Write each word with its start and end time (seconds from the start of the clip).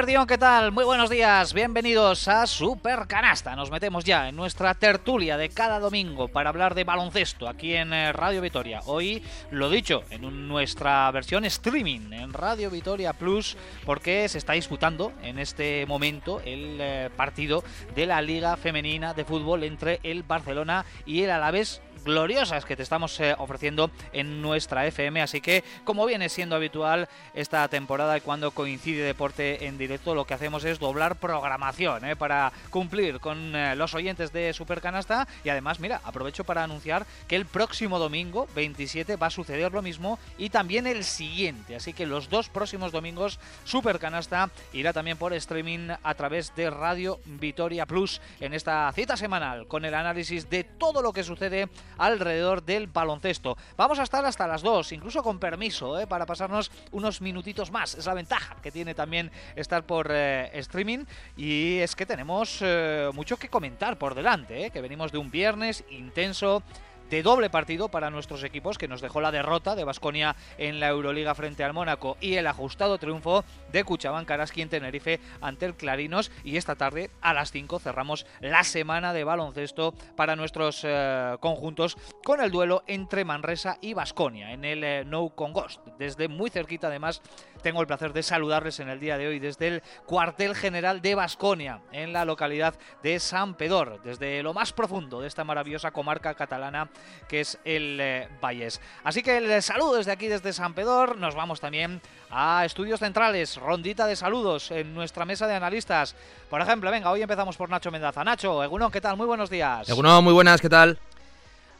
Guardión, 0.00 0.26
¿qué 0.26 0.38
tal? 0.38 0.72
Muy 0.72 0.84
buenos 0.86 1.10
días, 1.10 1.52
bienvenidos 1.52 2.26
a 2.26 2.46
Super 2.46 3.06
Canasta. 3.06 3.54
Nos 3.54 3.70
metemos 3.70 4.02
ya 4.02 4.30
en 4.30 4.34
nuestra 4.34 4.72
tertulia 4.72 5.36
de 5.36 5.50
cada 5.50 5.78
domingo 5.78 6.28
para 6.28 6.48
hablar 6.48 6.74
de 6.74 6.84
baloncesto 6.84 7.46
aquí 7.46 7.74
en 7.74 7.92
eh, 7.92 8.10
Radio 8.10 8.40
Vitoria. 8.40 8.80
Hoy, 8.86 9.22
lo 9.50 9.68
dicho, 9.68 10.02
en 10.08 10.48
nuestra 10.48 11.10
versión 11.10 11.44
streaming 11.44 12.12
en 12.12 12.32
Radio 12.32 12.70
Vitoria 12.70 13.12
Plus, 13.12 13.58
porque 13.84 14.26
se 14.30 14.38
está 14.38 14.54
disputando 14.54 15.12
en 15.22 15.38
este 15.38 15.84
momento 15.84 16.40
el 16.46 16.78
eh, 16.80 17.10
partido 17.14 17.62
de 17.94 18.06
la 18.06 18.22
Liga 18.22 18.56
Femenina 18.56 19.12
de 19.12 19.26
Fútbol 19.26 19.64
entre 19.64 20.00
el 20.02 20.22
Barcelona 20.22 20.86
y 21.04 21.24
el 21.24 21.30
Alavés 21.30 21.82
gloriosas 22.04 22.64
que 22.64 22.76
te 22.76 22.82
estamos 22.82 23.18
eh, 23.20 23.34
ofreciendo 23.38 23.90
en 24.12 24.42
nuestra 24.42 24.86
FM. 24.86 25.22
Así 25.22 25.40
que, 25.40 25.64
como 25.84 26.06
viene 26.06 26.28
siendo 26.28 26.56
habitual 26.56 27.08
esta 27.34 27.66
temporada 27.68 28.16
y 28.16 28.20
cuando 28.20 28.50
coincide 28.50 29.02
deporte 29.02 29.66
en 29.66 29.78
directo, 29.78 30.14
lo 30.14 30.24
que 30.24 30.34
hacemos 30.34 30.64
es 30.64 30.78
doblar 30.78 31.16
programación 31.16 32.04
eh, 32.04 32.16
para 32.16 32.52
cumplir 32.70 33.20
con 33.20 33.54
eh, 33.54 33.76
los 33.76 33.94
oyentes 33.94 34.32
de 34.32 34.52
Supercanasta. 34.52 35.26
Y 35.44 35.48
además, 35.48 35.80
mira, 35.80 36.00
aprovecho 36.04 36.44
para 36.44 36.64
anunciar 36.64 37.06
que 37.28 37.36
el 37.36 37.46
próximo 37.46 37.98
domingo, 37.98 38.48
27, 38.54 39.16
va 39.16 39.28
a 39.28 39.30
suceder 39.30 39.72
lo 39.72 39.82
mismo 39.82 40.18
y 40.38 40.50
también 40.50 40.86
el 40.86 41.04
siguiente. 41.04 41.76
Así 41.76 41.92
que 41.92 42.06
los 42.06 42.28
dos 42.28 42.48
próximos 42.48 42.92
domingos, 42.92 43.38
Supercanasta 43.64 44.50
irá 44.72 44.92
también 44.92 45.16
por 45.16 45.32
streaming 45.32 45.90
a 46.02 46.14
través 46.14 46.54
de 46.54 46.70
Radio 46.70 47.20
Vitoria 47.24 47.86
Plus 47.86 48.20
en 48.40 48.54
esta 48.54 48.90
cita 48.92 49.16
semanal 49.16 49.66
con 49.66 49.84
el 49.84 49.94
análisis 49.94 50.48
de 50.50 50.64
todo 50.64 51.02
lo 51.02 51.12
que 51.12 51.24
sucede 51.24 51.68
alrededor 51.98 52.62
del 52.62 52.86
baloncesto. 52.86 53.56
Vamos 53.76 53.98
a 53.98 54.02
estar 54.02 54.24
hasta 54.24 54.46
las 54.46 54.62
2, 54.62 54.92
incluso 54.92 55.22
con 55.22 55.38
permiso, 55.38 55.98
¿eh? 55.98 56.06
para 56.06 56.26
pasarnos 56.26 56.70
unos 56.92 57.20
minutitos 57.20 57.70
más. 57.70 57.94
Es 57.94 58.06
la 58.06 58.14
ventaja 58.14 58.56
que 58.62 58.70
tiene 58.70 58.94
también 58.94 59.30
estar 59.56 59.84
por 59.84 60.08
eh, 60.10 60.50
streaming 60.54 61.04
y 61.36 61.78
es 61.78 61.94
que 61.94 62.06
tenemos 62.06 62.58
eh, 62.60 63.10
mucho 63.14 63.36
que 63.36 63.48
comentar 63.48 63.98
por 63.98 64.14
delante, 64.14 64.70
que 64.70 64.80
venimos 64.80 65.12
de 65.12 65.18
un 65.18 65.30
viernes 65.30 65.84
intenso 65.90 66.62
de 67.10 67.22
doble 67.24 67.50
partido 67.50 67.88
para 67.88 68.08
nuestros 68.08 68.44
equipos, 68.44 68.78
que 68.78 68.88
nos 68.88 69.00
dejó 69.00 69.20
la 69.20 69.32
derrota 69.32 69.74
de 69.74 69.84
Basconia 69.84 70.36
en 70.58 70.78
la 70.78 70.88
Euroliga 70.88 71.34
frente 71.34 71.64
al 71.64 71.72
Mónaco 71.72 72.16
y 72.20 72.34
el 72.34 72.46
ajustado 72.46 72.98
triunfo 72.98 73.44
de 73.72 73.82
Cuchabán 73.84 74.24
Karaski 74.24 74.62
en 74.62 74.68
Tenerife 74.68 75.20
ante 75.40 75.66
el 75.66 75.74
Clarinos. 75.74 76.30
Y 76.44 76.56
esta 76.56 76.76
tarde 76.76 77.10
a 77.20 77.34
las 77.34 77.50
5 77.50 77.80
cerramos 77.80 78.26
la 78.40 78.62
semana 78.62 79.12
de 79.12 79.24
baloncesto 79.24 79.92
para 80.16 80.36
nuestros 80.36 80.82
eh, 80.84 81.36
conjuntos 81.40 81.96
con 82.24 82.40
el 82.40 82.52
duelo 82.52 82.84
entre 82.86 83.24
Manresa 83.24 83.78
y 83.80 83.92
Basconia 83.92 84.52
en 84.52 84.64
el 84.64 84.84
eh, 84.84 85.04
No 85.04 85.30
Con 85.30 85.52
Ghost. 85.52 85.80
Desde 85.98 86.28
muy 86.28 86.48
cerquita, 86.48 86.86
además, 86.86 87.22
tengo 87.62 87.80
el 87.80 87.86
placer 87.86 88.12
de 88.12 88.22
saludarles 88.22 88.80
en 88.80 88.88
el 88.88 89.00
día 89.00 89.18
de 89.18 89.28
hoy 89.28 89.38
desde 89.38 89.68
el 89.68 89.82
cuartel 90.06 90.54
general 90.54 91.00
de 91.00 91.14
Basconia 91.14 91.80
en 91.92 92.12
la 92.12 92.24
localidad 92.24 92.74
de 93.02 93.18
San 93.20 93.54
Pedor, 93.54 94.00
desde 94.02 94.42
lo 94.42 94.54
más 94.54 94.72
profundo 94.72 95.20
de 95.20 95.28
esta 95.28 95.44
maravillosa 95.44 95.90
comarca 95.90 96.34
catalana 96.34 96.88
que 97.28 97.40
es 97.40 97.58
el 97.64 97.98
eh, 98.00 98.28
Valles. 98.40 98.80
Así 99.04 99.22
que 99.22 99.38
el 99.38 99.62
saludo 99.62 99.96
desde 99.96 100.12
aquí, 100.12 100.28
desde 100.28 100.52
San 100.52 100.74
Pedor. 100.74 101.16
Nos 101.18 101.34
vamos 101.34 101.60
también 101.60 102.00
a 102.30 102.64
Estudios 102.64 103.00
Centrales, 103.00 103.56
rondita 103.56 104.06
de 104.06 104.16
saludos 104.16 104.70
en 104.70 104.94
nuestra 104.94 105.24
mesa 105.24 105.46
de 105.46 105.54
analistas. 105.54 106.14
Por 106.48 106.60
ejemplo, 106.60 106.90
venga, 106.90 107.10
hoy 107.10 107.22
empezamos 107.22 107.56
por 107.56 107.68
Nacho 107.70 107.90
Mendaza. 107.90 108.24
Nacho, 108.24 108.62
Egunon, 108.62 108.90
¿qué 108.90 109.00
tal? 109.00 109.16
Muy 109.16 109.26
buenos 109.26 109.50
días. 109.50 109.88
Egunon, 109.88 110.24
muy 110.24 110.32
buenas, 110.32 110.60
¿qué 110.60 110.68
tal? 110.68 110.98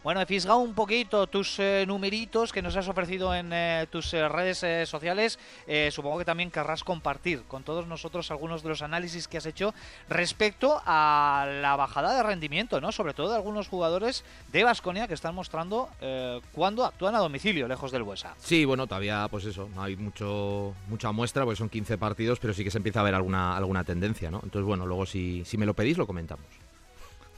Bueno, 0.03 0.23
he 0.23 0.27
fisgado 0.27 0.61
un 0.61 0.73
poquito 0.73 1.27
tus 1.27 1.59
eh, 1.59 1.85
numeritos 1.87 2.55
que 2.55 2.63
nos 2.63 2.75
has 2.75 2.89
ofrecido 2.89 3.35
en 3.35 3.53
eh, 3.53 3.87
tus 3.91 4.15
eh, 4.15 4.27
redes 4.31 4.89
sociales. 4.89 5.39
supongo 5.91 6.19
que 6.19 6.25
también 6.25 6.51
querrás 6.51 6.85
compartir 6.85 7.43
con 7.43 7.65
todos 7.65 7.87
nosotros 7.87 8.31
algunos 8.31 8.63
de 8.63 8.71
los 8.71 8.81
análisis 8.81 9.29
que 9.29 9.37
has 9.37 9.45
hecho 9.45 9.75
respecto 10.09 10.81
a 10.87 11.47
la 11.61 11.77
bajada 11.77 12.17
de 12.17 12.23
rendimiento, 12.23 12.81
¿no? 12.81 12.93
Sobre 12.93 13.13
todo 13.13 13.31
de 13.31 13.37
algunos 13.37 13.69
jugadores 13.69 14.25
de 14.51 14.65
Vasconia 14.65 15.07
que 15.07 15.15
están 15.15 15.35
mostrando 15.35 15.91
cuando 16.53 16.87
actúan 16.87 17.15
a 17.15 17.19
domicilio, 17.19 17.69
lejos 17.69 17.93
del 17.93 18.03
Buesa. 18.03 18.35
Sí, 18.39 18.65
bueno, 18.65 18.87
todavía, 18.87 19.29
pues 19.31 19.45
eso, 19.45 19.69
no 19.75 19.83
hay 19.83 19.97
mucho 19.97 20.75
mucha 20.89 21.13
muestra, 21.13 21.45
porque 21.45 21.59
son 21.59 21.69
15 21.69 21.99
partidos, 21.99 22.39
pero 22.41 22.55
sí 22.55 22.65
que 22.65 22.71
se 22.71 22.79
empieza 22.79 23.01
a 23.01 23.05
ver 23.05 23.15
alguna, 23.15 23.57
alguna 23.57 23.85
tendencia, 23.85 24.31
¿no? 24.31 24.41
Entonces, 24.43 24.65
bueno, 24.67 24.87
luego 24.87 25.05
si, 25.05 25.45
si 25.45 25.59
me 25.59 25.67
lo 25.67 25.75
pedís, 25.75 25.99
lo 25.99 26.07
comentamos. 26.07 26.70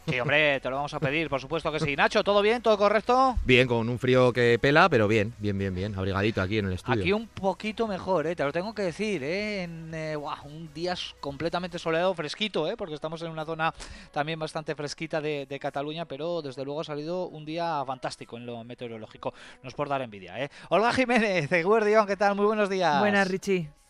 Sí, 0.09 0.19
hombre, 0.19 0.59
te 0.61 0.69
lo 0.69 0.77
vamos 0.77 0.93
a 0.95 1.01
pedir, 1.01 1.29
por 1.29 1.41
supuesto 1.41 1.71
que 1.71 1.79
sí. 1.79 1.95
Nacho, 1.95 2.25
¿todo 2.25 2.43
bien? 2.43 2.61
¿Todo 2.61 2.77
correcto? 2.77 3.37
Bien, 3.45 3.69
con 3.69 3.89
un 3.89 3.99
frío 3.99 4.33
que 4.33 4.59
pela, 4.61 4.89
pero 4.89 5.07
bien, 5.07 5.33
bien, 5.39 5.57
bien, 5.57 5.75
bien. 5.75 5.95
Abrigadito 5.97 6.43
aquí 6.43 6.59
en 6.59 6.67
el 6.67 6.73
estudio. 6.73 7.01
Aquí 7.01 7.13
un 7.13 7.29
poquito 7.29 7.87
mejor, 7.87 8.27
¿eh? 8.27 8.35
te 8.35 8.45
lo 8.45 8.53
tengo 8.53 8.75
que 8.75 8.83
decir, 8.83 9.23
¿eh? 9.23 9.63
En 9.63 9.95
eh, 9.95 10.17
un 10.17 10.73
día 10.75 10.95
completamente 11.21 11.79
soleado, 11.79 12.15
fresquito, 12.15 12.69
¿eh? 12.69 12.77
porque 12.77 12.95
estamos 12.95 13.23
en 13.23 13.31
una 13.31 13.45
zona 13.45 13.73
también 14.11 14.39
bastante 14.39 14.75
fresquita 14.75 15.21
de, 15.21 15.59
Cataluña, 15.61 16.07
pero 16.07 16.43
desde 16.43 16.65
luego 16.65 16.81
ha 16.81 16.85
salido 16.85 17.29
un 17.29 17.45
día 17.45 17.85
fantástico 17.87 18.37
en 18.37 18.47
lo 18.47 18.65
meteorológico. 18.65 19.33
Nos 19.63 19.75
por 19.75 19.89
dar 19.89 20.03
envidia. 20.03 20.43
¿eh? 20.43 20.51
Olga 20.71 20.93
Jiménez, 20.93 21.49
de 21.49 21.63
Guardión, 21.63 22.07
¿qué 22.07 22.17
tal? 22.17 22.35
Muy 22.35 22.47
buenos 22.47 22.69
días. 22.69 22.99
Buenas, 22.99 23.29
Richie. 23.29 23.82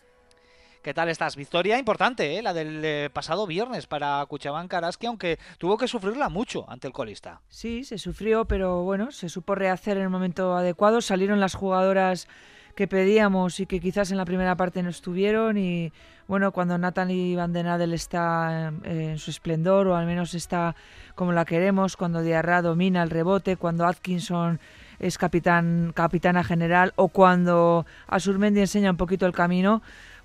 ¿Qué 0.82 0.94
tal 0.94 1.08
estás? 1.08 1.36
Victoria 1.36 1.78
importante, 1.78 2.36
¿eh? 2.36 2.42
la 2.42 2.52
del 2.52 2.84
eh, 2.84 3.08
pasado 3.12 3.46
viernes 3.46 3.86
para 3.86 4.26
Cuchabán 4.26 4.66
Karaski, 4.66 5.06
aunque 5.06 5.38
tuvo 5.58 5.78
que 5.78 5.86
sufrirla 5.86 6.28
mucho 6.28 6.68
ante 6.68 6.88
el 6.88 6.92
colista. 6.92 7.40
Sí, 7.48 7.84
se 7.84 7.98
sufrió, 7.98 8.46
pero 8.46 8.82
bueno, 8.82 9.12
se 9.12 9.28
supo 9.28 9.54
rehacer 9.54 9.96
en 9.96 10.02
el 10.02 10.08
momento 10.08 10.56
adecuado. 10.56 11.00
Salieron 11.00 11.38
las 11.38 11.54
jugadoras 11.54 12.26
que 12.74 12.88
pedíamos 12.88 13.60
y 13.60 13.66
que 13.66 13.78
quizás 13.78 14.10
en 14.10 14.16
la 14.16 14.24
primera 14.24 14.56
parte 14.56 14.82
no 14.82 14.90
estuvieron 14.90 15.56
y 15.56 15.92
bueno, 16.26 16.50
cuando 16.50 16.78
Natalie 16.78 17.36
Van 17.36 17.52
den 17.52 17.66
Adel 17.66 17.92
está 17.92 18.72
en, 18.82 19.18
su 19.18 19.30
esplendor 19.30 19.86
o 19.86 19.96
al 19.96 20.06
menos 20.06 20.34
está 20.34 20.74
como 21.14 21.32
la 21.32 21.44
queremos, 21.44 21.96
cuando 21.96 22.22
Diarra 22.22 22.62
domina 22.62 23.02
el 23.02 23.10
rebote, 23.10 23.56
cuando 23.56 23.86
Atkinson 23.86 24.58
es 24.98 25.18
capitán, 25.18 25.92
capitana 25.94 26.42
general 26.42 26.92
o 26.96 27.08
cuando 27.08 27.86
Asurmendi 28.06 28.60
enseña 28.60 28.90
un 28.90 28.96
poquito 28.96 29.26
el 29.26 29.32
camino, 29.32 29.82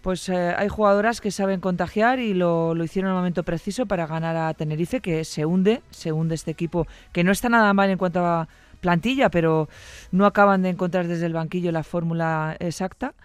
pues 0.08 0.30
eh, 0.30 0.56
hay 0.58 0.70
jugadoras 0.70 1.20
que 1.20 1.32
saben 1.32 1.60
contagiar 1.60 2.20
y 2.20 2.34
lo, 2.34 2.74
hicieron 2.82 3.10
en 3.10 3.16
el 3.16 3.20
momento 3.20 3.44
preciso 3.44 3.88
para 3.88 4.08
ganar 4.08 4.38
a 4.38 4.54
Tenerife, 4.54 5.02
que 5.02 5.26
se 5.26 5.46
hunde, 5.46 5.82
se 5.90 6.14
hunde 6.14 6.34
este 6.34 6.50
equipo, 6.50 6.88
que 7.12 7.26
no 7.26 7.34
está 7.34 7.50
nada 7.50 7.74
mal 7.74 7.90
en 7.90 7.98
cuanto 7.98 8.26
a 8.26 8.48
plantilla, 8.80 9.30
pero 9.30 9.68
no 10.14 10.26
acaban 10.26 10.62
de 10.62 10.70
encontrar 10.70 11.08
desde 11.08 11.26
el 11.26 11.34
banquillo 11.34 11.74
la 11.74 11.84
fórmula 11.84 12.56
exacta 12.62 13.16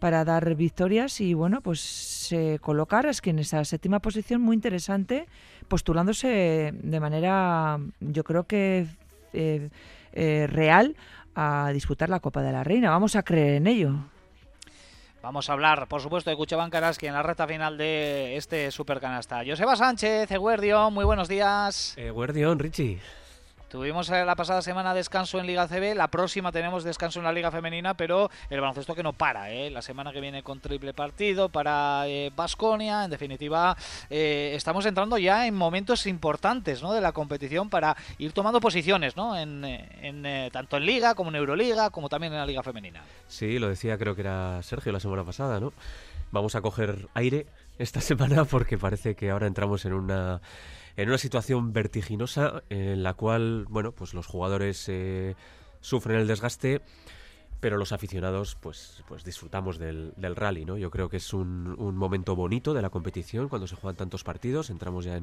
para 0.00 0.24
dar 0.24 0.56
victorias 0.56 1.20
y 1.20 1.32
bueno, 1.32 1.60
pues 1.60 1.78
se 1.78 2.58
colocar 2.58 3.06
es 3.06 3.20
que 3.20 3.30
en 3.30 3.38
esa 3.38 3.64
séptima 3.64 4.00
posición 4.00 4.40
muy 4.40 4.56
interesante, 4.56 5.28
postulándose 5.68 6.74
de 6.74 6.98
manera, 6.98 7.78
yo 8.00 8.24
creo 8.24 8.48
que 8.48 8.88
eh, 9.32 9.70
eh, 10.12 10.48
real 10.48 10.96
a 11.36 11.70
disputar 11.72 12.08
la 12.08 12.18
Copa 12.18 12.42
de 12.42 12.50
la 12.50 12.64
Reina. 12.64 12.90
Vamos 12.90 13.14
a 13.14 13.22
creer 13.22 13.54
en 13.54 13.68
ello. 13.68 13.94
Vamos 15.22 15.48
a 15.48 15.52
hablar, 15.52 15.86
por 15.86 16.00
supuesto, 16.00 16.30
de 16.30 16.36
Cuchabán 16.36 16.68
Karaski 16.68 17.06
en 17.06 17.12
la 17.12 17.22
recta 17.22 17.46
final 17.46 17.78
de 17.78 18.36
este 18.36 18.72
Supercanasta. 18.72 19.42
Joseba 19.46 19.76
Sánchez, 19.76 20.28
Eguerdión, 20.32 20.92
muy 20.92 21.04
buenos 21.04 21.28
días. 21.28 21.94
Eguerdión, 21.96 22.58
Richie. 22.58 22.98
Tuvimos 23.72 24.10
eh, 24.10 24.22
la 24.26 24.36
pasada 24.36 24.60
semana 24.60 24.92
descanso 24.92 25.40
en 25.40 25.46
Liga 25.46 25.66
CB, 25.66 25.94
la 25.94 26.08
próxima 26.08 26.52
tenemos 26.52 26.84
descanso 26.84 27.20
en 27.20 27.24
la 27.24 27.32
Liga 27.32 27.50
Femenina, 27.50 27.94
pero 27.94 28.30
el 28.50 28.60
baloncesto 28.60 28.94
que 28.94 29.02
no 29.02 29.14
para, 29.14 29.50
¿eh? 29.50 29.70
la 29.70 29.80
semana 29.80 30.12
que 30.12 30.20
viene 30.20 30.42
con 30.42 30.60
triple 30.60 30.92
partido 30.92 31.48
para 31.48 32.04
Basconia, 32.36 33.00
eh, 33.00 33.04
en 33.06 33.10
definitiva 33.10 33.74
eh, 34.10 34.52
estamos 34.54 34.84
entrando 34.84 35.16
ya 35.16 35.46
en 35.46 35.54
momentos 35.54 36.06
importantes 36.06 36.82
¿no? 36.82 36.92
de 36.92 37.00
la 37.00 37.12
competición 37.12 37.70
para 37.70 37.96
ir 38.18 38.32
tomando 38.32 38.60
posiciones, 38.60 39.16
¿no? 39.16 39.38
en, 39.38 39.62
tanto 40.52 40.76
en 40.76 40.84
Liga 40.84 41.14
como 41.14 41.30
en 41.30 41.36
Euroliga, 41.36 41.88
como 41.88 42.10
también 42.10 42.34
en 42.34 42.40
la 42.40 42.46
Liga 42.46 42.62
Femenina. 42.62 43.00
Sí, 43.26 43.58
lo 43.58 43.70
decía 43.70 43.96
creo 43.96 44.14
que 44.14 44.20
era 44.20 44.62
Sergio 44.62 44.92
la 44.92 45.00
semana 45.00 45.24
pasada, 45.24 45.60
¿no? 45.60 45.72
Vamos 46.30 46.56
a 46.56 46.60
coger 46.60 47.08
aire 47.14 47.46
esta 47.78 48.00
semana 48.02 48.44
porque 48.44 48.76
parece 48.76 49.14
que 49.14 49.30
ahora 49.30 49.46
entramos 49.46 49.86
en 49.86 49.94
una 49.94 50.42
en 50.96 51.08
una 51.08 51.18
situación 51.18 51.72
vertiginosa 51.72 52.62
en 52.68 53.02
la 53.02 53.14
cual, 53.14 53.66
bueno, 53.68 53.92
pues 53.92 54.14
los 54.14 54.26
jugadores 54.26 54.88
eh, 54.88 55.34
sufren 55.80 56.18
el 56.18 56.26
desgaste, 56.26 56.82
pero 57.62 57.76
los 57.76 57.92
aficionados, 57.92 58.56
pues, 58.60 59.04
pues 59.06 59.22
disfrutamos 59.22 59.78
del, 59.78 60.12
rally, 60.34 60.64
¿no? 60.64 60.76
Yo 60.76 60.90
creo 60.90 61.08
que 61.08 61.18
es 61.18 61.32
un, 61.32 61.76
momento 61.96 62.34
bonito 62.34 62.74
de 62.74 62.82
la 62.82 62.90
competición 62.90 63.48
cuando 63.48 63.68
se 63.68 63.76
juegan 63.76 63.94
tantos 63.94 64.24
partidos. 64.24 64.68
Entramos 64.68 65.04
ya 65.04 65.20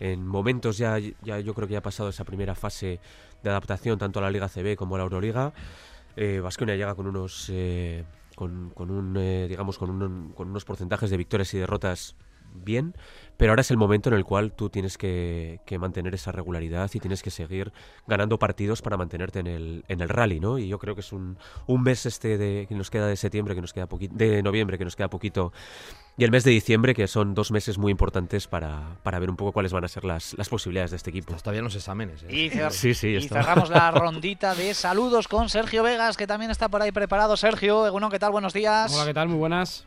en, 0.00 0.26
momentos, 0.26 0.78
ya, 0.78 0.98
ya 0.98 1.40
yo 1.40 1.52
creo 1.52 1.68
que 1.68 1.72
ya 1.72 1.80
ha 1.80 1.82
pasado 1.82 2.08
esa 2.08 2.24
primera 2.24 2.54
fase 2.54 3.00
de 3.42 3.50
adaptación 3.50 3.98
tanto 3.98 4.18
a 4.18 4.22
la 4.22 4.30
Liga 4.30 4.48
CB 4.48 4.76
como 4.76 4.94
a 4.94 4.98
la 4.98 5.04
Euroliga. 5.04 5.52
Eh, 6.16 6.42
llega 6.58 6.94
con 6.94 7.06
unos... 7.06 7.50
Eh, 7.52 8.04
con, 8.34 8.72
un, 8.76 9.16
eh, 9.18 9.46
digamos, 9.46 9.76
con, 9.76 10.32
con 10.32 10.48
unos 10.48 10.64
porcentajes 10.64 11.10
de 11.10 11.18
victorias 11.18 11.52
y 11.54 11.58
derrotas 11.58 12.16
bien, 12.54 12.94
pero 13.36 13.52
ahora 13.52 13.62
es 13.62 13.70
el 13.70 13.76
momento 13.76 14.08
en 14.08 14.14
el 14.14 14.24
cual 14.24 14.52
tú 14.52 14.70
tienes 14.70 14.96
que, 14.96 15.60
mantener 15.78 16.14
esa 16.14 16.32
regularidad 16.32 16.90
y 16.94 17.00
tienes 17.00 17.22
que 17.22 17.30
seguir 17.30 17.72
ganando 18.06 18.38
partidos 18.38 18.80
para 18.80 18.96
mantenerte 18.96 19.40
en 19.40 19.46
el, 19.46 19.84
en 19.88 20.00
el 20.00 20.08
rally, 20.08 20.40
¿no? 20.40 20.58
Y 20.58 20.68
yo 20.68 20.78
creo 20.78 20.94
que 20.94 21.00
es 21.00 21.12
un, 21.12 21.36
un 21.66 21.82
mes 21.82 22.06
este 22.06 22.38
de, 22.38 22.66
que 22.68 22.74
nos 22.74 22.90
queda 22.90 23.06
de 23.06 23.16
septiembre, 23.16 23.54
que 23.54 23.60
nos 23.60 23.72
queda 23.72 23.86
poquito, 23.86 24.14
de 24.14 24.42
noviembre, 24.42 24.78
que 24.78 24.84
nos 24.84 24.96
queda 24.96 25.08
poquito, 25.08 25.52
y 26.16 26.22
el 26.22 26.30
mes 26.30 26.44
de 26.44 26.52
diciembre, 26.52 26.94
que 26.94 27.08
son 27.08 27.34
dos 27.34 27.50
meses 27.50 27.76
muy 27.76 27.90
importantes 27.90 28.46
para, 28.46 28.98
para 29.02 29.18
ver 29.18 29.30
un 29.30 29.36
poco 29.36 29.50
cuáles 29.52 29.72
van 29.72 29.84
a 29.84 29.88
ser 29.88 30.04
las, 30.04 30.34
las 30.38 30.48
posibilidades 30.48 30.92
de 30.92 30.98
este 30.98 31.10
equipo. 31.10 31.34
Está 31.34 31.50
bien 31.50 31.64
los 31.64 31.74
exámenes. 31.74 32.22
¿eh? 32.22 32.32
Y, 32.32 32.50
sí, 32.70 32.94
sí, 32.94 33.08
y 33.08 33.28
cerramos 33.28 33.68
la 33.68 33.90
rondita 33.90 34.54
de 34.54 34.74
saludos 34.74 35.26
con 35.26 35.48
Sergio 35.48 35.82
Vegas, 35.82 36.16
que 36.16 36.28
también 36.28 36.52
está 36.52 36.68
por 36.68 36.82
ahí 36.82 36.92
preparado. 36.92 37.36
Sergio, 37.36 37.84
Eguno, 37.86 38.10
¿qué 38.10 38.20
tal? 38.20 38.30
Buenos 38.30 38.52
días. 38.52 38.94
Hola, 38.94 39.06
¿qué 39.06 39.14
tal? 39.14 39.28
Muy 39.28 39.38
buenas. 39.38 39.86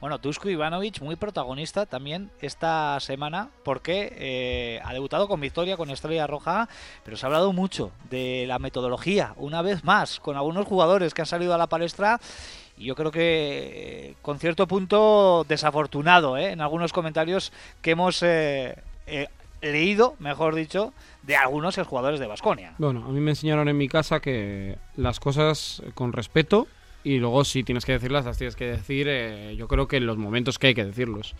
Bueno, 0.00 0.20
Tusko 0.20 0.48
Ivanovic 0.48 1.00
muy 1.00 1.16
protagonista 1.16 1.84
también 1.84 2.30
esta 2.40 3.00
semana 3.00 3.48
porque 3.64 4.12
eh, 4.16 4.80
ha 4.84 4.92
debutado 4.92 5.26
con 5.26 5.40
victoria 5.40 5.76
con 5.76 5.90
Estrella 5.90 6.28
Roja, 6.28 6.68
pero 7.04 7.16
se 7.16 7.26
ha 7.26 7.28
hablado 7.28 7.52
mucho 7.52 7.90
de 8.08 8.44
la 8.46 8.60
metodología, 8.60 9.34
una 9.36 9.60
vez 9.60 9.82
más, 9.82 10.20
con 10.20 10.36
algunos 10.36 10.68
jugadores 10.68 11.14
que 11.14 11.22
han 11.22 11.26
salido 11.26 11.52
a 11.52 11.58
la 11.58 11.66
palestra 11.66 12.20
y 12.76 12.84
yo 12.84 12.94
creo 12.94 13.10
que 13.10 14.10
eh, 14.10 14.14
con 14.22 14.38
cierto 14.38 14.68
punto 14.68 15.44
desafortunado 15.48 16.36
¿eh? 16.36 16.52
en 16.52 16.60
algunos 16.60 16.92
comentarios 16.92 17.52
que 17.82 17.90
hemos 17.90 18.22
leído, 19.60 20.14
mejor 20.20 20.54
dicho, 20.54 20.92
de 21.24 21.34
algunos 21.34 21.76
jugadores 21.76 22.20
de 22.20 22.28
Basconia. 22.28 22.74
Bueno, 22.78 23.04
a 23.04 23.08
mí 23.08 23.18
me 23.18 23.32
enseñaron 23.32 23.68
en 23.68 23.76
mi 23.76 23.88
casa 23.88 24.20
que 24.20 24.78
las 24.94 25.18
cosas 25.18 25.82
con 25.94 26.12
respeto 26.12 26.68
y 27.04 27.18
luego 27.18 27.44
si 27.44 27.62
tienes 27.62 27.84
que 27.84 27.92
decirlas, 27.92 28.24
las 28.24 28.38
tienes 28.38 28.56
que 28.56 28.66
decir, 28.66 29.06
eh, 29.08 29.54
yo 29.56 29.68
creo 29.68 29.88
que 29.88 29.96
en 29.96 30.06
los 30.06 30.18
momentos 30.18 30.58
que 30.58 30.68
hay 30.68 30.74
que 30.74 30.84
decirlos. 30.84 31.34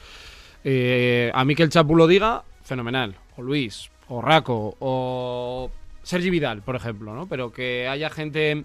Eh, 0.64 1.30
a 1.34 1.44
mí 1.44 1.54
que 1.54 1.62
el 1.62 1.70
Chapu 1.70 1.96
lo 1.96 2.06
diga, 2.06 2.44
fenomenal. 2.62 3.16
O 3.36 3.42
Luis, 3.42 3.90
o 4.08 4.20
Raco, 4.20 4.76
o 4.80 5.70
Sergi 6.02 6.30
Vidal, 6.30 6.62
por 6.62 6.76
ejemplo, 6.76 7.14
¿no? 7.14 7.28
Pero 7.28 7.52
que 7.52 7.88
haya 7.88 8.10
gente 8.10 8.64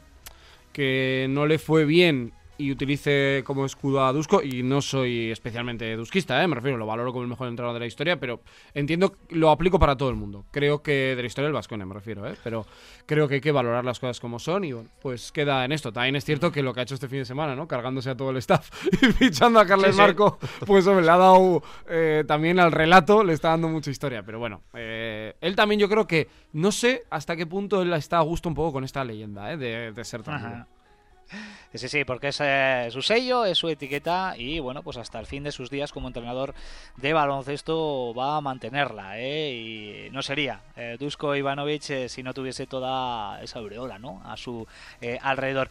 que 0.71 1.27
no 1.29 1.45
le 1.45 1.59
fue 1.59 1.85
bien 1.85 2.33
y 2.57 2.71
utilice 2.71 3.43
como 3.45 3.65
escudo 3.65 4.05
a 4.05 4.13
Dusko. 4.13 4.41
Y 4.43 4.63
no 4.63 4.81
soy 4.81 5.31
especialmente 5.31 5.95
dusquista, 5.95 6.41
¿eh? 6.43 6.47
me 6.47 6.55
refiero, 6.55 6.77
lo 6.77 6.85
valoro 6.85 7.11
como 7.11 7.23
el 7.23 7.29
mejor 7.29 7.47
entrenador 7.47 7.75
de 7.75 7.79
la 7.81 7.85
historia, 7.85 8.19
pero 8.19 8.41
entiendo, 8.73 9.15
lo 9.29 9.49
aplico 9.49 9.79
para 9.79 9.95
todo 9.95 10.09
el 10.09 10.15
mundo. 10.15 10.45
Creo 10.51 10.81
que 10.81 11.15
de 11.15 11.21
la 11.21 11.27
historia 11.27 11.47
del 11.47 11.53
Vascone 11.53 11.85
me 11.85 11.93
refiero, 11.93 12.27
¿eh? 12.27 12.35
pero 12.43 12.65
creo 13.05 13.27
que 13.27 13.35
hay 13.35 13.41
que 13.41 13.51
valorar 13.51 13.85
las 13.85 13.99
cosas 13.99 14.19
como 14.19 14.39
son 14.39 14.63
y 14.63 14.73
bueno, 14.73 14.89
pues 15.01 15.31
queda 15.31 15.65
en 15.65 15.71
esto. 15.71 15.91
También 15.91 16.15
es 16.15 16.25
cierto 16.25 16.51
que 16.51 16.63
lo 16.63 16.73
que 16.73 16.81
ha 16.81 16.83
hecho 16.83 16.95
este 16.95 17.07
fin 17.07 17.19
de 17.19 17.25
semana, 17.25 17.55
¿no? 17.55 17.67
cargándose 17.67 18.09
a 18.09 18.17
todo 18.17 18.31
el 18.31 18.37
staff 18.37 18.69
y 19.01 19.05
fichando 19.13 19.59
a 19.59 19.65
Carles 19.65 19.95
Marco, 19.95 20.37
pues 20.65 20.85
hombre, 20.87 21.05
le 21.05 21.11
ha 21.11 21.17
dado 21.17 21.63
eh, 21.89 22.23
también 22.27 22.59
al 22.59 22.71
relato, 22.71 23.23
le 23.23 23.33
está 23.33 23.49
dando 23.49 23.69
mucha 23.69 23.91
historia. 23.91 24.23
Pero 24.23 24.39
bueno, 24.39 24.61
eh, 24.73 25.35
él 25.41 25.55
también 25.55 25.79
yo 25.79 25.89
creo 25.89 26.07
que 26.07 26.27
no 26.53 26.71
sé 26.71 27.03
hasta 27.09 27.35
qué 27.35 27.45
punto 27.45 27.81
él 27.81 27.91
está 27.93 28.17
a 28.17 28.21
gusto 28.21 28.49
un 28.49 28.55
poco 28.55 28.73
con 28.73 28.83
esta 28.83 29.03
leyenda 29.03 29.51
¿eh? 29.51 29.57
de, 29.57 29.91
de 29.91 30.03
ser 30.03 30.23
tan 30.23 30.67
Sí, 31.75 31.89
sí, 31.89 32.05
porque 32.05 32.27
es 32.27 32.39
eh, 32.39 32.89
su 32.91 33.01
sello, 33.01 33.45
es 33.45 33.57
su 33.57 33.67
etiqueta 33.67 34.35
y 34.37 34.59
bueno, 34.59 34.83
pues 34.83 34.97
hasta 34.97 35.19
el 35.19 35.25
fin 35.25 35.43
de 35.43 35.51
sus 35.51 35.71
días 35.71 35.91
como 35.91 36.07
entrenador 36.07 36.53
de 36.97 37.13
baloncesto 37.13 38.13
va 38.13 38.37
a 38.37 38.41
mantenerla. 38.41 39.19
¿eh? 39.19 40.05
Y 40.07 40.09
no 40.11 40.21
sería 40.21 40.61
eh, 40.75 40.97
Dusko 40.99 41.35
Ivanovic 41.35 41.89
eh, 41.89 42.09
si 42.09 42.21
no 42.21 42.35
tuviese 42.35 42.67
toda 42.67 43.41
esa 43.41 43.57
aureola 43.57 43.97
¿no? 43.97 44.21
a 44.23 44.37
su 44.37 44.67
alrededor. 45.21 45.69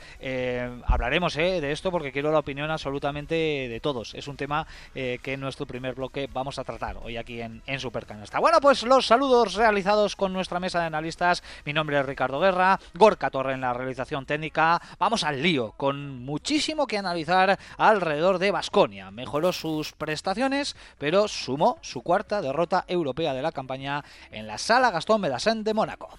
hablaremos 0.86 1.34
de 1.34 1.70
esto 1.70 1.92
porque 1.92 2.10
quiero 2.10 2.32
la 2.32 2.40
opinión 2.40 2.70
absolutamente 2.70 3.34
de 3.34 3.80
todos. 3.80 4.14
Es 4.14 4.26
un 4.26 4.36
tema 4.36 4.66
que 4.92 5.20
en 5.24 5.40
nuestro 5.40 5.66
primer 5.66 5.94
bloque 5.94 6.28
vamos 6.32 6.58
a 6.58 6.64
tratar 6.64 6.96
hoy 7.02 7.16
aquí 7.16 7.40
en, 7.40 7.62
en 7.66 7.80
Supercanasta. 7.80 8.40
Bueno, 8.40 8.60
pues 8.60 8.82
los 8.82 9.06
saludos 9.06 9.54
realizados 9.54 10.16
con 10.16 10.32
nuestra 10.32 10.60
mesa 10.60 10.80
de 10.80 10.86
analistas. 10.86 11.42
Mi 11.64 11.72
nombre 11.72 11.98
es 11.98 12.06
Ricardo 12.06 12.40
Guerra, 12.40 12.80
Gorka 12.94 13.30
Torre 13.30 13.54
en 13.54 13.60
la 13.60 13.72
realización 13.72 14.26
técnica. 14.26 14.82
Vamos 14.98 15.24
al 15.24 15.42
lío 15.42 15.72
con 15.76 15.91
muchísimo 15.92 16.86
que 16.86 16.98
analizar 16.98 17.58
alrededor 17.76 18.38
de 18.38 18.50
Basconia. 18.50 19.10
Mejoró 19.10 19.52
sus 19.52 19.92
prestaciones, 19.92 20.76
pero 20.98 21.28
sumó 21.28 21.78
su 21.82 22.02
cuarta 22.02 22.42
derrota 22.42 22.84
europea 22.88 23.34
de 23.34 23.42
la 23.42 23.52
campaña 23.52 24.04
en 24.30 24.46
la 24.46 24.58
sala 24.58 24.90
Gastón 24.90 25.20
Medasen 25.20 25.64
de 25.64 25.74
Mónaco. 25.74 26.10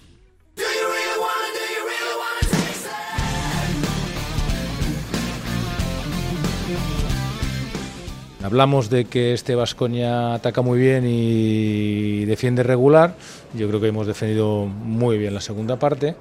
Hablamos 8.43 8.89
de 8.89 9.05
que 9.05 9.33
este 9.33 9.55
Vasconia 9.55 10.33
ataca 10.33 10.61
muy 10.61 10.77
bien 10.77 11.05
y 11.07 12.25
defiende 12.25 12.61
regular. 12.61 13.15
Yo 13.53 13.69
creo 13.69 13.79
que 13.79 13.87
hemos 13.87 14.05
defendido 14.05 14.65
muy 14.65 15.17
bien 15.17 15.33
la 15.33 15.39
segunda 15.39 15.79
parte 15.79 16.15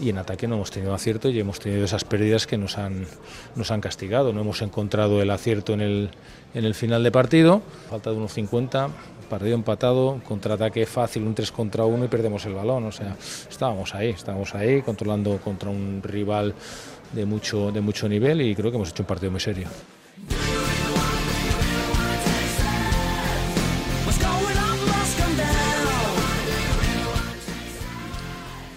y 0.00 0.10
en 0.10 0.18
ataque 0.18 0.48
no 0.48 0.56
hemos 0.56 0.70
tenido 0.70 0.94
acierto 0.94 1.28
y 1.28 1.38
hemos 1.38 1.60
tenido 1.60 1.84
esas 1.84 2.04
pérdidas 2.04 2.46
que 2.46 2.58
nos 2.58 2.78
han, 2.78 3.06
nos 3.54 3.70
han 3.70 3.80
castigado. 3.80 4.32
No 4.32 4.40
hemos 4.40 4.62
encontrado 4.62 5.22
el 5.22 5.30
acierto 5.30 5.72
en 5.72 5.80
el, 5.80 6.10
en 6.54 6.64
el 6.64 6.74
final 6.74 7.02
de 7.02 7.10
partido, 7.10 7.62
falta 7.88 8.10
de 8.10 8.16
unos 8.16 8.32
50, 8.32 8.88
partido 9.28 9.54
empatado, 9.54 10.20
contraataque 10.26 10.86
fácil, 10.86 11.24
un 11.24 11.34
3 11.34 11.50
contra 11.52 11.84
1 11.84 12.04
y 12.04 12.08
perdemos 12.08 12.44
el 12.46 12.54
balón. 12.54 12.84
O 12.84 12.92
sea, 12.92 13.16
estábamos 13.50 13.94
ahí, 13.94 14.10
estábamos 14.10 14.54
ahí 14.54 14.82
controlando 14.82 15.38
contra 15.38 15.70
un 15.70 16.00
rival 16.02 16.54
de 17.12 17.26
mucho, 17.26 17.70
de 17.72 17.80
mucho 17.80 18.08
nivel 18.08 18.40
y 18.42 18.54
creo 18.54 18.70
que 18.70 18.76
hemos 18.76 18.90
hecho 18.90 19.02
un 19.02 19.06
partido 19.06 19.30
muy 19.30 19.40
serio. 19.40 19.68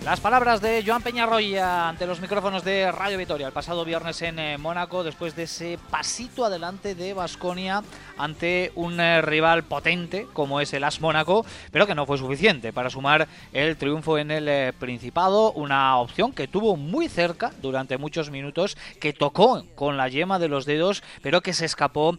Las 0.08 0.22
palabras 0.22 0.62
de 0.62 0.86
Joan 0.88 1.02
Peñarroya 1.02 1.90
ante 1.90 2.08
los 2.08 2.22
micrófonos 2.22 2.64
de 2.64 2.90
Radio 2.94 3.18
Vitoria 3.18 3.48
el 3.48 3.52
pasado 3.52 3.84
viernes 3.84 4.22
en 4.22 4.40
eh, 4.40 4.58
Mónaco 4.58 5.04
después 5.04 5.36
de 5.36 5.44
ese 5.44 5.78
pasito 5.92 6.46
adelante 6.46 6.96
de 6.96 7.14
Basconia 7.14 7.84
ante 8.18 8.72
un 8.76 9.02
eh, 9.02 9.22
rival 9.22 9.64
potente 9.64 10.26
como 10.32 10.62
es 10.62 10.72
el 10.72 10.86
As 10.86 11.02
Mónaco, 11.02 11.46
pero 11.72 11.86
que 11.86 11.94
no 11.94 12.06
fue 12.06 12.18
suficiente 12.18 12.72
para 12.72 12.90
sumar 12.90 13.28
el 13.52 13.76
triunfo 13.76 14.18
en 14.18 14.32
el 14.32 14.48
eh, 14.48 14.72
Principado, 14.80 15.52
una 15.52 15.98
opción 15.98 16.32
que 16.32 16.48
tuvo 16.48 16.78
muy 16.78 17.10
cerca 17.10 17.52
durante 17.62 17.98
muchos 17.98 18.32
minutos, 18.32 18.78
que 19.02 19.12
tocó 19.12 19.66
con 19.76 19.98
la 19.98 20.08
yema 20.08 20.40
de 20.40 20.48
los 20.48 20.66
dedos, 20.66 21.04
pero 21.22 21.42
que 21.42 21.52
se 21.52 21.66
escapó 21.66 22.18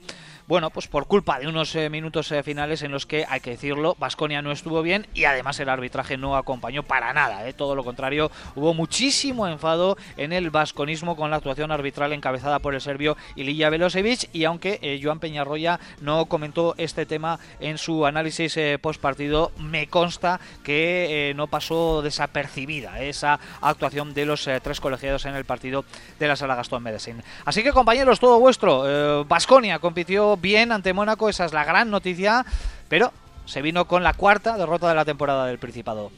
bueno, 0.48 0.70
pues 0.70 0.88
por 0.88 1.06
culpa 1.06 1.38
de 1.38 1.46
unos 1.46 1.74
eh, 1.74 1.90
minutos 1.90 2.32
eh, 2.32 2.42
finales 2.42 2.82
en 2.82 2.90
los 2.90 3.04
que, 3.04 3.26
hay 3.28 3.40
que 3.40 3.50
decirlo, 3.50 3.96
Vasconia 3.98 4.40
no 4.40 4.50
estuvo 4.50 4.80
bien 4.80 5.06
y 5.12 5.24
además 5.24 5.60
el 5.60 5.68
arbitraje 5.68 6.16
no 6.16 6.38
acompañó 6.38 6.82
para 6.82 7.12
nada. 7.12 7.46
Eh. 7.46 7.52
Todo 7.52 7.74
lo 7.74 7.84
contrario, 7.84 8.30
hubo 8.54 8.72
muchísimo 8.72 9.46
enfado 9.46 9.98
en 10.16 10.32
el 10.32 10.48
vasconismo 10.48 11.16
con 11.16 11.30
la 11.30 11.36
actuación 11.36 11.70
arbitral 11.70 12.14
encabezada 12.14 12.60
por 12.60 12.74
el 12.74 12.80
serbio 12.80 13.18
Ilija 13.36 13.68
Velosevic 13.68 14.30
y 14.32 14.44
aunque 14.44 14.98
Joan 15.02 15.20
Peñarroya 15.20 15.80
no 16.00 16.24
comentó 16.24 16.74
este 16.78 17.04
tema 17.04 17.38
en 17.60 17.76
su 17.76 18.06
análisis 18.06 18.58
post 18.80 19.02
partido, 19.02 19.52
me 19.58 19.88
consta 19.88 20.40
que 20.64 21.34
no 21.36 21.48
pasó 21.48 22.00
desapercibida 22.00 23.02
esa 23.02 23.38
actuación 23.60 24.14
de 24.14 24.24
los 24.24 24.48
tres 24.62 24.80
colegiados 24.80 25.26
en 25.26 25.34
el 25.34 25.44
partido 25.44 25.84
de 26.18 26.26
la 26.26 26.36
Sala 26.36 26.54
Gastón 26.54 26.82
Medellín. 26.82 27.22
Así 27.44 27.62
que 27.62 27.72
compañeros, 27.72 28.18
todo 28.18 28.40
vuestro. 28.40 29.26
Vasconia 29.26 29.78
compitió 29.78 30.37
bien 30.40 30.72
ante 30.72 30.92
Mónaco, 30.92 31.28
esa 31.28 31.44
es 31.44 31.52
la 31.52 31.64
gran 31.64 31.90
noticia, 31.90 32.44
pero 32.88 33.12
se 33.44 33.62
vino 33.62 33.86
con 33.86 34.02
la 34.02 34.14
cuarta 34.14 34.56
derrota 34.56 34.88
de 34.88 34.94
la 34.94 35.04
temporada 35.04 35.46
del 35.46 35.58
Principado. 35.58 36.10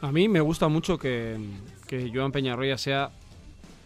A 0.00 0.12
mí 0.12 0.28
me 0.28 0.40
gusta 0.40 0.68
mucho 0.68 0.98
que, 0.98 1.36
que 1.86 2.10
Joan 2.14 2.32
Peñarroya 2.32 2.78
sea 2.78 3.10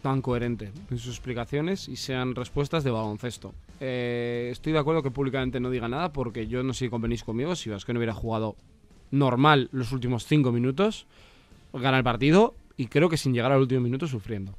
tan 0.02 0.21
coherente 0.21 0.73
en 0.91 0.99
sus 0.99 1.14
explicaciones 1.14 1.88
y 1.88 1.97
sean 1.97 2.35
respuestas 2.35 2.85
de 2.85 2.91
baloncesto. 2.91 3.55
Eh, 3.81 4.49
estoy 4.50 4.73
de 4.73 4.79
acuerdo 4.79 5.02
que 5.02 5.11
públicamente 5.11 5.61
no 5.61 5.71
diga 5.71 5.88
nada 5.88 6.12
porque 6.12 6.49
yo 6.49 6.62
no 6.62 6.75
sé 6.75 6.87
si 6.87 6.91
convenís 6.91 7.25
conmigo, 7.25 7.57
si 7.57 7.71
no 7.71 7.76
hubiera 7.97 8.12
jugado 8.12 8.57
normal 9.11 9.69
los 9.73 9.93
últimos 9.93 10.26
cinco 10.26 10.52
minutos, 10.52 11.07
gana 11.73 11.99
el 11.99 12.05
partido 12.05 12.55
y 12.76 12.88
creo 12.88 13.09
que 13.09 13.17
sin 13.17 13.33
llegar 13.33 13.52
al 13.52 13.61
último 13.61 13.81
minuto 13.81 14.07
sufriendo 14.07 14.55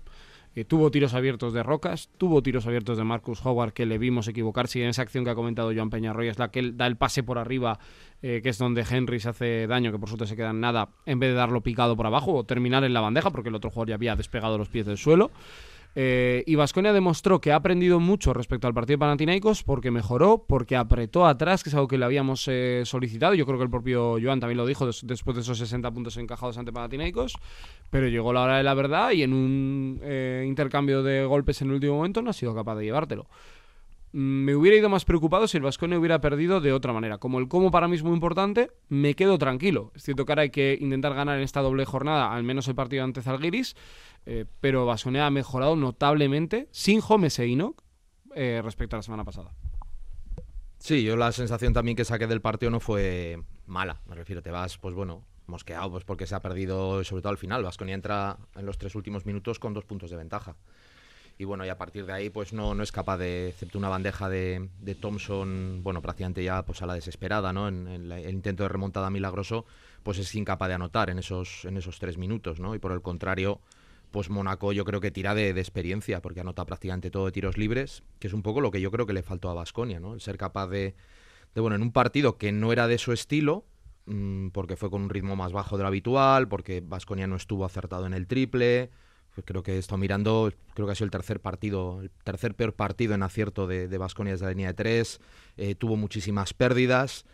tuvo 0.68 0.92
tiros 0.92 1.16
abiertos 1.16 1.52
de 1.54 1.64
Rocas, 1.64 2.10
tuvo 2.18 2.44
tiros 2.44 2.68
abiertos 2.68 2.98
de 2.98 3.04
Marcus 3.04 3.44
Howard 3.44 3.74
que 3.74 3.88
le 3.88 3.98
vimos 3.98 4.28
equivocarse 4.28 4.80
y 4.80 4.84
en 4.84 4.90
esa 4.90 5.02
acción 5.02 5.24
que 5.24 5.32
ha 5.32 5.36
comentado 5.36 5.74
Joan 5.74 5.90
Peñarroya 5.90 6.30
es 6.30 6.38
la 6.38 6.52
que 6.52 6.60
él 6.60 6.78
da 6.78 6.86
el 6.86 6.96
pase 6.96 7.24
por 7.24 7.40
arriba, 7.40 7.80
eh, 8.22 8.42
que 8.44 8.50
es 8.50 8.58
donde 8.60 8.86
Henry 8.88 9.20
se 9.20 9.30
hace 9.30 9.66
daño, 9.66 9.92
que 9.92 9.98
por 9.98 10.10
suerte 10.10 10.28
se 10.28 10.36
queda 10.36 10.52
en 10.52 10.60
nada, 10.60 10.90
en 11.06 11.20
vez 11.20 11.32
de 11.32 11.36
darlo 11.36 11.62
picado 11.62 11.96
por 11.96 12.06
abajo 12.06 12.34
o 12.34 12.44
terminar 12.44 12.84
en 12.84 12.94
la 12.94 13.02
bandeja, 13.02 13.32
porque 13.32 13.50
el 13.50 13.56
otro 13.56 13.72
jugador 13.72 13.90
ya 13.90 13.96
había 13.96 14.16
despegado 14.16 14.58
los 14.58 14.70
pies 14.70 14.86
del 14.86 14.98
suelo. 14.98 15.32
Eh, 15.96 16.44
y 16.48 16.56
Vasconia 16.56 16.92
demostró 16.92 17.40
que 17.40 17.52
ha 17.52 17.56
aprendido 17.56 18.00
mucho 18.00 18.34
respecto 18.34 18.66
al 18.68 18.74
partido 18.74 18.96
de 18.96 19.00
Panathinaikos 19.00 19.64
porque 19.64 19.92
mejoró, 19.92 20.46
porque 20.48 20.76
apretó 20.76 21.28
atrás, 21.28 21.64
que 21.64 21.70
es 21.70 21.76
algo 21.76 21.88
que 21.88 22.00
le 22.00 22.06
habíamos 22.06 22.48
eh, 22.48 22.82
solicitado. 22.86 23.36
Yo 23.36 23.46
creo 23.46 23.60
que 23.60 23.66
el 23.66 23.70
propio 23.70 24.18
Joan 24.22 24.40
también 24.40 24.58
lo 24.58 24.66
dijo 24.66 24.88
después 24.88 25.36
de 25.36 25.42
esos 25.42 25.58
60 25.58 25.92
puntos 25.92 26.18
encajados 26.18 26.58
ante 26.58 26.74
Panathinaikos. 26.74 27.36
Pero 27.92 28.08
llegó 28.08 28.34
la 28.34 28.42
hora 28.42 28.58
de 28.58 28.64
la 28.64 28.74
verdad 28.74 29.12
y 29.12 29.22
en 29.22 29.34
un 29.34 30.00
eh, 30.02 30.44
intercambio 30.48 31.04
de 31.04 31.26
golpes 31.26 31.62
en 31.62 31.68
el 31.68 31.76
último 31.76 31.96
momento 31.96 32.22
no 32.22 32.32
ha 32.32 32.34
sido 32.34 32.56
capaz 32.56 32.76
de 32.76 32.86
llevártelo. 32.86 33.28
me 34.14 34.56
hubiera 34.56 34.78
ido 34.78 34.90
más 34.90 35.06
preocupado 35.06 35.48
si 35.48 35.58
el 35.58 35.64
Vasconia 35.64 36.00
hubiera 36.00 36.22
perdido 36.22 36.60
de 36.60 36.74
otra 36.74 36.92
manera. 36.92 37.20
Como 37.20 37.38
el 37.38 37.48
cómo 37.48 37.70
para 37.70 37.88
mí 37.88 37.96
es 37.96 38.04
muy 38.04 38.14
importante, 38.14 38.72
me 38.90 39.14
quedo 39.14 39.38
tranquilo. 39.38 39.92
Es 39.96 40.04
cierto 40.04 40.26
que 40.26 40.32
ahora 40.32 40.42
hay 40.44 40.50
que 40.50 40.76
intentar 40.82 41.14
ganar 41.14 41.38
en 41.38 41.44
esta 41.44 41.62
doble 41.62 41.86
jornada, 41.86 42.34
al 42.34 42.44
menos 42.44 42.68
el 42.68 42.74
partido 42.74 43.04
ante 43.04 43.22
Zalgiris, 43.22 43.76
eh, 44.26 44.46
pero 44.60 44.86
Vasconia 44.86 45.26
ha 45.26 45.32
mejorado 45.32 45.76
notablemente, 45.76 46.68
sin 46.72 47.02
Homes 47.08 47.40
e 47.40 47.48
Inoc, 47.48 47.84
eh, 48.36 48.62
respecto 48.64 48.96
a 48.96 49.00
la 49.00 49.04
semana 49.04 49.24
pasada. 49.24 49.54
Sí, 50.80 51.04
yo 51.04 51.16
la 51.16 51.32
sensación 51.32 51.74
también 51.74 51.96
que 51.96 52.06
saqué 52.06 52.28
del 52.28 52.42
partido 52.42 52.70
no 52.70 52.80
fue 52.80 53.42
mala. 53.66 54.02
Me 54.06 54.16
refiero, 54.16 54.42
te 54.42 54.52
vas, 54.52 54.78
pues 54.78 54.94
bueno, 54.94 55.24
mosqueado, 55.48 55.92
pues 55.92 56.04
porque 56.04 56.28
se 56.28 56.36
ha 56.36 56.42
perdido, 56.42 57.04
sobre 57.04 57.22
todo 57.22 57.32
al 57.32 57.38
final. 57.38 57.64
Vasconia 57.64 57.96
entra 57.96 58.38
en 58.56 58.66
los 58.66 58.78
tres 58.78 58.96
últimos 58.96 59.26
minutos 59.26 59.60
con 59.60 59.74
dos 59.74 59.86
puntos 59.86 60.10
de 60.10 60.18
ventaja 60.18 60.56
y 61.38 61.46
bueno, 61.46 61.66
y 61.66 61.70
a 61.70 61.78
partir 61.78 62.06
de 62.06 62.14
ahí 62.14 62.30
pues 62.30 62.54
no, 62.54 62.76
no 62.76 62.84
es 62.84 62.92
capaz 62.92 63.18
de, 63.18 63.50
excepto 63.50 63.78
una 63.78 63.90
bandeja 63.90 64.30
de, 64.30 64.70
de 64.80 64.96
Thompson, 64.96 65.82
bueno, 65.84 66.02
prácticamente 66.02 66.44
ya 66.44 66.64
pues 66.64 66.82
a 66.82 66.86
la 66.86 66.94
desesperada, 66.94 67.52
¿no? 67.54 67.68
En, 67.68 67.88
el 67.88 68.30
intento 68.34 68.64
de 68.64 68.70
remontada 68.70 69.10
milagroso, 69.10 69.66
pues 70.04 70.20
es 70.20 70.34
incapaz 70.36 70.68
de 70.68 70.76
anotar 70.76 71.10
en 71.10 71.20
esos, 71.20 71.66
en 71.66 71.78
esos 71.78 72.00
tres 72.00 72.18
minutos, 72.18 72.60
¿no? 72.60 72.76
Y 72.76 72.80
por 72.80 72.92
el 72.92 73.02
contrario, 73.02 73.60
pues 74.14 74.30
Mónaco 74.30 74.72
yo 74.74 74.86
creo 74.86 75.02
que 75.02 75.10
tira 75.10 75.34
de, 75.34 75.50
experiencia, 75.50 76.22
porque 76.22 76.40
anota 76.40 76.66
prácticamente 76.66 77.10
todo 77.10 77.26
de 77.26 77.32
tiros 77.32 77.58
libres, 77.58 78.04
que 78.20 78.28
es 78.28 78.34
un 78.34 78.44
poco 78.44 78.62
lo 78.62 78.70
que 78.70 78.80
yo 78.80 78.92
creo 78.92 79.08
que 79.08 79.14
le 79.14 79.24
faltó 79.24 79.50
a 79.50 79.56
Basconia, 79.56 80.00
¿no? 80.00 80.14
El 80.14 80.22
ser 80.22 80.38
capaz 80.38 80.68
de, 80.68 80.94
de, 81.56 81.62
bueno, 81.62 81.76
en 81.76 81.82
un 81.82 81.92
partido 81.92 82.38
que 82.38 82.52
no 82.52 82.72
era 82.72 82.88
de 82.88 83.00
su 83.00 83.12
estilo, 83.12 83.66
mmm, 84.06 84.50
porque 84.50 84.76
fue 84.76 84.92
con 84.92 85.02
un 85.02 85.10
ritmo 85.10 85.36
más 85.36 85.52
bajo 85.52 85.78
de 85.78 85.84
lo 85.84 85.88
habitual, 85.88 86.48
porque 86.48 86.80
Basconia 86.86 87.26
no 87.26 87.36
estuvo 87.36 87.66
acertado 87.66 88.06
en 88.06 88.14
el 88.14 88.28
triple, 88.28 88.92
pues 89.34 89.46
creo 89.48 89.64
que 89.64 89.74
he 89.74 89.78
estado 89.80 89.98
mirando, 89.98 90.54
creo 90.76 90.86
que 90.86 90.92
ha 90.92 90.96
sido 90.96 91.06
el 91.06 91.12
tercer 91.12 91.40
partido, 91.40 92.02
el 92.02 92.12
tercer 92.24 92.54
peor 92.54 92.74
partido 92.74 93.16
en 93.16 93.24
acierto 93.24 93.66
de 93.66 93.98
Vasconia 93.98 94.34
desde 94.34 94.46
la 94.46 94.52
línea 94.52 94.68
de 94.68 94.76
tres. 94.76 95.20
Eh, 95.58 95.74
tuvo 95.74 95.98
muchísimas 95.98 96.54
pérdidas. 96.54 97.26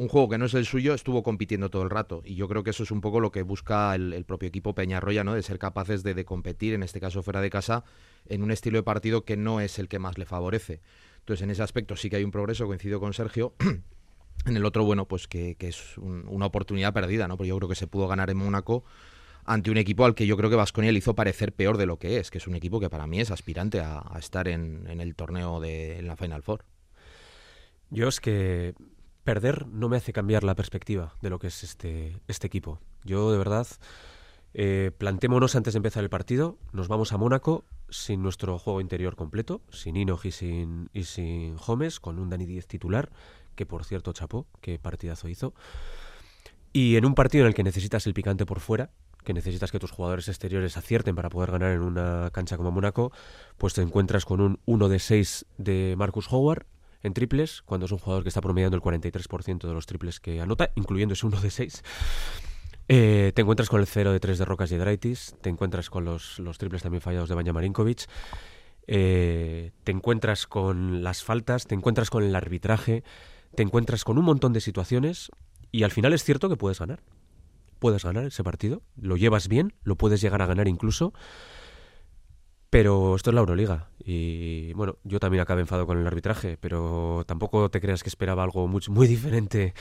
Un 0.00 0.08
juego 0.08 0.30
que 0.30 0.38
no 0.38 0.46
es 0.46 0.54
el 0.54 0.64
suyo, 0.64 0.94
estuvo 0.94 1.22
compitiendo 1.22 1.68
todo 1.68 1.82
el 1.82 1.90
rato. 1.90 2.22
Y 2.24 2.34
yo 2.34 2.48
creo 2.48 2.62
que 2.64 2.70
eso 2.70 2.84
es 2.84 2.90
un 2.90 3.02
poco 3.02 3.20
lo 3.20 3.30
que 3.30 3.42
busca 3.42 3.94
el, 3.94 4.24
propio 4.24 4.48
equipo 4.48 4.74
Peñarroya, 4.74 5.24
¿no? 5.24 5.34
De 5.34 5.42
ser 5.42 5.58
capaces 5.58 6.02
de, 6.02 6.24
competir, 6.24 6.72
en 6.72 6.82
este 6.82 7.00
caso 7.00 7.22
fuera 7.22 7.42
de 7.42 7.50
casa, 7.50 7.84
en 8.26 8.42
un 8.42 8.50
estilo 8.50 8.78
de 8.78 8.82
partido 8.82 9.26
que 9.26 9.36
no 9.36 9.60
es 9.60 9.78
el 9.78 9.88
que 9.88 9.98
más 9.98 10.16
le 10.16 10.24
favorece. 10.24 10.80
Entonces, 11.18 11.44
en 11.44 11.50
ese 11.50 11.62
aspecto 11.62 11.96
sí 11.96 12.08
que 12.08 12.16
hay 12.16 12.24
un 12.24 12.30
progreso, 12.30 12.64
coincido 12.64 12.98
con 12.98 13.12
Sergio. 13.12 13.52
en 14.46 14.56
el 14.56 14.64
otro, 14.64 14.84
bueno, 14.84 15.06
pues 15.06 15.28
que, 15.28 15.54
es 15.58 15.98
una 15.98 16.46
oportunidad 16.46 16.94
perdida, 16.94 17.28
¿no? 17.28 17.36
Porque 17.36 17.48
yo 17.48 17.58
creo 17.58 17.68
que 17.68 17.74
se 17.74 17.86
pudo 17.86 18.08
ganar 18.08 18.30
en 18.30 18.38
Mónaco 18.38 18.84
ante 19.44 19.70
un 19.70 19.76
equipo 19.76 20.06
al 20.06 20.14
que 20.14 20.26
yo 20.26 20.38
creo 20.38 20.48
que 20.48 20.56
Vasconia 20.56 20.92
le 20.92 20.98
hizo 20.98 21.14
parecer 21.14 21.52
peor 21.52 21.76
de 21.76 21.84
lo 21.84 21.98
que 21.98 22.16
es, 22.16 22.30
que 22.30 22.38
es 22.38 22.46
un 22.46 22.54
equipo 22.54 22.80
que 22.80 22.88
para 22.88 23.06
mí 23.06 23.20
es 23.20 23.30
aspirante 23.30 23.80
a, 23.80 24.02
estar 24.18 24.48
en, 24.48 24.86
el 24.88 25.14
torneo 25.14 25.60
de 25.60 26.00
la 26.00 26.16
Final 26.16 26.42
Four. 26.42 26.64
Yo 27.90 28.08
es 28.08 28.18
que 28.18 28.74
perder 29.24 29.66
no 29.66 29.88
me 29.88 29.96
hace 29.96 30.12
cambiar 30.12 30.44
la 30.44 30.54
perspectiva 30.54 31.14
de 31.20 31.30
lo 31.30 31.38
que 31.38 31.48
es 31.48 31.62
este, 31.62 32.20
este 32.28 32.46
equipo. 32.46 32.80
Yo 33.04 33.30
de 33.32 33.38
verdad, 33.38 33.66
eh, 34.54 34.90
plantémonos 34.96 35.54
antes 35.56 35.74
de 35.74 35.78
empezar 35.78 36.02
el 36.02 36.10
partido, 36.10 36.58
nos 36.72 36.88
vamos 36.88 37.12
a 37.12 37.16
Mónaco 37.16 37.64
sin 37.88 38.22
nuestro 38.22 38.58
juego 38.58 38.80
interior 38.80 39.16
completo, 39.16 39.62
sin 39.70 39.96
Inoji 39.96 40.28
y 40.28 40.32
sin, 40.32 40.90
y 40.92 41.04
sin 41.04 41.56
Gómez, 41.56 42.00
con 42.00 42.18
un 42.18 42.30
Dani 42.30 42.46
10 42.46 42.66
titular, 42.66 43.10
que 43.54 43.66
por 43.66 43.84
cierto 43.84 44.12
chapó, 44.12 44.46
qué 44.60 44.78
partidazo 44.78 45.28
hizo. 45.28 45.54
Y 46.72 46.96
en 46.96 47.04
un 47.04 47.14
partido 47.14 47.44
en 47.44 47.48
el 47.48 47.54
que 47.54 47.64
necesitas 47.64 48.06
el 48.06 48.14
picante 48.14 48.46
por 48.46 48.60
fuera, 48.60 48.90
que 49.24 49.34
necesitas 49.34 49.70
que 49.70 49.78
tus 49.78 49.90
jugadores 49.90 50.28
exteriores 50.28 50.76
acierten 50.76 51.14
para 51.14 51.28
poder 51.28 51.50
ganar 51.50 51.72
en 51.72 51.82
una 51.82 52.30
cancha 52.32 52.56
como 52.56 52.70
Mónaco, 52.70 53.12
pues 53.58 53.74
te 53.74 53.82
encuentras 53.82 54.24
con 54.24 54.40
un 54.40 54.60
1 54.66 54.88
de 54.88 54.98
6 54.98 55.46
de 55.58 55.94
Marcus 55.96 56.32
Howard 56.32 56.64
en 57.02 57.14
triples, 57.14 57.62
cuando 57.62 57.86
es 57.86 57.92
un 57.92 57.98
jugador 57.98 58.22
que 58.22 58.28
está 58.28 58.40
promediando 58.40 58.76
el 58.76 58.82
43% 58.82 59.66
de 59.66 59.74
los 59.74 59.86
triples 59.86 60.20
que 60.20 60.40
anota, 60.40 60.70
incluyendo 60.74 61.14
ese 61.14 61.26
1 61.26 61.40
de 61.40 61.50
6. 61.50 61.82
Eh, 62.88 63.32
te 63.34 63.42
encuentras 63.42 63.68
con 63.68 63.80
el 63.80 63.86
0 63.86 64.12
de 64.12 64.20
3 64.20 64.38
de 64.38 64.44
Rocas 64.44 64.72
y 64.72 64.76
Draitis, 64.76 65.36
te 65.40 65.48
encuentras 65.48 65.90
con 65.90 66.04
los, 66.04 66.38
los 66.38 66.58
triples 66.58 66.82
también 66.82 67.00
fallados 67.00 67.28
de 67.28 67.34
Banja 67.36 67.52
Marinkovic, 67.52 68.06
eh, 68.86 69.70
te 69.84 69.92
encuentras 69.92 70.46
con 70.46 71.04
las 71.04 71.22
faltas, 71.22 71.66
te 71.66 71.74
encuentras 71.74 72.10
con 72.10 72.24
el 72.24 72.34
arbitraje, 72.34 73.04
te 73.54 73.62
encuentras 73.62 74.02
con 74.02 74.18
un 74.18 74.24
montón 74.24 74.52
de 74.52 74.60
situaciones 74.60 75.30
y 75.70 75.84
al 75.84 75.92
final 75.92 76.12
es 76.12 76.24
cierto 76.24 76.48
que 76.48 76.56
puedes 76.56 76.80
ganar 76.80 77.00
puedes 77.80 78.04
ganar 78.04 78.24
ese 78.24 78.44
partido, 78.44 78.82
lo 78.94 79.16
llevas 79.16 79.48
bien, 79.48 79.72
lo 79.82 79.96
puedes 79.96 80.20
llegar 80.20 80.42
a 80.42 80.46
ganar 80.46 80.68
incluso, 80.68 81.12
pero 82.70 83.16
esto 83.16 83.30
es 83.30 83.34
la 83.34 83.40
Euroliga 83.40 83.88
y 84.04 84.72
bueno, 84.74 84.96
yo 85.04 85.20
también 85.20 85.42
acabé 85.42 85.60
enfado 85.60 85.86
con 85.86 85.98
el 85.98 86.06
arbitraje, 86.06 86.56
pero 86.60 87.24
tampoco 87.26 87.68
te 87.68 87.80
creas 87.80 88.02
que 88.02 88.08
esperaba 88.08 88.42
algo 88.42 88.66
muy, 88.68 88.80
muy 88.88 89.06
diferente 89.08 89.74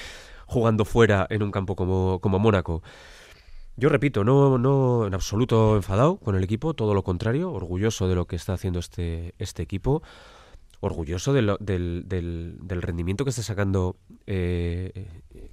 jugando 0.46 0.86
fuera 0.86 1.28
en 1.30 1.44
un 1.44 1.52
campo 1.52 1.76
como, 1.76 2.20
como 2.20 2.40
Mónaco. 2.40 2.82
Yo 3.78 3.88
repito, 3.88 4.24
no, 4.24 4.58
no 4.58 5.08
en 5.08 5.14
absoluto 5.14 5.78
enfadado 5.78 6.18
con 6.18 6.36
el 6.36 6.44
equipo, 6.44 6.74
todo 6.74 6.94
lo 6.94 7.04
contrario, 7.04 7.52
orgulloso 7.52 8.10
de 8.10 8.16
lo 8.16 8.26
que 8.26 8.36
está 8.36 8.54
haciendo 8.54 8.80
este, 8.80 9.36
este 9.38 9.64
equipo 9.64 10.02
orgulloso 10.82 11.34
del, 11.34 11.58
del, 11.60 12.82
rendimiento 12.82 13.24
que 13.26 13.32
está 13.32 13.44
sacando 13.44 13.98
eh, 14.28 15.08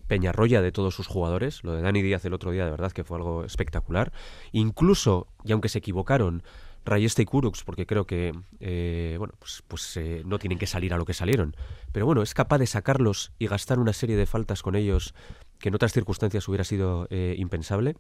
Peñarroya 0.07 0.63
de 0.63 0.73
todos 0.73 0.95
sus 0.95 1.07
jugadores. 1.07 1.65
Lo 1.65 1.75
de 1.75 1.83
Dani 1.83 2.01
Díaz 2.03 2.25
el 2.25 2.35
otro 2.35 2.53
día, 2.53 2.65
de 2.65 2.71
verdad 2.71 2.93
que 2.93 3.05
fue 3.05 3.17
algo 3.17 3.45
espectacular. 3.45 4.13
Incluso, 4.53 5.27
y 5.45 5.53
aunque 5.53 5.69
se 5.69 5.79
equivocaron, 5.79 6.43
Rayeste 6.87 7.23
y 7.23 7.25
Kurux, 7.25 7.65
porque 7.65 7.87
creo 7.87 8.07
que 8.07 8.33
eh, 8.61 9.17
bueno, 9.19 9.35
pues, 9.39 9.63
pues 9.69 9.97
eh, 9.97 10.23
no 10.25 10.39
tienen 10.39 10.59
que 10.59 10.67
salir 10.67 10.95
a 10.95 10.97
lo 10.97 11.05
que 11.05 11.15
salieron. 11.15 11.57
Pero 11.93 12.07
bueno, 12.07 12.23
es 12.23 12.33
capaz 12.33 12.59
de 12.59 12.67
sacarlos 12.67 13.33
y 13.39 13.47
gastar 13.47 13.79
una 13.79 13.93
serie 13.93 14.17
de 14.17 14.27
faltas 14.27 14.63
con 14.63 14.77
ellos 14.77 15.15
que 15.59 15.69
en 15.69 15.75
otras 15.75 15.93
circunstancias 15.93 16.47
hubiera 16.49 16.65
sido 16.65 17.09
impensable. 17.11 17.97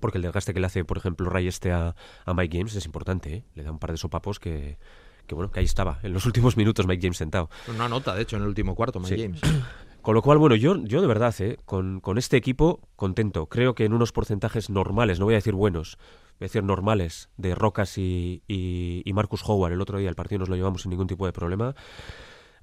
Porque 0.00 0.16
el 0.18 0.22
desgaste 0.22 0.54
que 0.54 0.60
le 0.60 0.66
hace, 0.66 0.84
por 0.84 0.96
ejemplo, 0.96 1.28
Rayeste 1.28 1.70
a, 1.70 1.94
a 2.24 2.34
Mike 2.34 2.56
James 2.56 2.74
es 2.74 2.86
importante. 2.86 3.44
Le 3.54 3.62
da 3.62 3.70
un 3.70 3.78
par 3.78 3.90
de 3.90 3.98
sopapos 3.98 4.40
que, 4.40 4.78
que 5.26 5.34
bueno, 5.34 5.50
que 5.50 5.60
ahí 5.60 5.66
estaba, 5.66 5.98
en 6.02 6.12
los 6.12 6.26
últimos 6.26 6.56
minutos 6.56 6.86
Mike 6.86 7.02
James 7.02 7.16
sentado. 7.16 7.50
Una 7.68 7.88
nota, 7.88 8.14
de 8.14 8.22
hecho, 8.22 8.36
en 8.36 8.42
el 8.42 8.48
último 8.48 8.74
cuarto, 8.74 9.00
Mike 9.00 9.22
James. 9.22 9.40
Con 10.02 10.14
lo 10.14 10.22
cual, 10.22 10.38
bueno, 10.38 10.56
yo, 10.56 10.76
yo 10.82 11.00
de 11.00 11.06
verdad, 11.06 11.32
¿eh? 11.38 11.58
con, 11.64 12.00
con, 12.00 12.18
este 12.18 12.36
equipo, 12.36 12.80
contento. 12.96 13.46
Creo 13.46 13.76
que 13.76 13.84
en 13.84 13.92
unos 13.92 14.10
porcentajes 14.10 14.68
normales, 14.68 15.20
no 15.20 15.26
voy 15.26 15.34
a 15.34 15.36
decir 15.36 15.54
buenos, 15.54 15.96
voy 16.42 16.46
a 16.46 16.48
decir 16.48 16.64
normales, 16.64 17.28
de 17.36 17.54
Rocas 17.54 17.96
y, 17.98 18.42
y, 18.48 19.12
Marcus 19.12 19.44
Howard, 19.46 19.72
el 19.74 19.80
otro 19.80 19.98
día 19.98 20.08
el 20.08 20.16
partido 20.16 20.40
nos 20.40 20.48
lo 20.48 20.56
llevamos 20.56 20.82
sin 20.82 20.90
ningún 20.90 21.06
tipo 21.06 21.24
de 21.24 21.32
problema. 21.32 21.76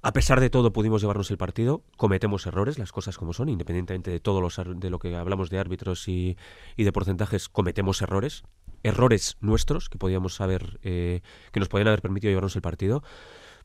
A 0.02 0.12
pesar 0.12 0.38
de 0.38 0.50
todo 0.50 0.70
pudimos 0.70 1.00
llevarnos 1.00 1.30
el 1.30 1.38
partido, 1.38 1.82
cometemos 1.96 2.44
errores, 2.44 2.78
las 2.78 2.92
cosas 2.92 3.16
como 3.16 3.32
son, 3.32 3.48
independientemente 3.48 4.10
de 4.10 4.20
todo 4.20 4.42
los, 4.42 4.60
de 4.76 4.90
lo 4.90 4.98
que 4.98 5.16
hablamos 5.16 5.48
de 5.48 5.58
árbitros 5.58 6.08
y, 6.08 6.36
y 6.76 6.84
de 6.84 6.92
porcentajes, 6.92 7.48
cometemos 7.48 8.02
errores, 8.02 8.44
errores 8.82 9.38
nuestros 9.40 9.88
que 9.88 9.96
podíamos 9.96 10.42
haber, 10.42 10.78
eh, 10.82 11.22
que 11.50 11.60
nos 11.60 11.70
podían 11.70 11.88
haber 11.88 12.02
permitido 12.02 12.30
llevarnos 12.30 12.56
el 12.56 12.62
partido, 12.62 13.02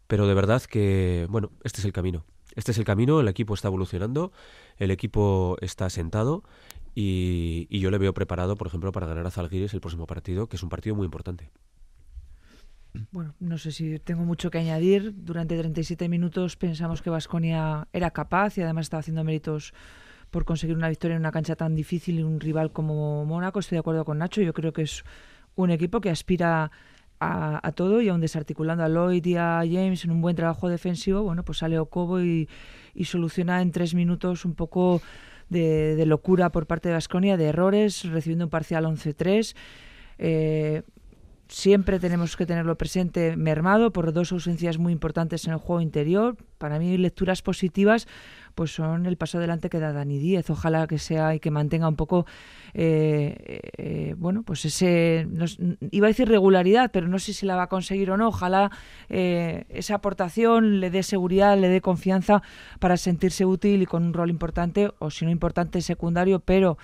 pero 0.07 0.27
de 0.27 0.33
verdad 0.33 0.61
que, 0.61 1.27
bueno, 1.29 1.51
este 1.65 1.81
es 1.81 1.85
el 1.85 1.91
camino. 1.91 2.23
Este 2.55 2.71
es 2.71 2.77
el 2.77 2.85
camino, 2.85 3.19
el 3.19 3.27
equipo 3.27 3.53
está 3.53 3.67
evolucionando, 3.67 4.31
el 4.77 4.91
equipo 4.91 5.57
está 5.59 5.89
sentado 5.89 6.43
y, 6.95 7.79
yo 7.79 7.91
le 7.91 7.97
veo 7.97 8.13
preparado, 8.13 8.55
por 8.55 8.67
ejemplo, 8.67 8.91
para 8.93 9.05
ganar 9.05 9.27
a 9.27 9.31
Zalgiris 9.31 9.73
el 9.73 9.81
próximo 9.81 10.07
partido, 10.07 10.47
que 10.47 10.55
es 10.55 10.63
un 10.63 10.69
partido 10.69 10.95
muy 10.95 11.05
importante. 11.05 11.51
Bueno, 13.11 13.35
no 13.41 13.57
sé 13.57 13.73
si 13.73 13.99
tengo 13.99 14.23
mucho 14.23 14.49
que 14.49 14.59
añadir. 14.59 15.13
Durante 15.13 15.57
37 15.57 16.07
minutos 16.07 16.55
pensamos 16.55 17.01
que 17.01 17.09
Vasconia 17.09 17.89
era 17.91 18.11
capaz 18.11 18.57
y 18.57 18.61
además 18.61 18.85
estaba 18.85 19.01
haciendo 19.01 19.25
méritos 19.25 19.73
por 20.31 20.45
conseguir 20.45 20.77
una 20.77 20.87
victoria 20.87 21.15
en 21.15 21.21
una 21.21 21.33
cancha 21.33 21.57
tan 21.57 21.75
difícil 21.75 22.19
y 22.19 22.23
un 22.23 22.39
rival 22.39 22.71
como 22.71 23.25
Mónaco. 23.25 23.59
Estoy 23.59 23.75
de 23.75 23.81
acuerdo 23.81 24.05
con 24.05 24.17
Nacho. 24.19 24.41
Yo 24.41 24.53
creo 24.53 24.71
que 24.71 24.83
es 24.83 25.03
un 25.55 25.71
equipo 25.71 25.99
que 25.99 26.09
aspira 26.09 26.71
a, 27.19 27.71
todo 27.73 28.01
y 28.01 28.09
aún 28.09 28.21
desarticulando 28.21 28.83
a 28.83 28.89
Lloyd 28.89 29.25
y 29.25 29.35
a 29.35 29.63
James 29.65 30.05
en 30.05 30.11
un 30.11 30.21
buen 30.21 30.35
trabajo 30.35 30.69
defensivo, 30.69 31.23
bueno, 31.23 31.43
pues 31.43 31.59
sale 31.59 31.79
Ocobo 31.79 32.21
y, 32.21 32.47
y 32.93 33.05
soluciona 33.05 33.61
en 33.61 33.71
tres 33.71 33.95
minutos 33.95 34.45
un 34.45 34.53
poco 34.53 35.01
de, 35.49 36.03
locura 36.05 36.51
por 36.51 36.67
parte 36.67 36.89
de 36.89 36.95
Vasconia, 36.95 37.37
de 37.37 37.45
errores, 37.45 38.03
recibiendo 38.03 38.45
un 38.45 38.49
parcial 38.49 38.85
11-3. 38.85 39.55
Eh, 40.17 40.83
siempre 41.47 41.99
tenemos 41.99 42.35
que 42.35 42.45
tenerlo 42.45 42.77
presente 42.77 43.35
mermado 43.35 43.91
por 43.91 44.11
dos 44.13 44.31
ausencias 44.31 44.77
muy 44.77 44.93
importantes 44.93 45.45
en 45.45 45.53
el 45.53 45.59
juego 45.59 45.81
interior. 45.81 46.35
Para 46.57 46.79
mí, 46.79 46.97
lecturas 46.97 47.41
positivas 47.41 48.07
pues 48.55 48.73
son 48.73 49.05
el 49.05 49.17
paso 49.17 49.37
adelante 49.37 49.69
que 49.69 49.79
da 49.79 49.91
Dani 49.91 50.17
Díez. 50.17 50.49
Ojalá 50.49 50.87
que 50.87 50.97
sea 50.97 51.35
y 51.35 51.39
que 51.39 51.51
mantenga 51.51 51.87
un 51.87 51.97
poco, 51.97 52.25
eh, 52.73 53.59
eh, 53.77 54.15
bueno, 54.17 54.43
pues 54.43 54.65
ese, 54.65 55.27
iba 55.91 56.07
a 56.07 56.09
decir 56.09 56.27
regularidad, 56.27 56.89
pero 56.91 57.07
no 57.07 57.19
sé 57.19 57.33
si 57.33 57.45
la 57.45 57.55
va 57.55 57.63
a 57.63 57.67
conseguir 57.67 58.09
o 58.11 58.17
no. 58.17 58.29
Ojalá 58.29 58.71
eh, 59.09 59.65
esa 59.69 59.95
aportación 59.95 60.79
le 60.79 60.89
dé 60.89 61.03
seguridad, 61.03 61.57
le 61.57 61.67
dé 61.67 61.81
confianza 61.81 62.41
para 62.79 62.97
sentirse 62.97 63.45
útil 63.45 63.81
y 63.81 63.85
con 63.85 64.03
un 64.03 64.13
rol 64.13 64.29
importante, 64.29 64.91
o 64.99 65.11
si 65.11 65.25
no 65.25 65.31
importante, 65.31 65.81
secundario, 65.81 66.39
pero 66.39 66.77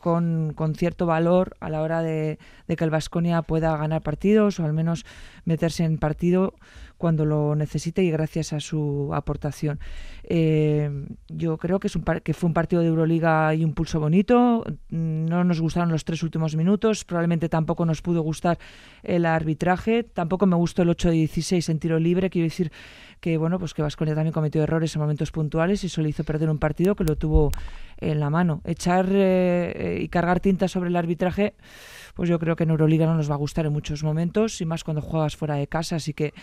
con, 0.00 0.52
con, 0.54 0.74
cierto 0.74 1.06
valor 1.06 1.56
a 1.60 1.68
la 1.70 1.82
hora 1.82 2.02
de, 2.02 2.38
de 2.68 2.76
que 2.76 2.84
el 2.84 2.90
Vasconia 2.90 3.42
pueda 3.42 3.76
ganar 3.76 4.02
partidos 4.02 4.60
o 4.60 4.64
al 4.64 4.72
menos 4.72 5.04
meterse 5.44 5.84
en 5.84 5.98
partido 5.98 6.54
cuando 6.98 7.24
lo 7.24 7.54
necesite 7.54 8.02
y 8.02 8.10
gracias 8.10 8.52
a 8.52 8.60
su 8.60 9.10
aportación. 9.12 9.78
Eh, 10.24 10.90
yo 11.28 11.56
creo 11.58 11.78
que, 11.78 11.88
es 11.88 11.96
un 11.96 12.04
que 12.04 12.34
fue 12.34 12.48
un 12.48 12.54
partido 12.54 12.82
de 12.82 12.88
Euroliga 12.88 13.54
y 13.54 13.64
un 13.64 13.74
pulso 13.74 14.00
bonito. 14.00 14.64
No 14.90 15.44
nos 15.44 15.60
gustaron 15.60 15.90
los 15.90 16.04
tres 16.04 16.22
últimos 16.22 16.56
minutos, 16.56 17.04
probablemente 17.04 17.48
tampoco 17.48 17.84
nos 17.84 18.02
pudo 18.02 18.22
gustar 18.22 18.58
el 19.02 19.26
arbitraje, 19.26 20.02
tampoco 20.02 20.46
me 20.46 20.56
gustó 20.56 20.82
el 20.82 20.90
8 20.90 21.08
de 21.08 21.14
16 21.14 21.68
en 21.68 21.78
tiro 21.78 21.98
libre, 21.98 22.30
quiero 22.30 22.46
decir 22.46 22.72
que 23.20 23.38
bueno, 23.38 23.58
pues 23.58 23.74
que 23.74 23.82
Vasconia 23.82 24.14
también 24.14 24.32
cometió 24.32 24.62
errores 24.62 24.94
en 24.94 25.00
momentos 25.00 25.32
puntuales 25.32 25.82
y 25.82 25.86
eso 25.86 26.02
le 26.02 26.10
hizo 26.10 26.24
perder 26.24 26.50
un 26.50 26.58
partido 26.58 26.94
que 26.94 27.04
lo 27.04 27.16
tuvo 27.16 27.50
en 27.98 28.20
la 28.20 28.30
mano. 28.30 28.60
Echar 28.64 29.06
eh, 29.10 29.72
eh, 29.74 30.00
y 30.02 30.08
cargar 30.08 30.40
tinta 30.40 30.68
sobre 30.68 30.90
el 30.90 30.96
arbitraje, 30.96 31.54
pues 32.14 32.28
yo 32.28 32.38
creo 32.38 32.56
que 32.56 32.64
en 32.64 32.70
Euroliga 32.70 33.06
no 33.06 33.14
nos 33.14 33.30
va 33.30 33.34
a 33.34 33.38
gustar 33.38 33.66
en 33.66 33.72
muchos 33.72 34.02
momentos 34.02 34.60
y 34.60 34.66
más 34.66 34.84
cuando 34.84 35.02
juegas 35.02 35.36
fuera 35.36 35.54
de 35.56 35.66
casa, 35.66 35.96
así 35.96 36.14
que 36.14 36.34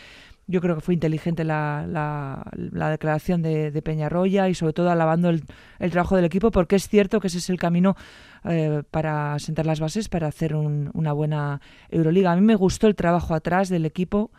yo 0.47 0.61
creo 0.61 0.75
que 0.75 0.81
fue 0.81 0.93
inteligente 0.93 1.43
la, 1.43 1.85
la, 1.87 2.89
declaración 2.89 3.41
de, 3.41 3.71
de, 3.71 3.81
Peñarroya 3.81 4.49
y 4.49 4.55
sobre 4.55 4.73
todo 4.73 4.89
alabando 4.91 5.29
el, 5.29 5.43
trabajo 5.91 6.15
del 6.15 6.25
equipo 6.25 6.51
porque 6.51 6.75
es 6.75 6.87
cierto 6.87 7.19
que 7.19 7.27
ese 7.27 7.37
es 7.37 7.49
el 7.49 7.57
camino 7.57 7.95
eh, 8.43 8.83
para 8.91 9.39
sentar 9.39 9.65
las 9.65 9.79
bases 9.79 10.09
para 10.09 10.27
hacer 10.27 10.55
una 10.55 11.13
buena 11.13 11.61
Euroliga. 11.89 12.31
A 12.31 12.35
mí 12.35 12.41
me 12.41 12.55
gustó 12.55 12.87
el 12.87 12.95
trabajo 12.95 13.33
atrás 13.35 13.69
del 13.69 13.85
equipo 13.85 14.31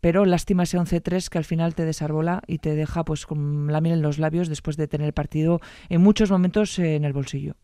pero 0.00 0.24
lástima 0.24 0.62
ese 0.62 0.78
11-3 0.78 1.28
que 1.28 1.38
al 1.38 1.44
final 1.44 1.74
te 1.74 1.84
desarbola 1.84 2.42
y 2.46 2.58
te 2.58 2.74
deja 2.74 3.04
pues 3.04 3.26
con 3.26 3.72
la 3.72 3.80
miel 3.80 3.96
en 3.96 4.02
los 4.02 4.18
labios 4.18 4.48
después 4.48 4.76
de 4.76 4.88
tener 4.88 5.06
el 5.06 5.12
partido 5.12 5.60
en 5.88 6.00
muchos 6.00 6.30
momentos 6.30 6.78
en 6.78 7.04
el 7.04 7.12
bolsillo. 7.12 7.56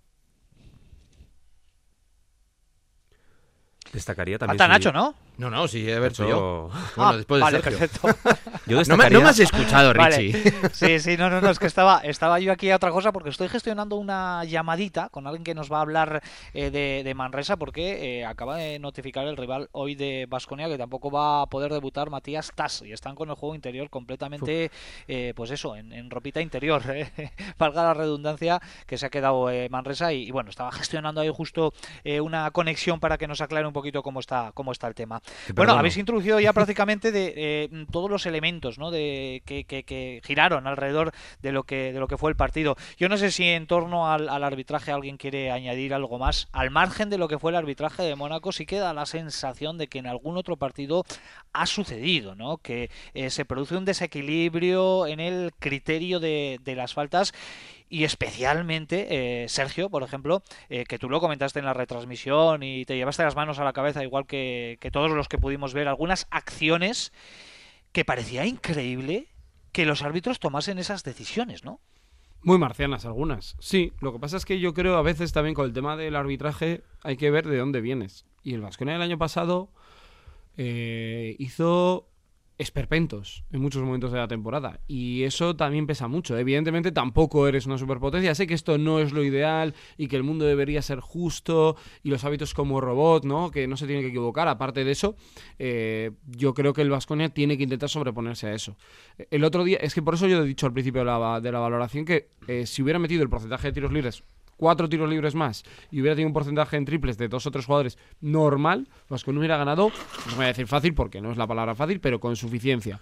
Destacaría 3.92 4.38
también. 4.38 4.58
Falta 4.58 4.72
Nacho, 4.72 4.92
¿no? 4.92 5.14
No, 5.38 5.48
no, 5.48 5.66
sí, 5.66 5.88
he 5.88 5.98
ver 5.98 6.12
yo. 6.12 6.68
Bueno, 6.94 7.10
ah, 7.10 7.16
después 7.16 7.38
de 7.38 7.42
vale, 7.42 7.60
perfecto. 7.60 8.08
yo 8.66 8.82
no, 8.84 8.96
me, 8.98 9.08
no, 9.08 9.22
me, 9.22 9.28
has 9.30 9.40
escuchado, 9.40 9.92
Richie. 9.92 10.52
Sí, 10.72 11.00
sí, 11.00 11.16
no, 11.16 11.30
no, 11.30 11.40
no, 11.40 11.48
es 11.48 11.58
que 11.58 11.66
estaba, 11.66 12.00
estaba 12.00 12.38
yo 12.38 12.52
aquí 12.52 12.70
a 12.70 12.76
otra 12.76 12.90
cosa 12.90 13.12
porque 13.12 13.30
estoy 13.30 13.48
gestionando 13.48 13.96
una 13.96 14.44
llamadita 14.44 15.08
con 15.08 15.26
alguien 15.26 15.42
que 15.42 15.54
nos 15.54 15.72
va 15.72 15.78
a 15.78 15.80
hablar 15.80 16.22
eh, 16.52 16.70
de, 16.70 17.02
de, 17.02 17.14
Manresa 17.14 17.56
porque 17.56 18.20
eh, 18.20 18.26
acaba 18.26 18.56
de 18.56 18.78
notificar 18.78 19.26
el 19.26 19.38
rival 19.38 19.70
hoy 19.72 19.94
de 19.94 20.26
Basconia 20.28 20.68
que 20.68 20.76
tampoco 20.76 21.10
va 21.10 21.42
a 21.42 21.46
poder 21.46 21.72
debutar 21.72 22.10
Matías 22.10 22.52
Tass 22.54 22.82
y 22.84 22.92
están 22.92 23.14
con 23.14 23.30
el 23.30 23.34
juego 23.34 23.54
interior 23.54 23.88
completamente, 23.88 24.70
eh, 25.08 25.32
pues 25.34 25.50
eso, 25.50 25.76
en, 25.76 26.10
ropita 26.10 26.42
interior, 26.42 26.82
valga 27.58 27.82
la 27.82 27.94
redundancia 27.94 28.60
que 28.86 28.98
se 28.98 29.06
ha 29.06 29.10
quedado 29.10 29.48
Manresa 29.70 30.12
y, 30.12 30.24
y, 30.24 30.30
bueno, 30.30 30.50
estaba 30.50 30.72
gestionando 30.72 31.22
ahí 31.22 31.30
justo 31.32 31.72
una 32.20 32.50
conexión 32.50 33.00
para 33.00 33.16
que 33.16 33.26
nos 33.26 33.40
aclare 33.40 33.66
un 33.66 33.72
poquito 33.72 34.02
cómo 34.02 34.20
está, 34.20 34.52
cómo 34.54 34.72
está 34.72 34.88
el 34.88 34.94
tema. 34.94 35.21
Bueno, 35.54 35.72
habéis 35.72 35.96
introducido 35.96 36.40
ya 36.40 36.52
prácticamente 36.52 37.12
de 37.12 37.32
eh, 37.36 37.86
todos 37.90 38.10
los 38.10 38.26
elementos 38.26 38.78
¿no? 38.78 38.90
de, 38.90 39.42
que, 39.44 40.20
giraron 40.24 40.66
alrededor 40.66 41.12
de 41.40 41.52
lo 41.52 41.64
que 41.64 41.92
de 41.92 42.00
lo 42.00 42.08
que 42.08 42.18
fue 42.18 42.30
el 42.30 42.36
partido. 42.36 42.76
Yo 42.96 43.08
no 43.08 43.16
sé 43.16 43.30
si 43.30 43.44
en 43.44 43.66
torno 43.66 44.10
al, 44.10 44.28
arbitraje 44.28 44.92
alguien 44.92 45.16
quiere 45.16 45.50
añadir 45.50 45.94
algo 45.94 46.18
más. 46.18 46.48
Al 46.52 46.70
margen 46.70 47.10
de 47.10 47.18
lo 47.18 47.28
que 47.28 47.38
fue 47.38 47.50
el 47.50 47.56
arbitraje 47.56 48.02
de 48.02 48.16
Mónaco, 48.16 48.52
sí 48.52 48.66
queda 48.66 48.92
la 48.94 49.06
sensación 49.06 49.78
de 49.78 49.88
que 49.88 49.98
en 49.98 50.06
algún 50.06 50.36
otro 50.36 50.56
partido 50.56 51.04
ha 51.52 51.66
sucedido, 51.66 52.34
¿no? 52.34 52.58
Que 52.58 52.90
eh, 53.14 53.30
se 53.30 53.44
produce 53.44 53.76
un 53.76 53.84
desequilibrio 53.84 55.06
en 55.06 55.20
el 55.20 55.52
criterio 55.58 56.20
de, 56.20 56.60
de 56.64 56.74
las 56.74 56.94
faltas 56.94 57.32
y 57.92 58.04
especialmente, 58.04 59.42
eh, 59.44 59.48
Sergio, 59.50 59.90
por 59.90 60.02
ejemplo, 60.02 60.42
eh, 60.70 60.86
que 60.86 60.98
tú 60.98 61.10
lo 61.10 61.20
comentaste 61.20 61.58
en 61.58 61.66
la 61.66 61.74
retransmisión 61.74 62.62
y 62.62 62.86
te 62.86 62.96
llevaste 62.96 63.22
las 63.22 63.36
manos 63.36 63.58
a 63.58 63.64
la 63.64 63.74
cabeza, 63.74 64.02
igual 64.02 64.24
que, 64.24 64.78
todos 64.90 65.10
los 65.10 65.28
que 65.28 65.36
pudimos 65.36 65.74
ver, 65.74 65.88
algunas 65.88 66.26
acciones 66.30 67.12
que 67.92 68.06
parecía 68.06 68.46
increíble 68.46 69.28
que 69.72 69.84
los 69.84 70.00
árbitros 70.00 70.40
tomasen 70.40 70.78
esas 70.78 71.04
decisiones, 71.04 71.64
¿no? 71.66 71.80
Muy 72.42 72.56
marcianas 72.56 73.04
algunas. 73.04 73.56
Sí, 73.60 73.92
lo 74.00 74.14
que 74.14 74.18
pasa 74.18 74.38
es 74.38 74.46
que 74.46 74.58
yo 74.58 74.72
creo 74.72 74.96
a 74.96 75.02
veces 75.02 75.34
también 75.34 75.54
con 75.54 75.66
el 75.66 75.74
tema 75.74 75.94
del 75.94 76.16
arbitraje 76.16 76.84
hay 77.02 77.18
que 77.18 77.30
ver 77.30 77.46
de 77.46 77.58
dónde 77.58 77.82
vienes. 77.82 78.24
Y 78.42 78.54
el 78.54 78.62
Vasconia 78.62 78.94
del 78.94 79.02
año 79.02 79.18
pasado 79.18 79.68
eh, 80.56 81.36
hizo 81.38 82.08
esperpentos 82.58 83.44
en 83.52 83.60
muchos 83.60 83.82
momentos 83.82 84.12
de 84.12 84.18
la 84.18 84.28
temporada. 84.28 84.80
Y 84.86 85.22
eso 85.24 85.56
también 85.56 85.86
pesa 85.86 86.08
mucho. 86.08 86.36
Evidentemente 86.38 86.92
tampoco 86.92 87.48
eres 87.48 87.66
una 87.66 87.78
superpotencia. 87.78 88.34
Sé 88.34 88.46
que 88.46 88.54
esto 88.54 88.78
no 88.78 89.00
es 89.00 89.12
lo 89.12 89.24
ideal 89.24 89.74
y 89.96 90.08
que 90.08 90.16
el 90.16 90.22
mundo 90.22 90.44
debería 90.44 90.82
ser 90.82 91.00
justo 91.00 91.76
y 92.02 92.10
los 92.10 92.24
hábitos 92.24 92.54
como 92.54 92.80
robot, 92.80 93.24
¿no? 93.24 93.50
Que 93.50 93.66
no 93.66 93.76
se 93.76 93.86
tiene 93.86 94.02
que 94.02 94.08
equivocar. 94.08 94.48
Aparte 94.48 94.84
de 94.84 94.92
eso, 94.92 95.16
eh, 95.58 96.12
yo 96.26 96.54
creo 96.54 96.72
que 96.72 96.82
el 96.82 96.90
Vasconia 96.90 97.28
tiene 97.30 97.56
que 97.56 97.64
intentar 97.64 97.88
sobreponerse 97.88 98.46
a 98.46 98.54
eso. 98.54 98.76
El 99.30 99.44
otro 99.44 99.64
día, 99.64 99.78
es 99.78 99.94
que 99.94 100.02
por 100.02 100.14
eso 100.14 100.26
yo 100.26 100.42
he 100.42 100.46
dicho 100.46 100.66
al 100.66 100.72
principio 100.72 101.00
de 101.00 101.06
la, 101.06 101.40
de 101.40 101.52
la 101.52 101.58
valoración 101.58 102.04
que 102.04 102.30
eh, 102.46 102.66
si 102.66 102.82
hubiera 102.82 102.98
metido 102.98 103.22
el 103.22 103.28
porcentaje 103.28 103.68
de 103.68 103.72
tiros 103.72 103.92
libres 103.92 104.24
cuatro 104.62 104.88
tiros 104.88 105.10
libres 105.10 105.34
más 105.34 105.64
y 105.90 106.00
hubiera 106.00 106.14
tenido 106.14 106.28
un 106.28 106.32
porcentaje 106.32 106.76
en 106.76 106.84
triples 106.84 107.18
de 107.18 107.26
dos 107.26 107.44
o 107.48 107.50
tres 107.50 107.66
jugadores 107.66 107.98
normal, 108.20 108.86
que 109.24 109.32
no 109.32 109.40
hubiera 109.40 109.56
ganado, 109.56 109.90
no 110.30 110.36
voy 110.36 110.44
a 110.44 110.48
decir 110.48 110.68
fácil 110.68 110.94
porque 110.94 111.20
no 111.20 111.32
es 111.32 111.36
la 111.36 111.48
palabra 111.48 111.74
fácil, 111.74 111.98
pero 111.98 112.20
con 112.20 112.36
suficiencia. 112.36 113.00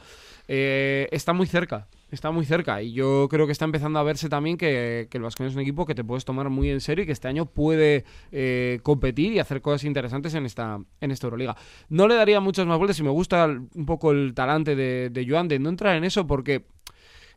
Eh, 0.48 1.06
está 1.12 1.34
muy 1.34 1.46
cerca, 1.46 1.86
está 2.10 2.30
muy 2.30 2.46
cerca 2.46 2.80
y 2.80 2.94
yo 2.94 3.28
creo 3.28 3.44
que 3.44 3.52
está 3.52 3.66
empezando 3.66 3.98
a 3.98 4.02
verse 4.02 4.30
también 4.30 4.56
que, 4.56 5.06
el 5.12 5.20
Vasconia 5.20 5.50
es 5.50 5.54
un 5.54 5.60
equipo 5.60 5.84
que 5.84 5.94
te 5.94 6.02
puedes 6.02 6.24
tomar 6.24 6.48
muy 6.48 6.70
en 6.70 6.80
serio 6.80 7.02
y 7.02 7.06
que 7.06 7.12
este 7.12 7.28
año 7.28 7.44
puede 7.44 8.06
eh, 8.32 8.80
competir 8.82 9.34
y 9.34 9.38
hacer 9.38 9.60
cosas 9.60 9.84
interesantes 9.84 10.32
en 10.32 10.46
esta, 10.46 10.80
en 11.02 11.10
esta 11.10 11.26
Euroliga. 11.26 11.58
No 11.90 12.08
le 12.08 12.14
daría 12.14 12.40
muchas 12.40 12.66
más 12.66 12.78
vueltas 12.78 12.98
y 13.00 13.02
me 13.02 13.10
gusta 13.10 13.44
un 13.46 13.84
poco 13.84 14.12
el 14.12 14.32
talante 14.32 14.74
de, 14.74 15.10
de 15.10 15.26
Joan 15.28 15.46
de 15.46 15.58
no 15.58 15.68
entrar 15.68 15.94
en 15.94 16.04
eso 16.04 16.26
porque 16.26 16.64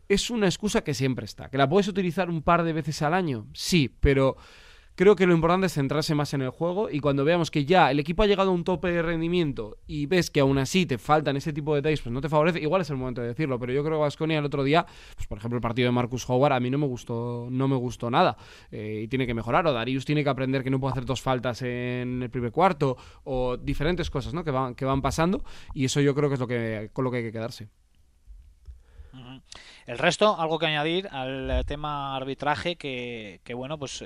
es 0.09 0.29
una 0.29 0.47
excusa 0.47 0.83
que 0.83 0.93
siempre 0.93 1.25
está. 1.25 1.49
¿Que 1.49 1.57
la 1.57 1.69
puedes 1.69 1.87
utilizar 1.87 2.29
un 2.29 2.41
par 2.41 2.63
de 2.63 2.73
veces 2.73 3.01
al 3.01 3.13
año? 3.13 3.47
Sí, 3.53 3.95
pero 3.99 4.37
creo 4.95 5.15
que 5.15 5.25
lo 5.25 5.33
importante 5.33 5.67
es 5.67 5.73
centrarse 5.73 6.13
más 6.13 6.33
en 6.33 6.41
el 6.41 6.49
juego 6.49 6.89
y 6.89 6.99
cuando 6.99 7.25
veamos 7.25 7.49
que 7.49 7.65
ya 7.65 7.89
el 7.89 7.99
equipo 7.99 8.23
ha 8.23 8.27
llegado 8.27 8.51
a 8.51 8.53
un 8.53 8.63
tope 8.63 8.91
de 8.91 9.01
rendimiento 9.01 9.77
y 9.87 10.05
ves 10.05 10.29
que 10.29 10.39
aún 10.39 10.57
así 10.57 10.85
te 10.85 10.97
faltan 10.97 11.35
ese 11.35 11.51
tipo 11.51 11.73
de 11.73 11.81
detalles, 11.81 12.01
pues 12.01 12.13
no 12.13 12.21
te 12.21 12.29
favorece, 12.29 12.59
igual 12.61 12.81
es 12.81 12.89
el 12.89 12.97
momento 12.97 13.21
de 13.21 13.29
decirlo, 13.29 13.59
pero 13.59 13.73
yo 13.73 13.83
creo 13.83 13.97
que 13.97 14.01
Vasconia 14.01 14.39
el 14.39 14.45
otro 14.45 14.63
día, 14.63 14.85
pues 15.15 15.27
por 15.27 15.37
ejemplo 15.37 15.57
el 15.57 15.61
partido 15.61 15.87
de 15.87 15.91
Marcus 15.91 16.29
Howard 16.29 16.53
a 16.53 16.59
mí 16.59 16.69
no 16.69 16.77
me 16.77 16.85
gustó, 16.85 17.47
no 17.49 17.67
me 17.67 17.75
gustó 17.75 18.11
nada 18.11 18.37
eh, 18.71 19.01
y 19.03 19.07
tiene 19.07 19.25
que 19.25 19.33
mejorar, 19.33 19.65
o 19.65 19.73
Darius 19.73 20.05
tiene 20.05 20.23
que 20.23 20.29
aprender 20.29 20.63
que 20.63 20.69
no 20.69 20.79
puede 20.79 20.91
hacer 20.91 21.05
dos 21.05 21.21
faltas 21.21 21.61
en 21.63 22.21
el 22.21 22.29
primer 22.29 22.51
cuarto 22.51 22.97
o 23.23 23.57
diferentes 23.57 24.09
cosas 24.09 24.33
¿no? 24.33 24.43
que, 24.43 24.51
van, 24.51 24.75
que 24.75 24.85
van 24.85 25.01
pasando 25.01 25.43
y 25.73 25.85
eso 25.85 26.01
yo 26.01 26.13
creo 26.13 26.29
que 26.29 26.35
es 26.35 26.39
lo 26.39 26.47
que, 26.47 26.89
con 26.93 27.03
lo 27.03 27.11
que 27.11 27.17
hay 27.17 27.23
que 27.23 27.31
quedarse. 27.31 27.69
El 29.85 29.97
resto, 29.97 30.39
algo 30.39 30.59
que 30.59 30.65
añadir 30.65 31.07
al 31.11 31.63
tema 31.65 32.15
arbitraje, 32.15 32.75
que, 32.75 33.39
bueno, 33.53 33.77
pues 33.77 34.03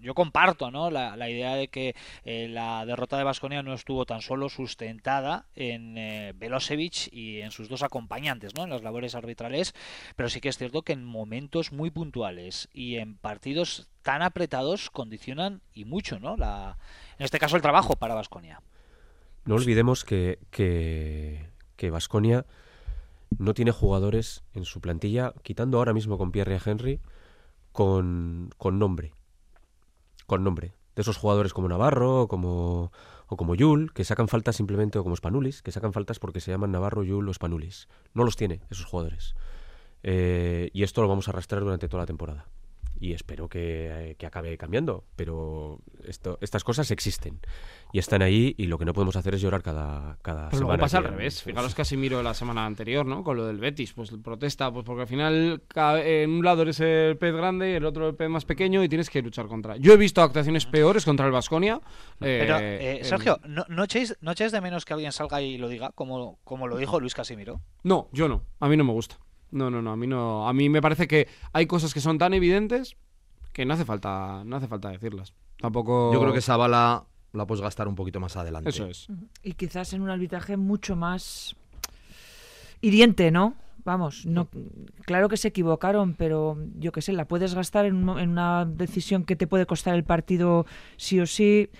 yo 0.00 0.14
comparto 0.14 0.70
¿no? 0.70 0.90
la, 0.90 1.30
idea 1.30 1.56
de 1.56 1.68
que 1.68 1.96
eh, 2.24 2.48
la 2.48 2.86
derrota 2.86 3.18
de 3.18 3.24
Vasconia 3.24 3.62
no 3.62 3.74
estuvo 3.74 4.06
tan 4.06 4.20
solo 4.22 4.48
sustentada 4.48 5.46
en 5.56 5.98
eh, 5.98 6.34
y 7.10 7.40
en 7.40 7.50
sus 7.50 7.68
dos 7.68 7.82
acompañantes 7.82 8.54
¿no? 8.54 8.64
en 8.64 8.70
las 8.70 8.82
labores 8.82 9.14
arbitrales, 9.14 9.74
pero 10.14 10.28
sí 10.28 10.40
que 10.40 10.48
es 10.48 10.58
cierto 10.58 10.82
que 10.82 10.92
en 10.92 11.04
momentos 11.04 11.72
muy 11.72 11.90
puntuales 11.90 12.68
y 12.72 12.96
en 12.96 13.16
partidos 13.16 13.88
tan 14.02 14.22
apretados 14.22 14.90
condicionan 14.90 15.60
y 15.72 15.84
mucho 15.84 16.20
¿no? 16.20 16.36
la, 16.36 16.78
en 17.18 17.24
este 17.24 17.38
caso 17.38 17.56
el 17.56 17.62
trabajo 17.62 17.96
para 17.96 18.14
Vasconia. 18.14 18.60
No 19.44 19.56
olvidemos 19.56 20.04
que 20.04 20.38
que 21.76 21.90
Vasconia 21.90 22.46
no 23.38 23.54
tiene 23.54 23.70
jugadores 23.70 24.44
en 24.52 24.64
su 24.64 24.80
plantilla, 24.80 25.34
quitando 25.42 25.78
ahora 25.78 25.92
mismo 25.92 26.18
con 26.18 26.32
Pierre 26.32 26.60
Henry, 26.64 27.00
con, 27.72 28.50
con 28.56 28.78
nombre. 28.78 29.14
Con 30.26 30.44
nombre. 30.44 30.74
De 30.94 31.02
esos 31.02 31.18
jugadores 31.18 31.52
como 31.52 31.68
Navarro 31.68 32.26
como, 32.26 32.90
o 33.26 33.36
como 33.36 33.54
Yul, 33.54 33.92
que 33.92 34.04
sacan 34.04 34.28
faltas 34.28 34.56
simplemente, 34.56 34.98
o 34.98 35.02
como 35.02 35.16
Spanulis, 35.16 35.62
que 35.62 35.72
sacan 35.72 35.92
faltas 35.92 36.18
porque 36.18 36.40
se 36.40 36.50
llaman 36.50 36.72
Navarro, 36.72 37.02
Yul 37.02 37.28
o 37.28 37.34
Spanulis. 37.34 37.88
No 38.14 38.24
los 38.24 38.36
tiene 38.36 38.62
esos 38.70 38.86
jugadores. 38.86 39.34
Eh, 40.02 40.70
y 40.72 40.82
esto 40.82 41.02
lo 41.02 41.08
vamos 41.08 41.28
a 41.28 41.32
arrastrar 41.32 41.62
durante 41.62 41.88
toda 41.88 42.02
la 42.02 42.06
temporada 42.06 42.46
y 42.98 43.12
espero 43.12 43.48
que, 43.48 44.16
que, 44.18 44.26
acabe 44.26 44.56
cambiando. 44.56 45.04
Pero 45.16 45.80
esto, 46.04 46.38
estas 46.40 46.64
cosas 46.64 46.90
existen 46.90 47.40
y 47.92 47.98
están 47.98 48.22
ahí 48.22 48.54
y 48.58 48.66
lo 48.66 48.78
que 48.78 48.84
no 48.84 48.92
podemos 48.92 49.16
hacer 49.16 49.34
es 49.34 49.40
llorar 49.40 49.62
cada, 49.62 50.18
cada 50.22 50.48
Pero 50.48 50.58
semana. 50.58 50.76
Luego 50.76 50.80
pasa 50.80 50.98
al 50.98 51.04
revés. 51.04 51.42
Fijaros 51.42 51.74
Casimiro 51.76 52.22
la 52.22 52.34
semana 52.34 52.66
anterior, 52.66 53.06
¿no? 53.06 53.22
Con 53.22 53.36
lo 53.36 53.46
del 53.46 53.58
Betis, 53.58 53.92
pues 53.92 54.10
protesta, 54.22 54.72
pues 54.72 54.84
porque 54.84 55.02
al 55.02 55.08
final 55.08 55.62
en 55.74 56.30
un 56.30 56.44
lado 56.44 56.62
eres 56.62 56.80
el 56.80 57.16
pez 57.16 57.34
grande 57.34 57.72
y 57.72 57.74
el 57.74 57.84
otro 57.84 58.08
el 58.08 58.14
pez 58.14 58.28
más 58.28 58.44
pequeño 58.44 58.82
y 58.82 58.88
tienes 58.88 59.10
que 59.10 59.22
luchar 59.22 59.46
contra. 59.46 59.76
Yo 59.76 59.92
he 59.92 59.96
visto 59.96 60.22
actuaciones 60.22 60.66
peores 60.66 61.04
contra 61.04 61.26
el 61.26 61.32
Vasconia. 61.32 61.80
Pero, 62.18 62.58
eh, 62.58 63.00
eh, 63.00 63.04
Sergio, 63.04 63.38
¿no, 63.44 63.64
no, 63.68 63.84
echéis, 63.84 64.16
¿no 64.20 64.32
echéis 64.32 64.52
de 64.52 64.60
menos 64.60 64.84
que 64.84 64.94
alguien 64.94 65.12
salga 65.12 65.40
y 65.42 65.58
lo 65.58 65.68
diga, 65.68 65.90
como, 65.94 66.38
como 66.44 66.66
lo 66.66 66.76
dijo 66.76 67.00
Luis 67.00 67.14
Casimiro? 67.14 67.60
No, 67.82 68.08
yo 68.12 68.28
no. 68.28 68.42
A 68.60 68.68
mí 68.68 68.76
no 68.76 68.84
me 68.84 68.92
gusta. 68.92 69.18
No, 69.50 69.70
no, 69.70 69.82
no, 69.82 69.92
a 69.92 69.96
mí 69.96 70.06
no. 70.06 70.48
A 70.48 70.52
mí 70.52 70.68
me 70.68 70.82
parece 70.82 71.06
que 71.06 71.28
hay 71.52 71.66
cosas 71.66 71.94
que 71.94 72.00
son 72.00 72.18
tan 72.18 72.34
evidentes 72.34 72.96
que 73.52 73.64
no 73.64 73.74
hace 73.74 73.84
falta, 73.84 74.42
no 74.44 74.56
hace 74.56 74.68
falta 74.68 74.90
decirlas. 74.90 75.34
Tampoco. 75.58 76.12
Yo 76.12 76.20
creo 76.20 76.32
que 76.32 76.40
esa 76.40 76.56
bala 76.56 77.04
la 77.32 77.46
puedes 77.46 77.62
gastar 77.62 77.88
un 77.88 77.94
poquito 77.94 78.20
más 78.20 78.36
adelante. 78.36 78.70
Eso 78.70 78.86
es. 78.86 79.08
Y 79.42 79.52
quizás 79.52 79.92
en 79.92 80.02
un 80.02 80.10
arbitraje 80.10 80.56
mucho 80.56 80.96
más 80.96 81.56
hiriente, 82.80 83.30
¿no? 83.30 83.54
Vamos, 83.84 84.26
no, 84.26 84.48
claro 85.04 85.28
que 85.28 85.36
se 85.36 85.46
equivocaron, 85.46 86.14
pero 86.14 86.58
yo 86.74 86.90
qué 86.90 87.00
sé, 87.02 87.12
la 87.12 87.26
puedes 87.26 87.54
gastar 87.54 87.86
en, 87.86 88.08
en, 88.08 88.30
una 88.30 88.64
decisión 88.64 89.22
que 89.22 89.36
te 89.36 89.46
puede 89.46 89.64
costar 89.64 89.94
el 89.94 90.02
partido 90.02 90.66
sí 90.96 91.20
o 91.20 91.26
sí. 91.26 91.70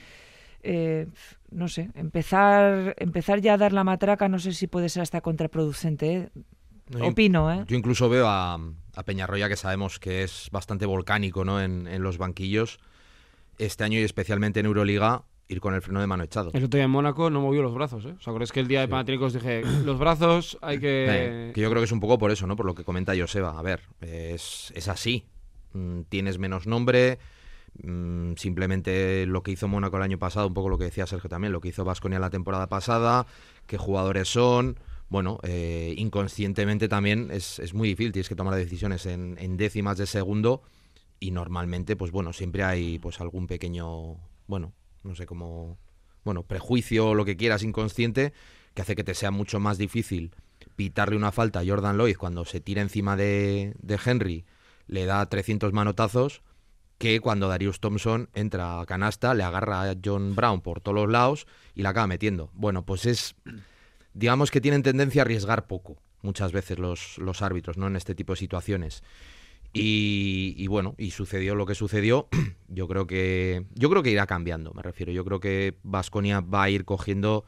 Eh, 0.63 1.09
no 1.51 1.67
sé, 1.69 1.91
empezar, 1.95 2.95
empezar 2.99 3.41
ya 3.41 3.55
a 3.55 3.57
dar 3.57 3.73
la 3.73 3.83
matraca, 3.83 4.29
no 4.29 4.39
sé 4.39 4.53
si 4.53 4.69
puede 4.69 4.89
ser 4.89 5.03
hasta 5.03 5.21
contraproducente. 5.21 6.15
¿eh? 6.15 6.31
Opino, 7.01 7.53
¿eh? 7.53 7.65
Yo 7.67 7.77
incluso 7.77 8.09
veo 8.09 8.29
a, 8.29 8.55
a, 8.55 9.03
Peñarroya, 9.03 9.49
que 9.49 9.57
sabemos 9.57 9.99
que 9.99 10.23
es 10.23 10.49
bastante 10.53 10.87
volcánico 10.87 11.45
¿no? 11.45 11.61
en, 11.61 11.89
en 11.89 12.03
los 12.03 12.19
banquillos, 12.19 12.79
este 13.59 13.85
año 13.85 13.99
y 13.99 14.03
especialmente 14.03 14.61
en 14.61 14.67
Euroliga, 14.67 15.25
ir 15.49 15.61
con 15.61 15.75
el 15.75 15.83
freno 15.83 16.01
de 16.01 16.07
mano 16.07 16.25
echado. 16.25 16.51
El 16.53 16.65
otro 16.65 16.77
día 16.77 16.85
en 16.85 16.91
Mónaco 16.91 17.31
no 17.31 17.41
movió 17.41 17.63
los 17.63 17.75
brazos, 17.75 18.05
¿eh? 18.05 18.15
O 18.19 18.21
sea, 18.21 18.33
es 18.41 18.53
que 18.53 18.61
el 18.61 18.69
día 18.69 18.81
de 18.81 18.89
Panathinaikos 18.89 19.33
dije, 19.33 19.63
los 19.85 19.99
brazos 19.99 20.59
hay 20.63 20.79
que... 20.79 21.07
Eh, 21.09 21.53
que 21.55 21.61
yo 21.61 21.71
creo 21.71 21.81
que 21.81 21.87
es 21.87 21.93
un 21.93 22.01
poco 22.01 22.19
por 22.19 22.31
eso, 22.31 22.47
¿no? 22.47 22.57
Por 22.57 22.67
lo 22.67 22.75
que 22.75 22.85
comenta 22.85 23.15
Joseba. 23.17 23.59
A 23.59 23.63
ver, 23.63 23.81
es, 24.01 24.73
es 24.75 24.89
así. 24.89 25.25
Mm, 25.73 26.03
tienes 26.09 26.39
menos 26.39 26.67
nombre, 26.67 27.19
mm, 27.83 28.35
simplemente 28.37 29.27
lo 29.27 29.43
que 29.43 29.53
hizo 29.53 29.69
Mónaco 29.69 29.97
el 29.97 30.03
año 30.03 30.19
pasado, 30.19 30.49
un 30.49 30.55
poco 30.55 30.69
lo 30.69 30.79
que 30.79 30.85
decía 30.85 31.07
Sergio 31.07 31.31
también, 31.31 31.53
lo 31.53 31.61
que 31.61 31.69
hizo 31.69 31.85
Vasconia 31.85 32.19
la 32.19 32.31
temporada 32.31 32.69
pasada, 32.69 33.27
qué 33.67 33.77
jugadores 33.79 34.29
son... 34.29 34.79
Bueno, 35.09 35.39
eh, 35.43 35.95
inconscientemente 35.97 36.89
también 36.89 37.31
es, 37.31 37.59
es, 37.61 37.75
muy 37.75 37.89
difícil, 37.89 38.13
tienes 38.13 38.29
que 38.29 38.35
tomar 38.35 38.55
decisiones 38.57 39.07
en, 39.07 39.37
en 39.39 39.57
décimas 39.57 39.99
de 39.99 40.07
segundo 40.07 40.63
y 41.21 41.31
normalmente, 41.31 41.95
pues 41.97 42.11
bueno, 42.11 42.33
siempre 42.33 42.65
hay 42.65 42.99
pues 42.99 43.21
algún 43.21 43.47
pequeño, 43.47 44.17
bueno, 44.49 44.73
no 45.05 45.15
sé 45.15 45.25
cómo, 45.27 45.79
bueno, 46.25 46.43
prejuicio 46.43 47.11
o 47.11 47.15
lo 47.15 47.25
que 47.25 47.37
quieras 47.37 47.63
inconsciente, 47.63 48.33
que 48.75 48.83
hace 48.83 48.97
que 48.97 49.05
te 49.05 49.15
sea 49.15 49.31
mucho 49.31 49.61
más 49.61 49.79
difícil 49.79 50.33
pitarle 50.75 51.17
una 51.17 51.33
falta 51.33 51.61
a 51.61 51.67
Jordan 51.67 51.97
Lloyd 51.97 52.17
cuando 52.17 52.45
se 52.45 52.61
tira 52.61 52.83
encima 52.83 53.17
de, 53.17 53.75
de 53.81 53.99
Henry, 54.05 54.45
le 54.87 55.07
da 55.07 55.27
300 55.27 55.73
manotazos, 55.73 56.43
que 56.99 57.21
cuando 57.21 57.49
Darius 57.49 57.81
Thompson 57.81 58.31
entra 58.35 58.81
a 58.81 58.87
canasta, 58.87 59.35
le 59.35 59.43
agarra 59.43 59.91
a 59.91 59.95
John 60.03 60.35
Brown 60.35 60.61
por 60.61 60.81
todos 60.81 60.95
los 60.95 61.11
lados 61.11 61.47
y 61.75 61.83
la 61.83 61.91
acaba 61.91 62.07
metiendo. 62.07 62.51
Bueno, 62.55 62.85
pues 62.85 63.07
es, 63.07 63.35
digamos 64.17 64.51
que 64.51 64.63
tienen 64.63 64.83
tendencia 64.83 65.21
a 65.21 65.25
arriesgar 65.25 65.67
poco 65.67 65.99
muchas 66.23 66.51
veces 66.51 66.79
los, 66.79 67.43
árbitros, 67.43 67.77
¿no? 67.77 67.87
En 67.87 67.97
este 67.97 68.15
tipo 68.15 68.33
de 68.33 68.39
situaciones. 68.39 69.03
Y, 69.73 70.55
y, 70.57 70.67
bueno, 70.69 70.95
y 70.97 71.11
sucedió 71.11 71.55
lo 71.55 71.67
que 71.67 71.75
sucedió. 71.75 72.29
Yo 72.69 72.89
creo 72.89 73.07
que 73.07 73.65
yo 73.75 73.89
creo 73.91 74.03
que 74.03 74.11
irá 74.11 74.27
cambiando, 74.27 74.73
me 74.75 74.83
refiero. 74.83 75.13
Yo 75.13 75.25
creo 75.25 75.39
que 75.39 75.79
Vasconia 75.85 76.41
va 76.41 76.65
a 76.65 76.71
ir 76.71 76.85
cogiendo. 76.85 77.45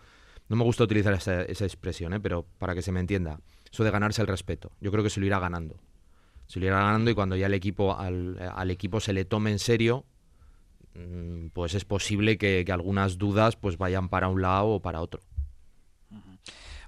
No 0.49 0.55
me 0.55 0.63
gusta 0.63 0.85
utilizar 0.85 1.13
esa, 1.13 1.43
esa, 1.43 1.65
expresión, 1.65 2.13
¿eh? 2.15 2.21
pero 2.21 2.47
para 2.59 2.75
que 2.75 2.83
se 2.83 2.93
me 2.93 3.01
entienda, 3.01 3.41
eso 3.71 3.83
de 3.83 3.91
ganarse 3.91 4.21
el 4.21 4.29
respeto. 4.29 4.71
Yo 4.81 4.93
creo 4.93 5.03
que 5.03 5.11
se 5.11 5.19
lo 5.19 5.27
irá 5.27 5.41
ganando. 5.41 5.81
Se 6.47 6.61
lo 6.61 6.67
irá 6.67 6.77
ganando 6.77 7.11
y 7.11 7.15
cuando 7.15 7.35
ya 7.35 7.47
el 7.47 7.55
equipo 7.55 7.99
al, 7.99 8.39
al 8.55 8.71
equipo 8.71 9.01
se 9.01 9.13
le 9.13 9.25
tome 9.25 9.51
en 9.51 9.59
serio, 9.59 10.05
mm, 10.95 11.49
pues 11.49 11.75
es 11.75 11.85
posible 11.85 12.39
que, 12.39 12.63
que 12.65 12.73
algunas 12.73 13.19
dudas 13.19 13.57
pues 13.57 13.77
vayan 13.77 14.09
para 14.09 14.29
un 14.29 14.41
lado 14.41 14.69
o 14.69 14.81
para 14.81 15.01
otro. 15.01 15.21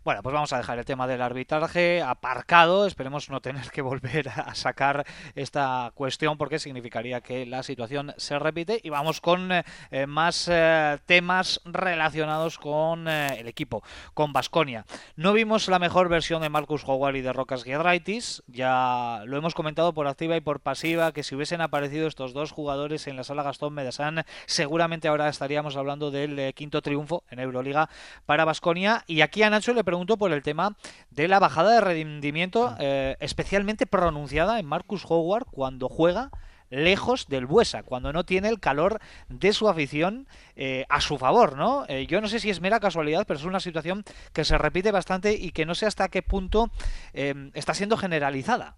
Bueno, 0.02 0.22
pues 0.22 0.32
vamos 0.32 0.50
a 0.54 0.56
dejar 0.56 0.78
el 0.78 0.86
tema 0.86 1.06
del 1.06 1.20
arbitraje 1.20 2.00
aparcado. 2.00 2.86
Esperemos 2.86 3.28
no 3.28 3.42
tener 3.42 3.70
que 3.70 3.82
volver 3.82 4.30
a 4.30 4.54
sacar 4.54 5.04
esta 5.34 5.92
cuestión 5.94 6.38
porque 6.38 6.58
significaría 6.58 7.20
que 7.20 7.44
la 7.44 7.62
situación 7.62 8.14
se 8.16 8.38
repite. 8.38 8.80
Y 8.82 8.88
vamos 8.88 9.20
con 9.20 9.52
eh, 9.52 10.06
más 10.06 10.48
eh, 10.50 10.96
temas 11.04 11.60
relacionados 11.66 12.56
con 12.56 13.08
eh, 13.08 13.40
el 13.40 13.46
equipo, 13.46 13.84
con 14.14 14.32
Basconia. 14.32 14.86
No 15.16 15.34
vimos 15.34 15.68
la 15.68 15.78
mejor 15.78 16.08
versión 16.08 16.40
de 16.40 16.48
Marcus 16.48 16.82
Howard 16.86 17.16
y 17.16 17.20
de 17.20 17.34
Rocas 17.34 17.62
Giedraitis. 17.62 18.42
Ya 18.46 19.22
lo 19.26 19.36
hemos 19.36 19.54
comentado 19.54 19.92
por 19.92 20.06
activa 20.06 20.34
y 20.34 20.40
por 20.40 20.60
pasiva 20.60 21.12
que 21.12 21.22
si 21.22 21.34
hubiesen 21.34 21.60
aparecido 21.60 22.08
estos 22.08 22.32
dos 22.32 22.52
jugadores 22.52 23.06
en 23.06 23.16
la 23.16 23.24
sala 23.24 23.42
Gastón 23.42 23.74
Medesan, 23.74 24.24
seguramente 24.46 25.08
ahora 25.08 25.28
estaríamos 25.28 25.76
hablando 25.76 26.10
del 26.10 26.54
quinto 26.54 26.80
triunfo 26.80 27.22
en 27.28 27.38
Euroliga 27.38 27.90
para 28.24 28.46
Basconia. 28.46 29.04
Y 29.06 29.20
aquí 29.20 29.42
a 29.42 29.50
Nacho 29.50 29.74
le 29.74 29.89
pregunto 29.90 30.16
por 30.16 30.32
el 30.32 30.42
tema 30.44 30.76
de 31.10 31.26
la 31.26 31.40
bajada 31.40 31.72
de 31.72 31.80
rendimiento 31.80 32.76
eh, 32.78 33.16
especialmente 33.18 33.86
pronunciada 33.86 34.60
en 34.60 34.66
Marcus 34.66 35.04
Howard 35.08 35.46
cuando 35.50 35.88
juega 35.88 36.30
lejos 36.70 37.26
del 37.28 37.46
Buesa, 37.46 37.82
cuando 37.82 38.12
no 38.12 38.24
tiene 38.24 38.48
el 38.48 38.60
calor 38.60 39.00
de 39.28 39.52
su 39.52 39.68
afición 39.68 40.26
eh, 40.56 40.86
a 40.88 41.00
su 41.00 41.18
favor, 41.18 41.56
¿no? 41.56 41.84
Eh, 41.88 42.06
yo 42.06 42.20
no 42.20 42.28
sé 42.28 42.38
si 42.38 42.48
es 42.48 42.60
mera 42.60 42.80
casualidad, 42.80 43.26
pero 43.26 43.38
es 43.38 43.44
una 43.44 43.60
situación 43.60 44.04
que 44.32 44.44
se 44.44 44.56
repite 44.56 44.92
bastante 44.92 45.34
y 45.34 45.50
que 45.50 45.66
no 45.66 45.74
sé 45.74 45.86
hasta 45.86 46.08
qué 46.08 46.22
punto 46.22 46.70
eh, 47.12 47.50
está 47.54 47.74
siendo 47.74 47.96
generalizada 47.96 48.76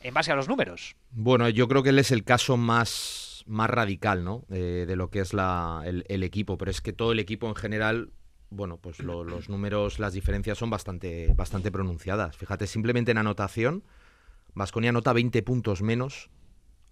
en 0.00 0.14
base 0.14 0.32
a 0.32 0.36
los 0.36 0.48
números. 0.48 0.96
Bueno, 1.10 1.48
yo 1.48 1.68
creo 1.68 1.82
que 1.82 1.90
él 1.90 1.98
es 1.98 2.10
el 2.10 2.24
caso 2.24 2.56
más, 2.56 3.44
más 3.46 3.70
radical, 3.70 4.24
¿no? 4.24 4.44
De 4.48 4.96
lo 4.96 5.10
que 5.10 5.20
es 5.20 5.32
la, 5.32 5.82
el, 5.84 6.04
el, 6.08 6.22
equipo, 6.22 6.58
pero 6.58 6.70
es 6.70 6.80
que 6.80 6.92
todo 6.92 7.12
el 7.12 7.20
equipo 7.20 7.48
en 7.48 7.54
general 7.54 8.10
bueno, 8.54 8.78
pues 8.78 9.00
lo, 9.00 9.24
los 9.24 9.48
números, 9.48 9.98
las 9.98 10.12
diferencias 10.12 10.58
son 10.58 10.70
bastante, 10.70 11.32
bastante 11.34 11.70
pronunciadas. 11.70 12.36
Fíjate, 12.36 12.66
simplemente 12.66 13.10
en 13.10 13.18
anotación, 13.18 13.84
Vasconia 14.54 14.90
anota 14.90 15.12
20 15.12 15.42
puntos 15.42 15.82
menos 15.82 16.30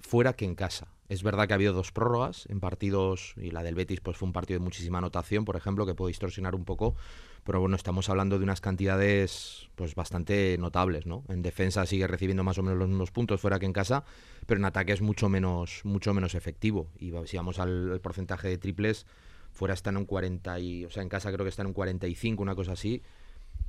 fuera 0.00 0.34
que 0.34 0.44
en 0.44 0.54
casa. 0.54 0.88
Es 1.08 1.22
verdad 1.22 1.46
que 1.46 1.52
ha 1.52 1.56
habido 1.56 1.72
dos 1.72 1.92
prórrogas 1.92 2.46
en 2.48 2.58
partidos, 2.58 3.34
y 3.36 3.50
la 3.50 3.62
del 3.62 3.74
Betis 3.74 4.00
pues 4.00 4.16
fue 4.16 4.26
un 4.26 4.32
partido 4.32 4.58
de 4.58 4.64
muchísima 4.64 4.98
anotación, 4.98 5.44
por 5.44 5.56
ejemplo, 5.56 5.86
que 5.86 5.94
puede 5.94 6.10
distorsionar 6.10 6.54
un 6.54 6.64
poco, 6.64 6.96
pero 7.44 7.60
bueno, 7.60 7.76
estamos 7.76 8.08
hablando 8.08 8.38
de 8.38 8.44
unas 8.44 8.60
cantidades 8.60 9.68
pues 9.74 9.94
bastante 9.94 10.56
notables, 10.58 11.06
¿no? 11.06 11.24
En 11.28 11.42
defensa 11.42 11.86
sigue 11.86 12.06
recibiendo 12.06 12.44
más 12.44 12.58
o 12.58 12.62
menos 12.62 12.78
los 12.78 12.88
mismos 12.88 13.10
puntos 13.10 13.40
fuera 13.40 13.58
que 13.58 13.66
en 13.66 13.72
casa, 13.72 14.04
pero 14.46 14.58
en 14.58 14.64
ataque 14.64 14.92
es 14.92 15.02
mucho 15.02 15.28
menos, 15.28 15.82
mucho 15.84 16.14
menos 16.14 16.34
efectivo. 16.34 16.88
Y 16.98 17.12
si 17.26 17.36
vamos 17.36 17.58
al, 17.58 17.92
al 17.92 18.00
porcentaje 18.00 18.48
de 18.48 18.58
triples, 18.58 19.06
fuera 19.52 19.74
está 19.74 19.90
en 19.90 19.98
un 19.98 20.06
40 20.06 20.58
y, 20.60 20.84
o 20.84 20.90
sea, 20.90 21.02
en 21.02 21.08
casa 21.08 21.30
creo 21.32 21.44
que 21.44 21.50
está 21.50 21.62
en 21.62 21.68
un 21.68 21.74
45, 21.74 22.42
una 22.42 22.54
cosa 22.54 22.72
así, 22.72 23.02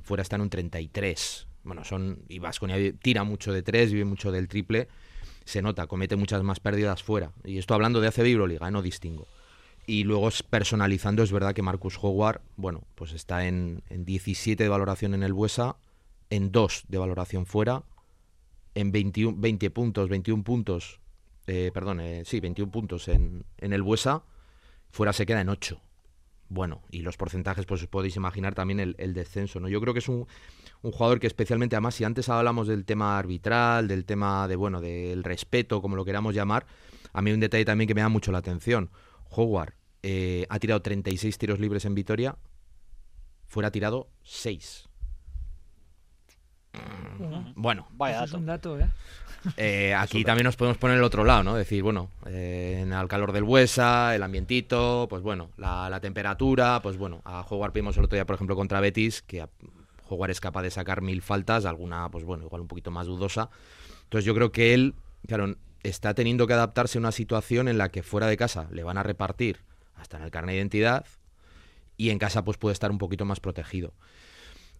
fuera 0.02 0.22
está 0.22 0.36
en 0.36 0.42
un 0.42 0.50
33. 0.50 1.46
Bueno, 1.64 1.84
son 1.84 2.22
y 2.28 2.38
Vasconia 2.38 2.76
tira 3.00 3.24
mucho 3.24 3.52
de 3.52 3.62
tres, 3.62 3.92
vive 3.92 4.04
mucho 4.04 4.32
del 4.32 4.48
triple, 4.48 4.88
se 5.44 5.62
nota, 5.62 5.86
comete 5.86 6.16
muchas 6.16 6.42
más 6.42 6.60
pérdidas 6.60 7.02
fuera. 7.02 7.32
Y 7.44 7.58
esto 7.58 7.74
hablando 7.74 8.00
de 8.00 8.08
ACB 8.08 8.26
Euroliga, 8.26 8.68
¿eh? 8.68 8.70
no 8.70 8.82
distingo. 8.82 9.26
Y 9.86 10.04
luego 10.04 10.30
personalizando, 10.48 11.22
es 11.22 11.32
verdad 11.32 11.54
que 11.54 11.62
Marcus 11.62 11.98
Howard, 12.00 12.40
bueno, 12.56 12.84
pues 12.94 13.12
está 13.12 13.46
en, 13.46 13.82
en 13.90 14.04
17 14.04 14.62
de 14.62 14.68
valoración 14.68 15.12
en 15.14 15.22
el 15.22 15.34
Buesa, 15.34 15.76
en 16.30 16.52
2 16.52 16.84
de 16.88 16.98
valoración 16.98 17.44
fuera, 17.44 17.82
en 18.74 18.92
21, 18.92 19.36
20 19.38 19.70
puntos, 19.70 20.08
21 20.08 20.42
puntos, 20.42 21.00
eh, 21.46 21.70
perdón, 21.74 22.00
eh, 22.00 22.22
sí, 22.24 22.40
21 22.40 22.72
puntos 22.72 23.08
en, 23.08 23.44
en 23.58 23.72
el 23.74 23.82
Buesa, 23.82 24.22
fuera 24.94 25.12
se 25.12 25.26
queda 25.26 25.40
en 25.40 25.48
8. 25.48 25.80
Bueno, 26.48 26.82
y 26.88 27.00
los 27.00 27.16
porcentajes, 27.16 27.66
pues 27.66 27.82
os 27.82 27.88
podéis 27.88 28.14
imaginar 28.14 28.54
también 28.54 28.78
el, 28.78 29.14
descenso, 29.14 29.58
¿no? 29.58 29.68
Yo 29.68 29.80
creo 29.80 29.92
que 29.92 29.98
es 29.98 30.08
un, 30.08 30.28
un, 30.82 30.92
jugador 30.92 31.18
que 31.18 31.26
especialmente, 31.26 31.74
además, 31.74 31.96
si 31.96 32.04
antes 32.04 32.28
hablamos 32.28 32.68
del 32.68 32.84
tema 32.84 33.18
arbitral, 33.18 33.88
del 33.88 34.04
tema 34.04 34.46
de, 34.46 34.54
bueno, 34.54 34.80
del 34.80 35.24
respeto, 35.24 35.82
como 35.82 35.96
lo 35.96 36.04
queramos 36.04 36.32
llamar, 36.32 36.66
a 37.12 37.22
mí 37.22 37.32
un 37.32 37.40
detalle 37.40 37.64
también 37.64 37.88
que 37.88 37.94
me 37.94 38.02
da 38.02 38.08
mucho 38.08 38.30
la 38.30 38.38
atención. 38.38 38.90
Howard 39.30 39.74
eh, 40.04 40.46
ha 40.48 40.60
tirado 40.60 40.80
36 40.80 41.38
tiros 41.38 41.58
libres 41.58 41.84
en 41.86 41.96
Vitoria, 41.96 42.36
fuera 43.48 43.72
tirado 43.72 44.10
6. 44.22 44.88
Bueno, 47.54 47.86
vaya 47.92 48.16
dato. 48.16 48.24
Es 48.26 48.32
un 48.32 48.46
dato, 48.46 48.78
¿eh? 48.78 48.88
Eh, 49.56 49.94
aquí 49.94 50.18
Super. 50.18 50.26
también 50.26 50.44
nos 50.46 50.56
podemos 50.56 50.78
poner 50.78 50.96
el 50.96 51.04
otro 51.04 51.24
lado, 51.24 51.42
¿no? 51.42 51.54
Decir, 51.54 51.82
bueno, 51.82 52.08
eh, 52.26 52.80
en 52.82 52.92
el 52.92 53.08
calor 53.08 53.32
del 53.32 53.44
Buesa, 53.44 54.14
el 54.14 54.22
ambientito, 54.22 55.06
pues 55.10 55.22
bueno, 55.22 55.50
la, 55.58 55.90
la, 55.90 56.00
temperatura, 56.00 56.80
pues 56.82 56.96
bueno, 56.96 57.20
a 57.24 57.42
jugar 57.42 57.72
vimos 57.72 57.96
el 57.98 58.04
otro 58.04 58.16
día, 58.16 58.24
por 58.24 58.34
ejemplo, 58.34 58.56
contra 58.56 58.80
Betis, 58.80 59.20
que 59.20 59.42
a 59.42 59.50
jugar 60.04 60.30
es 60.30 60.40
capaz 60.40 60.62
de 60.62 60.70
sacar 60.70 61.02
mil 61.02 61.20
faltas, 61.22 61.66
alguna, 61.66 62.08
pues 62.10 62.24
bueno, 62.24 62.44
igual 62.44 62.62
un 62.62 62.68
poquito 62.68 62.90
más 62.90 63.06
dudosa. 63.06 63.50
Entonces 64.04 64.24
yo 64.24 64.34
creo 64.34 64.50
que 64.52 64.72
él, 64.74 64.94
claro, 65.26 65.54
está 65.82 66.14
teniendo 66.14 66.46
que 66.46 66.54
adaptarse 66.54 66.98
a 66.98 67.00
una 67.00 67.12
situación 67.12 67.68
en 67.68 67.78
la 67.78 67.90
que 67.90 68.02
fuera 68.02 68.26
de 68.26 68.36
casa 68.36 68.68
le 68.70 68.82
van 68.82 68.98
a 68.98 69.02
repartir 69.02 69.60
hasta 69.94 70.16
en 70.16 70.24
el 70.24 70.30
carnet 70.30 70.54
de 70.54 70.58
identidad 70.58 71.06
y 71.96 72.10
en 72.10 72.18
casa 72.18 72.44
pues 72.44 72.56
puede 72.58 72.72
estar 72.72 72.90
un 72.90 72.98
poquito 72.98 73.24
más 73.24 73.40
protegido. 73.40 73.92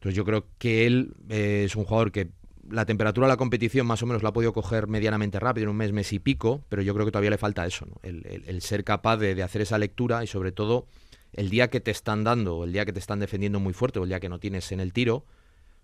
Entonces 0.05 0.19
yo 0.19 0.27
creo 0.27 0.45
que 0.59 0.87
él 0.87 1.15
eh, 1.31 1.63
es 1.65 1.77
un 1.77 1.85
jugador 1.85 2.13
que 2.13 2.29
la 2.69 2.85
temperatura 2.85 3.27
de 3.27 3.33
la 3.33 3.39
competición 3.39 3.87
más 3.87 4.03
o 4.03 4.07
menos 4.07 4.23
la 4.23 4.29
ha 4.29 4.35
podido 4.35 4.53
coger 4.53 4.87
medianamente 4.87 5.41
rápido, 5.41 5.65
en 5.65 5.71
un 5.71 5.79
mes, 5.79 5.93
mes 5.93 6.13
y 6.13 6.19
pico, 6.19 6.63
pero 6.69 6.83
yo 6.83 6.93
creo 6.93 7.07
que 7.07 7.13
todavía 7.13 7.31
le 7.31 7.39
falta 7.39 7.65
eso, 7.65 7.87
¿no? 7.87 7.95
el, 8.03 8.61
ser 8.61 8.85
capaz 8.85 9.17
de, 9.17 9.43
hacer 9.43 9.63
esa 9.63 9.79
lectura 9.79 10.23
y 10.23 10.27
sobre 10.27 10.53
todo 10.53 10.87
el 11.33 11.49
día 11.49 11.71
que 11.71 11.81
te 11.81 11.91
están 11.91 12.23
dando, 12.23 12.65
el 12.65 12.75
día 12.75 12.85
que 12.85 12.93
te 12.93 12.99
están 12.99 13.19
defendiendo 13.19 13.61
muy 13.61 13.73
fuerte 13.73 13.99
o 13.99 14.03
el 14.03 14.11
día 14.11 14.21
que 14.21 14.29
no 14.29 14.39
tienes 14.39 14.73
en 14.73 14.81
el 14.81 14.93
tiro, 14.93 15.17
o 15.17 15.25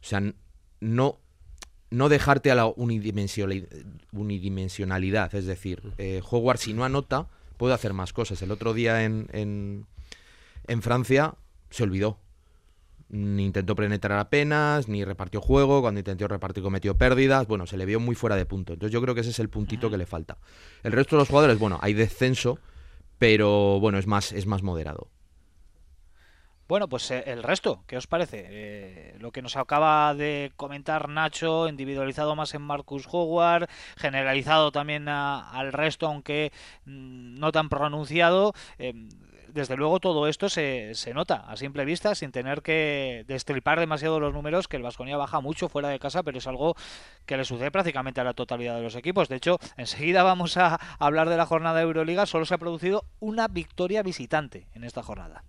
sea, 0.03 0.23
no, 0.81 1.19
no 1.89 2.11
dejarte 2.11 2.51
a 2.51 2.57
la 2.57 2.67
unidimensionalidad, 2.67 5.35
es 5.35 5.47
decir, 5.47 5.95
eh, 5.97 6.21
Howard 6.31 6.59
si 6.59 6.75
no 6.75 6.85
anota 6.85 7.31
puede 7.57 7.73
hacer 7.73 7.95
más 7.95 8.13
cosas. 8.13 8.43
El 8.43 8.51
otro 8.51 8.75
día 8.75 9.03
en, 9.03 9.31
en, 9.33 9.87
en 10.67 10.83
Francia 10.83 11.37
se 11.71 11.85
olvidó 11.85 12.19
Ni 13.11 13.45
intentó 13.45 13.75
penetrar 13.75 14.19
apenas, 14.19 14.89
ni 14.89 15.05
repartió 15.05 15.41
juego, 15.41 15.83
cuando 15.83 15.99
intentó 15.99 16.29
repartir 16.29 16.63
cometió 16.63 16.97
pérdidas, 16.97 17.47
bueno, 17.49 17.67
se 17.67 17.77
le 17.77 17.85
vio 17.85 17.99
muy 17.99 18.15
fuera 18.15 18.37
de 18.37 18.47
punto. 18.47 18.73
Entonces 18.73 18.93
yo 18.93 19.03
creo 19.03 19.15
que 19.15 19.23
ese 19.23 19.31
es 19.31 19.39
el 19.41 19.49
puntito 19.49 19.91
que 19.91 19.99
le 19.99 20.07
falta. 20.07 20.39
El 20.85 20.93
resto 20.93 21.17
de 21.17 21.21
los 21.21 21.29
jugadores, 21.29 21.59
bueno, 21.59 21.79
hay 21.83 21.93
descenso, 21.93 22.59
pero 23.19 23.81
bueno, 23.81 23.99
es 23.99 24.07
más, 24.07 24.33
es 24.33 24.47
más 24.47 24.63
moderado. 24.63 25.09
Bueno, 26.71 26.89
pues 26.89 27.11
eh, 27.11 27.25
el 27.27 27.43
resto, 27.43 27.83
¿qué 27.89 27.97
os 27.97 28.07
parece? 28.07 28.47
Eh, 28.49 29.17
lo 29.19 29.33
que 29.33 29.43
nos 29.43 29.57
acaba 29.57 30.15
de 30.15 30.53
comentar 30.55 31.09
Nacho, 31.09 31.67
individualizado 31.69 32.37
más 32.37 32.55
en 32.55 32.63
Marcus 32.63 33.09
Howard, 33.11 33.69
generalizado 33.97 34.71
también 34.71 35.09
al 35.09 35.73
resto, 35.73 36.07
aunque 36.07 36.53
mm, 36.85 37.41
no 37.41 37.51
tan 37.51 37.69
pronunciado. 37.69 38.55
Em, 38.79 39.09
desde 39.53 39.77
luego 39.77 40.01
todo 40.01 40.27
esto 40.27 40.49
se, 40.49 40.95
se, 40.95 41.15
nota 41.15 41.37
a 41.37 41.57
simple 41.57 41.85
vista, 41.85 42.15
sin 42.15 42.33
tener 42.33 42.63
que 42.63 43.25
destripar 43.27 43.81
demasiado 43.81 44.21
los 44.21 44.33
números, 44.33 44.69
que 44.69 44.77
el 44.77 44.83
Vasconia 44.83 45.17
baja 45.17 45.41
mucho 45.41 45.69
fuera 45.69 45.89
de 45.89 45.99
casa, 45.99 46.23
pero 46.23 46.39
es 46.39 46.47
algo 46.47 46.75
que 47.27 47.37
le 47.37 47.45
sucede 47.45 47.71
prácticamente 47.71 48.21
a 48.21 48.25
la 48.25 48.35
totalidad 48.35 48.77
de 48.77 48.83
los 48.83 48.97
equipos. 48.97 49.29
De 49.29 49.37
hecho, 49.37 49.59
enseguida 49.77 50.23
vamos 50.23 50.57
a 50.57 50.81
hablar 50.99 51.29
de 51.29 51.37
la 51.37 51.47
jornada 51.47 51.79
de 51.79 51.85
Euroliga, 51.85 52.27
solo 52.27 52.45
se 52.45 52.55
ha 52.55 52.59
producido 52.59 53.05
una 53.19 53.49
victoria 53.49 54.03
visitante 54.03 54.69
en 54.75 54.85
esta 54.85 55.03
jornada. 55.03 55.45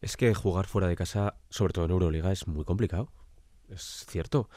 Es 0.00 0.16
que 0.16 0.34
jugar 0.34 0.66
fuera 0.66 0.88
de 0.88 0.96
casa, 0.96 1.34
sobre 1.50 1.72
todo 1.72 1.84
en 1.84 1.90
Euroliga, 1.90 2.32
es 2.32 2.46
muy 2.46 2.64
complicado. 2.64 3.12
Es 3.68 4.06
cierto. 4.08 4.48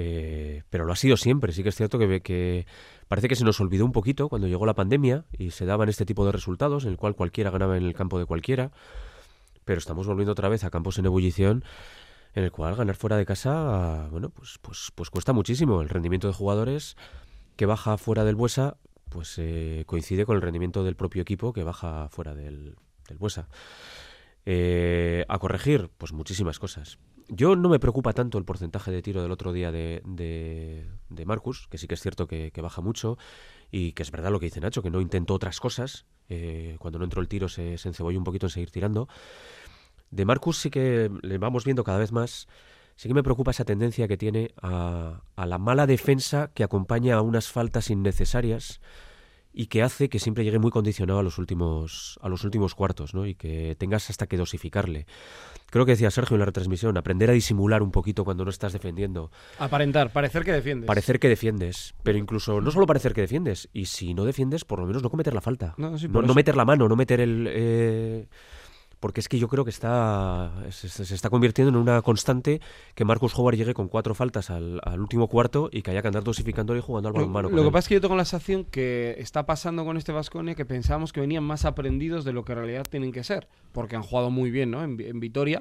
Eh, 0.00 0.62
pero 0.70 0.84
lo 0.84 0.92
ha 0.92 0.96
sido 0.96 1.16
siempre. 1.16 1.52
Sí 1.52 1.64
que 1.64 1.70
es 1.70 1.74
cierto 1.74 1.98
que, 1.98 2.66
parece 3.08 3.26
que 3.26 3.34
se 3.34 3.44
nos 3.44 3.60
olvidó 3.60 3.84
un 3.84 3.90
poquito 3.90 4.28
cuando 4.28 4.46
llegó 4.46 4.64
la 4.64 4.74
pandemia 4.74 5.24
y 5.36 5.50
se 5.50 5.66
daban 5.66 5.88
este 5.88 6.06
tipo 6.06 6.24
de 6.24 6.30
resultados 6.30 6.84
en 6.84 6.90
el 6.90 6.96
cual 6.96 7.16
cualquiera 7.16 7.50
ganaba 7.50 7.76
en 7.76 7.82
el 7.82 7.94
campo 7.94 8.20
de 8.20 8.24
cualquiera. 8.24 8.70
Pero 9.64 9.78
estamos 9.78 10.06
volviendo 10.06 10.30
otra 10.30 10.48
vez 10.48 10.62
a 10.62 10.70
campos 10.70 10.98
en 10.98 11.06
ebullición 11.06 11.64
en 12.34 12.44
el 12.44 12.52
cual 12.52 12.76
ganar 12.76 12.94
fuera 12.94 13.16
de 13.16 13.26
casa, 13.26 14.06
bueno, 14.12 14.30
pues, 14.30 14.58
pues, 14.62 14.92
pues 14.94 15.10
cuesta 15.10 15.32
muchísimo. 15.32 15.82
El 15.82 15.88
rendimiento 15.88 16.28
de 16.28 16.34
jugadores 16.34 16.96
que 17.56 17.66
baja 17.66 17.98
fuera 17.98 18.22
del 18.22 18.36
Buesa, 18.36 18.76
pues 19.08 19.34
eh, 19.38 19.82
coincide 19.86 20.26
con 20.26 20.36
el 20.36 20.42
rendimiento 20.42 20.84
del 20.84 20.94
propio 20.94 21.22
equipo 21.22 21.52
que 21.52 21.64
baja 21.64 22.08
fuera 22.10 22.36
del 22.36 22.76
Buesa. 23.18 23.48
Eh, 24.50 25.26
a 25.28 25.38
corregir, 25.38 25.90
pues 25.98 26.14
muchísimas 26.14 26.58
cosas. 26.58 26.98
Yo 27.28 27.54
no 27.54 27.68
me 27.68 27.78
preocupa 27.78 28.14
tanto 28.14 28.38
el 28.38 28.46
porcentaje 28.46 28.90
de 28.90 29.02
tiro 29.02 29.20
del 29.20 29.30
otro 29.30 29.52
día 29.52 29.70
de, 29.70 30.00
de, 30.06 31.26
Marcus, 31.26 31.68
que 31.68 31.76
sí 31.76 31.86
que 31.86 31.96
es 31.96 32.00
cierto 32.00 32.26
que, 32.26 32.50
baja 32.62 32.80
mucho 32.80 33.18
y 33.70 33.92
que 33.92 34.02
es 34.02 34.10
verdad 34.10 34.30
lo 34.30 34.40
que 34.40 34.46
dice 34.46 34.60
Nacho, 34.60 34.80
que 34.80 34.88
no 34.88 35.02
intentó 35.02 35.34
otras 35.34 35.60
cosas. 35.60 36.06
Eh, 36.30 36.76
cuando 36.78 36.98
no 36.98 37.04
entró 37.04 37.20
el 37.20 37.28
tiro 37.28 37.50
se, 37.50 37.76
se 37.76 37.88
encebolló 37.88 38.16
un 38.16 38.24
poquito 38.24 38.46
en 38.46 38.50
seguir 38.50 38.70
tirando. 38.70 39.06
De 40.10 40.24
Marcus 40.24 40.56
sí 40.56 40.70
que 40.70 41.10
le 41.20 41.36
vamos 41.36 41.66
viendo 41.66 41.84
cada 41.84 41.98
vez 41.98 42.10
más. 42.12 42.48
Sí 42.96 43.06
que 43.06 43.14
me 43.14 43.22
preocupa 43.22 43.50
esa 43.50 43.66
tendencia 43.66 44.08
que 44.08 44.16
tiene 44.16 44.54
a, 44.62 45.24
a 45.36 45.44
la 45.44 45.58
mala 45.58 45.86
defensa 45.86 46.52
que 46.54 46.64
acompaña 46.64 47.16
a 47.16 47.20
unas 47.20 47.48
faltas 47.48 47.90
innecesarias 47.90 48.80
y 49.52 49.66
que 49.66 49.82
hace 49.82 50.08
que 50.08 50.18
siempre 50.18 50.44
llegue 50.44 50.58
muy 50.58 50.70
condicionado 50.70 51.18
a 51.18 51.22
los 51.22 51.38
últimos 51.38 52.18
a 52.22 52.28
los 52.28 52.44
últimos 52.44 52.74
cuartos, 52.74 53.14
¿no? 53.14 53.26
Y 53.26 53.34
que 53.34 53.76
tengas 53.78 54.10
hasta 54.10 54.26
que 54.26 54.36
dosificarle. 54.36 55.06
Creo 55.70 55.84
que 55.84 55.92
decía 55.92 56.10
Sergio 56.10 56.34
en 56.34 56.40
la 56.40 56.46
retransmisión, 56.46 56.96
aprender 56.96 57.28
a 57.28 57.34
disimular 57.34 57.82
un 57.82 57.90
poquito 57.90 58.24
cuando 58.24 58.44
no 58.44 58.50
estás 58.50 58.72
defendiendo. 58.72 59.30
Aparentar, 59.58 60.12
parecer 60.12 60.44
que 60.44 60.52
defiendes. 60.52 60.86
Parecer 60.86 61.18
que 61.18 61.28
defiendes, 61.28 61.94
pero 62.02 62.18
incluso 62.18 62.60
no 62.60 62.70
solo 62.70 62.86
parecer 62.86 63.12
que 63.12 63.20
defiendes, 63.20 63.68
y 63.72 63.86
si 63.86 64.14
no 64.14 64.24
defiendes, 64.24 64.64
por 64.64 64.78
lo 64.78 64.86
menos 64.86 65.02
no 65.02 65.10
cometer 65.10 65.34
la 65.34 65.40
falta. 65.40 65.74
No, 65.76 65.90
no, 65.90 66.34
meter 66.34 66.56
la 66.56 66.64
mano, 66.64 66.88
no 66.88 66.96
meter 66.96 67.20
el 67.20 67.46
eh, 67.50 68.28
porque 69.00 69.20
es 69.20 69.28
que 69.28 69.38
yo 69.38 69.48
creo 69.48 69.64
que 69.64 69.70
está 69.70 70.52
se, 70.70 71.02
está 71.14 71.30
convirtiendo 71.30 71.70
en 71.70 71.76
una 71.76 72.02
constante 72.02 72.60
que 72.94 73.04
Marcus 73.04 73.36
Howard 73.38 73.56
llegue 73.56 73.74
con 73.74 73.88
cuatro 73.88 74.14
faltas 74.14 74.50
al, 74.50 74.80
último 74.98 75.28
cuarto 75.28 75.68
y 75.72 75.82
que 75.82 75.90
haya 75.90 76.02
que 76.02 76.08
andar 76.08 76.24
dosificándolo 76.24 76.78
y 76.78 76.82
jugando 76.82 77.08
al 77.08 77.14
balonmano. 77.14 77.48
Lo, 77.48 77.56
lo 77.56 77.64
que 77.64 77.70
pasa 77.70 77.78
es 77.78 77.88
que 77.88 77.94
yo 77.94 78.00
tengo 78.00 78.16
la 78.16 78.24
sensación 78.24 78.64
que 78.64 79.14
está 79.18 79.46
pasando 79.46 79.84
con 79.84 79.96
este 79.96 80.12
Vasconia 80.12 80.54
que 80.54 80.64
pensábamos 80.64 81.12
que 81.12 81.20
venían 81.20 81.44
más 81.44 81.64
aprendidos 81.64 82.24
de 82.24 82.32
lo 82.32 82.44
que 82.44 82.52
en 82.52 82.58
realidad 82.58 82.86
tienen 82.88 83.12
que 83.12 83.24
ser, 83.24 83.48
porque 83.72 83.96
han 83.96 84.02
jugado 84.02 84.30
muy 84.30 84.50
bien 84.50 84.70
¿no? 84.70 84.82
en, 84.82 85.00
en 85.00 85.20
Vitoria 85.20 85.60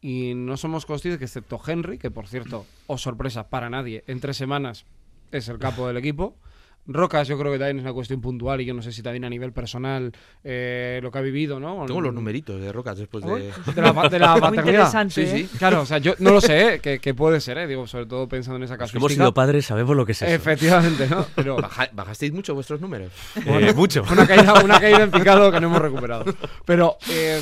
y 0.00 0.34
no 0.34 0.56
somos 0.56 0.86
conscientes 0.86 1.18
que 1.18 1.24
excepto 1.24 1.60
Henry, 1.66 1.98
que 1.98 2.10
por 2.10 2.28
cierto, 2.28 2.66
o 2.86 2.94
oh 2.94 2.98
sorpresa 2.98 3.48
para 3.48 3.70
nadie, 3.70 4.04
en 4.06 4.20
tres 4.20 4.36
semanas 4.36 4.84
es 5.32 5.48
el 5.48 5.58
capo 5.58 5.86
del 5.88 5.96
equipo. 5.96 6.36
Rocas 6.86 7.26
yo 7.28 7.38
creo 7.38 7.52
que 7.52 7.58
también 7.58 7.78
es 7.78 7.82
una 7.82 7.92
cuestión 7.92 8.20
puntual 8.20 8.60
y 8.60 8.64
yo 8.64 8.74
no 8.74 8.82
sé 8.82 8.92
si 8.92 9.02
también 9.02 9.24
a 9.24 9.30
nivel 9.30 9.52
personal 9.52 10.12
eh, 10.44 11.00
lo 11.02 11.10
que 11.10 11.18
ha 11.18 11.20
vivido, 11.20 11.58
¿no? 11.58 11.84
Tengo 11.86 12.00
los 12.00 12.14
numeritos 12.14 12.60
de 12.60 12.72
Rocas 12.72 12.98
después 12.98 13.24
de... 13.24 13.52
de 13.74 13.82
la, 13.82 14.08
de 14.08 14.18
la 14.18 14.36
paternidad. 14.36 15.08
Sí, 15.08 15.26
sí. 15.26 15.36
¿eh? 15.36 15.48
Claro, 15.58 15.82
o 15.82 15.86
sea, 15.86 15.98
yo 15.98 16.14
no 16.18 16.30
lo 16.30 16.40
sé, 16.40 16.74
¿eh? 16.84 16.98
que, 16.98 17.14
puede 17.14 17.40
ser, 17.40 17.58
¿eh? 17.58 17.66
Digo, 17.66 17.86
sobre 17.86 18.06
todo 18.06 18.28
pensando 18.28 18.56
en 18.56 18.64
esa 18.64 18.76
casuística. 18.76 18.98
hemos 18.98 19.12
sido 19.12 19.34
padres, 19.34 19.66
sabemos 19.66 19.96
lo 19.96 20.06
que 20.06 20.12
es 20.12 20.22
eso. 20.22 20.32
Efectivamente, 20.32 21.08
¿no? 21.08 21.26
Pero... 21.34 21.56
¿Bajasteis 21.92 22.32
mucho 22.32 22.54
vuestros 22.54 22.80
números? 22.80 23.12
Eh, 23.44 23.72
mucho. 23.74 24.04
Una 24.10 24.26
caída, 24.26 24.62
una 24.62 24.80
caída 24.80 25.02
en 25.02 25.10
picado 25.10 25.50
que 25.50 25.60
no 25.60 25.68
hemos 25.68 25.80
recuperado. 25.80 26.24
Pero 26.64 26.98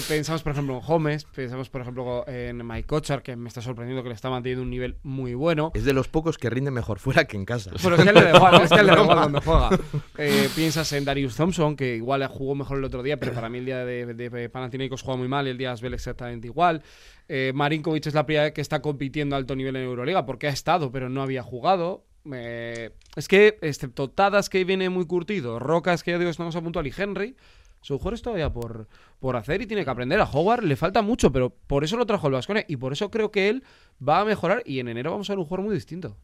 pensamos, 0.08 0.42
por 0.42 0.52
ejemplo, 0.52 0.78
en 0.78 0.82
Holmes, 0.86 1.24
pensamos, 1.24 1.68
por 1.68 1.82
ejemplo, 1.82 2.24
en 2.26 2.66
Mike 2.66 2.86
Kochar, 2.86 3.22
que 3.22 3.36
me 3.36 3.48
está 3.48 3.60
sorprendiendo 3.60 4.02
que 4.02 4.08
le 4.08 4.14
está 4.14 4.30
manteniendo 4.30 4.62
un 4.62 4.70
nivel 4.70 4.96
muy 5.02 5.34
bueno. 5.34 5.72
Es 5.74 5.84
de 5.84 5.92
los 5.92 6.08
pocos 6.08 6.38
que 6.38 6.50
rinde 6.50 6.70
mejor 6.70 6.98
fuera 6.98 7.24
que 7.24 7.36
en 7.36 7.44
casa. 7.44 7.70
Pero 7.82 7.96
es 7.96 8.04
que 8.04 8.12
le 8.12 8.22
da 8.22 8.36
igual, 8.36 8.62
es 8.62 8.70
que 8.70 8.82
le 8.82 8.94
da 8.94 9.02
igual 9.02 9.33
cuando 9.40 9.40
juega. 9.40 10.00
Eh, 10.16 10.48
piensas 10.54 10.92
en 10.92 11.04
Darius 11.04 11.36
Thompson, 11.36 11.76
que 11.76 11.96
igual 11.96 12.26
jugó 12.28 12.54
mejor 12.54 12.78
el 12.78 12.84
otro 12.84 13.02
día, 13.02 13.18
pero 13.18 13.32
para 13.32 13.48
mí 13.48 13.58
el 13.58 13.64
día 13.64 13.84
de, 13.84 14.14
de, 14.14 14.48
Panathinaikos 14.48 15.02
juega 15.02 15.18
muy 15.18 15.28
mal 15.28 15.46
el 15.46 15.58
día 15.58 15.68
de 15.68 15.74
Asbel 15.74 15.94
exactamente 15.94 16.46
igual. 16.46 16.82
Eh, 17.28 17.52
Marinkovic 17.54 18.06
es 18.06 18.14
la 18.14 18.24
primera 18.24 18.44
vez 18.44 18.52
que 18.52 18.60
está 18.60 18.80
compitiendo 18.80 19.34
a 19.34 19.38
alto 19.38 19.56
nivel 19.56 19.76
en 19.76 19.82
Euroliga, 19.82 20.24
porque 20.24 20.46
ha 20.46 20.50
estado, 20.50 20.92
pero 20.92 21.08
no 21.08 21.22
había 21.22 21.42
jugado. 21.42 22.04
es 22.24 23.28
que, 23.28 23.58
excepto 23.60 24.08
Tadas, 24.10 24.48
que 24.48 24.64
viene 24.64 24.88
muy 24.88 25.06
curtido, 25.06 25.58
Rocas, 25.58 26.02
que 26.02 26.12
ya 26.12 26.18
digo, 26.18 26.30
estamos 26.30 26.54
a 26.56 26.62
puntual, 26.62 26.86
y 26.86 26.92
Henry, 26.96 27.36
su 27.84 27.98
juego 27.98 28.14
es 28.14 28.22
todavía 28.22 28.50
por, 28.50 28.88
por 29.18 29.36
hacer 29.36 29.60
y 29.60 29.66
tiene 29.66 29.84
que 29.84 29.90
aprender. 29.90 30.18
A 30.18 30.24
Howard 30.24 30.64
le 30.64 30.74
falta 30.74 31.02
mucho, 31.02 31.30
pero 31.30 31.50
por 31.50 31.84
eso 31.84 31.98
lo 31.98 32.06
trajo 32.06 32.28
el 32.28 32.32
Vascone 32.32 32.64
y 32.66 32.76
por 32.76 32.94
eso 32.94 33.10
creo 33.10 33.30
que 33.30 33.50
él 33.50 33.62
va 34.06 34.20
a 34.20 34.24
mejorar 34.24 34.62
y 34.64 34.78
en 34.78 34.88
enero 34.88 35.10
vamos 35.10 35.28
a 35.28 35.34
ver 35.34 35.38
un 35.38 35.44
jugador 35.44 35.66
muy 35.66 35.74
distinto. 35.74 36.16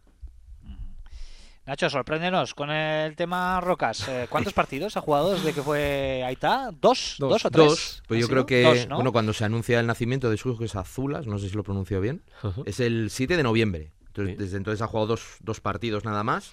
Nacho, 1.70 1.88
sorpréndenos 1.88 2.52
con 2.52 2.68
el 2.72 3.14
tema 3.14 3.60
Rocas. 3.60 4.08
Eh, 4.08 4.26
¿Cuántos 4.28 4.52
partidos 4.54 4.96
ha 4.96 5.02
jugado 5.02 5.34
desde 5.34 5.52
que 5.52 5.62
fue 5.62 6.20
Aita? 6.26 6.72
¿Dos? 6.72 7.14
¿Dos, 7.20 7.44
o 7.44 7.48
tres? 7.48 7.68
Dos. 7.68 8.02
Pues 8.08 8.20
yo 8.20 8.26
creo 8.26 8.44
que 8.44 8.88
bueno, 8.90 9.12
cuando 9.12 9.32
se 9.32 9.44
anuncia 9.44 9.78
el 9.78 9.86
nacimiento 9.86 10.28
de 10.30 10.36
su 10.36 10.48
hijo, 10.48 10.58
que 10.58 10.64
es 10.64 10.74
Azulas, 10.74 11.28
no 11.28 11.38
sé 11.38 11.48
si 11.48 11.54
lo 11.54 11.62
pronuncio 11.62 12.00
bien, 12.00 12.24
es 12.66 12.80
el 12.80 13.08
7 13.08 13.36
de 13.36 13.44
noviembre. 13.44 13.92
Entonces, 14.08 14.36
Desde 14.36 14.56
entonces 14.56 14.82
ha 14.82 14.88
jugado 14.88 15.06
dos, 15.06 15.36
dos 15.42 15.60
partidos 15.60 16.04
nada 16.04 16.24
más. 16.24 16.52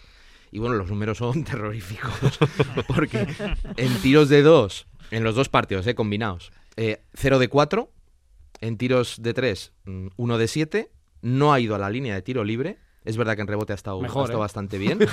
Y 0.51 0.60
bueno, 0.60 0.75
los 0.75 0.88
números 0.88 1.17
son 1.17 1.43
terroríficos. 1.43 2.38
porque 2.88 3.25
en 3.75 3.95
tiros 4.03 4.30
de 4.30 4.43
dos, 4.43 4.86
en 5.10 5.23
los 5.23 5.34
dos 5.34 5.49
partidos, 5.49 5.88
eh, 5.88 5.95
combinados, 5.95 6.51
0 6.75 6.99
eh, 7.15 7.39
de 7.39 7.47
4. 7.47 7.91
En 8.62 8.77
tiros 8.77 9.15
de 9.19 9.34
3, 9.34 9.73
1 9.86 10.12
mm, 10.15 10.38
de 10.38 10.47
7. 10.47 10.91
No 11.23 11.53
ha 11.53 11.60
ido 11.60 11.73
a 11.73 11.80
la 11.80 11.89
línea 11.89 12.13
de 12.13 12.21
tiro 12.21 12.43
libre 12.43 12.77
es 13.07 13.15
verdad 13.15 13.35
que 13.35 13.41
en 13.41 13.47
rebote 13.47 13.71
ha 13.71 13.75
estado, 13.75 14.03
¿eh? 14.03 14.35
bastante 14.35 14.77
bien. 14.77 14.99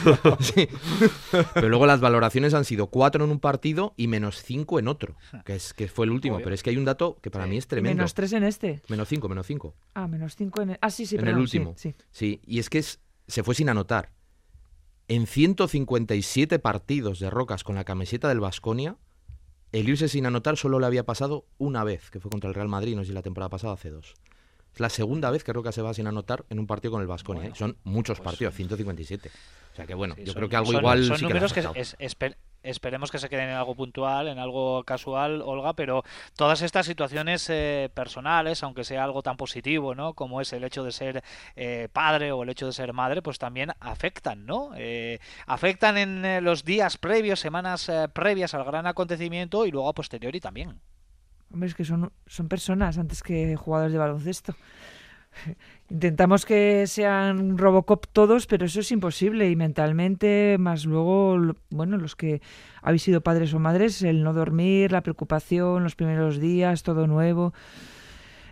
Pero 1.55 1.69
luego 1.69 1.87
las 1.87 2.01
valoraciones 2.01 2.53
han 2.53 2.65
sido 2.65 2.89
4 2.89 3.25
en 3.25 3.31
un 3.31 3.39
partido 3.39 3.95
y 3.97 4.09
menos 4.09 4.43
5 4.43 4.81
en 4.81 4.89
otro, 4.89 5.17
que, 5.45 5.55
es, 5.55 5.73
que 5.73 5.87
fue 5.87 6.07
el 6.07 6.11
último. 6.11 6.39
Pero 6.39 6.55
es 6.55 6.63
que 6.63 6.71
hay 6.71 6.77
un 6.77 6.85
dato 6.85 7.17
que 7.23 7.31
para 7.31 7.47
mí 7.47 7.57
es 7.57 7.69
tremendo. 7.69 7.99
Menos 7.99 8.15
3 8.15 8.33
en 8.35 8.45
este. 8.45 8.83
Menos 8.89 9.09
5, 9.09 9.29
menos 9.29 9.47
5. 9.47 9.75
Ah, 9.95 10.09
menos 10.09 10.35
5 10.35 10.63
en 10.63 10.71
el... 10.71 10.79
Ah, 10.81 10.91
sí, 10.91 11.07
sí, 11.07 11.17
En 11.17 11.29
el 11.29 11.39
último. 11.39 11.75
Sí, 11.77 11.95
sí. 12.11 12.41
y 12.45 12.59
es 12.59 12.69
que 12.69 12.83
se 12.83 13.43
fue 13.43 13.55
sin 13.55 13.69
anotar. 13.69 14.11
En 15.07 15.27
157 15.27 16.59
partidos 16.59 17.21
de 17.21 17.31
Rocas 17.31 17.63
con 17.63 17.77
la 17.77 17.85
camiseta 17.85 18.29
del 18.29 18.41
Vasconia, 18.41 18.97
el 19.71 19.89
irse 19.89 20.09
sin 20.09 20.27
anotar 20.27 20.57
solo 20.57 20.81
le 20.81 20.87
había 20.87 21.05
pasado 21.05 21.47
una 21.59 21.85
vez, 21.85 22.11
que 22.11 22.21
fue 22.21 22.31
contra 22.31 22.49
el 22.49 22.55
Real 22.55 22.69
Madrid, 22.69 22.97
no 22.97 23.03
sé 23.03 23.09
si 23.09 23.13
la 23.13 23.23
temporada 23.23 23.51
pasada 23.51 23.75
hace 23.75 23.91
dos. 23.91 24.15
Es 24.75 24.81
la 24.81 24.89
segunda 24.89 25.31
vez 25.31 25.45
que 25.45 25.53
Roca 25.53 25.71
se 25.71 25.83
va 25.83 25.95
sin 25.95 26.09
anotar 26.09 26.45
en 26.51 26.59
un 26.59 26.67
partido 26.67 26.91
con 26.91 27.01
el 27.01 27.07
Vasconia. 27.07 27.47
¿eh? 27.47 27.53
Son 27.55 27.77
muchos 27.85 28.19
pues 28.19 28.25
partidos, 28.25 28.55
157. 28.55 29.31
O 29.73 29.77
sea 29.77 29.87
que 29.87 29.95
bueno, 29.95 30.17
yo 30.17 30.35
creo 30.35 30.49
que 30.49 30.57
algo 30.57 30.73
igual. 30.73 31.05
Son 31.05 31.21
números 31.21 31.53
que, 31.53 31.65
esperemos 32.65 33.13
que 33.13 33.19
se 33.19 33.29
queden 33.29 33.51
en 33.51 33.55
algo 33.55 33.77
puntual, 33.77 34.27
en 34.27 34.39
algo 34.41 34.83
casual, 34.83 35.43
Olga, 35.43 35.75
pero 35.75 36.03
todas 36.35 36.63
estas 36.63 36.87
situaciones 36.87 37.49
eh, 37.51 37.89
personales, 37.95 38.65
aunque 38.65 38.83
sea 38.83 39.05
algo 39.05 39.23
tan 39.23 39.37
positivo, 39.37 39.95
¿no? 39.95 40.15
Como 40.15 40.41
es 40.41 40.53
el 40.53 40.65
hecho 40.65 40.83
de 40.83 40.91
ser 40.91 41.23
eh, 41.55 41.89
padre 41.93 42.33
o 42.33 42.43
el 42.43 42.49
hecho 42.49 42.67
de 42.67 42.73
ser 42.73 42.93
madre, 42.93 43.23
pues 43.23 43.39
también 43.39 43.71
afectan, 43.79 44.45
¿no? 44.45 44.73
afectan 45.47 45.99
en 45.99 46.45
los 46.45 46.65
días 46.65 46.99
previos, 46.99 47.39
semanas 47.39 47.91
previas 48.13 48.55
al 48.55 48.65
gran 48.65 48.87
acontecimiento 48.87 49.67
y 49.67 49.71
luego 49.71 49.89
a 49.89 49.95
posteriori 49.95 50.41
también. 50.41 50.81
Hombre, 51.55 51.73
que 51.73 51.85
son, 51.85 52.11
son 52.27 52.49
personas 52.49 52.99
antes 52.99 53.23
que 53.23 53.55
jugadores 53.55 53.93
de 53.93 53.99
baloncesto. 54.01 54.57
Intentamos 55.89 56.45
que 56.45 56.85
sean 56.89 57.57
Robocop 57.57 58.07
todos, 58.13 58.49
pero 58.49 58.67
eso 58.67 58.81
es 58.81 58.91
imposible 58.91 59.49
y 59.49 59.55
mentalmente, 59.55 60.57
más 60.59 60.85
luego, 60.85 61.55
bueno, 61.71 61.97
los 61.97 62.17
que 62.17 62.43
habéis 62.83 63.03
sido 63.03 63.21
padres 63.21 63.55
o 63.55 63.61
madres, 63.61 64.03
el 64.03 64.25
no 64.25 64.33
dormir, 64.33 64.91
la 64.91 65.03
preocupación, 65.03 65.85
los 65.85 65.95
primeros 65.95 66.41
días, 66.41 66.83
todo 66.83 67.07
nuevo. 67.07 67.55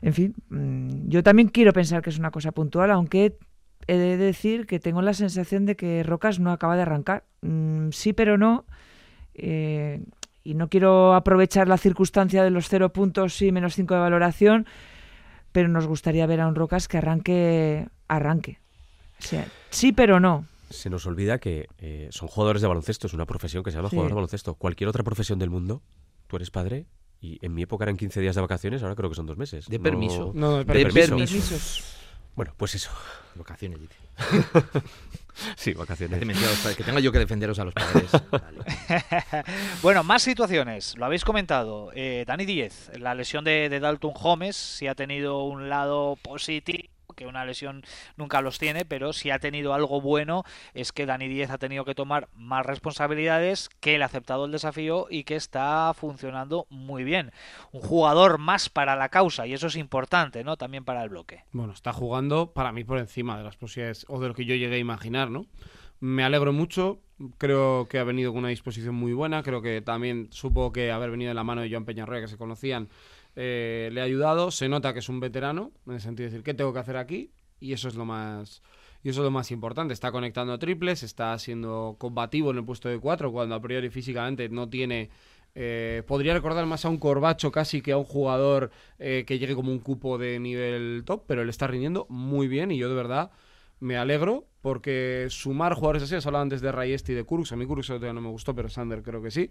En 0.01 0.15
fin, 0.15 0.37
mm, 0.51 1.09
yo 1.09 1.25
también 1.25 1.49
quiero 1.49 1.73
pensar 1.73 2.03
que 2.03 2.11
es 2.11 2.21
una 2.21 2.31
cosa 2.31 2.53
puntual, 2.53 2.93
aunque 2.93 3.37
he 3.88 3.97
de 3.97 4.17
decir 4.17 4.67
que 4.67 4.79
tengo 4.79 5.03
la 5.03 5.15
sensación 5.15 5.67
de 5.67 5.75
que 5.75 6.05
Rocas 6.05 6.38
no 6.38 6.53
acaba 6.53 6.77
de 6.77 6.83
arrancar. 6.83 7.25
Mm, 7.41 7.91
sí, 7.91 8.12
pero 8.12 8.38
no. 8.38 8.65
Eh, 9.35 10.05
y 10.44 10.55
no 10.55 10.68
quiero 10.68 11.14
aprovechar 11.14 11.68
la 11.68 11.78
circunstancia 11.78 12.42
de 12.44 12.50
los 12.50 12.68
cero 12.68 12.92
puntos 12.92 13.40
y 13.42 13.52
menos 13.52 13.74
cinco 13.74 13.94
de 13.94 14.00
valoración, 14.00 14.66
pero 15.52 15.68
nos 15.68 15.87
gustaría 15.87 16.26
ver 16.26 16.40
a 16.40 16.48
un 16.48 16.55
Rocas 16.55 16.88
que 16.88 16.98
arranque, 16.98 17.88
arranque. 18.09 18.59
O 19.18 19.22
sea, 19.24 19.46
sí, 19.70 19.92
pero 19.92 20.18
no. 20.20 20.46
Se 20.70 20.88
nos 20.90 21.07
olvida 21.07 21.38
que 21.38 21.66
eh, 21.78 22.09
son 22.11 22.28
jugadores 22.28 22.62
de 22.62 22.68
baloncesto, 22.68 23.07
es 23.07 23.12
una 23.14 23.26
profesión 23.26 23.62
que 23.62 23.70
se 23.70 23.76
llama 23.76 23.88
Sí. 23.90 23.96
jugador 23.96 24.11
de 24.12 24.14
baloncesto. 24.16 24.55
Cualquier 24.55 24.88
otra 24.88 25.05
profesión 25.05 25.38
del 25.38 25.50
mundo, 25.50 25.83
tú 26.26 26.37
eres 26.37 26.50
padre 26.50 26.87
y 27.20 27.38
en 27.44 27.55
mi 27.55 27.62
época 27.62 27.85
eran 27.85 27.96
15 27.96 28.20
días 28.20 28.35
de 28.35 28.40
vacaciones, 28.40 28.83
ahora 28.83 28.94
creo 28.96 29.11
que 29.11 29.14
son 29.16 29.26
dos 29.26 29.37
meses. 29.37 29.68
De 29.68 29.76
No- 29.78 29.83
permiso. 29.85 30.33
No, 30.35 30.59
De 30.59 30.64
permiso. 30.64 30.94
permiso. 30.94 31.33
Permisos. 31.35 31.96
Bueno, 32.35 32.55
pues 32.57 32.75
eso. 32.75 32.90
Vacaciones, 33.35 33.81
dice. 33.81 33.95
Sí, 35.57 35.73
vacaciones. 35.73 36.21
que 36.77 36.85
tenga 36.85 37.01
yo 37.01 37.11
que 37.11 37.18
defenderos 37.18 37.59
a 37.59 37.64
los 37.64 37.75
padres. 37.75 38.11
Vale. 38.31 38.59
Bueno, 39.83 40.05
más 40.05 40.23
situaciones, 40.23 40.97
lo 40.97 41.07
habéis 41.07 41.25
comentado. 41.25 41.90
Eh, 41.95 42.25
Dani 42.27 42.45
Díez, 42.45 42.90
la 42.99 43.14
lesión 43.14 43.42
de, 43.42 43.68
de 43.68 43.81
Dalton 43.81 44.12
Holmes, 44.14 44.57
sí 44.57 44.87
ha 44.87 44.95
tenido 44.95 45.42
un 45.45 45.68
lado 45.68 46.16
positivo, 46.23 46.88
que 47.14 47.27
una 47.27 47.44
lesión 47.44 47.83
nunca 48.16 48.40
los 48.40 48.59
tiene, 48.59 48.85
pero 48.85 49.12
si 49.12 49.31
ha 49.31 49.38
tenido 49.38 49.75
algo 49.75 50.01
bueno 50.01 50.44
es 50.75 50.92
que 50.92 51.07
Dani 51.07 51.29
Díez 51.29 51.51
ha 51.51 51.59
tenido 51.59 51.85
que 51.85 51.94
tomar 51.94 52.29
más 52.35 52.64
responsabilidades, 52.66 53.68
que 53.81 53.94
él 53.94 54.03
ha 54.03 54.07
aceptado 54.07 54.44
el 54.44 54.53
desafío 54.53 55.07
y 55.11 55.25
que 55.25 55.37
está 55.37 55.92
funcionando 55.94 56.66
muy 56.70 57.05
bien. 57.05 57.33
Un 57.72 57.81
jugador 57.81 58.38
más 58.38 58.68
para 58.68 58.96
la 58.96 59.09
causa 59.09 59.46
y 59.46 59.55
eso 59.55 59.66
es 59.66 59.77
importante, 59.77 60.44
¿no? 60.44 60.57
También 60.57 60.85
para 60.85 61.03
el 61.03 61.09
bloque. 61.09 61.44
Bueno, 61.53 61.72
está 61.72 61.92
jugando 61.92 62.53
para 62.53 62.72
mí 62.72 62.85
por 62.85 62.98
encima 62.98 63.38
de 63.38 63.44
las 63.44 63.57
posibilidades 63.57 64.07
o 64.09 64.20
de 64.20 64.29
lo 64.29 64.35
que 64.35 64.44
yo 64.44 64.55
llegué 64.55 64.77
a 64.77 64.79
imaginar, 64.79 65.31
¿no? 65.31 65.46
Me 66.01 66.25
alegro 66.25 66.53
mucho, 66.53 66.98
creo 67.38 67.87
que 67.88 67.98
ha 67.98 68.05
venido 68.05 68.33
con 68.33 68.40
una 68.40 68.48
disposición 68.48 68.94
muy 68.94 69.12
buena, 69.12 69.42
creo 69.44 69.62
que 69.62 69.81
también 69.83 70.29
supo 70.33 70.72
que 70.72 70.90
haber 70.90 71.12
venido 71.12 71.29
de 71.29 71.35
la 71.35 71.44
mano 71.44 71.61
de 71.61 71.70
Joan 71.70 71.85
Peñarroya, 71.85 72.22
que 72.22 72.29
se 72.29 72.37
conocían, 72.37 72.88
eh, 73.37 73.90
le 73.92 74.01
ha 74.01 74.05
ayudado, 74.05 74.51
se 74.51 74.68
nota 74.68 74.92
que 74.92 75.01
es 75.01 75.09
un 75.09 75.21
veterano, 75.21 75.73
en 75.87 75.95
el 75.95 76.01
sentido 76.01 76.27
de 76.27 76.31
decir, 76.31 76.45
¿qué 76.45 76.55
tengo 76.55 76.73
que 76.73 76.79
hacer 76.79 76.97
aquí? 76.97 77.31
Y 77.61 77.73
eso 77.73 77.88
es 77.88 77.95
lo 77.95 78.05
más... 78.05 78.62
Y 79.05 79.09
eso 79.09 79.21
es 79.23 79.25
lo 79.25 79.33
más 79.33 79.51
importante, 79.51 79.92
está 79.92 80.12
conectando 80.12 80.57
triples, 80.61 81.03
está 81.03 81.37
siendo 81.37 81.97
combativo 81.99 82.53
en 82.53 82.59
el 82.59 82.64
puesto 82.64 82.88
de 82.88 83.01
cuatro, 83.01 83.33
cuando 83.33 83.57
a 83.57 83.61
priori 83.61 83.90
físicamente 83.90 84.49
no 84.49 84.68
tiene 84.68 85.11
eh, 85.55 86.03
podría 86.07 86.33
recordar 86.33 86.64
más 86.64 86.85
a 86.85 86.88
un 86.88 86.97
Corbacho 86.99 87.53
casi 87.53 87.83
que 87.83 87.92
a 87.92 87.99
un 87.99 88.05
jugador 88.05 88.71
eh, 88.99 89.25
que 89.27 89.38
llegue 89.38 89.55
como 89.55 89.71
un 89.71 89.81
cupo 89.81 90.16
de 90.16 90.38
nivel 90.38 91.03
top, 91.05 91.25
pero 91.27 91.45
le 91.45 91.51
está 91.51 91.66
rindiendo 91.66 92.07
muy 92.09 92.49
bien 92.49 92.71
y 92.71 92.79
yo 92.79 92.88
de 92.88 92.95
verdad 92.95 93.31
me 93.79 93.99
alegro 93.99 94.47
porque 94.62 95.27
sumar 95.29 95.75
jugadores 95.75 96.05
así, 96.05 96.14
os 96.14 96.25
hablaba 96.27 96.42
antes 96.42 96.62
de 96.62 96.73
Rayesti 96.73 97.12
y 97.12 97.14
de 97.16 97.25
Kurux, 97.25 97.53
a 97.53 97.57
mí 97.57 97.66
Kurux 97.66 97.87
todavía 97.87 98.12
no 98.12 98.21
me 98.21 98.31
gustó, 98.31 98.55
pero 98.55 98.68
Sander 98.68 99.03
creo 99.03 99.23
que 99.23 99.31
sí. 99.31 99.51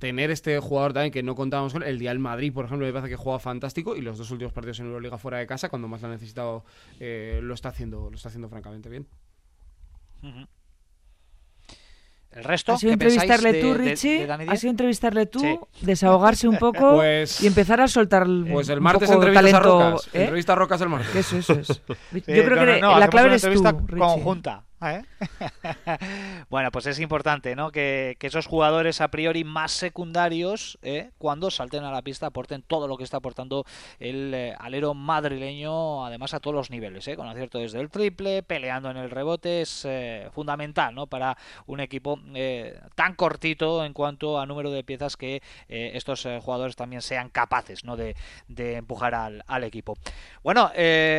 Tener 0.00 0.30
este 0.32 0.58
jugador 0.58 0.92
también 0.94 1.12
que 1.12 1.22
no 1.22 1.34
contábamos 1.36 1.72
con 1.74 1.82
él, 1.82 1.88
el 1.90 1.98
día 2.00 2.08
del 2.10 2.18
Madrid, 2.18 2.52
por 2.52 2.64
ejemplo, 2.64 2.86
me 2.86 2.92
parece 2.92 3.10
que 3.10 3.16
juega 3.16 3.38
fantástico 3.38 3.94
y 3.94 4.00
los 4.00 4.18
dos 4.18 4.30
últimos 4.32 4.52
partidos 4.52 4.80
en 4.80 4.86
Euroliga 4.86 5.16
fuera 5.18 5.36
de 5.38 5.46
casa, 5.46 5.68
cuando 5.68 5.86
más 5.88 6.00
lo 6.00 6.08
ha 6.08 6.10
necesitado, 6.10 6.64
eh, 6.98 7.38
lo 7.42 7.54
está 7.54 7.68
haciendo, 7.68 8.08
lo 8.10 8.16
está 8.16 8.28
haciendo 8.28 8.48
francamente 8.48 8.88
bien. 8.88 9.06
Ujú. 10.22 10.46
El 12.32 12.44
resto, 12.44 12.72
Ha 12.74 12.78
sido 12.78 12.92
¿qué 12.92 12.96
pensáis 12.98 13.22
entrevistarle 13.24 13.52
de- 13.52 13.60
tú, 13.60 13.74
Richie. 13.74 14.26
de 14.26 14.32
ha 14.52 14.56
sido 14.56 14.70
entrevistarle 14.70 15.26
tú, 15.26 15.40
Sí. 15.40 15.58
desahogarse 15.84 16.46
un 16.46 16.58
poco 16.58 16.94
Pues- 16.96 17.42
y 17.42 17.48
empezar 17.48 17.80
a 17.80 17.88
soltar 17.88 18.24
Pues 18.50 18.68
el 18.68 18.80
martes 18.80 19.10
entrevistas 19.10 19.50
talento, 19.50 19.80
a 19.80 19.90
Rocas. 19.90 20.06
¿eh? 20.14 20.20
Entrevista 20.22 20.52
a 20.52 20.56
Rocas 20.56 20.80
el 20.80 20.88
martes. 20.90 21.14
Eso, 21.16 21.36
eso 21.38 21.52
es. 21.54 21.68
Yo 21.88 21.94
Sí, 22.12 22.20
creo 22.24 22.50
no, 22.50 22.64
que 22.64 22.80
no, 22.80 22.92
no, 22.92 22.98
la 23.00 23.08
clave 23.08 23.26
una 23.26 23.34
eres 23.36 23.42
tú, 23.42 23.48
Richie. 23.86 23.98
conjunta. 23.98 24.64
¿Eh? 24.82 25.04
bueno, 26.50 26.70
pues 26.70 26.86
es 26.86 26.98
importante, 27.00 27.54
¿no? 27.54 27.70
Que, 27.70 28.16
esos 28.20 28.46
jugadores 28.46 29.00
a 29.00 29.08
priori 29.08 29.42
más 29.42 29.72
secundarios, 29.72 30.78
¿eh? 30.82 31.10
cuando 31.18 31.50
salten 31.50 31.82
a 31.82 31.90
la 31.90 32.02
pista, 32.02 32.26
aporten 32.26 32.62
todo 32.62 32.86
lo 32.86 32.96
que 32.96 33.02
está 33.02 33.16
aportando 33.16 33.64
el 33.98 34.32
eh, 34.32 34.54
alero 34.58 34.94
madrileño, 34.94 36.06
además 36.06 36.32
a 36.32 36.40
todos 36.40 36.54
los 36.54 36.70
niveles. 36.70 37.08
Con 37.16 37.26
acierto 37.26 37.58
desde 37.58 37.80
el 37.80 37.90
triple, 37.90 38.44
peleando 38.44 38.90
en 38.90 38.96
el 38.96 39.10
rebote, 39.10 39.62
es 39.62 39.86
fundamental, 40.32 40.94
¿no? 40.94 41.06
Para 41.08 41.36
un 41.66 41.80
equipo 41.80 42.20
tan 42.94 43.14
cortito 43.14 43.84
en 43.84 43.92
cuanto 43.92 44.38
a 44.38 44.46
número 44.46 44.70
de 44.70 44.84
piezas 44.84 45.16
que 45.16 45.42
estos 45.68 46.26
jugadores 46.42 46.76
también 46.76 47.02
sean 47.02 47.30
capaces, 47.30 47.84
¿no? 47.84 47.96
De, 47.96 48.14
de 48.46 48.76
empujar 48.76 49.14
al, 49.14 49.42
al 49.46 49.64
equipo. 49.64 49.96
Bueno, 50.44 50.70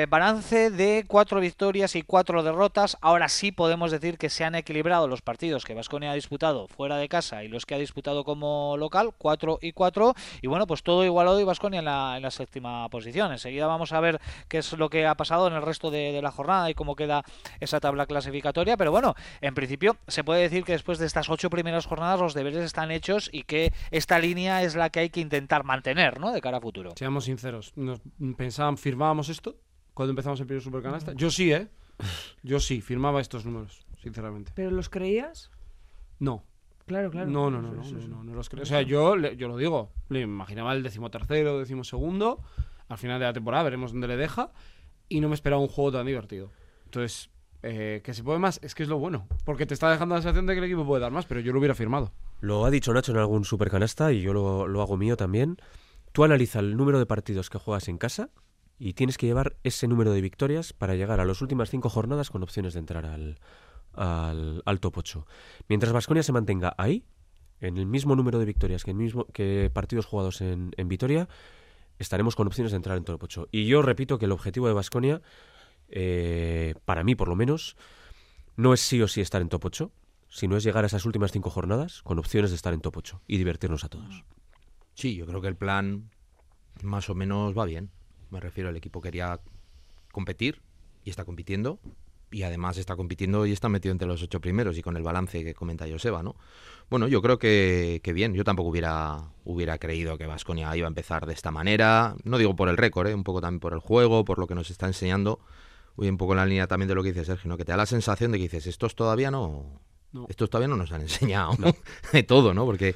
balance 0.07 0.71
de 0.71 1.03
cuatro 1.07 1.41
victorias 1.41 1.95
y 1.95 2.03
cuatro 2.03 2.41
derrotas. 2.41 2.97
Ahora 3.01 3.27
sí 3.27 3.50
podemos 3.55 3.91
decir 3.91 4.17
que 4.17 4.29
se 4.29 4.43
han 4.43 4.55
equilibrado 4.55 5.07
los 5.07 5.21
partidos 5.21 5.65
que 5.65 5.73
Vasconia 5.73 6.11
ha 6.11 6.15
disputado 6.15 6.67
fuera 6.67 6.97
de 6.97 7.09
casa 7.09 7.43
y 7.43 7.47
los 7.47 7.65
que 7.65 7.75
ha 7.75 7.77
disputado 7.77 8.23
como 8.23 8.75
local, 8.77 9.11
4 9.17 9.59
y 9.61 9.73
4. 9.73 10.13
Y 10.41 10.47
bueno, 10.47 10.67
pues 10.67 10.83
todo 10.83 11.05
igualado 11.05 11.39
y 11.39 11.43
Vasconia 11.43 11.79
en 11.79 11.85
la, 11.85 12.13
en 12.17 12.23
la 12.23 12.31
séptima 12.31 12.87
posición. 12.89 13.31
Enseguida 13.31 13.67
vamos 13.67 13.93
a 13.93 13.99
ver 13.99 14.19
qué 14.47 14.59
es 14.59 14.73
lo 14.73 14.89
que 14.89 15.05
ha 15.05 15.15
pasado 15.15 15.47
en 15.47 15.53
el 15.53 15.61
resto 15.61 15.91
de, 15.91 16.21
la 16.21 16.31
jornada 16.31 16.69
y 16.69 16.73
cómo 16.73 16.95
queda 16.95 17.23
esa 17.59 17.79
tabla 17.79 18.05
clasificatoria. 18.05 18.77
Pero 18.77 18.91
bueno, 18.91 19.15
en 19.41 19.53
principio 19.53 19.97
se 20.07 20.23
puede 20.23 20.41
decir 20.41 20.63
que 20.63 20.73
después 20.73 20.99
de 20.99 21.05
estas 21.05 21.29
ocho 21.29 21.49
primeras 21.49 21.85
jornadas 21.85 22.19
los 22.19 22.33
deberes 22.33 22.63
están 22.63 22.91
hechos 22.91 23.29
y 23.31 23.43
que 23.43 23.73
esta 23.91 24.19
línea 24.19 24.63
es 24.63 24.75
la 24.75 24.89
que 24.89 24.99
hay 24.99 25.09
que 25.09 25.19
intentar 25.19 25.63
mantener, 25.63 26.19
¿no? 26.19 26.31
De 26.31 26.41
cara 26.41 26.57
a 26.57 26.61
futuro. 26.61 26.91
Seamos 26.95 27.25
sinceros, 27.25 27.73
nos 27.75 28.01
pensaban, 28.37 28.77
firmábamos 28.77 29.29
esto 29.29 29.55
cuando 29.93 30.11
empezamos 30.11 30.39
el 30.39 30.45
primer 30.45 30.63
supercanasta. 30.63 31.13
Yo 31.13 31.29
sí, 31.29 31.51
¿eh? 31.51 31.67
Yo 32.43 32.59
sí, 32.59 32.81
firmaba 32.81 33.21
estos 33.21 33.45
números, 33.45 33.85
sinceramente. 34.01 34.51
¿Pero 34.55 34.71
los 34.71 34.89
creías? 34.89 35.51
No, 36.19 36.43
Claro, 36.85 37.09
claro. 37.09 37.29
no, 37.29 37.49
no, 37.49 37.61
no, 37.61 37.71
no, 37.71 37.83
no, 37.83 38.07
no, 38.07 38.23
no 38.23 38.33
los 38.35 38.49
creo. 38.49 38.63
O 38.63 38.65
sea, 38.65 38.81
yo, 38.81 39.15
yo 39.17 39.47
lo 39.47 39.57
digo, 39.57 39.91
le 40.09 40.21
imaginaba 40.21 40.73
el 40.73 40.83
decimotercero, 40.83 41.59
decimosegundo, 41.59 42.41
al 42.89 42.97
final 42.97 43.19
de 43.19 43.25
la 43.25 43.33
temporada 43.33 43.63
veremos 43.63 43.91
dónde 43.91 44.07
le 44.07 44.17
deja, 44.17 44.51
y 45.07 45.21
no 45.21 45.29
me 45.29 45.35
esperaba 45.35 45.61
un 45.61 45.67
juego 45.67 45.93
tan 45.93 46.05
divertido. 46.05 46.51
Entonces, 46.85 47.29
eh, 47.63 48.01
que 48.03 48.13
se 48.13 48.23
puede 48.23 48.39
más, 48.39 48.59
es 48.63 48.75
que 48.75 48.83
es 48.83 48.89
lo 48.89 48.97
bueno, 48.97 49.27
porque 49.45 49.65
te 49.65 49.73
está 49.73 49.89
dejando 49.89 50.15
la 50.15 50.21
sensación 50.21 50.45
de 50.47 50.53
que 50.53 50.59
el 50.59 50.65
equipo 50.65 50.85
puede 50.85 51.01
dar 51.01 51.11
más, 51.11 51.25
pero 51.25 51.39
yo 51.39 51.53
lo 51.53 51.59
hubiera 51.59 51.75
firmado. 51.75 52.11
Lo 52.41 52.65
ha 52.65 52.71
dicho 52.71 52.93
Nacho 52.93 53.11
en 53.11 53.19
algún 53.19 53.45
supercanasta 53.45 54.11
y 54.11 54.21
yo 54.21 54.33
lo, 54.33 54.67
lo 54.67 54.81
hago 54.81 54.97
mío 54.97 55.15
también. 55.15 55.57
Tú 56.11 56.23
analiza 56.23 56.59
el 56.59 56.75
número 56.75 56.99
de 56.99 57.05
partidos 57.05 57.49
que 57.49 57.57
juegas 57.59 57.87
en 57.87 57.97
casa 57.97 58.29
y 58.81 58.93
tienes 58.93 59.19
que 59.19 59.27
llevar 59.27 59.55
ese 59.63 59.87
número 59.87 60.11
de 60.11 60.21
victorias 60.21 60.73
para 60.73 60.95
llegar 60.95 61.19
a 61.19 61.25
las 61.25 61.39
últimas 61.43 61.69
cinco 61.69 61.87
jornadas 61.87 62.31
con 62.31 62.41
opciones 62.41 62.73
de 62.73 62.79
entrar 62.79 63.05
al, 63.05 63.37
al, 63.93 64.79
top 64.79 64.97
8. 64.97 65.27
Mientras 65.69 65.93
Vasconia 65.93 66.23
se 66.23 66.31
mantenga 66.31 66.73
ahí, 66.79 67.05
en 67.59 67.77
el 67.77 67.85
mismo 67.85 68.15
número 68.15 68.39
de 68.39 68.45
victorias 68.45 68.83
que, 68.83 68.89
el 68.89 68.97
mismo, 68.97 69.25
que 69.33 69.69
partidos 69.71 70.07
jugados 70.07 70.41
en, 70.41 70.71
en 70.77 70.87
Vitoria, 70.87 71.29
estaremos 71.99 72.35
con 72.35 72.47
opciones 72.47 72.71
de 72.71 72.77
entrar 72.77 72.97
en 72.97 73.03
top 73.03 73.21
8. 73.21 73.49
Y 73.51 73.67
yo 73.67 73.83
repito 73.83 74.17
que 74.17 74.25
el 74.25 74.31
objetivo 74.31 74.65
de 74.65 74.73
Vasconia, 74.73 75.21
para 76.83 77.03
mí 77.03 77.13
por 77.13 77.27
lo 77.27 77.35
menos, 77.35 77.77
no 78.55 78.73
es 78.73 78.81
sí 78.81 78.99
o 78.99 79.07
sí 79.07 79.21
estar 79.21 79.43
en 79.43 79.49
top 79.49 79.65
8, 79.65 79.91
sino 80.27 80.57
es 80.57 80.63
llegar 80.63 80.85
a 80.85 80.87
esas 80.87 81.05
últimas 81.05 81.31
cinco 81.31 81.51
jornadas 81.51 82.01
con 82.01 82.17
opciones 82.17 82.49
de 82.49 82.55
estar 82.55 82.73
en 82.73 82.81
top 82.81 82.97
8 82.97 83.21
y 83.27 83.37
divertirnos 83.37 83.83
a 83.83 83.89
todos. 83.89 84.23
Sí, 84.95 85.15
yo 85.15 85.27
creo 85.27 85.39
que 85.39 85.49
el 85.49 85.55
plan 85.55 86.09
más 86.81 87.11
o 87.11 87.13
menos 87.13 87.55
va 87.55 87.65
bien. 87.65 87.91
Me 88.31 88.39
refiero, 88.39 88.69
el 88.69 88.75
equipo 88.75 89.01
quería 89.01 89.39
competir 90.11 90.61
y 91.03 91.09
está 91.11 91.25
compitiendo. 91.25 91.79
Y 92.33 92.43
además 92.43 92.77
está 92.77 92.95
compitiendo 92.95 93.45
y 93.45 93.51
está 93.51 93.67
metido 93.67 93.91
entre 93.91 94.07
los 94.07 94.23
ocho 94.23 94.39
primeros 94.39 94.77
y 94.77 94.81
con 94.81 94.95
el 94.95 95.03
balance 95.03 95.43
que 95.43 95.53
comenta 95.53 95.85
Joseba, 95.89 96.23
¿no? 96.23 96.37
Bueno, 96.89 97.09
yo 97.09 97.21
creo 97.21 97.37
que, 97.37 97.99
que 98.03 98.13
bien. 98.13 98.33
Yo 98.33 98.45
tampoco 98.45 98.69
hubiera, 98.69 99.17
hubiera 99.43 99.77
creído 99.77 100.17
que 100.17 100.27
Vasconia 100.27 100.73
iba 100.77 100.87
a 100.87 100.89
empezar 100.89 101.25
de 101.25 101.33
esta 101.33 101.51
manera. 101.51 102.15
No 102.23 102.37
digo 102.37 102.55
por 102.55 102.69
el 102.69 102.77
récord, 102.77 103.07
¿eh? 103.07 103.13
un 103.13 103.25
poco 103.25 103.41
también 103.41 103.59
por 103.59 103.73
el 103.73 103.79
juego, 103.79 104.23
por 104.23 104.39
lo 104.39 104.47
que 104.47 104.55
nos 104.55 104.71
está 104.71 104.87
enseñando. 104.87 105.41
Voy 105.97 106.07
un 106.07 106.15
poco 106.17 106.31
en 106.31 106.37
la 106.37 106.45
línea 106.45 106.67
también 106.67 106.87
de 106.87 106.95
lo 106.95 107.03
que 107.03 107.09
dice 107.11 107.25
Sergio, 107.25 107.49
¿no? 107.49 107.57
Que 107.57 107.65
te 107.65 107.73
da 107.73 107.77
la 107.77 107.85
sensación 107.85 108.31
de 108.31 108.37
que 108.37 108.43
dices, 108.43 108.65
estos 108.65 108.95
todavía 108.95 109.29
no, 109.29 109.81
No. 110.13 110.25
estos 110.29 110.49
todavía 110.49 110.69
no 110.69 110.77
nos 110.77 110.93
han 110.93 111.01
enseñado 111.01 111.51
de 112.13 112.23
todo, 112.23 112.53
¿no? 112.53 112.65
Porque 112.65 112.95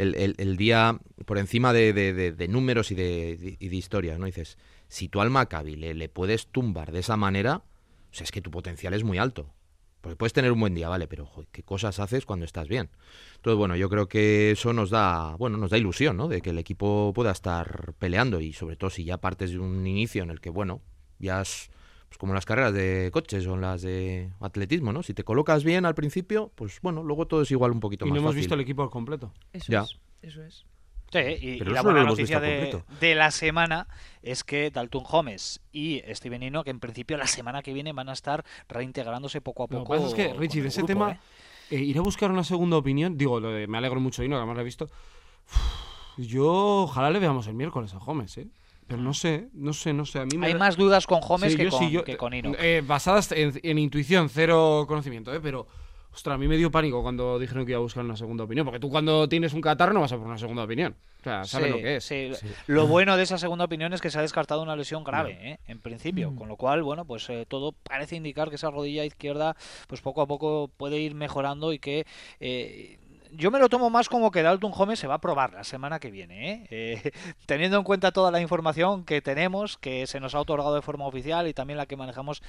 el, 0.00 0.14
el- 0.16 0.34
el 0.38 0.56
día, 0.56 0.98
por 1.26 1.38
encima 1.38 1.72
de, 1.72 1.92
de- 1.92 2.12
de- 2.12 2.32
de 2.32 2.48
números 2.48 2.90
y 2.90 2.94
de, 2.94 3.56
y 3.58 3.68
de 3.68 3.76
historias, 3.76 4.18
¿no? 4.18 4.26
Dices, 4.26 4.58
si 4.88 5.08
tú 5.08 5.20
al 5.20 5.30
Maccabi 5.30 5.76
le, 5.76 5.94
le 5.94 6.08
puedes 6.08 6.46
tumbar 6.48 6.92
de 6.92 7.00
esa 7.00 7.16
manera, 7.16 7.56
o 7.56 8.14
sea, 8.14 8.24
es 8.24 8.32
que 8.32 8.40
tu 8.40 8.50
potencial 8.50 8.94
es 8.94 9.04
muy 9.04 9.18
alto. 9.18 9.52
Porque 10.00 10.16
puedes 10.16 10.32
tener 10.32 10.50
un 10.50 10.58
buen 10.60 10.74
día, 10.74 10.88
¿vale? 10.88 11.06
Pero, 11.06 11.26
joder, 11.26 11.48
¿qué 11.52 11.62
cosas 11.62 12.00
haces 12.00 12.24
cuando 12.24 12.46
estás 12.46 12.68
bien? 12.68 12.88
Entonces, 13.36 13.58
bueno, 13.58 13.76
yo 13.76 13.90
creo 13.90 14.08
que 14.08 14.52
eso 14.52 14.72
nos 14.72 14.88
da, 14.88 15.36
bueno, 15.36 15.58
nos 15.58 15.70
da 15.70 15.76
ilusión, 15.76 16.16
¿no? 16.16 16.26
De 16.26 16.40
que 16.40 16.50
el 16.50 16.58
equipo 16.58 17.12
pueda 17.14 17.32
estar 17.32 17.92
peleando 17.98 18.40
y 18.40 18.54
sobre 18.54 18.76
todo 18.76 18.88
si 18.88 19.04
ya 19.04 19.18
partes 19.18 19.50
de 19.50 19.58
un 19.58 19.86
inicio 19.86 20.22
en 20.22 20.30
el 20.30 20.40
que, 20.40 20.48
bueno, 20.48 20.80
ya 21.18 21.42
es 21.42 21.70
pues 22.10 22.18
como 22.18 22.34
las 22.34 22.44
carreras 22.44 22.74
de 22.74 23.08
coches 23.12 23.46
o 23.46 23.56
las 23.56 23.82
de 23.82 24.30
atletismo, 24.40 24.92
¿no? 24.92 25.02
Si 25.02 25.14
te 25.14 25.22
colocas 25.24 25.62
bien 25.64 25.86
al 25.86 25.94
principio, 25.94 26.50
pues 26.56 26.80
bueno, 26.82 27.02
luego 27.04 27.26
todo 27.26 27.42
es 27.42 27.50
igual 27.52 27.70
un 27.70 27.78
poquito 27.80 28.04
Y 28.04 28.08
más 28.08 28.16
no 28.16 28.20
hemos 28.20 28.30
fácil. 28.32 28.40
visto 28.40 28.54
el 28.54 28.60
equipo 28.60 28.82
al 28.82 28.90
completo. 28.90 29.32
Eso 29.52 29.70
Ya. 29.72 29.82
es. 29.82 29.96
Eso 30.20 30.42
es. 30.42 30.66
Sí, 31.12 31.18
y, 31.18 31.58
Pero 31.58 31.70
y 31.70 31.74
la 31.74 31.82
buena 31.82 32.00
lo 32.02 32.06
noticia 32.10 32.38
de, 32.40 33.14
la 33.16 33.30
semana 33.30 33.88
es 34.22 34.44
que 34.44 34.70
Dalton 34.70 35.04
Holmes 35.08 35.60
y 35.72 36.02
Steven 36.14 36.42
Eno, 36.42 36.62
que 36.64 36.70
en 36.70 36.78
principio 36.80 37.16
la 37.16 37.26
semana 37.26 37.62
que 37.62 37.72
viene 37.72 37.92
van 37.92 38.08
a 38.08 38.12
estar 38.12 38.44
reintegrándose 38.68 39.40
poco 39.40 39.64
a 39.64 39.66
Lo 39.70 39.78
poco. 39.78 39.92
que 39.94 39.98
pasa 40.00 40.08
es 40.08 40.14
que, 40.14 40.34
Richie, 40.38 40.60
ese 40.66 40.82
grupo, 40.82 40.86
tema, 40.86 41.12
¿eh? 41.12 41.18
eh, 41.70 41.80
ir 41.80 41.98
a 41.98 42.02
buscar 42.02 42.30
una 42.30 42.44
segunda 42.44 42.76
opinión, 42.76 43.16
digo, 43.16 43.40
lo 43.40 43.50
de- 43.50 43.66
me 43.66 43.78
alegro 43.78 43.98
mucho 44.00 44.22
y 44.24 44.28
no, 44.28 44.34
que 44.36 44.38
además 44.38 44.56
lo 44.56 44.60
he 44.62 44.64
visto. 44.64 44.88
Yo 46.16 46.82
ojalá 46.82 47.10
le 47.10 47.18
veamos 47.18 47.46
el 47.46 47.54
miércoles 47.54 47.94
a 47.94 47.98
Gómez, 47.98 48.36
¿eh? 48.38 48.48
Pero 48.90 49.02
no 49.02 49.14
sé, 49.14 49.46
no 49.52 49.72
sé, 49.72 49.92
no 49.92 50.04
sé. 50.04 50.18
A 50.18 50.24
mí 50.26 50.36
me 50.36 50.48
Hay 50.48 50.52
da- 50.54 50.58
más 50.58 50.76
dudas 50.76 51.06
con 51.06 51.20
Holmes 51.22 51.52
Sí, 51.52 51.56
que, 51.58 51.64
yo 51.66 51.70
con, 51.70 51.78
sí, 51.78 51.90
yo- 51.92 52.02
que 52.02 52.16
con 52.16 52.32
eh, 52.34 52.82
basadas 52.84 53.30
en, 53.30 53.52
en 53.62 53.78
intuición, 53.78 54.28
cero 54.28 54.84
conocimiento, 54.88 55.32
¿eh? 55.32 55.38
Pero, 55.40 55.68
ostras, 56.12 56.34
a 56.34 56.38
mí 56.38 56.48
me 56.48 56.56
dio 56.56 56.72
pánico 56.72 57.00
cuando 57.00 57.38
dijeron 57.38 57.64
que 57.64 57.70
iba 57.70 57.78
a 57.78 57.82
buscar 57.82 58.04
una 58.04 58.16
segunda 58.16 58.42
opinión. 58.42 58.66
Porque 58.66 58.80
tú 58.80 58.90
cuando 58.90 59.28
tienes 59.28 59.52
un 59.54 59.60
catarro 59.60 59.92
no 59.92 60.00
vas 60.00 60.10
a 60.10 60.16
por 60.18 60.26
una 60.26 60.38
segunda 60.38 60.64
opinión. 60.64 60.96
O 61.20 61.22
sea, 61.22 61.44
sabes 61.44 61.68
Sí, 61.68 61.72
lo 61.72 61.78
que 61.78 61.96
es. 61.96 62.04
sí. 62.04 62.30
Lo 62.66 62.88
bueno 62.88 63.16
de 63.16 63.22
esa 63.22 63.38
segunda 63.38 63.66
opinión 63.66 63.92
es 63.92 64.00
que 64.00 64.10
se 64.10 64.18
ha 64.18 64.22
descartado 64.22 64.60
una 64.60 64.74
lesión 64.74 65.04
grave, 65.04 65.38
¿eh? 65.40 65.58
en 65.68 65.78
principio, 65.78 66.32
Mm. 66.32 66.36
con 66.36 66.48
lo 66.48 66.56
cual, 66.56 66.82
bueno, 66.82 67.04
pues 67.04 67.30
eh, 67.30 67.46
todo 67.46 67.70
parece 67.84 68.16
indicar 68.16 68.48
que 68.48 68.56
esa 68.56 68.72
rodilla 68.72 69.04
izquierda, 69.04 69.54
pues 69.86 70.00
poco 70.00 70.20
a 70.22 70.26
poco 70.26 70.68
puede 70.76 70.98
ir 70.98 71.14
mejorando 71.14 71.72
y 71.72 71.78
que 71.78 72.06
eh, 72.40 72.98
yo 73.32 73.50
me 73.50 73.58
lo 73.58 73.68
tomo 73.68 73.90
más 73.90 74.08
como 74.08 74.30
que 74.30 74.42
Dalton 74.42 74.72
Holmes 74.74 74.98
se 74.98 75.06
va 75.06 75.14
a 75.14 75.20
probar 75.20 75.52
la 75.52 75.64
semana 75.64 75.98
que 75.98 76.10
viene, 76.10 76.50
¿eh? 76.50 76.66
Eh, 76.70 77.12
teniendo 77.46 77.76
en 77.78 77.84
cuenta 77.84 78.12
toda 78.12 78.30
la 78.30 78.40
información 78.40 79.04
que 79.04 79.20
tenemos, 79.22 79.78
que 79.78 80.06
se 80.06 80.20
nos 80.20 80.34
ha 80.34 80.40
otorgado 80.40 80.74
de 80.74 80.82
forma 80.82 81.06
oficial 81.06 81.48
y 81.48 81.54
también 81.54 81.76
la 81.76 81.86
que 81.86 81.96
manejamos 81.96 82.42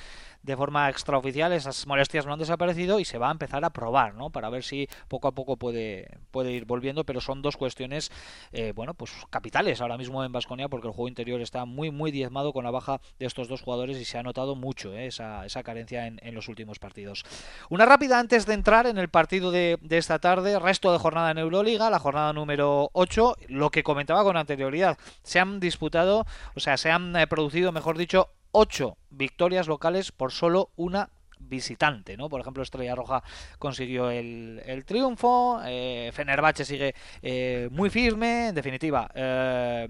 de 0.43 0.55
forma 0.55 0.89
extraoficial, 0.89 1.53
esas 1.53 1.85
molestias 1.87 2.25
no 2.25 2.33
han 2.33 2.39
desaparecido 2.39 2.99
y 2.99 3.05
se 3.05 3.17
va 3.17 3.29
a 3.29 3.31
empezar 3.31 3.63
a 3.65 3.69
probar, 3.69 4.15
¿no? 4.15 4.29
Para 4.29 4.49
ver 4.49 4.63
si 4.63 4.87
poco 5.07 5.27
a 5.27 5.31
poco 5.31 5.57
puede, 5.57 6.17
puede 6.31 6.51
ir 6.51 6.65
volviendo, 6.65 7.03
pero 7.03 7.21
son 7.21 7.41
dos 7.41 7.57
cuestiones, 7.57 8.11
eh, 8.51 8.73
bueno, 8.75 8.93
pues 8.93 9.11
capitales 9.29 9.81
ahora 9.81 9.97
mismo 9.97 10.23
en 10.23 10.31
Vasconia 10.31 10.69
porque 10.69 10.87
el 10.87 10.93
juego 10.93 11.07
interior 11.07 11.41
está 11.41 11.65
muy, 11.65 11.91
muy 11.91 12.11
diezmado 12.11 12.53
con 12.53 12.63
la 12.63 12.71
baja 12.71 13.01
de 13.19 13.25
estos 13.25 13.47
dos 13.47 13.61
jugadores 13.61 13.97
y 13.97 14.05
se 14.05 14.17
ha 14.17 14.23
notado 14.23 14.55
mucho 14.55 14.93
¿eh? 14.93 15.07
esa, 15.07 15.45
esa 15.45 15.63
carencia 15.63 16.07
en, 16.07 16.19
en 16.23 16.35
los 16.35 16.47
últimos 16.47 16.79
partidos. 16.79 17.23
Una 17.69 17.85
rápida 17.85 18.19
antes 18.19 18.45
de 18.45 18.53
entrar 18.53 18.87
en 18.87 18.97
el 18.97 19.09
partido 19.09 19.51
de, 19.51 19.77
de 19.81 19.97
esta 19.97 20.19
tarde, 20.19 20.57
resto 20.71 20.93
de 20.93 20.99
jornada 20.99 21.31
en 21.31 21.37
Euroliga, 21.37 21.89
la 21.89 21.99
jornada 21.99 22.31
número 22.31 22.91
8, 22.93 23.35
lo 23.49 23.71
que 23.71 23.83
comentaba 23.83 24.23
con 24.23 24.37
anterioridad, 24.37 24.97
se 25.21 25.37
han 25.37 25.59
disputado, 25.59 26.25
o 26.55 26.61
sea, 26.61 26.77
se 26.77 26.89
han 26.89 27.13
eh, 27.17 27.27
producido, 27.27 27.73
mejor 27.73 27.97
dicho, 27.97 28.29
8 28.53 28.95
victorias 29.09 29.67
locales 29.67 30.13
por 30.13 30.31
solo 30.31 30.69
una 30.77 31.09
visitante, 31.39 32.15
¿no? 32.15 32.29
Por 32.29 32.39
ejemplo, 32.39 32.63
Estrella 32.63 32.95
Roja 32.95 33.21
consiguió 33.59 34.11
el, 34.11 34.83
triunfo, 34.85 35.59
eh, 35.65 36.09
Fenerbahce 36.13 36.63
sigue 36.63 36.95
eh, 37.21 37.67
muy 37.69 37.89
firme, 37.89 38.47
en 38.47 38.55
definitiva. 38.55 39.11
eh, 39.13 39.89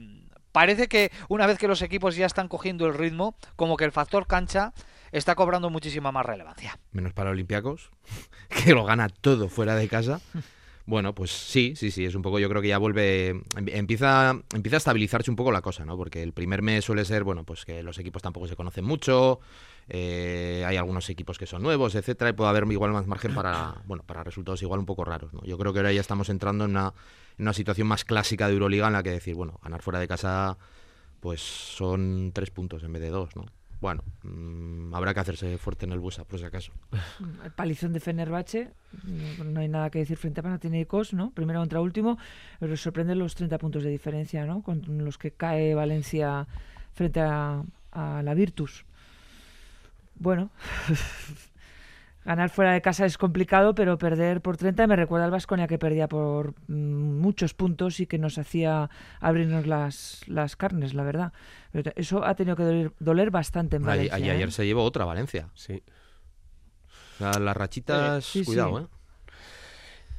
parece 0.52 0.88
que 0.88 1.12
una 1.30 1.46
vez 1.46 1.60
que 1.60 1.68
los 1.68 1.84
equipos 1.84 2.16
ya 2.16 2.26
están 2.26 2.48
cogiendo 2.48 2.88
el 2.88 2.96
ritmo, 2.96 3.36
como 3.56 3.78
que 3.78 3.86
el 3.86 3.92
factor 3.92 4.26
cancha 4.26 4.74
está 5.12 5.36
cobrando 5.36 5.70
muchísima 5.70 6.12
más 6.12 6.26
relevancia. 6.26 6.78
Menos 6.92 7.14
para 7.14 7.32
Olympiacos, 7.32 7.92
que 8.64 8.74
lo 8.74 8.86
gana 8.86 9.10
todo 9.10 9.50
fuera 9.50 9.76
de 9.76 9.88
casa. 9.88 10.22
Bueno, 10.86 11.14
pues 11.14 11.32
sí, 11.32 11.74
sí, 11.76 11.92
sí, 11.92 12.06
es 12.06 12.16
un 12.16 12.22
poco, 12.22 12.40
yo 12.40 12.50
creo 12.50 12.62
que 12.62 12.68
ya 12.68 12.78
vuelve, 12.78 13.30
em- 13.30 13.44
empieza, 13.56 14.36
empieza 14.54 14.78
a 14.78 14.80
estabilizarse 14.80 15.30
un 15.30 15.36
poco 15.38 15.52
la 15.52 15.62
cosa, 15.62 15.86
¿no? 15.86 15.96
Porque 15.96 16.24
el 16.24 16.34
primer 16.34 16.62
mes 16.62 16.84
suele 16.86 17.06
ser, 17.06 17.24
bueno, 17.24 17.44
pues 17.44 17.66
que 17.66 17.84
los 17.84 17.98
equipos 18.00 18.22
tampoco 18.22 18.48
se 18.48 18.56
conocen 18.56 18.84
mucho, 18.84 19.40
eh, 19.90 20.64
hay 20.66 20.78
algunos 20.78 21.10
equipos 21.10 21.38
que 21.38 21.46
son 21.46 21.62
nuevos, 21.62 21.96
etcétera, 21.96 22.32
y 22.32 22.34
puede 22.34 22.50
haber 22.50 22.66
igual 22.72 22.92
más 22.92 23.06
margen 23.08 23.34
para, 23.34 23.76
bueno, 23.86 24.04
para 24.04 24.24
resultados 24.24 24.62
igual 24.64 24.80
un 24.80 24.86
poco 24.86 25.06
raros, 25.06 25.34
¿no? 25.34 25.44
Yo 25.44 25.58
creo 25.58 25.72
que 25.72 25.80
ahora 25.80 25.94
ya 25.94 26.02
estamos 26.02 26.30
entrando 26.30 26.66
en 26.66 26.72
una, 26.72 26.94
en 27.38 27.44
una 27.44 27.54
situación 27.54 27.88
más 27.88 28.04
clásica 28.04 28.48
de 28.48 28.54
Euroliga 28.54 28.88
en 28.88 28.94
la 28.94 29.04
que 29.04 29.12
decir, 29.12 29.36
bueno, 29.36 29.60
ganar 29.64 29.82
fuera 29.82 30.00
de 30.00 30.08
casa, 30.08 30.58
pues 31.20 31.42
son 31.42 32.32
tres 32.34 32.50
puntos 32.50 32.84
en 32.84 32.92
vez 32.94 33.02
de 33.04 33.10
dos, 33.10 33.36
¿no? 33.36 33.46
Bueno, 33.82 34.04
mm, 34.22 34.94
habrá 34.94 35.14
que 35.16 35.20
hacerse 35.22 35.58
fuerte 35.58 35.88
en 35.88 35.92
el 35.92 36.00
Busa, 36.00 36.24
por 36.24 36.40
si 36.40 36.46
acaso. 36.46 36.72
El 37.44 37.52
palizón 37.52 37.94
de 37.94 38.00
Fenerbahce, 38.00 38.70
mm, 39.04 39.52
no 39.52 39.60
hay 39.60 39.68
nada 39.68 39.90
que 39.90 40.00
decir 40.00 40.18
frente 40.18 40.40
a 40.40 40.44
Panathinaikos, 40.44 41.14
¿no? 41.14 41.32
Primero 41.32 41.60
contra 41.60 41.82
último, 41.82 42.20
pero 42.60 42.78
sorprenden 42.78 43.18
los 43.18 43.34
30 43.34 43.58
puntos 43.58 43.84
de 43.84 43.90
diferencia, 43.90 44.46
¿no? 44.46 44.62
Con 44.62 44.84
los 45.04 45.18
que 45.18 45.32
cae 45.32 45.74
Valencia 45.74 46.48
frente 46.94 47.22
a, 47.22 47.64
a 47.92 48.22
la 48.22 48.34
Virtus. 48.36 48.86
Bueno, 50.14 50.52
ganar 52.26 52.50
fuera 52.50 52.74
de 52.74 52.82
casa 52.82 53.06
es 53.06 53.18
complicado, 53.18 53.74
pero 53.76 53.98
perder 53.98 54.42
por 54.42 54.58
30 54.58 54.86
me 54.88 54.96
recuerda 54.96 55.26
al 55.26 55.32
Vasconia 55.32 55.68
que 55.68 55.80
perdía 55.80 56.08
por 56.08 56.54
mm, 56.68 57.20
muchos 57.20 57.54
puntos 57.54 58.00
y 58.00 58.06
que 58.08 58.18
nos 58.20 58.38
hacía 58.38 58.90
abrirnos 59.20 59.66
las, 59.68 60.22
las 60.28 60.56
carnes, 60.56 60.94
la 60.94 61.04
verdad. 61.04 61.34
Pero 61.72 61.92
eso 61.96 62.24
ha 62.26 62.36
tenido 62.36 62.56
que 62.56 62.64
doler, 62.64 62.92
doler 63.00 63.32
bastante 63.32 63.78
en 63.78 63.84
Valencia. 63.84 64.16
ay- 64.16 64.28
¿eh? 64.28 64.32
ayer 64.32 64.52
se 64.52 64.66
llevó 64.66 64.84
otra 64.84 65.06
Valencia. 65.06 65.50
Sí. 65.56 65.82
O 67.16 67.18
sea, 67.18 67.40
las 67.40 67.56
rachitas, 67.58 68.26
Sí, 68.26 68.40
sí. 68.40 68.46
cuidado, 68.46 68.80
¿eh? 68.82 68.88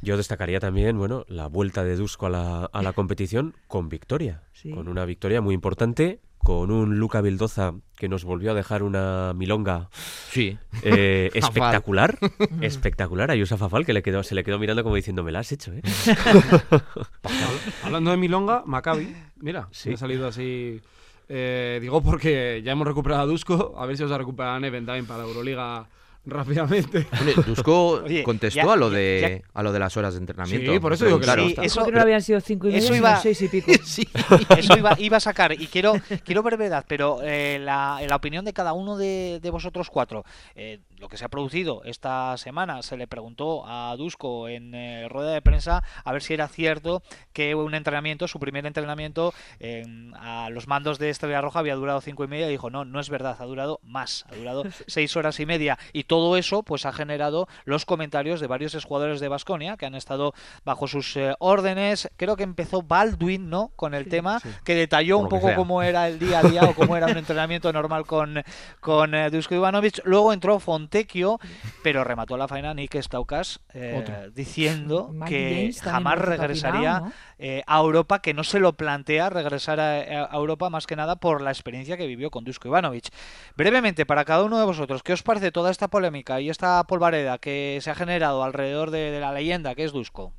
Yo 0.05 0.17
destacaría 0.17 0.59
también, 0.59 0.99
bueno, 0.99 1.25
la 1.29 1.47
vuelta 1.47 1.85
de 1.85 1.95
Dusko 1.95 2.27
a 2.27 2.31
la, 2.31 2.65
a 2.65 2.83
la 2.83 2.93
competición 2.95 3.55
con 3.69 3.89
victoria. 3.89 4.43
Sí. 4.53 4.71
Con 4.71 4.89
una 4.89 5.05
victoria 5.05 5.41
muy 5.41 5.55
importante, 5.55 6.21
con 6.43 6.71
un 6.71 6.99
Luca 6.99 7.21
Vildoza 7.21 7.75
que 7.97 8.09
nos 8.09 8.25
volvió 8.25 8.51
a 8.51 8.55
dejar 8.55 8.83
una 8.83 9.33
milonga 9.35 9.89
Sí. 10.31 10.59
eh, 10.83 11.31
espectacular. 11.35 12.19
espectacular. 12.61 13.31
A 13.31 13.37
Yusa 13.37 13.57
Fafal 13.57 13.87
que 13.87 13.93
le 13.93 14.03
quedó, 14.03 14.23
se 14.23 14.35
le 14.35 14.45
quedó 14.45 14.59
mirando 14.59 14.83
como 14.83 14.97
diciendo, 14.97 15.23
me 15.23 15.33
la 15.33 15.41
has 15.41 15.53
hecho, 15.53 15.73
¿eh? 15.73 15.83
Hablando 17.85 18.11
de 18.11 18.17
Milonga, 18.17 18.63
Maccabi, 18.67 19.15
mira, 19.41 19.69
Sí. 19.71 19.91
me 19.91 19.95
ha 19.95 19.99
salido 19.99 20.29
así. 20.29 20.81
Eh, 21.29 21.79
digo 21.81 22.03
porque 22.03 22.61
ya 22.65 22.73
hemos 22.73 22.87
recuperado 22.87 23.23
a 23.23 23.27
Dusko, 23.27 23.75
a 23.79 23.87
ver 23.87 23.97
si 23.97 24.03
os 24.03 24.13
ha 24.13 24.19
recuperado 24.19 24.57
a 24.57 24.61
Neven 24.61 24.85
también 24.85 25.07
para 25.07 25.23
la 25.23 25.29
Euroliga 25.29 25.87
rápidamente. 26.25 27.07
Dusko 27.47 28.03
contestó 28.25 28.61
ya- 28.67 28.73
a 28.73 28.77
lo 28.77 28.91
ya- 28.91 28.97
de 28.97 29.43
a 29.55 29.63
lo 29.63 29.73
de 29.73 29.79
las 29.79 29.97
horas 29.97 30.15
de 30.15 30.21
entrenamiento. 30.21 30.73
Sí, 30.73 30.79
por 30.79 30.93
eso 30.93 31.05
digo 31.07 31.19
que 31.19 31.25
Claro, 31.25 31.47
eso- 31.47 31.81
¿Por 31.81 31.91
qué 31.91 31.97
no 31.97 32.01
habían 32.03 32.23
sido 32.23 32.41
cinco 32.41 32.69
y 32.69 32.73
media, 32.73 32.79
eso 32.85 32.95
sino 32.95 32.97
iba- 33.09 33.17
seis 33.21 33.43
y 33.43 33.49
pico? 33.49 33.73
sí. 33.85 34.09
Eso 34.57 34.77
iba, 34.77 34.97
iba 34.99 35.17
a 35.17 35.21
sacar, 35.21 35.53
y 35.53 35.67
quiero, 35.67 35.95
quiero 36.25 36.43
brevedad, 36.43 36.85
pero 36.89 37.21
eh, 37.23 37.59
la, 37.61 38.01
la 38.09 38.17
opinión 38.17 38.45
de 38.45 38.53
cada 38.53 38.73
uno 38.73 38.97
de, 38.97 39.41
de 39.43 39.51
vosotros 39.51 39.91
cuatro, 39.91 40.25
eh, 40.55 40.81
lo 40.99 41.09
que 41.09 41.17
se 41.17 41.25
ha 41.25 41.29
producido 41.29 41.83
esta 41.85 42.37
semana, 42.37 42.83
se 42.83 42.97
le 42.97 43.07
preguntó 43.09 43.65
a 43.67 43.95
Dusko 43.97 44.49
en 44.49 44.75
eh, 44.75 45.09
rueda 45.09 45.33
de 45.33 45.43
prensa 45.43 45.83
a 46.05 46.13
ver 46.13 46.23
si 46.23 46.35
era 46.35 46.47
cierto 46.49 47.03
que 47.33 47.55
un 47.55 47.75
entrenamiento, 47.75 48.29
su 48.29 48.39
primer 48.39 48.65
entrenamiento 48.67 49.35
en- 49.59 50.15
a 50.17 50.49
los 50.51 50.69
mandos 50.69 50.99
de 50.99 51.11
Estrella 51.11 51.41
Roja 51.41 51.59
había 51.59 51.75
durado 51.75 52.01
cinco 52.01 52.23
y 52.25 52.29
media, 52.29 52.47
y 52.49 52.51
dijo, 52.53 52.71
no, 52.71 52.85
no 52.85 53.01
es 53.01 53.11
verdad, 53.11 53.37
ha 53.41 53.45
durado 53.45 53.81
más, 53.83 54.25
ha 54.31 54.37
durado 54.37 54.63
seis 54.87 55.17
horas 55.17 55.41
y 55.41 55.47
media, 55.47 55.79
y 55.93 56.05
todo 56.13 56.37
eso 56.37 56.63
pues 56.63 56.85
ha 56.85 56.93
generado 56.93 57.49
los 57.65 57.87
comentarios 57.87 58.39
de 58.39 58.47
varios 58.47 58.75
exjugadores 58.75 59.19
de 59.19 59.29
Basconia 59.29 59.79
que 59.79 59.87
han 59.87 59.95
estado 59.95 60.35
bajo 60.63 60.87
sus 60.87 61.17
eh, 61.17 61.33
órdenes, 61.39 62.11
creo 62.19 62.37
que 62.37 62.43
empezó 62.43 62.83
Baldwin, 62.83 63.49
¿no?, 63.49 63.73
con 63.77 63.95
el 63.95 64.11
tema, 64.11 64.39
que 64.63 64.75
detalló 64.75 65.17
Por 65.17 65.25
un 65.25 65.31
poco 65.31 65.55
cómo 65.55 65.83
era 65.83 66.09
el 66.09 66.19
día 66.19 66.41
a 66.41 66.43
día 66.43 66.65
o 66.65 66.75
cómo 66.75 66.99
era 66.99 67.07
un 67.07 67.17
entrenamiento 67.17 67.73
normal 67.73 68.05
con, 68.05 68.43
con 68.81 69.15
eh, 69.15 69.31
Dusko 69.31 69.55
Ivanovic. 69.55 70.03
Luego 70.05 70.35
entró 70.35 70.61
Fontecchio, 70.61 71.41
pero 71.83 72.05
remató 72.05 72.37
la 72.37 72.47
faena 72.47 72.75
Nick 72.75 73.01
Staukas 73.01 73.61
eh, 73.73 74.29
diciendo 74.35 75.09
Mike 75.15 75.31
que 75.31 75.73
jamás 75.81 76.19
regresaría 76.19 77.05
eh, 77.39 77.63
a 77.67 77.79
Europa, 77.79 78.21
que 78.21 78.35
no 78.35 78.45
se 78.45 78.61
lo 78.61 78.75
plantea 78.75 79.31
regresar 79.31 79.81
a, 79.81 80.27
a 80.27 80.37
Europa 80.37 80.69
más 80.69 80.87
que 80.87 80.95
nada 80.95 81.17
por 81.17 81.41
la 81.41 81.51
experiencia 81.51 81.97
que 81.97 82.07
vivió 82.07 82.31
con 82.31 82.45
Dusko 82.45 82.69
Ivanovic. 82.69 83.09
Brevemente, 83.57 84.05
para 84.05 84.27
cada 84.27 84.45
uno 84.45 84.59
de 84.59 84.67
vosotros, 84.67 85.03
¿qué 85.03 85.15
os 85.15 85.23
parece 85.23 85.53
toda 85.53 85.71
esta 85.71 85.89
polémica 85.89 86.02
y 86.41 86.51
esta 86.51 86.83
polvareda 86.85 87.39
que 87.39 87.79
se 87.81 87.91
ha 87.91 87.95
generado 87.95 88.43
alrededor 88.43 88.91
de, 88.91 89.11
de 89.11 89.21
la 89.21 89.33
leyenda 89.33 89.75
que 89.75 89.85
es 89.85 89.93
Dusko? 89.93 90.33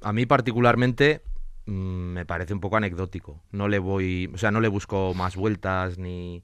A 0.00 0.12
mí 0.12 0.26
particularmente 0.26 1.22
mm, 1.66 1.72
me 1.72 2.26
parece 2.26 2.54
un 2.54 2.60
poco 2.60 2.76
anecdótico. 2.76 3.40
No 3.50 3.68
le 3.68 3.78
voy, 3.78 4.30
o 4.34 4.38
sea, 4.38 4.50
no 4.50 4.60
le 4.60 4.68
busco 4.68 5.14
más 5.14 5.36
vueltas 5.36 5.98
ni 5.98 6.42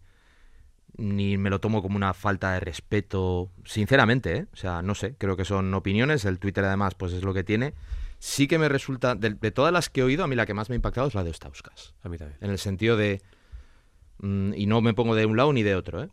ni 0.96 1.36
me 1.38 1.48
lo 1.48 1.60
tomo 1.60 1.80
como 1.80 1.96
una 1.96 2.12
falta 2.12 2.52
de 2.52 2.60
respeto, 2.60 3.50
sinceramente, 3.64 4.36
¿eh? 4.36 4.46
O 4.52 4.56
sea, 4.56 4.82
no 4.82 4.94
sé, 4.94 5.14
creo 5.16 5.36
que 5.36 5.44
son 5.44 5.72
opiniones, 5.74 6.24
el 6.24 6.38
Twitter 6.40 6.64
además 6.64 6.94
pues 6.94 7.12
es 7.12 7.22
lo 7.22 7.32
que 7.32 7.44
tiene. 7.44 7.74
Sí 8.18 8.48
que 8.48 8.58
me 8.58 8.68
resulta, 8.68 9.14
de, 9.14 9.30
de 9.30 9.50
todas 9.52 9.72
las 9.72 9.90
que 9.90 10.00
he 10.00 10.04
oído, 10.04 10.24
a 10.24 10.26
mí 10.26 10.34
la 10.34 10.44
que 10.44 10.54
más 10.54 10.68
me 10.68 10.74
ha 10.74 10.76
impactado 10.76 11.06
es 11.06 11.14
la 11.14 11.22
de 11.22 11.30
Ostauskas. 11.30 11.94
A 12.02 12.08
mí 12.08 12.18
también. 12.18 12.36
en 12.40 12.50
el 12.50 12.58
sentido 12.58 12.96
de 12.96 13.22
mm, 14.18 14.54
y 14.54 14.66
no 14.66 14.80
me 14.80 14.92
pongo 14.92 15.14
de 15.14 15.24
un 15.26 15.36
lado 15.36 15.52
ni 15.52 15.62
de 15.62 15.76
otro 15.76 16.02
¿eh? 16.02 16.08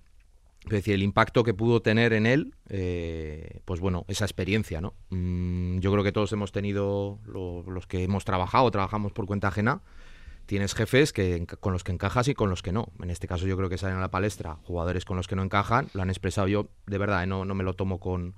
Es 0.65 0.71
decir 0.71 0.93
el 0.95 1.03
impacto 1.03 1.43
que 1.43 1.53
pudo 1.53 1.81
tener 1.81 2.13
en 2.13 2.25
él 2.25 2.53
eh, 2.69 3.59
pues 3.65 3.79
bueno 3.79 4.05
esa 4.07 4.25
experiencia 4.25 4.81
no 4.81 4.93
Mm, 5.09 5.79
yo 5.79 5.91
creo 5.91 6.03
que 6.03 6.11
todos 6.11 6.31
hemos 6.33 6.51
tenido 6.51 7.19
lo- 7.25 7.63
los 7.69 7.87
que 7.87 8.03
hemos 8.03 8.25
trabajado 8.25 8.69
trabajamos 8.71 9.11
por 9.13 9.25
cuenta 9.25 9.47
ajena 9.49 9.81
tienes 10.45 10.73
jefes 10.75 11.11
que 11.13 11.45
con 11.59 11.73
los 11.73 11.83
que 11.83 11.91
encajas 11.91 12.27
y 12.27 12.33
con 12.35 12.49
los 12.49 12.61
que 12.61 12.71
no 12.71 12.87
en 13.01 13.09
este 13.09 13.27
caso 13.27 13.47
yo 13.47 13.57
creo 13.57 13.69
que 13.69 13.77
salen 13.77 13.97
a 13.97 14.01
la 14.01 14.11
palestra 14.11 14.57
jugadores 14.63 15.05
con 15.05 15.17
los 15.17 15.27
que 15.27 15.35
no 15.35 15.43
encajan 15.43 15.87
lo 15.93 16.01
han 16.01 16.09
expresado 16.09 16.47
yo 16.47 16.67
de 16.87 16.97
verdad 16.97 17.23
¿eh? 17.23 17.27
no, 17.27 17.45
no 17.45 17.55
me 17.55 17.63
lo 17.63 17.73
tomo 17.73 17.99
con 17.99 18.35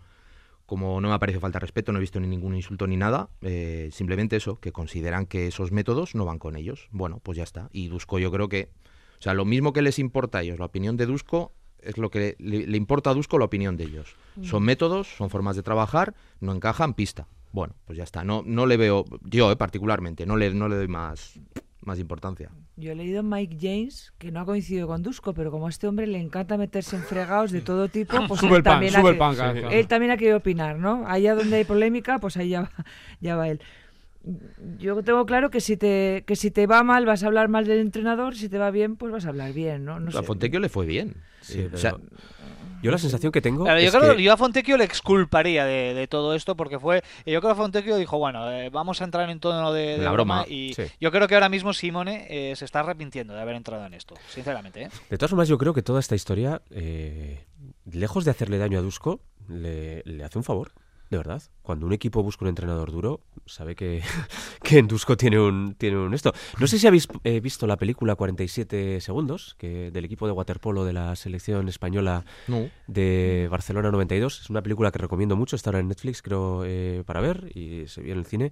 como 0.66 1.00
no 1.00 1.08
me 1.08 1.14
ha 1.14 1.20
parecido 1.20 1.40
falta 1.40 1.60
de 1.60 1.62
respeto, 1.62 1.94
no 1.94 1.98
he 2.00 2.02
visto 2.02 2.20
ni 2.20 2.28
ningún 2.28 2.54
insulto 2.54 2.88
ni 2.88 2.98
nada, 2.98 3.30
eh, 3.42 3.88
simplemente 3.94 4.36
eso, 4.36 4.60
que 4.60 4.74
consideran 4.74 5.26
que 5.26 5.48
esos 5.48 5.72
métodos 5.72 6.14
no 6.14 6.26
van 6.26 6.40
con 6.40 6.58
ellos. 6.58 6.90
Bueno, 6.92 7.22
pues 7.24 7.38
ya 7.38 7.44
está. 7.46 7.70
Y 7.72 7.88
Dusko 7.88 8.20
yo 8.20 8.32
creo 8.34 8.50
que, 8.50 8.70
o 9.18 9.22
sea, 9.22 9.34
lo 9.34 9.46
mismo 9.46 9.72
que 9.72 9.82
les 9.82 9.98
importa 9.98 10.40
a 10.40 10.42
ellos 10.42 10.60
la 10.60 10.66
opinión 10.66 10.98
de 10.98 11.06
Dusko, 11.06 11.54
es 11.82 11.98
lo 11.98 12.10
que 12.10 12.36
le, 12.40 12.68
le 12.68 12.78
importa 12.78 13.10
a 13.10 13.14
Dusko 13.14 13.38
la 13.40 13.46
opinión 13.46 13.78
de 13.78 13.86
ellos. 13.86 14.16
Son 14.44 14.64
métodos, 14.64 15.08
son 15.18 15.30
formas 15.30 15.56
de 15.56 15.64
trabajar, 15.64 16.14
no 16.42 16.54
encajan, 16.54 16.94
pista. 16.94 17.28
Bueno, 17.52 17.74
pues 17.86 17.98
ya 17.98 18.04
está. 18.04 18.24
No, 18.24 18.44
no 18.46 18.66
le 18.66 18.78
veo, 18.78 19.06
yo 19.24 19.52
eh, 19.52 19.56
particularmente, 19.56 20.26
no 20.26 20.36
le, 20.36 20.54
no 20.54 20.68
le 20.70 20.76
doy 20.76 20.88
más, 20.88 21.40
más 21.82 21.98
importancia. 21.98 22.52
Yo 22.76 22.92
he 22.92 22.96
leído 22.96 23.24
Mike 23.24 23.58
James, 23.60 24.14
que 24.20 24.32
no 24.32 24.42
ha 24.42 24.46
coincidido 24.46 24.86
con 24.88 25.02
Dusko, 25.02 25.34
pero 25.34 25.50
como 25.50 25.66
a 25.66 25.70
este 25.70 25.88
hombre 25.88 26.06
le 26.06 26.20
encanta 26.20 26.58
meterse 26.58 26.96
en 26.98 27.02
fregados 27.04 27.52
de 27.52 27.62
todo 27.62 27.88
tipo, 27.88 28.16
pues 28.28 28.40
Sube 28.42 28.50
él 28.52 28.56
el 28.58 28.64
pan, 28.64 28.74
también, 28.74 28.96
ha 28.96 29.00
sube 29.00 29.10
el 29.10 29.16
que- 29.16 29.20
pan. 29.20 29.36
que- 29.70 29.80
él 29.80 29.88
también 29.88 30.12
ha 30.12 30.18
querido 30.18 30.38
opinar, 30.38 30.78
¿no? 30.78 31.06
Allá 31.08 31.34
donde 31.34 31.56
hay 31.56 31.64
polémica, 31.64 32.20
pues 32.20 32.38
ahí 32.38 32.50
ya 32.50 32.62
va, 32.62 32.72
ya 33.22 33.36
va 33.36 33.48
él. 33.50 33.62
Yo 34.78 35.02
tengo 35.04 35.26
claro 35.26 35.50
que 35.50 35.62
si 35.62 35.78
te 35.78 36.24
que 36.28 36.36
si 36.36 36.52
te 36.52 36.68
va 36.68 36.84
mal 36.84 37.06
vas 37.06 37.24
a 37.24 37.28
hablar 37.28 37.48
mal 37.50 37.66
del 37.66 37.80
entrenador, 37.80 38.36
si 38.36 38.50
te 38.50 38.58
va 38.58 38.72
bien 38.72 38.96
pues 38.96 39.12
vas 39.12 39.26
a 39.26 39.30
hablar 39.30 39.54
bien, 39.54 39.86
¿no? 39.86 40.00
no 40.00 40.10
a. 40.18 40.24
Fontecchio 40.24 40.60
le 40.60 40.70
fue 40.70 40.86
bien. 40.86 41.16
Sí, 41.42 41.60
Eh, 41.62 41.66
o 41.66 41.70
pero 41.70 41.78
sea, 41.78 41.96
yo 42.84 42.92
la 42.92 42.98
sensación 42.98 43.32
que 43.32 43.42
tengo 43.42 43.64
Claro, 43.64 43.80
yo 43.80 43.88
es 43.88 43.96
creo 43.96 44.16
que 44.16 44.22
yo 44.24 44.34
a 44.34 44.38
Fontecchio 44.38 44.78
le 44.78 44.84
exculparía 44.84 45.66
de, 45.66 45.94
de 45.94 46.08
todo 46.08 46.36
esto 46.36 46.56
porque 46.56 46.78
fue. 46.80 47.02
Yo 47.26 47.40
creo 47.42 47.54
que 47.54 47.56
Fontecchio 47.56 47.96
dijo, 47.98 48.18
bueno, 48.20 48.52
eh, 48.52 48.70
vamos 48.70 49.02
a 49.02 49.06
entrar 49.06 49.30
en 49.30 49.40
tono 49.40 49.72
de, 49.74 49.98
de 49.98 50.04
La 50.04 50.12
broma, 50.12 50.42
broma, 50.44 50.54
y 50.54 50.74
sí. 50.74 50.84
yo 51.00 51.12
creo 51.12 51.28
que 51.28 51.34
ahora 51.36 51.50
mismo 51.50 51.74
Simone 51.74 52.28
eh, 52.30 52.56
se 52.56 52.66
está 52.66 52.82
arrepintiendo 52.82 53.34
de 53.34 53.42
haber 53.42 53.56
entrado 53.56 53.86
en 53.86 53.94
esto, 53.94 54.16
sinceramente. 54.30 54.84
¿eh? 54.84 54.90
De 55.10 55.18
todas 55.18 55.30
formas, 55.32 55.48
yo 55.48 55.58
creo 55.58 55.74
que 55.74 55.82
toda 55.82 56.00
esta 56.00 56.16
historia, 56.16 56.62
eh, 56.70 57.46
lejos 57.92 58.26
de 58.26 58.32
hacerle 58.32 58.58
daño 58.60 58.78
a 58.78 58.82
Dusko, 58.82 59.22
le, 59.48 60.04
le 60.06 60.24
hace 60.24 60.38
un 60.38 60.44
favor, 60.44 60.72
de 61.10 61.18
verdad. 61.18 61.42
Cuando 61.62 61.86
un 61.86 61.94
equipo 61.94 62.24
busca 62.24 62.46
un 62.46 62.50
entrenador 62.50 62.92
duro, 62.92 63.22
sabe 63.46 63.76
que, 63.76 64.02
que 64.64 64.78
en 64.80 64.88
Dusko 64.88 65.18
tiene 65.18 65.40
un, 65.40 65.76
tiene 65.76 65.98
un 65.98 66.14
esto. 66.14 66.34
No 66.60 66.68
sé 66.68 66.80
si 66.80 66.88
habéis 66.88 67.08
eh, 67.24 67.40
visto 67.40 67.68
la 67.68 67.78
película 67.78 68.16
47 68.16 69.02
segundos, 69.02 69.56
que 69.58 69.92
del 69.92 70.06
equipo 70.06 70.28
de 70.28 70.34
waterpolo 70.34 70.86
de 70.86 70.94
la 70.94 71.16
selección 71.16 71.70
española 71.70 72.26
no. 72.48 72.70
de 72.88 73.48
Barcelona 73.50 73.92
92. 73.92 74.42
Es 74.42 74.50
una 74.50 74.62
película 74.62 74.92
que 74.92 75.00
recomiendo 75.00 75.36
mucho, 75.36 75.56
está 75.56 75.70
ahora 75.70 75.80
en 75.80 75.88
Netflix, 75.88 76.22
creo, 76.22 76.64
eh, 76.66 77.04
para 77.06 77.22
ver 77.22 77.52
y 77.56 77.88
se 77.88 78.02
vio 78.02 78.14
en 78.14 78.20
el 78.20 78.26
cine. 78.26 78.52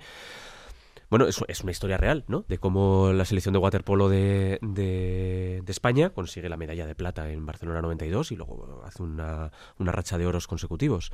Bueno, 1.09 1.27
es, 1.27 1.39
es 1.47 1.61
una 1.61 1.71
historia 1.71 1.97
real, 1.97 2.25
¿no? 2.27 2.45
De 2.47 2.57
cómo 2.57 3.13
la 3.13 3.25
selección 3.25 3.53
de 3.53 3.59
waterpolo 3.59 4.09
de, 4.09 4.57
de, 4.61 5.61
de 5.63 5.71
España 5.71 6.09
consigue 6.09 6.49
la 6.49 6.57
medalla 6.57 6.87
de 6.87 6.95
plata 6.95 7.29
en 7.29 7.45
Barcelona 7.45 7.81
92 7.81 8.31
y 8.31 8.35
luego 8.35 8.81
hace 8.83 9.03
una, 9.03 9.51
una 9.77 9.91
racha 9.91 10.17
de 10.17 10.25
oros 10.25 10.47
consecutivos. 10.47 11.11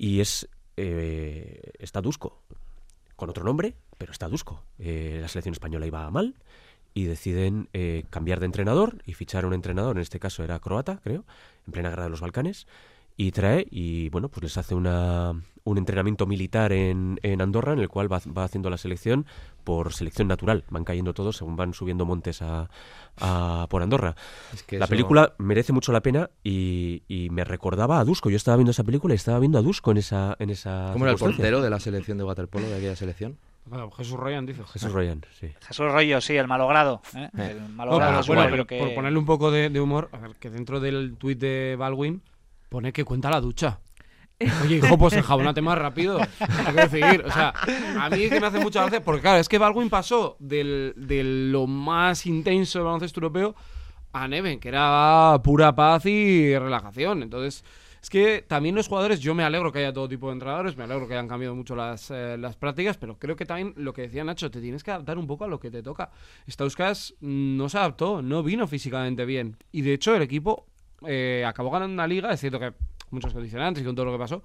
Y 0.00 0.20
es... 0.20 0.48
Eh, 0.78 1.72
está 1.78 2.00
Dusko, 2.00 2.40
con 3.16 3.28
otro 3.28 3.44
nombre, 3.44 3.74
pero 3.98 4.12
está 4.12 4.28
Dusko. 4.28 4.62
Eh, 4.78 5.18
la 5.20 5.28
selección 5.28 5.52
española 5.52 5.86
iba 5.86 6.10
mal 6.10 6.36
y 6.94 7.04
deciden 7.04 7.68
eh, 7.74 8.04
cambiar 8.08 8.40
de 8.40 8.46
entrenador 8.46 9.02
y 9.04 9.12
fichar 9.12 9.44
un 9.44 9.52
entrenador, 9.52 9.96
en 9.96 10.02
este 10.02 10.18
caso 10.18 10.42
era 10.42 10.58
croata, 10.58 11.00
creo, 11.04 11.26
en 11.66 11.72
plena 11.74 11.90
guerra 11.90 12.04
de 12.04 12.08
los 12.08 12.22
Balcanes, 12.22 12.66
y 13.22 13.32
trae 13.32 13.66
y 13.70 14.08
bueno, 14.08 14.28
pues 14.30 14.44
les 14.44 14.56
hace 14.56 14.74
una, 14.74 15.32
un 15.64 15.76
entrenamiento 15.78 16.26
militar 16.26 16.72
en, 16.72 17.20
en 17.22 17.42
Andorra 17.42 17.74
en 17.74 17.78
el 17.80 17.88
cual 17.88 18.10
va, 18.10 18.20
va 18.36 18.44
haciendo 18.44 18.70
la 18.70 18.78
selección 18.78 19.26
por 19.62 19.92
selección 19.92 20.26
natural, 20.26 20.64
van 20.70 20.84
cayendo 20.84 21.12
todos 21.12 21.36
según 21.36 21.54
van 21.54 21.74
subiendo 21.74 22.06
montes 22.06 22.40
a, 22.40 22.70
a- 23.18 23.66
por 23.68 23.82
Andorra. 23.82 24.14
Es 24.54 24.62
que 24.62 24.78
La 24.78 24.86
eso- 24.86 24.90
película 24.90 25.34
merece 25.38 25.72
mucho 25.74 25.92
la 25.92 26.00
pena 26.00 26.30
y, 26.42 27.02
y 27.08 27.28
me 27.30 27.44
recordaba 27.44 28.00
a 28.00 28.04
Dusko. 28.04 28.30
Yo 28.30 28.36
estaba 28.36 28.56
viendo 28.56 28.70
esa 28.70 28.84
película 28.84 29.12
y 29.12 29.16
estaba 29.16 29.38
viendo 29.38 29.58
a 29.58 29.62
Dusko 29.62 29.90
en 29.90 29.98
esa 29.98 30.34
en 30.38 30.48
esa 30.48 30.90
¿Cómo 30.94 31.04
era 31.04 31.12
el 31.12 31.18
portero 31.18 31.60
de 31.60 31.68
la 31.68 31.78
selección 31.78 32.16
de 32.16 32.24
waterpolo 32.24 32.66
de 32.68 32.76
aquella 32.76 32.96
selección? 32.96 33.36
Bueno, 33.66 33.90
Jesús 33.90 34.18
Ryan 34.18 34.46
dice. 34.46 34.62
Jesús 34.64 34.90
Ryan, 34.92 35.20
sí. 35.38 35.48
Jesús 35.60 35.92
Rollo, 35.92 36.20
sí, 36.22 36.34
el 36.36 36.48
malogrado. 36.48 37.02
¿eh? 37.14 37.28
Eh. 37.36 37.48
El 37.52 37.60
No, 37.60 37.68
malogrado 37.68 38.12
pero 38.22 38.26
bueno, 38.26 38.40
bueno, 38.42 38.50
pero 38.50 38.66
que... 38.66 38.78
por 38.78 38.94
ponerle 38.94 39.18
un 39.18 39.26
poco 39.26 39.50
de, 39.50 39.68
de 39.68 39.78
humor, 39.80 40.08
a 40.12 40.18
ver, 40.18 40.36
que 40.36 40.48
dentro 40.48 40.80
del 40.80 41.16
tuit 41.18 41.38
de 41.38 41.76
Baldwin 41.78 42.22
pone 42.70 42.94
que 42.94 43.04
cuenta 43.04 43.28
la 43.28 43.42
ducha. 43.42 43.80
Oye, 44.64 44.76
hijo, 44.76 44.96
pues 44.96 45.12
enjabónate 45.12 45.60
más 45.60 45.76
rápido. 45.76 46.18
Hay 46.18 46.74
que 46.74 46.88
decir, 46.88 47.22
o 47.26 47.30
sea, 47.30 47.52
a 48.00 48.08
mí 48.08 48.22
es 48.22 48.30
que 48.32 48.40
me 48.40 48.46
hace 48.46 48.60
mucha 48.60 48.80
gracia, 48.80 49.02
porque 49.02 49.20
claro, 49.20 49.38
es 49.38 49.50
que 49.50 49.58
Baldwin 49.58 49.90
pasó 49.90 50.36
del, 50.38 50.94
de 50.96 51.22
lo 51.22 51.66
más 51.66 52.24
intenso 52.24 52.78
del 52.78 52.86
baloncesto 52.86 53.20
europeo 53.20 53.54
a 54.14 54.26
Neven, 54.26 54.58
que 54.58 54.68
era 54.68 55.38
pura 55.44 55.74
paz 55.74 56.06
y 56.06 56.56
relajación. 56.56 57.22
Entonces, 57.22 57.62
es 58.02 58.08
que 58.08 58.42
también 58.46 58.74
los 58.74 58.88
jugadores, 58.88 59.20
yo 59.20 59.34
me 59.34 59.44
alegro 59.44 59.72
que 59.72 59.80
haya 59.80 59.92
todo 59.92 60.08
tipo 60.08 60.28
de 60.28 60.32
entrenadores, 60.32 60.74
me 60.74 60.84
alegro 60.84 61.06
que 61.06 61.14
hayan 61.14 61.28
cambiado 61.28 61.54
mucho 61.54 61.76
las, 61.76 62.10
eh, 62.10 62.38
las 62.38 62.56
prácticas, 62.56 62.96
pero 62.96 63.18
creo 63.18 63.36
que 63.36 63.44
también 63.44 63.74
lo 63.76 63.92
que 63.92 64.02
decía 64.02 64.24
Nacho, 64.24 64.50
te 64.50 64.62
tienes 64.62 64.82
que 64.82 64.90
adaptar 64.90 65.18
un 65.18 65.26
poco 65.26 65.44
a 65.44 65.48
lo 65.48 65.60
que 65.60 65.70
te 65.70 65.82
toca. 65.82 66.10
Stauskas 66.48 67.14
no 67.20 67.68
se 67.68 67.76
adaptó, 67.76 68.22
no 68.22 68.42
vino 68.42 68.66
físicamente 68.66 69.26
bien. 69.26 69.58
Y 69.70 69.82
de 69.82 69.92
hecho, 69.92 70.16
el 70.16 70.22
equipo 70.22 70.69
eh, 71.06 71.44
acabó 71.46 71.70
ganando 71.70 71.94
una 71.94 72.06
liga, 72.06 72.32
es 72.32 72.40
cierto 72.40 72.58
que 72.60 72.72
muchos 73.10 73.32
condicionantes 73.32 73.82
y 73.82 73.86
con 73.86 73.94
todo 73.94 74.06
lo 74.06 74.12
que 74.12 74.18
pasó, 74.18 74.42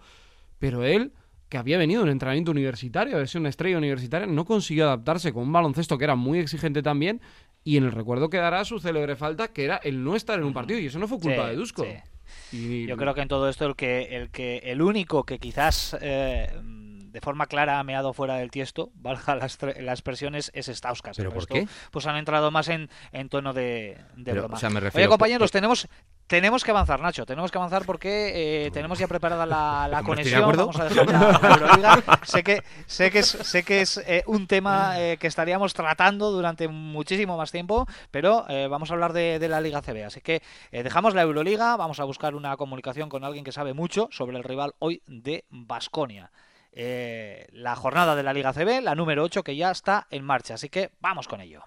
pero 0.60 0.84
él, 0.84 1.12
que 1.50 1.58
había 1.58 1.78
venido 1.78 2.00
de 2.02 2.06
un 2.06 2.12
entrenamiento 2.12 2.52
universitario, 2.52 3.18
de 3.20 3.28
ser 3.28 3.40
una 3.42 3.50
estrella 3.50 3.78
universitaria, 3.78 4.26
no 4.28 4.46
consiguió 4.46 4.86
adaptarse 4.86 5.32
con 5.34 5.44
un 5.44 5.54
baloncesto 5.54 5.98
que 5.98 6.04
era 6.06 6.16
muy 6.16 6.40
exigente 6.40 6.82
también. 6.82 7.22
Y 7.64 7.78
en 7.78 7.84
el 7.84 7.92
recuerdo 7.92 8.30
quedará 8.30 8.64
su 8.64 8.80
célebre 8.80 9.16
falta, 9.16 9.48
que 9.48 9.66
era 9.66 9.78
el 9.78 10.04
no 10.04 10.16
estar 10.16 10.38
en 10.38 10.46
un 10.46 10.54
partido. 10.54 10.80
Y 10.80 10.86
eso 10.86 11.00
no 11.00 11.08
fue 11.08 11.20
culpa 11.20 11.44
Sí, 11.46 11.50
de 11.50 11.56
Dusko. 11.56 11.84
sí. 11.84 12.56
Y- 12.58 12.86
Yo 12.88 12.96
creo 12.98 13.14
que 13.16 13.22
en 13.22 13.28
todo 13.28 13.50
esto 13.50 13.66
el 13.66 13.76
que 13.76 14.16
el 14.16 14.30
que 14.30 14.58
el 14.66 14.82
único 14.84 15.24
que 15.24 15.40
quizás 15.40 15.96
eh, 16.00 16.50
de 16.62 17.22
forma 17.22 17.48
clara 17.48 17.80
ha 17.80 17.84
meado 17.84 18.14
fuera 18.14 18.36
del 18.36 18.52
tiesto, 18.52 18.92
valga 18.96 19.36
la, 19.36 19.46
estre- 19.46 19.80
la 19.82 19.94
expresión, 19.94 20.36
es, 20.36 20.52
Stauskas. 20.56 21.18
¿Pero 21.18 21.32
por 21.32 21.48
qué? 21.48 21.68
Pues 21.92 22.06
han 22.08 22.18
entrado 22.18 22.52
más 22.52 22.68
en, 22.68 22.90
en 23.12 23.30
tono 23.30 23.54
de, 23.54 23.98
de 24.16 24.24
Pero, 24.26 24.42
broma. 24.42 24.58
o 24.58 24.60
sea, 24.60 24.70
me 24.70 24.80
Oye, 24.94 25.08
compañeros, 25.08 25.52
tenemos 25.52 25.88
tenemos 26.28 26.64
que 26.64 26.72
avanzar, 26.72 27.00
Nacho. 27.02 27.26
Tenemos 27.26 27.52
que 27.52 27.58
avanzar 27.58 27.86
porque 27.86 28.66
eh, 28.66 28.72
tenemos 28.72 28.98
ya 28.98 29.08
preparada 29.08 29.46
la, 29.46 29.88
la 29.88 30.04
conexión. 30.04 30.56
Vamos 30.56 30.80
a 30.80 30.86
dejar 30.86 31.08
la 31.08 31.50
Euroliga. 31.50 32.04
Sé 32.24 32.44
que 32.44 32.64
sé 32.88 33.12
que 33.12 33.20
es, 33.20 33.28
sé 33.28 33.64
que 33.64 33.82
es 33.82 33.98
eh, 34.08 34.24
un 34.26 34.48
tema 34.48 35.00
eh, 35.00 35.18
que 35.18 35.28
estaríamos 35.28 35.74
tratando 35.74 36.32
durante 36.32 36.68
muchísimo 36.68 37.38
más 37.38 37.52
tiempo, 37.52 37.88
pero 38.12 38.46
vamos 38.70 38.90
a 38.90 38.94
hablar 38.94 39.14
de, 39.14 39.40
de 39.40 39.48
la 39.48 39.62
Liga 39.62 39.82
CB. 39.82 40.06
Así 40.06 40.22
que 40.22 40.42
dejamos 40.72 41.14
la 41.14 41.22
Euroliga, 41.22 41.76
vamos 41.78 42.00
a 42.00 42.04
buscar 42.04 42.36
una 42.36 42.56
comunicación 42.58 43.10
con 43.10 43.24
alguien 43.24 43.44
que 43.44 43.52
sabe 43.52 43.74
mucho 43.74 44.08
sobre 44.12 44.38
el 44.38 44.44
rival 44.44 44.74
hoy 44.80 45.02
de 45.08 45.46
Basconia. 45.50 46.32
la 46.74 47.76
jornada 47.76 48.16
de 48.16 48.24
la 48.24 48.34
Liga 48.34 48.54
CB, 48.54 48.82
la 48.82 48.96
número 48.96 49.24
8 49.24 49.44
que 49.44 49.56
ya 49.56 49.72
está 49.72 50.08
en 50.10 50.24
marcha. 50.24 50.56
Así 50.56 50.70
que 50.70 50.92
vamos 51.00 51.28
con 51.28 51.42
ello. 51.42 51.64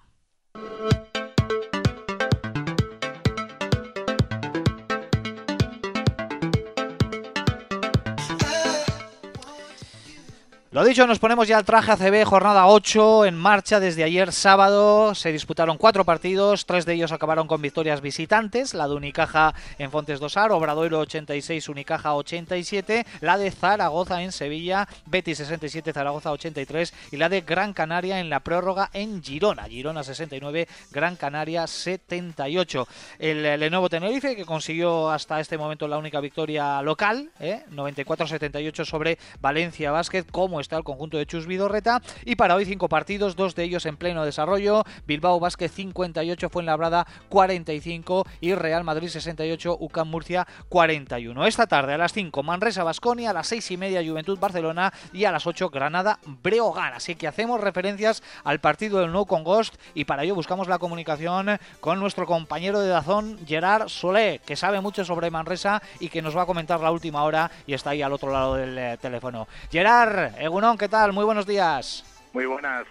Lo 10.71 10.83
dicho, 10.83 11.07
nos 11.07 11.17
ponemos 11.17 11.47
ya 11.47 11.57
al 11.57 11.65
traje 11.65 11.93
ACB, 11.93 12.23
jornada 12.25 12.67
8 12.67 13.25
en 13.25 13.35
marcha 13.35 13.79
desde 13.79 14.03
ayer 14.03 14.31
sábado. 14.31 15.15
Se 15.15 15.31
disputaron 15.31 15.79
cuatro 15.79 16.05
partidos, 16.05 16.67
tres 16.67 16.85
de 16.85 16.93
ellos 16.93 17.11
acabaron 17.11 17.47
con 17.47 17.59
victorias 17.59 18.01
visitantes. 18.01 18.75
La 18.75 18.87
de 18.87 18.93
Unicaja 18.93 19.55
en 19.79 19.89
Fontes 19.89 20.19
Dosar, 20.19 20.51
Obradoiro 20.51 20.99
86, 20.99 21.69
Unicaja 21.69 22.13
87. 22.13 23.03
La 23.21 23.39
de 23.39 23.49
Zaragoza 23.49 24.21
en 24.21 24.31
Sevilla, 24.31 24.87
Betis 25.07 25.39
67, 25.39 25.91
Zaragoza 25.91 26.31
83. 26.31 26.93
Y 27.13 27.17
la 27.17 27.29
de 27.29 27.41
Gran 27.41 27.73
Canaria 27.73 28.19
en 28.19 28.29
la 28.29 28.41
prórroga 28.41 28.91
en 28.93 29.23
Girona, 29.23 29.63
Girona 29.63 30.03
69, 30.03 30.67
Gran 30.91 31.15
Canaria 31.15 31.65
78. 31.65 32.87
El 33.17 33.41
Lenovo 33.59 33.89
Tenerife, 33.89 34.35
que 34.35 34.45
consiguió 34.45 35.09
hasta 35.09 35.39
este 35.39 35.57
momento 35.57 35.87
la 35.87 35.97
única 35.97 36.19
victoria 36.19 36.79
local, 36.83 37.31
¿eh? 37.39 37.63
94-78 37.71 38.85
sobre 38.85 39.17
Valencia 39.41 39.89
Basket, 39.89 40.25
como 40.29 40.58
está 40.59 40.77
el 40.77 40.83
conjunto 40.83 41.17
de 41.17 41.25
Chus 41.25 41.47
Vidorreta. 41.47 42.01
Y 42.25 42.35
para 42.35 42.55
hoy 42.55 42.65
cinco 42.65 42.89
partidos, 42.89 43.35
dos 43.35 43.55
de 43.55 43.63
ellos 43.63 43.85
en 43.85 43.97
pleno 43.97 44.25
desarrollo. 44.25 44.83
Bilbao 45.07 45.39
Basket 45.39 45.69
58, 45.69 46.49
Fuenlabrada 46.49 47.07
45 47.29 48.25
y 48.41 48.53
Real 48.53 48.83
Madrid 48.83 49.09
68, 49.09 49.77
UCAM 49.79 50.09
Murcia 50.09 50.47
41. 50.69 51.45
Esta 51.45 51.67
tarde 51.67 51.93
a 51.93 51.97
las 51.97 52.13
5 52.13 52.43
Manresa 52.43 52.83
Basconia, 52.83 53.29
a 53.31 53.33
las 53.33 53.47
6 53.47 53.71
y 53.71 53.77
media 53.77 54.03
Juventud 54.05 54.39
Barcelona 54.39 54.93
y 55.13 55.25
a 55.25 55.31
las 55.31 55.47
8 55.47 55.69
Granada 55.69 56.19
Breogán. 56.25 56.93
Así 56.93 57.15
que 57.15 57.27
hacemos 57.27 57.61
referencias 57.61 58.23
al 58.43 58.59
partido 58.59 58.99
del 58.99 59.11
No 59.11 59.25
con 59.25 59.43
Ghost 59.43 59.75
y 59.93 60.05
para 60.05 60.23
ello 60.23 60.35
buscamos 60.35 60.67
la 60.67 60.79
comunicación 60.79 61.59
con 61.79 61.99
nuestro 61.99 62.25
compañero 62.25 62.79
de 62.81 62.89
Dazón, 62.89 63.39
Gerard 63.45 63.89
Solé, 63.89 64.41
que 64.45 64.55
sabe 64.55 64.81
mucho 64.81 65.05
sobre 65.05 65.31
Manresa 65.31 65.81
y 65.99 66.09
que 66.09 66.21
nos 66.21 66.35
va 66.35 66.43
a 66.43 66.45
comentar 66.45 66.79
la 66.79 66.91
última 66.91 67.23
hora 67.23 67.51
y 67.67 67.73
está 67.73 67.91
ahí 67.91 68.01
al 68.01 68.13
otro 68.13 68.31
lado 68.31 68.55
del 68.55 68.77
eh, 68.77 68.97
teléfono. 69.01 69.47
Gerard, 69.71 70.33
Egunon, 70.49 70.79
¿qué 70.79 70.89
tal? 70.89 71.13
Muy 71.13 71.25
buenos 71.25 71.45
días. 71.45 72.03
Muy 72.33 72.47
buenas. 72.47 72.87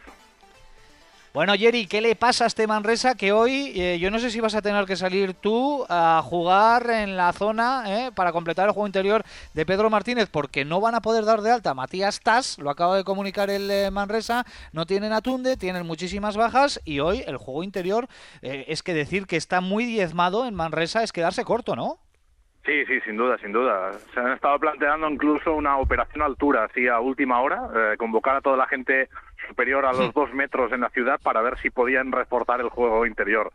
Bueno, 1.34 1.54
Jerry, 1.54 1.88
¿qué 1.88 2.00
le 2.00 2.14
pasa 2.14 2.44
a 2.44 2.46
este 2.46 2.68
Manresa 2.68 3.16
que 3.16 3.32
hoy 3.32 3.72
eh, 3.74 3.98
yo 4.00 4.12
no 4.12 4.20
sé 4.20 4.30
si 4.30 4.38
vas 4.38 4.54
a 4.54 4.62
tener 4.62 4.84
que 4.84 4.94
salir 4.94 5.34
tú 5.34 5.84
a 5.88 6.22
jugar 6.24 6.88
en 6.88 7.16
la 7.16 7.32
zona 7.32 7.82
eh, 8.06 8.12
para 8.14 8.30
completar 8.30 8.68
el 8.68 8.74
juego 8.74 8.86
interior 8.86 9.24
de 9.54 9.66
Pedro 9.66 9.90
Martínez 9.90 10.28
porque 10.30 10.64
no 10.64 10.80
van 10.80 10.94
a 10.94 11.00
poder 11.00 11.24
dar 11.24 11.42
de 11.42 11.50
alta 11.50 11.74
Matías 11.74 12.20
Tas, 12.20 12.58
lo 12.58 12.70
acaba 12.70 12.96
de 12.96 13.02
comunicar 13.02 13.50
el 13.50 13.68
eh, 13.68 13.90
Manresa, 13.90 14.46
no 14.70 14.86
tienen 14.86 15.12
a 15.12 15.20
Tunde, 15.20 15.56
tienen 15.56 15.84
muchísimas 15.84 16.36
bajas 16.36 16.80
y 16.84 17.00
hoy 17.00 17.24
el 17.26 17.38
juego 17.38 17.64
interior 17.64 18.06
es 18.40 18.84
que 18.84 18.94
decir 18.94 19.26
que 19.26 19.36
está 19.36 19.60
muy 19.60 19.84
diezmado 19.84 20.46
en 20.46 20.54
Manresa 20.54 21.02
es 21.02 21.10
quedarse 21.10 21.44
corto, 21.44 21.74
¿no? 21.74 21.98
Sí, 22.68 22.84
sí, 22.84 23.00
sin 23.00 23.16
duda, 23.16 23.38
sin 23.38 23.50
duda. 23.50 23.94
Se 24.12 24.20
han 24.20 24.32
estado 24.32 24.58
planteando 24.58 25.08
incluso 25.08 25.54
una 25.54 25.78
operación 25.78 26.20
altura, 26.20 26.64
así 26.64 26.86
a 26.86 27.00
última 27.00 27.40
hora, 27.40 27.62
eh, 27.74 27.96
convocar 27.96 28.36
a 28.36 28.40
toda 28.42 28.58
la 28.58 28.66
gente 28.66 29.08
superior 29.48 29.86
a 29.86 29.94
los 29.94 30.12
dos 30.12 30.34
metros 30.34 30.70
en 30.72 30.82
la 30.82 30.90
ciudad 30.90 31.18
para 31.22 31.40
ver 31.40 31.56
si 31.60 31.70
podían 31.70 32.12
reforzar 32.12 32.60
el 32.60 32.68
juego 32.68 33.06
interior. 33.06 33.50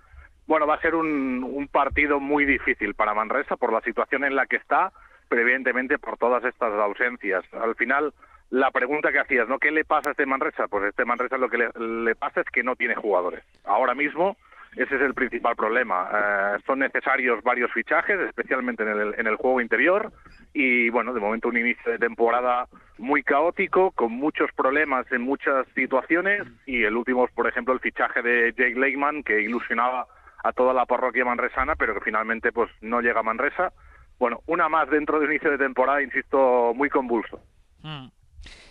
Bueno, 0.47 0.65
va 0.65 0.73
a 0.73 0.81
ser 0.81 0.95
un, 0.95 1.43
un 1.43 1.67
partido 1.67 2.19
muy 2.19 2.43
difícil 2.43 2.95
para 2.95 3.13
Manresa 3.13 3.55
por 3.55 3.71
la 3.71 3.81
situación 3.81 4.23
en 4.23 4.35
la 4.35 4.47
que 4.47 4.55
está, 4.55 4.91
pero 5.29 5.43
evidentemente 5.43 5.99
por 5.99 6.17
todas 6.17 6.43
estas 6.43 6.73
ausencias. 6.73 7.45
Al 7.53 7.75
final, 7.75 8.15
la 8.49 8.71
pregunta 8.71 9.11
que 9.11 9.19
hacías, 9.19 9.47
¿no? 9.47 9.59
¿Qué 9.59 9.69
le 9.69 9.85
pasa 9.85 10.09
a 10.09 10.13
este 10.13 10.25
Manresa? 10.25 10.67
Pues 10.67 10.85
a 10.85 10.87
este 10.87 11.05
Manresa 11.05 11.37
lo 11.37 11.49
que 11.49 11.59
le, 11.59 11.69
le 11.77 12.15
pasa 12.15 12.41
es 12.41 12.47
que 12.47 12.63
no 12.63 12.75
tiene 12.75 12.95
jugadores. 12.95 13.43
Ahora 13.63 13.93
mismo 13.93 14.37
ese 14.75 14.95
es 14.95 15.01
el 15.01 15.13
principal 15.13 15.55
problema. 15.55 16.09
Eh, 16.11 16.57
son 16.65 16.79
necesarios 16.79 17.43
varios 17.43 17.71
fichajes, 17.71 18.19
especialmente 18.19 18.83
en 18.83 18.89
el, 18.89 19.15
en 19.17 19.27
el 19.27 19.35
juego 19.35 19.61
interior. 19.61 20.11
Y 20.53 20.89
bueno, 20.89 21.13
de 21.13 21.19
momento 21.19 21.49
un 21.49 21.57
inicio 21.57 21.91
de 21.91 21.99
temporada 21.99 22.67
muy 22.97 23.23
caótico, 23.23 23.91
con 23.91 24.11
muchos 24.11 24.51
problemas 24.53 25.11
en 25.11 25.21
muchas 25.21 25.67
situaciones. 25.75 26.43
Y 26.65 26.83
el 26.83 26.95
último, 26.95 27.27
por 27.35 27.47
ejemplo, 27.47 27.73
el 27.73 27.79
fichaje 27.79 28.21
de 28.21 28.53
Jake 28.57 28.79
Lakeman, 28.79 29.23
que 29.23 29.41
ilusionaba 29.41 30.07
a 30.43 30.51
toda 30.51 30.73
la 30.73 30.85
parroquia 30.85 31.25
manresana, 31.25 31.75
pero 31.75 31.93
que 31.93 32.01
finalmente 32.01 32.51
pues 32.51 32.69
no 32.81 33.01
llega 33.01 33.21
a 33.21 33.23
Manresa. 33.23 33.71
Bueno, 34.19 34.41
una 34.45 34.69
más 34.69 34.89
dentro 34.89 35.19
de 35.19 35.25
inicio 35.25 35.51
de 35.51 35.57
temporada, 35.57 36.01
insisto, 36.01 36.73
muy 36.75 36.89
convulso. 36.89 37.39
Mm. 37.81 38.07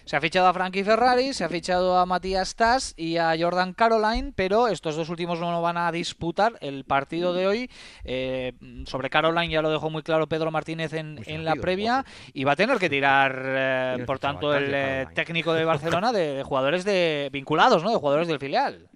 Se 0.04 0.16
ha 0.16 0.20
fichado 0.20 0.48
a 0.48 0.52
Frankie 0.52 0.82
Ferrari, 0.82 1.32
se 1.32 1.44
ha 1.44 1.48
fichado 1.48 1.96
a 1.96 2.06
Matías 2.06 2.56
Tass 2.56 2.94
y 2.96 3.18
a 3.18 3.34
Jordan 3.38 3.72
Caroline, 3.72 4.32
pero 4.34 4.68
estos 4.68 4.96
dos 4.96 5.08
últimos 5.08 5.40
no 5.40 5.62
van 5.62 5.76
a 5.76 5.92
disputar 5.92 6.52
el 6.60 6.84
partido 6.84 7.32
de 7.32 7.46
hoy. 7.46 7.70
Eh, 8.04 8.52
sobre 8.84 9.10
Caroline 9.10 9.52
ya 9.52 9.62
lo 9.62 9.70
dejó 9.70 9.90
muy 9.90 10.02
claro 10.02 10.26
Pedro 10.26 10.50
Martínez 10.50 10.92
en, 10.92 11.44
la 11.44 11.54
previa 11.56 12.04
y 12.34 12.44
va 12.44 12.52
a 12.52 12.56
tener 12.56 12.78
que 12.78 12.88
tirar, 12.88 13.42
eh, 13.44 14.04
por 14.06 14.18
tanto, 14.18 14.54
el 14.54 14.72
eh, 14.74 15.06
técnico 15.14 15.54
de 15.54 15.64
Barcelona 15.72 16.12
de, 16.12 16.42
jugadores 16.42 16.84
de 16.84 17.30
vinculados, 17.32 17.82
¿no? 17.84 17.90
De 17.90 17.96
jugadores 17.96 18.28
del 18.28 18.38
filial. 18.38 18.88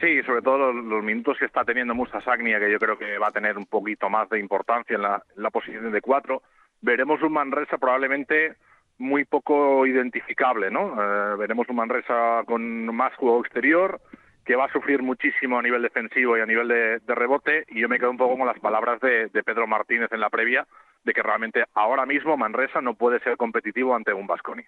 Sí, 0.00 0.22
sobre 0.22 0.42
todo 0.42 0.72
los, 0.72 1.02
minutos 1.02 1.38
que 1.38 1.46
está 1.46 1.64
teniendo 1.64 1.94
Musa 1.94 2.20
Sagnia, 2.20 2.60
que 2.60 2.70
yo 2.70 2.78
creo 2.78 2.98
que 2.98 3.18
va 3.18 3.28
a 3.28 3.32
tener 3.32 3.56
un 3.56 3.66
poquito 3.66 4.10
más 4.10 4.28
de 4.28 4.38
importancia 4.38 4.94
en 4.94 5.02
la, 5.02 5.22
en 5.36 5.42
la 5.42 5.50
posición 5.50 5.90
de 5.90 6.00
cuatro. 6.00 6.42
Veremos 6.82 7.22
un 7.22 7.32
Manresa 7.32 7.78
probablemente 7.78 8.56
muy 8.98 9.24
poco 9.24 9.86
identificable, 9.86 10.70
¿no? 10.70 10.94
Eh, 11.00 11.36
veremos 11.36 11.68
un 11.68 11.76
Manresa 11.76 12.42
con 12.46 12.94
más 12.94 13.14
juego 13.16 13.40
exterior, 13.40 14.00
que 14.44 14.56
va 14.56 14.66
a 14.66 14.72
sufrir 14.72 15.02
muchísimo 15.02 15.58
a 15.58 15.62
nivel 15.62 15.82
defensivo 15.82 16.38
y 16.38 16.40
a 16.40 16.46
nivel 16.46 16.68
de, 16.68 17.14
rebote, 17.14 17.64
y 17.68 17.80
yo 17.80 17.88
me 17.88 17.98
quedo 17.98 18.10
un 18.10 18.16
poco 18.16 18.38
con 18.38 18.46
las 18.46 18.60
palabras 18.60 19.00
de, 19.00 19.28
Pedro 19.44 19.66
Martínez 19.66 20.10
en 20.12 20.20
la 20.20 20.30
previa, 20.30 20.66
de 21.04 21.12
que 21.12 21.22
realmente 21.22 21.64
ahora 21.74 22.06
mismo 22.06 22.36
Manresa 22.36 22.80
no 22.80 22.94
puede 22.94 23.20
ser 23.20 23.36
competitivo 23.36 23.94
ante 23.94 24.12
un 24.12 24.26
Vasconi. 24.26 24.62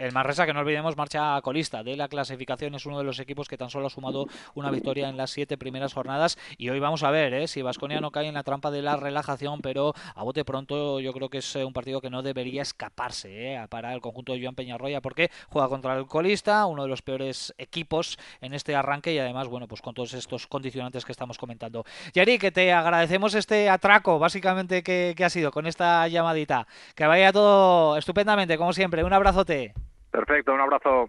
El 0.00 0.12
Manresa, 0.12 0.46
que 0.46 0.54
no 0.54 0.60
olvidemos, 0.60 0.96
marcha 0.96 1.38
colista 1.42 1.82
de 1.82 1.94
la 1.94 2.08
clasificación. 2.08 2.74
Es 2.74 2.86
uno 2.86 2.96
de 2.96 3.04
los 3.04 3.18
equipos 3.18 3.48
que 3.48 3.58
tan 3.58 3.68
solo 3.68 3.88
ha 3.88 3.90
sumado 3.90 4.28
una 4.54 4.70
victoria 4.70 5.10
en 5.10 5.18
las 5.18 5.30
siete 5.30 5.58
primeras 5.58 5.92
jornadas. 5.92 6.38
Y 6.56 6.70
hoy 6.70 6.80
vamos 6.80 7.02
a 7.02 7.10
ver 7.10 7.34
¿eh? 7.34 7.46
si 7.46 7.60
Vasconia 7.60 8.00
no 8.00 8.10
cae 8.10 8.26
en 8.26 8.32
la 8.32 8.42
trampa 8.42 8.70
de 8.70 8.80
la 8.80 8.96
relajación, 8.96 9.60
pero 9.60 9.92
a 10.14 10.24
bote 10.24 10.42
pronto 10.42 11.00
yo 11.00 11.12
creo 11.12 11.28
que 11.28 11.38
es 11.38 11.56
eh, 11.56 11.66
un 11.66 11.74
partido 11.74 12.00
que 12.00 12.08
no 12.08 12.22
debería 12.22 12.62
escaparse 12.62 13.52
¿eh? 13.52 13.66
para 13.68 13.92
el 13.92 14.00
conjunto 14.00 14.32
de 14.32 14.40
Joan 14.40 14.54
Peñarroya, 14.54 15.02
porque 15.02 15.30
juega 15.50 15.68
contra 15.68 15.94
el 15.98 16.06
colista, 16.06 16.64
uno 16.64 16.84
de 16.84 16.88
los 16.88 17.02
peores 17.02 17.52
equipos 17.58 18.18
en 18.40 18.54
este 18.54 18.74
arranque 18.74 19.12
y 19.12 19.18
además, 19.18 19.48
bueno, 19.48 19.68
pues 19.68 19.82
con 19.82 19.92
todos 19.92 20.14
estos 20.14 20.46
condicionantes 20.46 21.04
que 21.04 21.12
estamos 21.12 21.36
comentando. 21.36 21.84
Yari, 22.14 22.38
que 22.38 22.50
te 22.50 22.72
agradecemos 22.72 23.34
este 23.34 23.68
atraco, 23.68 24.18
básicamente, 24.18 24.82
que, 24.82 25.12
que 25.14 25.26
ha 25.26 25.30
sido 25.30 25.50
con 25.50 25.66
esta 25.66 26.08
llamadita. 26.08 26.66
Que 26.94 27.06
vaya 27.06 27.34
todo 27.34 27.98
estupendamente, 27.98 28.56
como 28.56 28.72
siempre. 28.72 29.04
Un 29.04 29.12
abrazote. 29.12 29.74
Perfecto, 30.10 30.52
un 30.52 30.60
abrazo. 30.60 31.08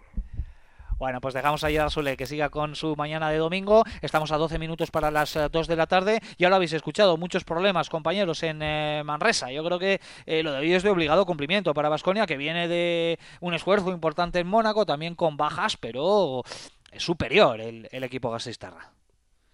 Bueno, 1.02 1.20
pues 1.20 1.34
dejamos 1.34 1.64
ahí 1.64 1.78
a 1.78 1.90
Sule 1.90 2.16
que 2.16 2.28
siga 2.28 2.50
con 2.50 2.76
su 2.76 2.96
mañana 2.96 3.32
de 3.32 3.40
domingo. 3.40 3.84
Estamos 4.04 4.32
a 4.32 4.38
12 4.38 4.60
minutos 4.60 4.92
para 4.92 5.10
las 5.10 5.34
2 5.34 5.68
eh, 5.68 5.72
de 5.72 5.76
la 5.76 5.88
tarde. 5.88 6.20
Ya 6.38 6.48
lo 6.48 6.58
habéis 6.58 6.74
escuchado, 6.74 7.18
muchos 7.18 7.44
problemas, 7.44 7.90
compañeros, 7.90 8.44
en 8.44 8.62
eh, 8.62 9.02
Manresa. 9.04 9.52
Yo 9.52 9.64
creo 9.64 9.80
que 9.80 10.00
eh, 10.28 10.44
lo 10.44 10.52
de 10.52 10.60
hoy 10.60 10.74
es 10.74 10.84
de 10.84 10.92
obligado 10.92 11.26
cumplimiento 11.26 11.74
para 11.74 11.90
Vasconia, 11.90 12.28
que 12.28 12.38
viene 12.38 12.68
de 12.68 13.18
un 13.40 13.56
esfuerzo 13.56 13.90
importante 13.90 14.38
en 14.38 14.46
Mónaco, 14.46 14.86
también 14.86 15.16
con 15.16 15.38
bajas, 15.38 15.76
pero 15.76 16.44
es 16.92 17.02
superior 17.02 17.60
el, 17.60 17.88
equipo 17.92 18.30
gasistarra. 18.30 18.92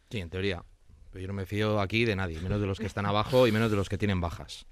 Sí, 0.10 0.20
en 0.20 0.30
teoría. 0.30 0.66
Pero 1.12 1.22
yo 1.22 1.28
no 1.30 1.34
me 1.34 1.46
fío 1.46 1.80
aquí 1.80 2.04
de 2.04 2.18
nadie, 2.18 2.42
menos 2.42 2.60
de 2.60 2.68
los 2.68 2.78
que 2.78 2.88
están 2.88 3.06
abajo 3.06 3.48
y 3.48 3.54
menos 3.54 3.72
de 3.72 3.78
los 3.78 3.88
que 3.88 3.98
tienen 3.98 4.20
bajas. 4.20 4.66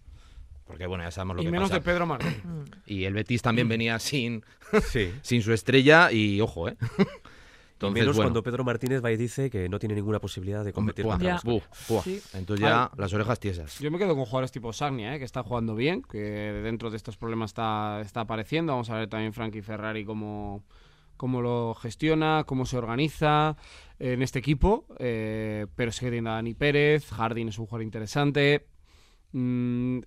Porque 0.66 0.88
bueno, 0.88 1.03
ya 1.03 1.11
sabemos 1.11 1.38
lo 1.38 1.41
y 1.43 1.45
que 1.45 1.51
menos 1.51 1.70
de 1.70 1.82
Pedro 1.82 2.05
Martín. 2.05 2.66
y 2.86 3.03
el 3.05 3.13
Betis 3.13 3.41
también 3.41 3.68
venía 3.68 3.99
sin, 3.99 4.43
sin 5.22 5.41
su 5.41 5.53
estrella 5.53 6.11
y 6.11 6.41
ojo, 6.41 6.70
¿eh? 6.70 6.78
Entonces, 7.76 8.03
menos 8.03 8.16
cuando 8.16 8.41
Pedro 8.41 8.63
Martínez 8.63 9.03
va 9.03 9.11
y 9.11 9.18
dice 9.18 9.49
que 9.49 9.68
no 9.68 9.80
tiene 9.80 9.95
ninguna 9.95 10.20
posibilidad 10.20 10.63
de 10.63 10.72
competir 10.72 11.05
con 11.05 11.20
ya. 11.20 11.41
Entonces 12.34 12.61
ya 12.61 12.89
las 12.95 13.13
orejas 13.13 13.38
tiesas. 13.38 13.80
Yo 13.80 13.91
me 13.91 13.97
quedo 13.97 14.16
con 14.16 14.24
jugadores 14.24 14.53
tipo 14.53 14.72
Sagnia, 14.72 15.13
¿eh? 15.13 15.20
que 15.20 15.26
está 15.26 15.43
jugando 15.43 15.76
bien, 15.76 16.01
que 16.01 16.18
dentro 16.18 16.89
de 16.89 16.95
estos 16.95 17.18
problemas 17.18 17.49
está, 17.49 17.99
está 17.99 18.22
apareciendo. 18.22 18.72
Vamos 18.72 18.89
a 18.91 18.95
ver 18.95 19.09
también 19.09 19.34
Frankie 19.34 19.61
Ferrari 19.61 20.05
cómo, 20.05 20.63
cómo 21.18 21.41
lo 21.41 21.76
gestiona, 21.76 22.45
cómo 22.47 22.66
se 22.66 22.78
organiza 22.78 23.57
en 23.99 24.22
este 24.22 24.39
equipo. 24.39 24.86
Eh, 24.97 25.68
pero 25.76 25.91
sigue 25.91 26.11
teniendo 26.11 26.30
a 26.30 26.36
Dani 26.36 26.53
Pérez, 26.53 27.09
Jardín 27.11 27.49
es 27.49 27.59
un 27.59 27.66
jugador 27.66 27.84
interesante. 27.84 28.68
Mm, 29.38 29.99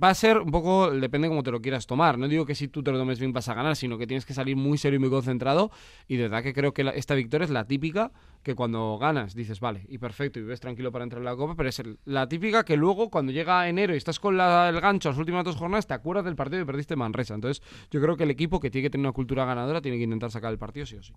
va 0.00 0.10
a 0.10 0.14
ser 0.14 0.38
un 0.38 0.52
poco, 0.52 0.92
depende 0.92 1.26
cómo 1.26 1.42
te 1.42 1.50
lo 1.50 1.60
quieras 1.60 1.88
tomar. 1.88 2.18
No 2.18 2.28
digo 2.28 2.46
que 2.46 2.54
si 2.54 2.68
tú 2.68 2.84
te 2.84 2.92
lo 2.92 2.98
tomes 2.98 3.18
bien 3.18 3.32
vas 3.32 3.48
a 3.48 3.54
ganar, 3.54 3.74
sino 3.74 3.98
que 3.98 4.06
tienes 4.06 4.24
que 4.24 4.32
salir 4.32 4.54
muy 4.54 4.78
serio 4.78 4.98
y 4.98 5.00
muy 5.00 5.10
concentrado. 5.10 5.72
Y 6.06 6.14
de 6.14 6.22
verdad 6.22 6.44
que 6.44 6.54
creo 6.54 6.72
que 6.72 6.88
esta 6.94 7.16
victoria 7.16 7.46
es 7.46 7.50
la 7.50 7.64
típica 7.64 8.12
que 8.44 8.54
cuando 8.54 8.96
ganas 8.96 9.34
dices, 9.34 9.58
vale, 9.58 9.84
y 9.88 9.98
perfecto, 9.98 10.38
y 10.38 10.44
ves 10.44 10.60
tranquilo 10.60 10.92
para 10.92 11.02
entrar 11.02 11.18
en 11.18 11.24
la 11.24 11.34
copa, 11.34 11.56
pero 11.56 11.68
es 11.68 11.82
la 12.04 12.28
típica 12.28 12.64
que 12.64 12.76
luego 12.76 13.10
cuando 13.10 13.32
llega 13.32 13.68
enero 13.68 13.92
y 13.92 13.96
estás 13.96 14.20
con 14.20 14.34
el 14.34 14.80
gancho 14.80 15.08
las 15.08 15.18
últimas 15.18 15.44
dos 15.44 15.56
jornadas, 15.56 15.88
te 15.88 15.94
acuerdas 15.94 16.24
del 16.24 16.36
partido 16.36 16.62
y 16.62 16.64
perdiste 16.64 16.94
Manresa. 16.94 17.34
Entonces, 17.34 17.64
yo 17.90 18.00
creo 18.00 18.16
que 18.16 18.22
el 18.22 18.30
equipo 18.30 18.60
que 18.60 18.70
tiene 18.70 18.86
que 18.86 18.90
tener 18.90 19.04
una 19.04 19.12
cultura 19.12 19.44
ganadora 19.44 19.82
tiene 19.82 19.98
que 19.98 20.04
intentar 20.04 20.30
sacar 20.30 20.52
el 20.52 20.58
partido 20.58 20.86
sí 20.86 20.94
o 20.94 21.02
sí. 21.02 21.12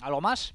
¿Algo 0.00 0.20
más? 0.20 0.54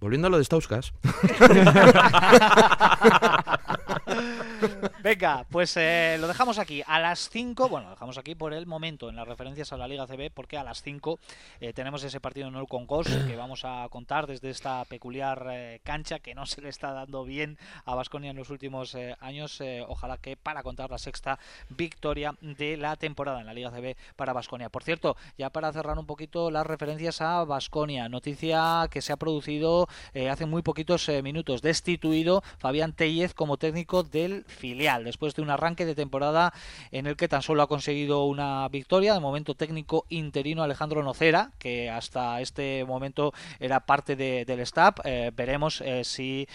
Volviendo 0.00 0.26
a 0.26 0.30
lo 0.30 0.38
de 0.38 0.44
Stauskas. 0.44 0.92
Venga, 5.02 5.46
pues 5.50 5.76
eh, 5.76 6.16
lo 6.20 6.28
dejamos 6.28 6.58
aquí. 6.58 6.82
A 6.86 6.98
las 7.00 7.28
5, 7.30 7.68
bueno, 7.68 7.86
lo 7.86 7.90
dejamos 7.94 8.18
aquí 8.18 8.34
por 8.34 8.52
el 8.52 8.66
momento 8.66 9.08
en 9.08 9.16
las 9.16 9.28
referencias 9.28 9.72
a 9.72 9.76
la 9.76 9.88
Liga 9.88 10.06
CB, 10.06 10.30
porque 10.32 10.58
a 10.58 10.64
las 10.64 10.82
5 10.82 11.18
eh, 11.60 11.72
tenemos 11.72 12.02
ese 12.04 12.20
partido 12.20 12.48
en 12.48 12.56
el 12.56 12.66
Concos 12.66 13.06
que 13.06 13.36
vamos 13.36 13.64
a 13.64 13.86
contar 13.90 14.26
desde 14.26 14.50
esta 14.50 14.84
peculiar 14.84 15.46
eh, 15.50 15.80
cancha 15.84 16.18
que 16.18 16.34
no 16.34 16.46
se 16.46 16.60
le 16.60 16.68
está 16.68 16.92
dando 16.92 17.24
bien 17.24 17.58
a 17.84 17.94
Basconia 17.94 18.30
en 18.30 18.36
los 18.36 18.50
últimos 18.50 18.96
años. 19.20 19.60
ojalá 19.88 20.18
que 20.18 20.36
para 20.36 20.62
contar 20.62 20.90
la 20.90 20.98
sexta 20.98 21.38
victoria 21.68 22.34
de 22.40 22.76
la 22.76 22.96
temporada 22.96 23.40
en 23.40 23.46
la 23.46 23.54
Liga 23.54 23.70
CB 23.70 23.96
para 24.16 24.32
Basconia. 24.32 24.68
Por 24.68 24.82
cierto, 24.82 25.16
ya 25.38 25.50
para 25.50 25.72
cerrar 25.72 25.98
un 25.98 26.06
poquito 26.06 26.50
las 26.50 26.66
referencias 26.66 27.20
a 27.20 27.44
Basconia, 27.44 28.08
noticia 28.08 28.88
que 28.90 29.02
se 29.02 29.12
ha 29.12 29.16
producido 29.16 29.88
hace 30.30 30.46
muy 30.46 30.62
poquitos 30.62 31.08
minutos. 31.22 31.62
Destituido 31.62 32.42
Fabián 32.58 32.92
Tellez 32.92 33.34
como 33.34 33.56
técnico 33.56 34.05
del 34.10 34.44
filial, 34.44 35.04
después 35.04 35.34
de 35.34 35.42
un 35.42 35.50
arranque 35.50 35.86
de 35.86 35.94
temporada 35.94 36.52
en 36.90 37.06
el 37.06 37.16
que 37.16 37.28
tan 37.28 37.42
solo 37.42 37.62
ha 37.62 37.66
conseguido 37.66 38.24
una 38.24 38.68
victoria, 38.68 39.14
de 39.14 39.20
momento 39.20 39.54
técnico 39.54 40.04
interino 40.08 40.62
Alejandro 40.62 41.02
Nocera, 41.02 41.52
que 41.58 41.90
hasta 41.90 42.40
este 42.40 42.84
momento 42.84 43.32
era 43.60 43.80
parte 43.80 44.16
del 44.16 44.60
staff. 44.60 44.98
Eh, 45.04 45.30
veremos 45.34 45.80
eh, 45.80 46.04
si 46.04 46.46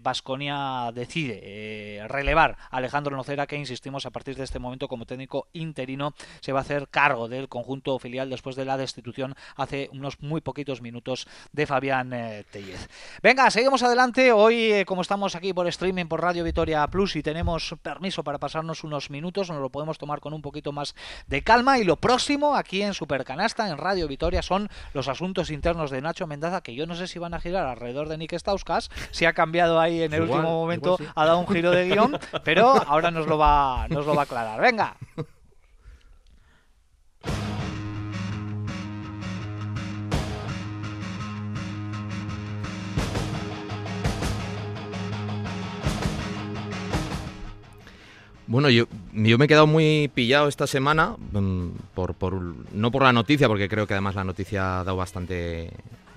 Vasconia 0.00 0.88
eh, 0.88 0.92
decide 0.92 2.06
relevar 2.08 2.56
a 2.70 2.76
Alejandro 2.76 3.16
Nocera, 3.16 3.46
que 3.46 3.56
insistimos 3.56 4.06
a 4.06 4.10
partir 4.10 4.36
de 4.36 4.44
este 4.44 4.58
momento 4.58 4.88
como 4.88 5.06
técnico 5.06 5.48
interino 5.52 6.14
se 6.40 6.52
va 6.52 6.60
a 6.60 6.62
hacer 6.62 6.88
cargo 6.88 7.28
del 7.28 7.48
conjunto 7.48 7.98
filial 7.98 8.30
después 8.30 8.56
de 8.56 8.64
la 8.64 8.76
destitución 8.76 9.34
hace 9.56 9.88
unos 9.92 10.20
muy 10.20 10.40
poquitos 10.40 10.82
minutos 10.82 11.26
de 11.52 11.66
Fabián 11.66 12.10
Tellez. 12.50 12.88
Venga, 13.22 13.50
seguimos 13.50 13.82
adelante. 13.82 14.32
Hoy, 14.32 14.84
como 14.86 15.02
estamos 15.02 15.34
aquí 15.34 15.52
por 15.52 15.66
streaming 15.66 16.06
por 16.06 16.22
Radio 16.22 16.44
Vitoria 16.44 16.86
Plus 16.88 16.99
y 17.16 17.22
tenemos 17.22 17.74
permiso 17.82 18.22
para 18.22 18.38
pasarnos 18.38 18.84
unos 18.84 19.10
minutos, 19.10 19.48
nos 19.48 19.60
lo 19.60 19.70
podemos 19.70 19.96
tomar 19.96 20.20
con 20.20 20.34
un 20.34 20.42
poquito 20.42 20.70
más 20.70 20.94
de 21.26 21.42
calma. 21.42 21.78
Y 21.78 21.84
lo 21.84 21.96
próximo 21.96 22.54
aquí 22.54 22.82
en 22.82 22.92
Supercanasta, 22.92 23.68
en 23.68 23.78
Radio 23.78 24.06
Vitoria, 24.06 24.42
son 24.42 24.68
los 24.92 25.08
asuntos 25.08 25.50
internos 25.50 25.90
de 25.90 26.02
Nacho 26.02 26.26
Mendaza, 26.26 26.60
que 26.60 26.74
yo 26.74 26.86
no 26.86 26.94
sé 26.94 27.06
si 27.06 27.18
van 27.18 27.32
a 27.32 27.40
girar 27.40 27.66
alrededor 27.66 28.08
de 28.08 28.18
Nick 28.18 28.34
Stauskas, 28.34 28.90
si 29.10 29.24
ha 29.24 29.32
cambiado 29.32 29.80
ahí 29.80 30.02
en 30.02 30.12
el 30.12 30.24
Igual, 30.24 30.40
último 30.40 30.60
momento, 30.60 30.94
igual 30.94 31.08
sí. 31.08 31.12
ha 31.16 31.24
dado 31.24 31.38
un 31.38 31.48
giro 31.48 31.70
de 31.70 31.88
guion, 31.88 32.18
pero 32.44 32.74
ahora 32.86 33.10
nos 33.10 33.26
lo 33.26 33.38
va, 33.38 33.86
nos 33.88 34.04
lo 34.04 34.14
va 34.14 34.22
a 34.22 34.24
aclarar. 34.24 34.60
Venga. 34.60 34.96
Bueno, 48.50 48.68
yo, 48.68 48.86
me 49.12 49.32
he 49.32 49.46
quedado 49.46 49.68
muy 49.68 50.10
pillado 50.12 50.48
esta 50.48 50.66
semana, 50.66 51.14
mm, 51.30 51.68
por, 51.94 52.14
por, 52.14 52.34
no 52.72 52.90
por 52.90 53.04
la 53.04 53.12
noticia, 53.12 53.46
porque 53.46 53.68
creo 53.68 53.86
que 53.86 53.94
además 53.94 54.16
la 54.16 54.24
noticia 54.24 54.80
ha 54.80 54.82
dado 54.82 54.96
bastante, 54.96 55.70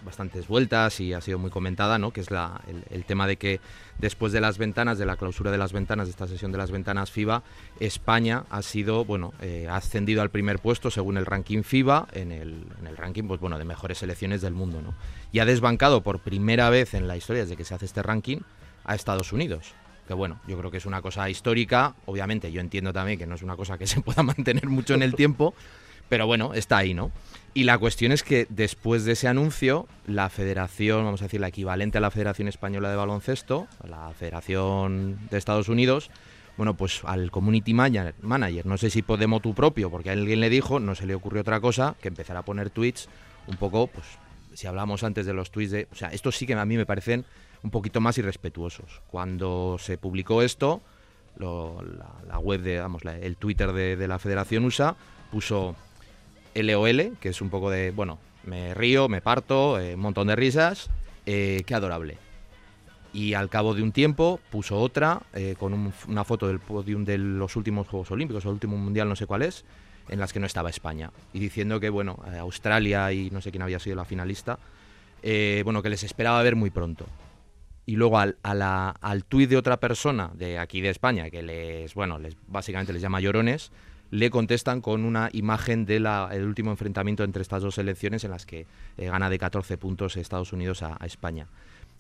bastantes 0.04 0.48
vueltas 0.48 1.00
y 1.00 1.14
ha 1.14 1.22
sido 1.22 1.38
muy 1.38 1.52
comentada, 1.52 2.00
¿no? 2.00 2.10
que 2.10 2.22
es 2.22 2.32
la, 2.32 2.60
el, 2.68 2.86
el 2.90 3.06
tema 3.06 3.28
de 3.28 3.38
que 3.38 3.60
después 4.00 4.34
de 4.34 4.42
las 4.42 4.58
ventanas, 4.58 4.98
de 4.98 5.06
la 5.06 5.16
clausura 5.16 5.52
de 5.52 5.60
las 5.60 5.74
ventanas, 5.74 6.08
de 6.08 6.10
esta 6.10 6.28
sesión 6.28 6.52
de 6.52 6.58
las 6.58 6.72
ventanas 6.72 7.12
FIBA, 7.12 7.44
España 7.80 8.46
ha 8.50 8.64
sido, 8.64 9.06
bueno, 9.06 9.32
eh, 9.40 9.68
ha 9.70 9.76
ascendido 9.76 10.24
al 10.24 10.32
primer 10.32 10.58
puesto 10.58 10.90
según 10.90 11.18
el 11.18 11.28
ranking 11.28 11.62
FIBA, 11.62 12.08
en 12.14 12.32
el, 12.32 12.66
en 12.80 12.88
el 12.88 12.98
ranking, 12.98 13.26
pues 13.26 13.42
bueno, 13.42 13.60
de 13.60 13.66
mejores 13.66 14.00
selecciones 14.00 14.42
del 14.42 14.56
mundo, 14.56 14.82
¿no? 14.82 14.96
Y 15.32 15.38
ha 15.38 15.46
desbancado 15.46 16.02
por 16.02 16.18
primera 16.18 16.72
vez 16.72 16.96
en 16.96 17.08
la 17.08 17.16
historia 17.16 17.44
desde 17.44 17.58
que 17.58 17.64
se 17.64 17.76
hace 17.76 17.86
este 17.86 18.02
ranking 18.02 18.40
a 18.86 18.96
Estados 18.96 19.34
Unidos 19.34 19.76
que 20.08 20.14
bueno, 20.14 20.40
yo 20.48 20.58
creo 20.58 20.72
que 20.72 20.78
es 20.78 20.86
una 20.86 21.02
cosa 21.02 21.30
histórica, 21.30 21.96
obviamente 22.06 22.52
yo 22.52 22.62
entiendo 22.62 22.94
también 22.94 23.18
que 23.18 23.26
no 23.26 23.36
es 23.36 23.42
una 23.42 23.56
cosa 23.56 23.78
que 23.78 23.88
se 23.88 24.02
pueda 24.02 24.24
mantener 24.24 24.68
mucho 24.68 24.94
en 24.94 25.02
el 25.02 25.16
tiempo, 25.16 25.54
pero 26.10 26.28
bueno, 26.28 26.54
está 26.54 26.78
ahí, 26.78 26.94
¿no? 26.94 27.12
Y 27.54 27.64
la 27.64 27.78
cuestión 27.78 28.12
es 28.12 28.24
que 28.24 28.48
después 28.50 29.06
de 29.06 29.14
ese 29.14 29.28
anuncio, 29.28 29.88
la 30.08 30.30
federación, 30.30 31.06
vamos 31.06 31.22
a 31.22 31.26
decir, 31.26 31.40
la 31.40 31.50
equivalente 31.50 32.00
a 32.00 32.02
la 32.02 32.10
Federación 32.12 32.48
Española 32.48 32.90
de 32.90 32.96
Baloncesto, 32.96 33.68
la 33.88 34.12
Federación 34.18 35.20
de 35.30 35.38
Estados 35.38 35.70
Unidos, 35.70 36.10
bueno, 36.58 36.76
pues 36.76 37.02
al 37.04 37.32
community 37.32 37.74
manager, 37.74 38.66
no 38.66 38.78
sé 38.78 38.90
si 38.90 39.02
Podemos 39.02 39.42
tu 39.42 39.54
propio, 39.54 39.90
porque 39.90 40.10
alguien 40.10 40.40
le 40.40 40.50
dijo, 40.50 40.80
no 40.80 40.96
se 40.96 41.06
le 41.06 41.16
ocurrió 41.16 41.42
otra 41.42 41.60
cosa 41.60 41.96
que 42.02 42.08
empezar 42.08 42.38
a 42.38 42.44
poner 42.44 42.70
tweets 42.70 43.10
un 43.48 43.58
poco, 43.58 43.88
pues 43.88 44.06
si 44.54 44.68
hablamos 44.68 45.04
antes 45.04 45.26
de 45.26 45.34
los 45.34 45.52
tweets 45.52 45.72
de, 45.72 45.88
o 45.92 45.96
sea, 45.96 46.10
estos 46.10 46.36
sí 46.36 46.46
que 46.46 46.54
a 46.54 46.66
mí 46.66 46.78
me 46.78 46.86
parecen 46.86 47.26
un 47.64 47.72
poquito 47.72 48.02
más 48.02 48.18
irrespetuosos. 48.18 49.02
Cuando 49.10 49.78
se 49.80 49.98
publicó 49.98 50.42
esto, 50.42 50.82
la, 51.38 52.40
web 52.40 52.62
de, 52.62 52.80
vamos, 52.80 53.04
el 53.06 53.38
Twitter 53.38 53.72
de, 53.72 54.08
la 54.08 54.20
Federación 54.20 54.66
USA 54.66 54.96
puso 55.32 55.76
LOL, 56.54 57.18
que 57.20 57.30
es 57.30 57.42
un 57.42 57.50
poco 57.50 57.70
de, 57.70 57.92
bueno, 57.92 58.20
me 58.44 58.74
río, 58.74 59.08
me 59.08 59.22
parto, 59.22 59.80
eh, 59.80 59.96
un 59.96 60.02
montón 60.02 60.28
de 60.28 60.36
risas, 60.36 60.90
eh, 61.26 61.64
qué 61.66 61.74
adorable. 61.74 62.18
Y 63.14 63.36
al 63.36 63.50
cabo 63.50 63.74
de 63.74 63.84
un 63.84 63.92
tiempo 63.92 64.40
puso 64.50 64.80
otra 64.80 65.22
eh, 65.34 65.56
con 65.58 65.74
un, 65.74 65.94
una 66.08 66.24
foto 66.24 66.48
del 66.48 66.60
podium 66.60 67.06
de 67.06 67.18
los 67.18 67.56
últimos 67.56 67.88
Juegos 67.88 68.12
Olímpicos, 68.12 68.44
el 68.46 68.52
último 68.52 68.76
mundial, 68.78 69.08
no 69.08 69.16
sé 69.16 69.26
cuál 69.28 69.44
es, 69.44 69.66
en 70.10 70.20
las 70.20 70.34
que 70.34 70.40
no 70.40 70.48
estaba 70.48 70.70
España. 70.70 71.12
Y 71.32 71.40
diciendo 71.40 71.80
que, 71.80 71.90
bueno, 71.90 72.20
Australia 72.40 73.12
y 73.14 73.30
no 73.30 73.40
sé 73.40 73.52
quién 73.52 73.62
había 73.62 73.80
sido 73.80 73.96
la 73.96 74.06
finalista, 74.06 74.60
bueno, 75.64 75.82
que 75.82 75.90
les 75.90 76.04
esperaba 76.04 76.42
ver 76.44 76.56
muy 76.56 76.70
pronto 76.70 77.06
y 77.86 77.96
luego 77.96 78.20
al, 78.20 78.38
a 78.44 78.54
la, 78.54 78.90
al 79.02 79.26
tuit 79.26 79.50
de 79.50 79.58
otra 79.58 79.80
persona 79.80 80.32
de 80.36 80.58
aquí 80.60 80.82
de 80.82 80.90
España, 80.90 81.30
que 81.30 81.42
les, 81.44 81.94
bueno, 81.94 82.18
les, 82.20 82.36
básicamente 82.48 82.94
les 82.94 83.02
llama 83.02 83.20
llorones, 83.20 83.72
le 84.12 84.30
contestan 84.30 84.82
con 84.82 85.06
una 85.06 85.30
imagen 85.34 85.86
del 85.86 86.04
de 86.04 86.46
último 86.46 86.72
enfrentamiento 86.72 87.24
entre 87.24 87.42
estas 87.42 87.64
dos 87.64 87.76
selecciones 87.76 88.24
en 88.24 88.32
las 88.32 88.46
que 88.46 88.68
eh, 88.98 89.06
gana 89.08 89.30
de 89.30 89.40
14 89.40 89.78
puntos 89.78 90.18
Estados 90.18 90.54
Unidos 90.54 90.84
a, 90.84 90.98
a, 91.00 91.06
España. 91.06 91.48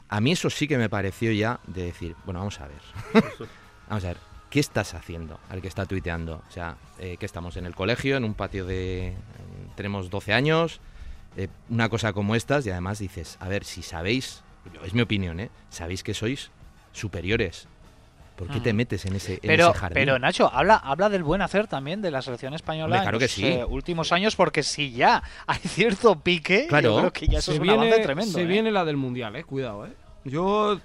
A 0.09 0.21
mí 0.21 0.31
eso 0.31 0.49
sí 0.49 0.67
que 0.67 0.77
me 0.77 0.89
pareció 0.89 1.31
ya 1.31 1.59
de 1.67 1.85
decir, 1.85 2.15
bueno, 2.25 2.39
vamos 2.39 2.59
a 2.61 2.67
ver, 2.67 2.81
vamos 3.89 4.05
a 4.05 4.09
ver, 4.09 4.17
¿qué 4.51 4.59
estás 4.59 4.93
haciendo 4.93 5.39
al 5.49 5.61
que 5.61 5.67
está 5.67 5.87
tuiteando? 5.87 6.43
O 6.47 6.51
sea, 6.51 6.77
eh, 6.99 7.17
que 7.17 7.25
estamos 7.25 7.57
en 7.57 7.65
el 7.65 7.73
colegio, 7.73 8.15
en 8.15 8.23
un 8.23 8.35
patio 8.35 8.65
de... 8.65 9.15
tenemos 9.75 10.11
12 10.11 10.33
años, 10.33 10.79
eh, 11.35 11.47
una 11.69 11.89
cosa 11.89 12.13
como 12.13 12.35
estas 12.35 12.65
y 12.67 12.69
además 12.69 12.99
dices, 12.99 13.37
a 13.39 13.49
ver, 13.49 13.63
si 13.63 13.81
sabéis 13.81 14.42
es 14.83 14.93
mi 14.93 15.01
opinión, 15.01 15.39
¿eh? 15.39 15.49
Sabéis 15.69 16.03
que 16.03 16.13
sois 16.13 16.51
superiores. 16.91 17.67
¿Por 18.35 18.47
qué 18.49 18.59
te 18.59 18.73
metes 18.73 19.05
en 19.05 19.15
ese, 19.15 19.33
en 19.35 19.39
pero, 19.43 19.69
ese 19.69 19.79
jardín? 19.79 19.93
Pero 19.93 20.17
Nacho, 20.17 20.51
habla, 20.51 20.75
habla 20.77 21.07
del 21.09 21.23
buen 21.23 21.41
hacer 21.43 21.67
también 21.67 22.01
de 22.01 22.09
la 22.09 22.21
selección 22.23 22.55
española 22.55 23.01
claro 23.03 23.17
en 23.17 23.19
que 23.19 23.25
los 23.25 23.31
sí. 23.31 23.45
eh, 23.45 23.63
últimos 23.63 24.11
años, 24.11 24.35
porque 24.35 24.63
si 24.63 24.91
ya 24.91 25.21
hay 25.45 25.59
cierto 25.59 26.15
pique, 26.19 26.65
Claro. 26.67 26.89
yo 26.95 26.97
creo 26.99 27.13
que 27.13 27.27
ya 27.27 27.37
eso 27.39 27.51
se 27.51 27.55
es 27.55 27.59
un 27.59 27.67
viene, 27.67 27.77
avance 27.87 28.03
tremendo. 28.03 28.33
se 28.33 28.41
¿eh? 28.41 28.45
viene 28.45 28.71
la 28.71 28.85
del 28.85 28.97
mundial, 28.97 29.35
eh. 29.35 29.43
Cuidado, 29.43 29.85
eh. 29.85 29.93
Yo 30.25 30.79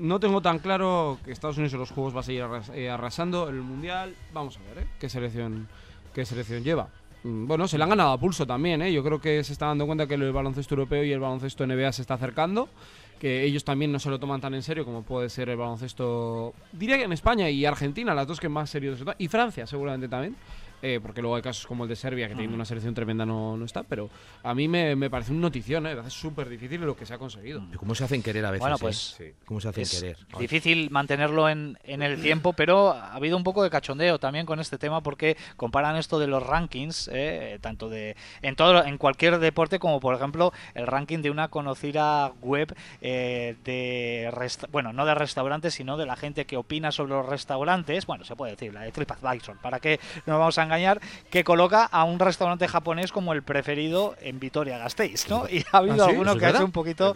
no 0.00 0.18
tengo 0.18 0.40
tan 0.40 0.60
claro 0.60 1.18
que 1.24 1.30
Estados 1.32 1.58
Unidos 1.58 1.74
en 1.74 1.80
los 1.80 1.90
juegos 1.90 2.16
va 2.16 2.20
a 2.20 2.22
seguir 2.22 2.46
eh, 2.72 2.88
arrasando 2.88 3.50
en 3.50 3.56
el 3.56 3.62
mundial. 3.62 4.14
Vamos 4.32 4.56
a 4.56 4.60
ver, 4.74 4.84
eh. 4.84 4.88
¿Qué 4.98 5.10
selección, 5.10 5.68
qué 6.14 6.24
selección 6.24 6.64
lleva? 6.64 6.88
Mm, 7.22 7.46
Bueno, 7.46 7.68
se 7.68 7.76
le 7.76 7.84
han 7.84 7.90
ganado 7.90 8.12
a 8.12 8.18
pulso 8.18 8.46
también, 8.46 8.80
¿eh? 8.80 8.92
Yo 8.92 9.04
creo 9.04 9.20
que 9.20 9.44
se 9.44 9.52
está 9.52 9.66
dando 9.66 9.84
cuenta 9.84 10.06
que 10.06 10.14
el 10.14 10.32
baloncesto 10.32 10.74
europeo 10.74 11.04
y 11.04 11.12
el 11.12 11.20
baloncesto 11.20 11.66
NBA 11.66 11.92
se 11.92 12.00
está 12.02 12.14
acercando. 12.14 12.70
Que 13.18 13.42
ellos 13.42 13.64
también 13.64 13.90
no 13.90 13.98
se 13.98 14.10
lo 14.10 14.18
toman 14.20 14.40
tan 14.40 14.54
en 14.54 14.62
serio 14.62 14.84
como 14.84 15.02
puede 15.02 15.28
ser 15.28 15.48
el 15.48 15.56
baloncesto. 15.56 16.54
Diría 16.72 16.96
que 16.96 17.04
en 17.04 17.12
España 17.12 17.50
y 17.50 17.64
Argentina, 17.64 18.14
las 18.14 18.26
dos 18.26 18.40
que 18.40 18.48
más 18.48 18.70
serios 18.70 18.98
se 18.98 19.04
toman. 19.04 19.16
Y 19.18 19.28
Francia, 19.28 19.66
seguramente 19.66 20.08
también. 20.08 20.36
Eh, 20.82 21.00
porque 21.02 21.20
luego 21.20 21.36
hay 21.36 21.42
casos 21.42 21.66
como 21.66 21.84
el 21.84 21.88
de 21.88 21.96
Serbia, 21.96 22.28
que 22.28 22.34
teniendo 22.34 22.54
una 22.54 22.64
selección 22.64 22.94
tremenda 22.94 23.24
no, 23.26 23.56
no 23.56 23.64
está. 23.64 23.82
Pero 23.82 24.10
a 24.42 24.54
mí 24.54 24.68
me, 24.68 24.96
me 24.96 25.10
parece 25.10 25.32
una 25.32 25.42
notición, 25.42 25.86
¿eh? 25.86 25.96
Es 26.06 26.12
súper 26.12 26.48
difícil 26.48 26.80
lo 26.80 26.96
que 26.96 27.06
se 27.06 27.14
ha 27.14 27.18
conseguido. 27.18 27.62
¿Cómo 27.76 27.94
se 27.94 28.04
hacen 28.04 28.22
querer 28.22 28.44
a 28.44 28.50
veces? 28.50 28.60
Bueno, 28.60 28.76
eh? 28.76 28.80
pues, 28.80 28.98
Sí. 29.18 29.32
¿Cómo 29.44 29.60
se 29.60 29.68
hacen 29.68 29.82
Es 29.82 30.00
querer? 30.00 30.16
Difícil 30.38 30.90
mantenerlo 30.90 31.48
en, 31.48 31.78
en 31.84 32.02
el 32.02 32.20
tiempo, 32.20 32.52
pero 32.52 32.92
ha 32.92 33.14
habido 33.14 33.36
un 33.36 33.44
poco 33.44 33.62
de 33.62 33.70
cachondeo 33.70 34.18
también 34.18 34.46
con 34.46 34.60
este 34.60 34.78
tema 34.78 35.02
porque 35.02 35.36
comparan 35.56 35.96
esto 35.96 36.18
de 36.18 36.26
los 36.26 36.42
rankings, 36.44 37.10
eh, 37.12 37.58
tanto 37.60 37.88
de 37.88 38.16
en 38.42 38.56
todo 38.56 38.84
en 38.84 38.98
cualquier 38.98 39.38
deporte 39.38 39.78
como 39.78 40.00
por 40.00 40.14
ejemplo 40.14 40.52
el 40.74 40.86
ranking 40.86 41.22
de 41.22 41.30
una 41.30 41.48
conocida 41.48 42.32
web 42.40 42.74
eh, 43.00 43.56
de 43.64 44.30
bueno 44.70 44.92
no 44.92 45.04
de 45.04 45.14
restaurantes 45.14 45.74
sino 45.74 45.96
de 45.96 46.06
la 46.06 46.16
gente 46.16 46.46
que 46.46 46.56
opina 46.56 46.92
sobre 46.92 47.10
los 47.10 47.26
restaurantes, 47.26 48.06
bueno 48.06 48.24
se 48.24 48.36
puede 48.36 48.52
decir 48.52 48.72
la 48.72 48.82
de 48.82 48.92
TripAdvisor, 48.92 49.58
para 49.58 49.80
que 49.80 49.98
no 50.26 50.34
nos 50.34 50.40
vamos 50.40 50.58
a 50.58 50.62
engañar, 50.68 51.00
que 51.30 51.44
coloca 51.44 51.84
a 51.84 52.04
un 52.04 52.18
restaurante 52.18 52.68
japonés 52.68 53.10
como 53.12 53.32
el 53.32 53.42
preferido 53.42 54.14
en 54.20 54.38
Vitoria-Gasteiz, 54.40 55.28
¿no? 55.28 55.48
Y 55.48 55.64
ha 55.72 55.78
habido 55.78 56.04
¿Ah, 56.04 56.06
sí? 56.06 56.10
alguno 56.10 56.30
¿Eso 56.30 56.32
es 56.34 56.38
que 56.38 56.46
ha 56.46 56.48
hecho 56.50 56.52
verdad? 56.58 56.64
un 56.64 56.72
poquito 56.72 57.14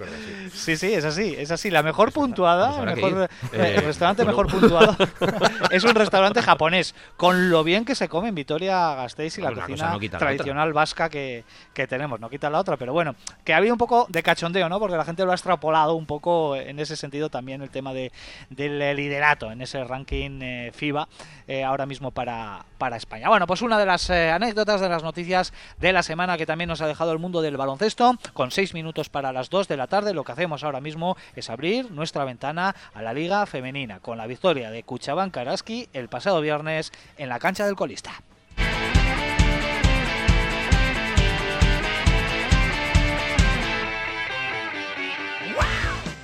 Sí, 0.53 0.77
sí, 0.77 0.93
es 0.93 1.05
así, 1.05 1.35
es 1.39 1.51
así. 1.51 1.71
La 1.71 1.83
mejor 1.83 2.13
puntuada, 2.13 2.83
Pues 2.83 2.97
mejor, 2.97 3.29
eh, 3.53 3.77
Eh, 3.77 3.81
restaurante 3.83 4.25
bueno. 4.25 4.39
mejor 4.43 4.61
puntuado, 4.61 4.97
es 5.71 5.85
un 5.85 5.95
restaurante 5.95 6.43
japonés, 6.43 6.95
con 7.17 7.51
lo 7.51 7.63
bien 7.65 7.85
que 7.85 7.95
se 7.95 8.09
come 8.09 8.29
en 8.29 8.35
Vitoria-Gasteiz 8.35 9.39
y 9.39 9.41
la 9.43 9.49
Hombre, 9.49 9.65
una 9.65 9.67
cocina 9.73 9.91
no 9.93 9.99
la 10.13 10.19
tradicional 10.19 10.73
vasca 10.73 11.09
que, 11.09 11.45
que 11.75 11.87
tenemos, 11.87 12.19
no 12.21 12.29
quita 12.31 12.51
la 12.51 12.59
otra, 12.59 12.77
pero 12.77 12.93
bueno, 12.93 13.15
que 13.45 13.55
ha 13.55 13.59
habido 13.59 13.75
un 13.75 13.79
poco 13.79 14.07
de 14.09 14.23
cachondeo, 14.23 14.69
¿no? 14.69 14.79
Porque 14.79 14.97
la 14.97 15.05
gente 15.05 15.25
lo 15.25 15.31
ha 15.33 15.35
extrapolado 15.35 15.95
un 15.95 16.07
poco 16.07 16.57
en 16.57 16.79
ese 16.79 16.97
sentido 16.97 17.29
también 17.31 17.63
el 17.63 17.71
tema 17.71 17.93
de, 17.93 18.13
del 18.51 18.97
liderato 18.97 19.51
en 19.51 19.61
ese 19.63 19.83
ranking 19.85 20.41
eh, 20.43 20.71
FIBA 20.75 21.09
eh, 21.49 21.65
ahora 21.65 21.87
mismo 21.87 22.11
para, 22.11 22.65
para 22.83 22.97
España. 22.97 23.29
Bueno, 23.29 23.47
pues 23.47 23.63
una 23.63 23.79
de 23.79 23.87
las 23.87 24.11
eh, 24.11 24.33
anécdotas 24.33 24.81
de 24.81 24.89
las 24.89 25.05
noticias 25.05 25.53
de 25.79 25.93
la 25.93 26.03
semana 26.03 26.37
que 26.37 26.47
también 26.47 26.67
nos 26.67 26.81
ha 26.81 26.89
dejado 26.89 27.13
el 27.13 27.21
mundo 27.21 27.41
del 27.41 27.57
baloncesto, 27.57 28.19
con 28.33 28.51
seis 28.51 28.75
minutos 28.75 29.09
para 29.09 29.31
las 29.31 29.51
2 29.51 29.69
de 29.69 29.77
la 29.77 29.87
tarde, 29.87 30.13
lo 30.13 30.25
que 30.25 30.33
hacemos 30.33 30.65
ahora 30.65 30.81
mismo 30.81 31.17
es 31.37 31.49
abrir 31.49 31.93
nuestra 31.93 32.25
ventana 32.25 32.75
a 32.93 33.03
la 33.03 33.15
Liga 33.15 33.47
Femenina, 33.47 34.01
con 34.01 34.19
la 34.19 34.27
victoria 34.27 34.73
de 34.73 34.83
Cuchabán 34.83 35.31
Karaski 35.31 35.91
el 35.93 36.09
pasado 36.09 36.41
viernes 36.41 36.91
en 37.19 37.29
la 37.29 37.39
cancha 37.39 37.67
del 37.67 37.77
colista. 37.77 38.21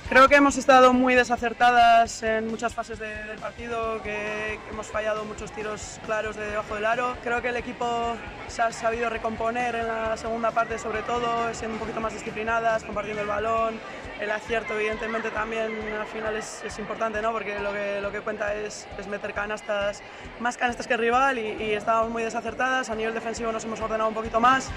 Creo 0.09 0.27
que 0.27 0.35
hemos 0.37 0.57
estado 0.57 0.91
muy 0.91 1.13
desacertadas 1.13 2.23
en 2.23 2.47
muchas 2.47 2.73
fases 2.73 2.97
de- 2.97 3.23
del 3.25 3.37
partido, 3.37 4.01
que, 4.01 4.57
hemos 4.71 4.87
fallado 4.87 5.23
muchos 5.23 5.51
tiros 5.51 5.99
claros 6.03 6.35
de 6.35 6.47
debajo 6.49 6.73
del 6.73 6.85
aro. 6.85 7.15
Creo 7.23 7.43
que 7.43 7.49
el 7.49 7.57
equipo 7.57 8.15
se 8.47 8.63
ha 8.63 8.71
sabido 8.71 9.07
recomponer 9.11 9.75
en 9.75 9.87
la 9.87 10.17
segunda 10.17 10.49
parte, 10.49 10.79
sobre 10.79 11.03
todo, 11.03 11.53
siendo 11.53 11.75
un 11.75 11.79
poquito 11.79 11.99
más 12.01 12.11
disciplinadas, 12.13 12.83
compartiendo 12.83 13.21
el 13.21 13.27
balón. 13.27 13.79
El 14.19 14.31
acierto, 14.31 14.73
evidentemente, 14.73 15.29
también 15.29 15.71
al 15.99 16.07
final 16.07 16.35
es, 16.35 16.63
es 16.65 16.79
importante, 16.79 17.21
¿no? 17.21 17.31
porque 17.31 17.59
lo 17.59 17.71
que, 17.71 18.01
lo 18.01 18.11
que 18.11 18.21
cuenta 18.21 18.55
es, 18.55 18.87
es 18.97 19.05
meter 19.05 19.33
canastas, 19.35 20.01
más 20.39 20.57
canastas 20.57 20.87
que 20.87 20.93
el 20.95 20.99
rival 20.99 21.37
y, 21.37 21.51
y 21.63 21.73
estábamos 21.73 22.09
muy 22.09 22.23
desacertadas. 22.23 22.89
A 22.89 22.95
nivel 22.95 23.13
defensivo 23.13 23.51
nos 23.51 23.63
hemos 23.63 23.79
ordenado 23.79 24.09
un 24.09 24.15
poquito 24.15 24.39
más. 24.39 24.71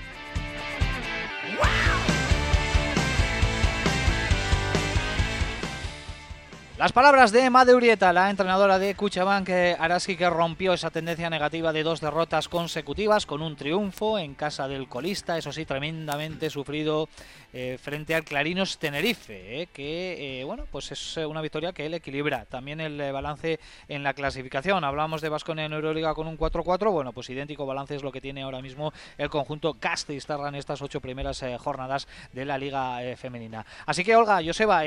Las 6.79 6.91
palabras 6.91 7.33
de 7.33 7.51
Made 7.51 7.75
Urieta, 7.75 8.15
la 8.15 8.31
entrenadora 8.31 8.79
de 8.79 8.95
Cuchabank, 8.95 9.49
Araski, 9.79 10.17
que 10.17 10.29
rompió 10.31 10.73
esa 10.73 10.91
tendencia 10.91 11.29
negativa 11.29 11.71
de 11.71 11.83
dos 11.83 12.01
derrotas 12.01 12.49
consecutivas 12.49 13.27
con 13.27 13.43
un 13.43 13.57
triunfo 13.57 14.19
en 14.19 14.35
casa 14.35 14.67
del 14.67 14.89
colista, 14.89 15.37
eso 15.37 15.53
sí, 15.53 15.67
tremendamente 15.67 16.49
sufrido 16.49 17.11
eh, 17.53 17.79
frente 17.81 18.15
al 18.15 18.25
Clarinos 18.25 18.79
Tenerife, 18.79 19.63
eh, 19.63 19.69
que 19.73 20.41
eh, 20.41 20.45
bueno, 20.45 20.65
pues 20.71 20.91
es 20.93 21.17
una 21.19 21.41
victoria 21.41 21.73
que 21.73 21.87
él 21.87 21.95
equilibra. 21.95 22.45
También 22.47 22.81
el 22.81 23.13
balance 23.13 23.61
en 23.89 24.03
la 24.03 24.15
clasificación. 24.15 24.85
Hablamos 24.85 25.21
de 25.21 25.29
Vasconia 25.29 25.67
en 25.67 25.73
Euroliga 25.73 26.15
con 26.15 26.27
un 26.27 26.39
4-4, 26.39 26.91
bueno, 26.91 27.13
pues 27.13 27.29
idéntico 27.31 27.67
balance 27.67 27.95
es 27.95 28.03
lo 28.03 28.13
que 28.13 28.21
tiene 28.21 28.43
ahora 28.43 28.63
mismo 28.63 28.93
el 29.19 29.29
conjunto 29.29 29.77
Gasteiztarra 29.81 30.49
en 30.49 30.55
estas 30.55 30.81
ocho 30.83 31.01
primeras 31.01 31.45
jornadas 31.59 32.09
de 32.33 32.45
la 32.45 32.59
Liga 32.59 33.01
Femenina. 33.17 33.67
Así 33.87 34.05
que 34.05 34.17
Olga, 34.17 34.41
Joseba, 34.45 34.83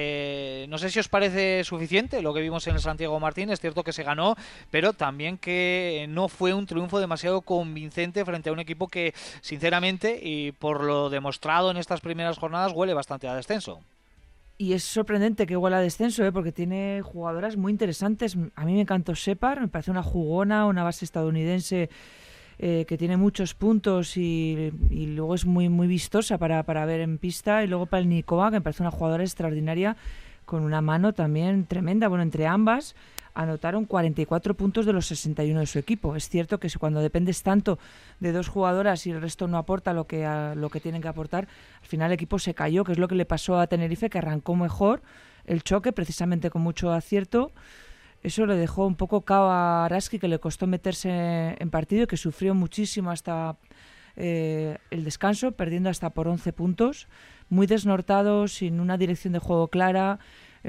no 0.67 0.77
sé 0.77 0.89
si 0.89 0.99
os 0.99 1.07
parece 1.07 1.63
suficiente 1.63 2.21
lo 2.21 2.33
que 2.33 2.41
vimos 2.41 2.65
en 2.67 2.75
el 2.75 2.81
Santiago 2.81 3.19
Martín, 3.19 3.49
es 3.49 3.59
cierto 3.59 3.83
que 3.83 3.93
se 3.93 4.03
ganó, 4.03 4.35
pero 4.71 4.93
también 4.93 5.37
que 5.37 6.05
no 6.09 6.27
fue 6.27 6.53
un 6.53 6.65
triunfo 6.65 6.99
demasiado 6.99 7.41
convincente 7.41 8.25
frente 8.25 8.49
a 8.49 8.53
un 8.53 8.59
equipo 8.59 8.87
que, 8.87 9.13
sinceramente, 9.41 10.19
y 10.21 10.51
por 10.51 10.83
lo 10.83 11.09
demostrado 11.09 11.71
en 11.71 11.77
estas 11.77 12.01
primeras 12.01 12.39
jornadas, 12.55 12.73
huele 12.75 12.93
bastante 12.93 13.27
a 13.27 13.35
descenso. 13.35 13.81
Y 14.57 14.73
es 14.73 14.83
sorprendente 14.83 15.45
que 15.45 15.57
huela 15.57 15.77
a 15.77 15.81
descenso, 15.81 16.23
¿eh? 16.25 16.31
porque 16.31 16.53
tiene 16.53 17.01
jugadoras 17.03 17.57
muy 17.57 17.71
interesantes. 17.71 18.37
A 18.55 18.65
mí 18.65 18.73
me 18.73 18.81
encantó 18.81 19.13
Separ, 19.13 19.59
me 19.59 19.67
parece 19.67 19.91
una 19.91 20.03
jugona, 20.03 20.65
una 20.65 20.83
base 20.83 21.03
estadounidense 21.03 21.89
eh, 22.57 22.85
que 22.87 22.97
tiene 22.97 23.17
muchos 23.17 23.53
puntos 23.53 24.15
y, 24.15 24.71
luego 24.89 25.35
es 25.35 25.45
muy 25.45 25.67
muy 25.67 25.87
vistosa 25.87 26.37
para, 26.37 26.63
para 26.63 26.85
ver 26.85 27.01
en 27.01 27.17
pista. 27.17 27.63
Y 27.63 27.67
luego 27.67 27.85
Palnikova, 27.85 28.49
que 28.49 28.57
me 28.57 28.61
parece 28.61 28.83
una 28.83 28.91
jugadora 28.91 29.23
extraordinaria, 29.23 29.97
con 30.45 30.63
una 30.63 30.79
mano 30.79 31.11
también 31.11 31.65
tremenda, 31.65 32.07
bueno, 32.07 32.23
entre 32.23 32.47
ambas 32.47 32.95
anotaron 33.35 33.85
44 33.85 34.55
puntos 34.55 34.85
de 34.85 34.93
los 34.93 35.05
61 35.07 35.59
de 35.59 35.65
su 35.67 35.77
equipo. 35.77 36.15
Es 36.15 36.29
cierto 36.29 36.59
que 36.59 36.69
cuando 36.79 37.01
dependes 37.01 37.43
tanto 37.43 37.77
de 38.19 38.31
dos 38.31 38.47
jugadoras 38.47 39.05
y 39.05 39.11
el 39.11 39.21
resto 39.21 39.47
no 39.47 39.57
aporta 39.57 39.93
lo 39.93 40.07
que, 40.07 40.25
lo 40.55 40.69
que 40.69 40.79
tienen 40.79 41.01
que 41.01 41.09
aportar, 41.09 41.47
al 41.81 41.87
final 41.87 42.11
el 42.11 42.15
equipo 42.15 42.39
se 42.39 42.53
cayó, 42.53 42.83
que 42.83 42.93
es 42.93 42.97
lo 42.97 43.07
que 43.07 43.15
le 43.15 43.25
pasó 43.25 43.59
a 43.59 43.67
Tenerife, 43.67 44.09
que 44.09 44.17
arrancó 44.17 44.55
mejor 44.55 45.03
el 45.45 45.63
choque, 45.63 45.91
precisamente 45.91 46.49
con 46.49 46.61
mucho 46.61 46.91
acierto. 46.91 47.51
Eso 48.23 48.45
le 48.47 48.55
dejó 48.55 48.87
un 48.87 48.95
poco 48.95 49.21
cao 49.21 49.51
a 49.51 49.85
Araski, 49.85 50.17
que 50.17 50.27
le 50.27 50.39
costó 50.39 50.65
meterse 50.65 51.55
en 51.59 51.69
partido 51.69 52.03
y 52.03 52.07
que 52.07 52.17
sufrió 52.17 52.55
muchísimo 52.55 53.11
hasta 53.11 53.57
eh, 54.15 54.77
el 54.89 55.03
descanso, 55.03 55.51
perdiendo 55.51 55.89
hasta 55.89 56.09
por 56.09 56.27
11 56.27 56.53
puntos, 56.53 57.07
muy 57.49 57.67
desnortado, 57.67 58.47
sin 58.47 58.79
una 58.79 58.97
dirección 58.97 59.33
de 59.33 59.39
juego 59.39 59.67
clara 59.67 60.19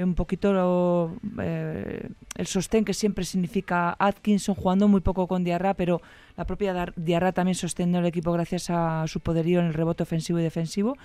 un 0.03 0.13
poquito 0.15 1.11
eh, 1.41 2.09
el 2.35 2.47
sostén 2.47 2.85
que 2.85 2.93
siempre 2.93 3.25
significa 3.25 3.95
Atkinson 3.97 4.55
jugando 4.55 4.87
muy 4.87 5.01
poco 5.01 5.27
con 5.27 5.43
Diarra, 5.43 5.73
pero 5.73 6.01
la 6.35 6.45
propia 6.45 6.93
Diarra 6.95 7.31
también 7.31 7.55
sosteniendo 7.55 7.99
el 7.99 8.05
equipo 8.05 8.31
gracias 8.31 8.69
a 8.69 9.05
su 9.07 9.19
poderío 9.19 9.59
en 9.59 9.67
el 9.67 9.73
rebote 9.73 10.03
ofensivo 10.03 10.39
y 10.39 10.43
defensivo. 10.43 10.97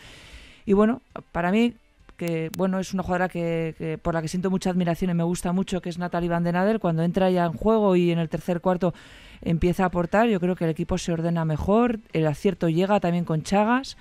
Y 0.67 0.75
bueno, 0.75 1.03
para 1.33 1.51
mí 1.51 1.75
que 2.17 2.51
bueno 2.57 2.79
es 2.79 2.95
una 2.95 3.03
jugadora 3.03 3.29
que, 3.29 3.99
por 4.03 4.15
la 4.15 4.23
que 4.23 4.29
siento 4.29 4.51
mucha 4.51 4.71
admiración 4.71 5.11
y 5.11 5.15
me 5.15 5.25
gusta 5.25 5.53
mucho, 5.53 5.81
que 5.81 5.89
es 5.89 5.99
Natalie 5.99 6.29
Van 6.29 6.45
den 6.45 6.57
Adel. 6.57 6.79
Cuando 6.79 7.03
entra 7.03 7.31
ya 7.31 7.47
en 7.47 7.53
juego 7.55 7.97
y 7.97 8.13
en 8.13 8.19
el 8.19 8.29
tercer 8.29 8.61
cuarto 8.61 8.95
empieza 9.41 9.83
a 9.83 9.87
aportar, 9.87 10.29
yo 10.29 10.39
creo 10.39 10.55
que 10.55 10.65
el 10.65 10.71
equipo 10.71 10.99
se 10.99 11.13
ordena 11.13 11.45
mejor, 11.45 11.99
el 12.13 12.27
acierto 12.27 12.69
llega 12.69 13.01
también 13.01 13.25
con 13.25 13.43
Chagas 13.43 13.97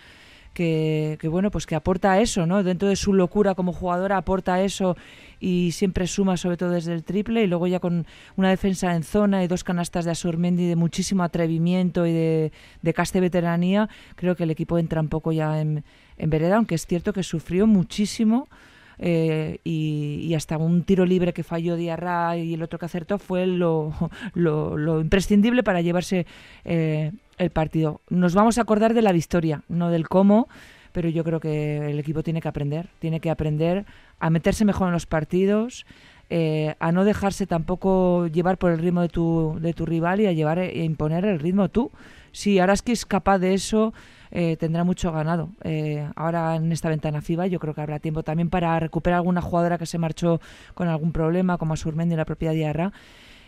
que, 0.54 1.18
bueno, 1.30 1.50
pues 1.50 1.66
que 1.66 1.76
aporta 1.76 2.20
eso, 2.20 2.46
¿no? 2.46 2.64
Dentro 2.64 2.90
de 2.90 2.96
su 2.96 3.14
locura 3.14 3.56
como 3.56 3.72
jugadora 3.72 4.18
aporta 4.18 4.62
eso 4.62 4.98
y 5.40 5.72
siempre 5.72 6.08
suma 6.08 6.38
sobre 6.38 6.58
todo 6.58 6.72
desde 6.72 6.94
el 6.94 7.04
triple 7.04 7.44
y 7.44 7.48
luego 7.48 7.68
ya 7.68 7.80
con 7.80 8.06
una 8.36 8.50
defensa 8.50 8.96
en 8.96 9.04
zona 9.04 9.44
y 9.44 9.48
dos 9.48 9.64
canastas 9.64 10.06
de 10.06 10.12
Asurmendi 10.12 10.68
de 10.68 10.76
muchísimo 10.76 11.24
atrevimiento 11.24 12.06
y 12.06 12.12
de, 12.12 12.52
de 12.82 12.94
caste 12.94 13.20
veteranía, 13.22 13.90
creo 14.16 14.36
que 14.36 14.44
el 14.44 14.52
equipo 14.52 14.78
entra 14.78 15.02
un 15.02 15.10
poco 15.10 15.32
ya 15.32 15.60
en, 15.62 15.84
vereda, 16.18 16.58
aunque 16.58 16.76
es 16.76 16.86
cierto 16.86 17.14
que 17.14 17.24
sufrió 17.24 17.66
muchísimo 17.66 18.48
eh, 19.00 19.58
y, 19.64 20.34
hasta 20.36 20.58
un 20.58 20.84
tiro 20.84 21.06
libre 21.06 21.34
que 21.34 21.44
falló 21.44 21.76
Diarra 21.76 22.38
y 22.38 22.54
el 22.54 22.62
otro 22.62 22.78
que 22.78 22.86
acertó 22.86 23.18
fue 23.18 23.48
lo, 23.48 23.92
lo, 24.36 25.02
imprescindible 25.02 25.64
para 25.64 25.82
llevarse 25.82 26.28
eh, 26.64 27.12
el 27.42 27.50
partido. 27.50 28.02
Nos 28.10 28.34
vamos 28.34 28.58
a 28.58 28.62
acordar 28.62 28.94
de 28.94 29.02
la 29.02 29.12
victoria, 29.12 29.64
no 29.68 29.90
del 29.90 30.08
cómo, 30.08 30.48
pero 30.92 31.10
yo 31.10 31.24
creo 31.24 31.40
que 31.40 31.90
el 31.90 32.00
equipo 32.00 32.24
tiene 32.24 32.42
que 32.42 32.48
aprender, 32.48 32.88
tiene 33.00 33.20
que 33.20 33.30
aprender 33.30 33.86
a 34.20 34.30
meterse 34.30 34.66
mejor 34.66 34.88
en 34.88 34.94
los 34.94 35.06
partidos. 35.06 35.86
Eh, 36.34 36.76
a 36.80 36.94
no 36.94 37.04
dejarse 37.04 37.46
tampoco 37.46 38.28
llevar 38.28 38.58
por 38.58 38.72
el 38.72 38.80
ritmo 38.80 39.02
de 39.02 39.10
tu, 39.10 39.58
de 39.60 39.74
tu 39.74 39.86
rival 39.86 40.22
y 40.22 40.28
a 40.28 40.32
llevar 40.32 40.60
e 40.60 40.86
imponer 40.86 41.26
el 41.26 41.40
ritmo 41.40 41.68
tú. 41.68 41.92
Si 42.32 42.58
Araski 42.60 42.94
es 42.94 43.06
capaz 43.06 43.40
de 43.40 43.54
eso, 43.54 43.94
eh, 44.32 44.56
tendrá 44.56 44.86
mucho 44.86 45.12
ganado. 45.12 45.50
Eh, 45.64 46.08
ahora 46.16 46.56
en 46.56 46.72
esta 46.72 46.88
ventana 46.88 47.22
FIBA 47.22 47.48
yo 47.48 47.60
creo 47.60 47.74
que 47.74 47.82
habrá 47.82 48.00
tiempo 48.00 48.24
también 48.24 48.50
para 48.50 48.80
recuperar 48.80 49.18
alguna 49.18 49.42
jugadora 49.42 49.78
que 49.78 49.86
se 49.86 49.98
marchó 49.98 50.40
con 50.74 50.88
algún 50.88 51.12
problema, 51.12 51.58
como 51.58 51.76
Surmendi 51.76 52.14
y 52.14 52.18
la 52.18 52.24
propia 52.24 52.52
Diarra. 52.52 52.94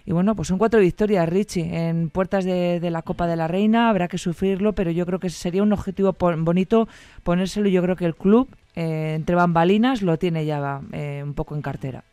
Y 0.06 0.12
bueno, 0.12 0.36
pues 0.36 0.50
son 0.50 0.58
cuatro 0.58 0.80
victorias, 0.80 1.30
Richie, 1.30 1.88
en 1.88 2.10
puertas 2.10 2.44
de, 2.44 2.80
la 2.92 3.02
Copa 3.04 3.26
de 3.26 3.38
la 3.38 3.48
Reina. 3.48 3.90
Habrá 3.90 4.08
que 4.08 4.18
sufrirlo, 4.18 4.74
pero 4.74 4.92
yo 4.92 5.06
creo 5.06 5.20
que 5.20 5.30
sería 5.30 5.64
un 5.64 5.72
objetivo 5.72 6.16
bonito 6.20 6.90
ponérselo. 7.24 7.70
Yo 7.70 7.82
creo 7.82 7.96
que 7.96 8.06
el 8.06 8.16
club, 8.16 8.50
eh, 8.76 9.14
entre 9.16 9.36
bambalinas, 9.36 10.02
lo 10.02 10.18
tiene 10.18 10.46
ya 10.46 10.82
un 11.24 11.34
poco 11.34 11.56
en 11.56 11.62
cartera. 11.62 12.04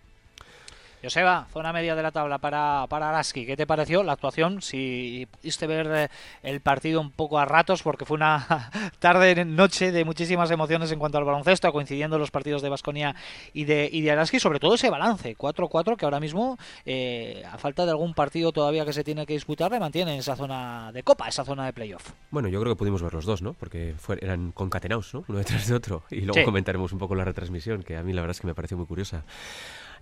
Joseba, 1.02 1.46
zona 1.50 1.72
media 1.72 1.94
de 1.94 2.02
la 2.02 2.10
tabla 2.10 2.38
para, 2.38 2.86
para 2.88 3.08
Araski. 3.08 3.46
¿Qué 3.46 3.56
te 3.56 3.66
pareció 3.66 4.02
la 4.02 4.12
actuación? 4.12 4.60
Si 4.60 5.26
pudiste 5.30 5.66
ver 5.66 5.86
eh, 5.90 6.08
el 6.42 6.60
partido 6.60 7.00
un 7.00 7.10
poco 7.10 7.38
a 7.38 7.46
ratos, 7.46 7.82
porque 7.82 8.04
fue 8.04 8.16
una 8.16 8.70
tarde, 8.98 9.44
noche 9.46 9.92
de 9.92 10.04
muchísimas 10.04 10.50
emociones 10.50 10.92
en 10.92 10.98
cuanto 10.98 11.16
al 11.16 11.24
baloncesto, 11.24 11.72
coincidiendo 11.72 12.18
los 12.18 12.30
partidos 12.30 12.60
de 12.60 12.68
Basconia 12.68 13.16
y 13.54 13.64
de, 13.64 13.88
y 13.90 14.02
de 14.02 14.10
Araski, 14.10 14.38
sobre 14.38 14.60
todo 14.60 14.74
ese 14.74 14.90
balance, 14.90 15.36
4-4, 15.36 15.96
que 15.96 16.04
ahora 16.04 16.20
mismo, 16.20 16.58
eh, 16.84 17.42
a 17.50 17.56
falta 17.56 17.86
de 17.86 17.92
algún 17.92 18.12
partido 18.12 18.52
todavía 18.52 18.84
que 18.84 18.92
se 18.92 19.02
tiene 19.02 19.24
que 19.24 19.32
disputar, 19.32 19.70
le 19.70 19.80
mantiene 19.80 20.12
en 20.12 20.18
esa 20.18 20.36
zona 20.36 20.92
de 20.92 21.02
copa, 21.02 21.28
esa 21.28 21.44
zona 21.44 21.64
de 21.64 21.72
playoff. 21.72 22.12
Bueno, 22.30 22.48
yo 22.48 22.60
creo 22.60 22.74
que 22.74 22.78
pudimos 22.78 23.02
ver 23.02 23.14
los 23.14 23.24
dos, 23.24 23.40
¿no? 23.40 23.54
Porque 23.54 23.94
eran 24.20 24.52
concatenados, 24.52 25.14
¿no? 25.14 25.24
Uno 25.28 25.38
detrás 25.38 25.66
de 25.66 25.74
otro. 25.74 26.02
Y 26.10 26.20
luego 26.20 26.44
comentaremos 26.44 26.92
un 26.92 26.98
poco 26.98 27.14
la 27.14 27.24
retransmisión, 27.24 27.82
que 27.82 27.96
a 27.96 28.02
mí 28.02 28.12
la 28.12 28.20
verdad 28.20 28.36
es 28.36 28.40
que 28.40 28.46
me 28.46 28.54
pareció 28.54 28.76
muy 28.76 28.86
curiosa. 28.86 29.24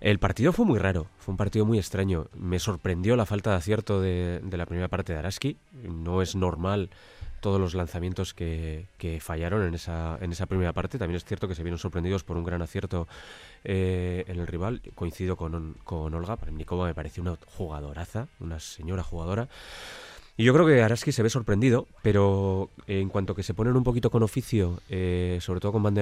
El 0.01 0.17
partido 0.17 0.53
fue 0.53 0.65
muy 0.65 0.79
raro, 0.79 1.07
fue 1.17 1.33
un 1.33 1.37
partido 1.37 1.65
muy 1.65 1.77
extraño. 1.77 2.27
Me 2.33 2.59
sorprendió 2.59 3.17
la 3.17 3.25
falta 3.25 3.51
de 3.51 3.57
acierto 3.57 3.99
de, 3.99 4.41
la 4.49 4.65
primera 4.65 4.87
parte 4.87 5.11
de 5.11 5.19
Araski. 5.19 5.57
No 5.83 6.21
es 6.21 6.35
normal 6.35 6.89
todos 7.41 7.59
los 7.59 7.73
lanzamientos 7.73 8.33
que, 8.33 8.87
fallaron 9.21 9.63
en 9.63 9.73
esa, 9.73 10.17
en 10.21 10.31
esa 10.31 10.45
primera 10.45 10.71
parte. 10.71 10.97
También 10.97 11.17
es 11.17 11.25
cierto 11.25 11.49
que 11.49 11.55
se 11.55 11.63
vieron 11.63 11.79
sorprendidos 11.79 12.23
por 12.23 12.37
un 12.37 12.45
gran 12.45 12.61
acierto 12.61 13.09
eh, 13.65 14.23
en 14.27 14.39
el 14.39 14.47
rival. 14.47 14.81
Coincido 14.95 15.35
con, 15.35 15.75
con 15.83 16.13
Olga, 16.13 16.37
para 16.37 16.51
mí 16.51 16.65
me 16.65 16.93
pareció 16.93 17.21
una 17.21 17.37
jugadoraza, 17.45 18.27
una 18.39 18.61
señora 18.61 19.03
jugadora. 19.03 19.49
Y 20.37 20.45
yo 20.45 20.53
creo 20.53 20.65
que 20.65 20.81
Araski 20.81 21.11
se 21.11 21.23
ve 21.23 21.29
sorprendido, 21.29 21.87
pero 22.01 22.69
en 22.87 23.09
cuanto 23.09 23.35
que 23.35 23.43
se 23.43 23.53
ponen 23.53 23.75
un 23.75 23.83
poquito 23.83 24.09
con 24.09 24.23
oficio, 24.23 24.79
eh, 24.87 25.39
sobre 25.41 25.59
todo 25.59 25.73
con 25.73 25.83
Van 25.83 25.97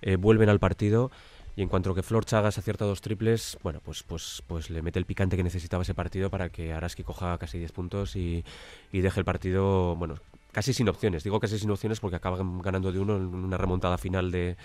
eh, 0.00 0.14
vuelven 0.14 0.48
al 0.48 0.60
partido 0.60 1.10
y 1.58 1.62
en 1.62 1.68
cuanto 1.68 1.90
a 1.90 1.94
que 1.96 2.04
Flor 2.04 2.24
Chagas 2.24 2.56
acierta 2.56 2.84
dos 2.84 3.00
triples, 3.00 3.58
bueno, 3.64 3.80
pues, 3.84 4.04
pues, 4.04 4.44
pues 4.46 4.70
le 4.70 4.80
mete 4.80 5.00
el 5.00 5.06
picante 5.06 5.36
que 5.36 5.42
necesitaba 5.42 5.82
ese 5.82 5.92
partido 5.92 6.30
para 6.30 6.50
que 6.50 6.72
Araski 6.72 7.02
coja 7.02 7.36
casi 7.36 7.58
10 7.58 7.72
puntos 7.72 8.14
y, 8.14 8.44
deje 8.92 9.18
el 9.18 9.24
partido, 9.24 9.96
bueno, 9.96 10.20
casi 10.52 10.72
sin 10.72 10.88
opciones. 10.88 11.24
Digo 11.24 11.40
casi 11.40 11.58
sin 11.58 11.68
opciones 11.72 11.98
porque 11.98 12.14
acaban 12.14 12.60
ganando 12.60 12.92
de 12.92 13.00
uno 13.00 13.16
en 13.16 13.34
una 13.34 13.58
remontada 13.58 13.98
final 13.98 14.30
de, 14.30 14.56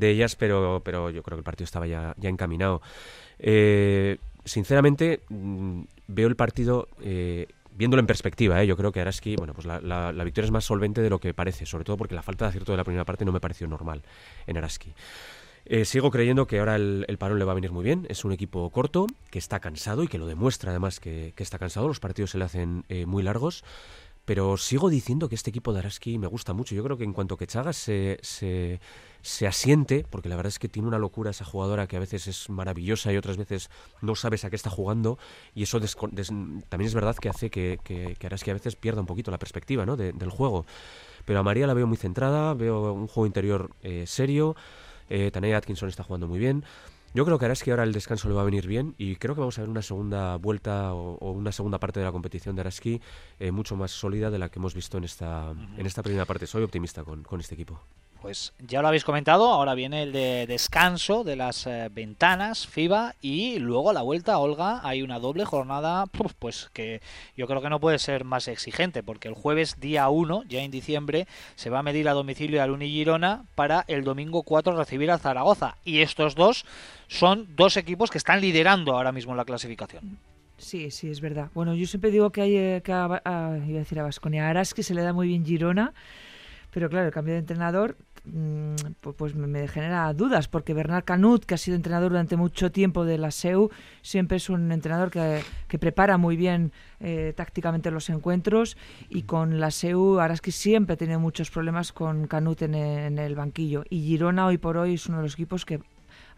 ellas, 0.00 0.36
pero, 0.36 0.80
pero 0.84 1.10
yo 1.10 1.24
creo 1.24 1.38
que 1.38 1.40
el 1.40 1.44
partido 1.44 1.64
estaba 1.64 1.88
ya, 1.88 2.14
ya 2.18 2.28
encaminado. 2.28 2.82
Eh, 3.40 4.18
sinceramente, 4.44 5.22
mm, 5.30 5.82
veo 6.06 6.28
el 6.28 6.36
partido 6.36 6.86
eh, 7.02 7.48
viéndolo 7.78 7.98
en 7.98 8.06
perspectiva, 8.06 8.62
¿eh? 8.62 8.66
yo 8.68 8.76
creo 8.76 8.92
que 8.92 9.00
Araski, 9.00 9.34
bueno, 9.34 9.54
pues 9.54 9.66
la, 9.66 9.80
la, 9.80 10.24
victoria 10.24 10.46
es 10.46 10.52
más 10.52 10.64
solvente 10.64 11.00
de 11.00 11.10
lo 11.10 11.18
que 11.18 11.34
parece, 11.34 11.66
sobre 11.66 11.84
todo 11.84 11.96
porque 11.96 12.14
la 12.14 12.22
falta 12.22 12.44
de 12.44 12.50
acierto 12.50 12.72
de 12.72 12.78
la 12.78 12.84
primera 12.84 13.04
parte 13.04 13.24
no 13.24 13.32
me 13.32 13.40
pareció 13.40 13.66
normal 13.66 14.02
en 14.46 14.56
Araski. 14.56 14.92
Eh, 15.70 15.84
sigo 15.84 16.10
creyendo 16.10 16.46
que 16.46 16.60
ahora 16.60 16.76
el, 16.76 17.16
parón 17.18 17.38
le 17.38 17.44
va 17.44 17.52
a 17.52 17.54
venir 17.54 17.72
muy 17.72 17.84
bien. 17.84 18.06
Es 18.08 18.24
un 18.24 18.32
equipo 18.32 18.70
corto, 18.70 19.06
que 19.30 19.38
está 19.38 19.60
cansado 19.60 20.02
y 20.02 20.08
que 20.08 20.16
lo 20.16 20.26
demuestra 20.26 20.70
además 20.70 20.98
que, 20.98 21.34
está 21.36 21.58
cansado. 21.58 21.88
Los 21.88 22.00
partidos 22.00 22.30
se 22.30 22.38
le 22.38 22.44
hacen 22.44 22.84
eh, 22.88 23.04
muy 23.04 23.22
largos. 23.22 23.64
Pero 24.24 24.56
sigo 24.56 24.88
diciendo 24.88 25.28
que 25.28 25.34
este 25.34 25.50
equipo 25.50 25.72
de 25.72 25.80
Araski 25.80 26.18
me 26.18 26.26
gusta 26.26 26.54
mucho. 26.54 26.74
Yo 26.74 26.82
creo 26.84 26.96
que 26.96 27.04
en 27.04 27.12
cuanto 27.12 27.36
que 27.36 27.46
Chagas 27.46 27.76
se, 27.76 28.18
se, 28.22 29.46
asiente, 29.46 30.06
porque 30.08 30.28
la 30.30 30.36
verdad 30.36 30.48
es 30.48 30.58
que 30.58 30.68
tiene 30.68 30.88
una 30.88 30.98
locura 30.98 31.30
esa 31.30 31.46
jugadora 31.46 31.86
que 31.86 31.96
a 31.96 32.00
veces 32.00 32.26
es 32.26 32.50
maravillosa 32.50 33.12
y 33.12 33.16
otras 33.16 33.38
veces 33.38 33.70
no 34.02 34.14
sabes 34.14 34.44
a 34.44 34.50
qué 34.50 34.56
está 34.56 34.70
jugando. 34.70 35.18
Y 35.54 35.64
eso 35.64 35.80
también 35.80 36.86
es 36.86 36.94
verdad 36.94 37.16
que 37.16 37.28
hace 37.28 37.50
que, 37.50 37.78
que, 37.84 38.26
Araski 38.26 38.50
a 38.50 38.54
veces 38.54 38.74
pierda 38.76 39.00
un 39.00 39.06
poquito 39.06 39.30
la 39.30 39.38
perspectiva 39.38 39.84
¿no? 39.84 39.96
del 39.96 40.30
juego. 40.30 40.64
Pero 41.26 41.40
a 41.40 41.42
María 41.42 41.66
la 41.66 41.74
veo 41.74 41.86
muy 41.86 41.98
centrada, 41.98 42.54
veo 42.54 42.92
un 42.92 43.06
juego 43.06 43.26
interior 43.26 43.70
eh, 43.82 44.04
serio. 44.06 44.56
Eh, 45.10 45.30
Atkinson 45.54 45.88
está 45.88 46.02
jugando 46.02 46.26
muy 46.28 46.38
bien. 46.38 46.64
Yo 47.14 47.24
creo 47.24 47.38
que 47.38 47.46
Araski 47.46 47.70
ahora 47.70 47.84
el 47.84 47.92
descanso 47.92 48.28
le 48.28 48.34
va 48.34 48.42
a 48.42 48.44
venir 48.44 48.66
bien 48.66 48.94
y 48.98 49.16
creo 49.16 49.34
que 49.34 49.40
vamos 49.40 49.58
a 49.58 49.62
ver 49.62 49.70
una 49.70 49.80
segunda 49.80 50.36
vuelta 50.36 50.92
o, 50.92 51.32
una 51.32 51.52
segunda 51.52 51.78
parte 51.78 52.00
de 52.00 52.06
la 52.06 52.12
competición 52.12 52.54
de 52.54 52.60
Araski 52.60 53.00
eh, 53.38 53.50
mucho 53.50 53.76
más 53.76 53.90
sólida 53.90 54.30
de 54.30 54.38
la 54.38 54.50
que 54.50 54.58
hemos 54.58 54.74
visto 54.74 54.98
en 54.98 55.04
esta, 55.04 55.54
en 55.76 55.86
esta 55.86 56.02
primera 56.02 56.26
parte. 56.26 56.46
Soy 56.46 56.62
optimista 56.62 57.04
con, 57.04 57.22
con 57.22 57.40
este 57.40 57.54
equipo. 57.54 57.80
Pues 58.20 58.52
ya 58.58 58.82
lo 58.82 58.88
habéis 58.88 59.04
comentado, 59.04 59.48
ahora 59.48 59.74
viene 59.74 60.02
el 60.02 60.12
de 60.12 60.46
descanso 60.48 61.22
de 61.22 61.36
las 61.36 61.66
eh, 61.68 61.88
ventanas 61.92 62.66
FIBA 62.66 63.14
y 63.20 63.60
luego 63.60 63.90
a 63.90 63.92
la 63.92 64.02
vuelta, 64.02 64.38
Olga, 64.38 64.80
hay 64.82 65.02
una 65.02 65.20
doble 65.20 65.44
jornada, 65.44 66.06
pues 66.38 66.68
que 66.72 67.00
yo 67.36 67.46
creo 67.46 67.62
que 67.62 67.70
no 67.70 67.78
puede 67.78 67.98
ser 68.00 68.24
más 68.24 68.48
exigente, 68.48 69.04
porque 69.04 69.28
el 69.28 69.34
jueves 69.34 69.78
día 69.78 70.08
1, 70.08 70.44
ya 70.48 70.60
en 70.60 70.72
diciembre, 70.72 71.28
se 71.54 71.70
va 71.70 71.78
a 71.78 71.82
medir 71.84 72.08
a 72.08 72.12
domicilio 72.12 72.62
al 72.62 72.72
Uni 72.72 72.88
Girona 72.88 73.44
para 73.54 73.84
el 73.86 74.02
domingo 74.02 74.42
4 74.42 74.76
recibir 74.76 75.10
a 75.12 75.18
Zaragoza. 75.18 75.76
Y 75.84 76.00
estos 76.00 76.34
dos 76.34 76.64
son 77.06 77.46
dos 77.54 77.76
equipos 77.76 78.10
que 78.10 78.18
están 78.18 78.40
liderando 78.40 78.96
ahora 78.96 79.12
mismo 79.12 79.34
la 79.36 79.44
clasificación. 79.44 80.18
Sí, 80.58 80.90
sí, 80.90 81.08
es 81.08 81.20
verdad. 81.20 81.50
Bueno, 81.54 81.74
yo 81.74 81.86
siempre 81.86 82.10
digo 82.10 82.30
que 82.30 82.42
hay 82.42 82.56
eh, 82.56 82.82
que 82.84 82.92
a, 82.92 83.06
iba 83.06 83.20
a 83.24 83.52
decir 83.52 84.00
a 84.00 84.02
Vasconia, 84.02 84.46
a 84.46 84.50
Araski 84.50 84.82
se 84.82 84.92
le 84.92 85.02
da 85.02 85.12
muy 85.12 85.28
bien 85.28 85.46
Girona, 85.46 85.94
pero 86.78 86.90
claro, 86.90 87.06
el 87.06 87.12
cambio 87.12 87.34
de 87.34 87.40
entrenador 87.40 87.96
Mm, 88.32 88.74
pues 89.16 89.34
me 89.34 89.68
genera 89.68 90.12
dudas, 90.12 90.48
porque 90.48 90.74
Bernard 90.74 91.04
Canut, 91.04 91.44
que 91.44 91.54
ha 91.54 91.58
sido 91.58 91.76
entrenador 91.76 92.10
durante 92.10 92.36
mucho 92.36 92.70
tiempo 92.70 93.04
de 93.04 93.16
la 93.16 93.30
SEU, 93.30 93.70
siempre 94.02 94.36
es 94.36 94.50
un 94.50 94.70
entrenador 94.72 95.10
que, 95.10 95.42
prepara 95.78 96.18
muy 96.18 96.36
bien 96.36 96.72
eh, 97.00 97.32
tácticamente 97.36 97.90
los 97.90 98.10
encuentros 98.10 98.76
y 99.08 99.22
con 99.22 99.60
la 99.60 99.70
SEU 99.70 100.18
Araski 100.18 100.50
siempre 100.50 100.96
tiene 100.96 101.16
muchos 101.18 101.50
problemas 101.50 101.92
con 101.92 102.26
Canut 102.26 102.62
en 102.62 102.74
el 103.18 103.34
banquillo. 103.34 103.84
Y 103.88 104.02
Girona 104.02 104.46
hoy 104.46 104.58
por 104.58 104.76
hoy 104.76 104.94
es 104.94 105.06
uno 105.06 105.18
de 105.18 105.22
los 105.24 105.34
equipos 105.34 105.64
que 105.64 105.80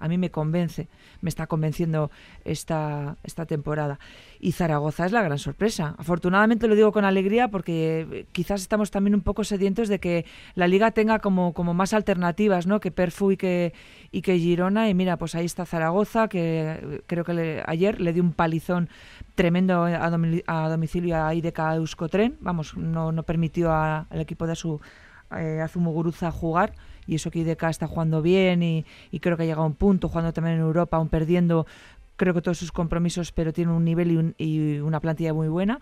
a 0.01 0.09
mí 0.09 0.19
me 0.19 0.31
convence, 0.31 0.89
me 1.21 1.29
está 1.29 1.47
convenciendo 1.47 2.11
esta, 2.45 3.17
esta 3.23 3.47
temporada. 3.47 4.01
Y 4.41 4.53
Zaragoza 4.53 5.05
es 5.05 5.13
la 5.13 5.23
gran 5.23 5.39
sorpresa. 5.39 5.95
Afortunadamente 5.99 6.67
lo 6.67 6.75
digo 6.75 6.91
con 6.91 7.05
alegría 7.05 7.49
porque 7.49 8.07
eh, 8.11 8.27
quizás 8.33 8.63
estamos 8.63 8.91
también 8.91 9.15
un 9.15 9.21
poco 9.21 9.45
sedientos 9.45 9.89
de 9.89 10.01
que 10.01 10.25
la 10.55 10.67
liga 10.67 10.91
tenga 10.93 11.19
como, 11.19 11.53
como 11.53 11.75
más 11.75 11.93
alternativas, 11.93 12.67
¿no? 12.67 12.81
Que 12.81 12.91
Perfu 12.91 13.33
y 13.33 13.37
que, 13.37 13.75
y 14.11 14.23
que 14.23 14.39
Girona. 14.39 14.89
Y 14.89 14.95
mira, 14.95 15.19
pues 15.19 15.35
ahí 15.35 15.45
está 15.45 15.67
Zaragoza, 15.67 16.29
que 16.29 16.79
eh, 16.81 17.03
creo 17.07 17.25
que 17.25 17.63
ayer 17.67 18.01
le 18.01 18.15
dio 18.15 18.23
un 18.23 18.33
palizón 18.33 18.89
tremendo 19.35 19.85
a, 19.85 20.69
domicilio 20.69 21.23
a 21.23 21.35
IDK 21.35 21.59
Euskotren. 21.77 22.39
Vamos, 22.41 22.77
no, 22.77 23.13
no 23.13 23.23
permitió 23.25 23.73
al 23.73 24.07
equipo 24.13 24.47
de 24.47 24.57
su 24.57 24.81
eh, 25.37 25.61
Azumuguruza 25.61 26.31
jugar 26.31 26.75
y 27.07 27.17
eso 27.17 27.31
que 27.31 27.41
IDK 27.41 27.65
está 27.65 27.87
jugando 27.87 28.23
bien 28.23 28.63
y, 28.63 28.85
creo 29.21 29.37
que 29.37 29.43
ha 29.43 29.47
llegado 29.47 29.63
a 29.63 29.67
un 29.67 29.75
punto, 29.75 30.09
jugando 30.09 30.33
también 30.33 30.57
en 30.57 30.63
Europa, 30.63 30.97
aún 30.97 31.09
perdiendo 31.09 31.67
creo 32.17 32.35
que 32.35 32.43
todos 32.43 32.59
sus 32.59 32.71
compromisos, 32.71 33.33
pero 33.33 33.53
tiene 33.53 33.73
un 33.73 33.85
nivel 33.85 34.35
y, 34.37 34.79
una 34.79 35.01
plantilla 35.01 35.33
muy 35.33 35.49
buena. 35.49 35.81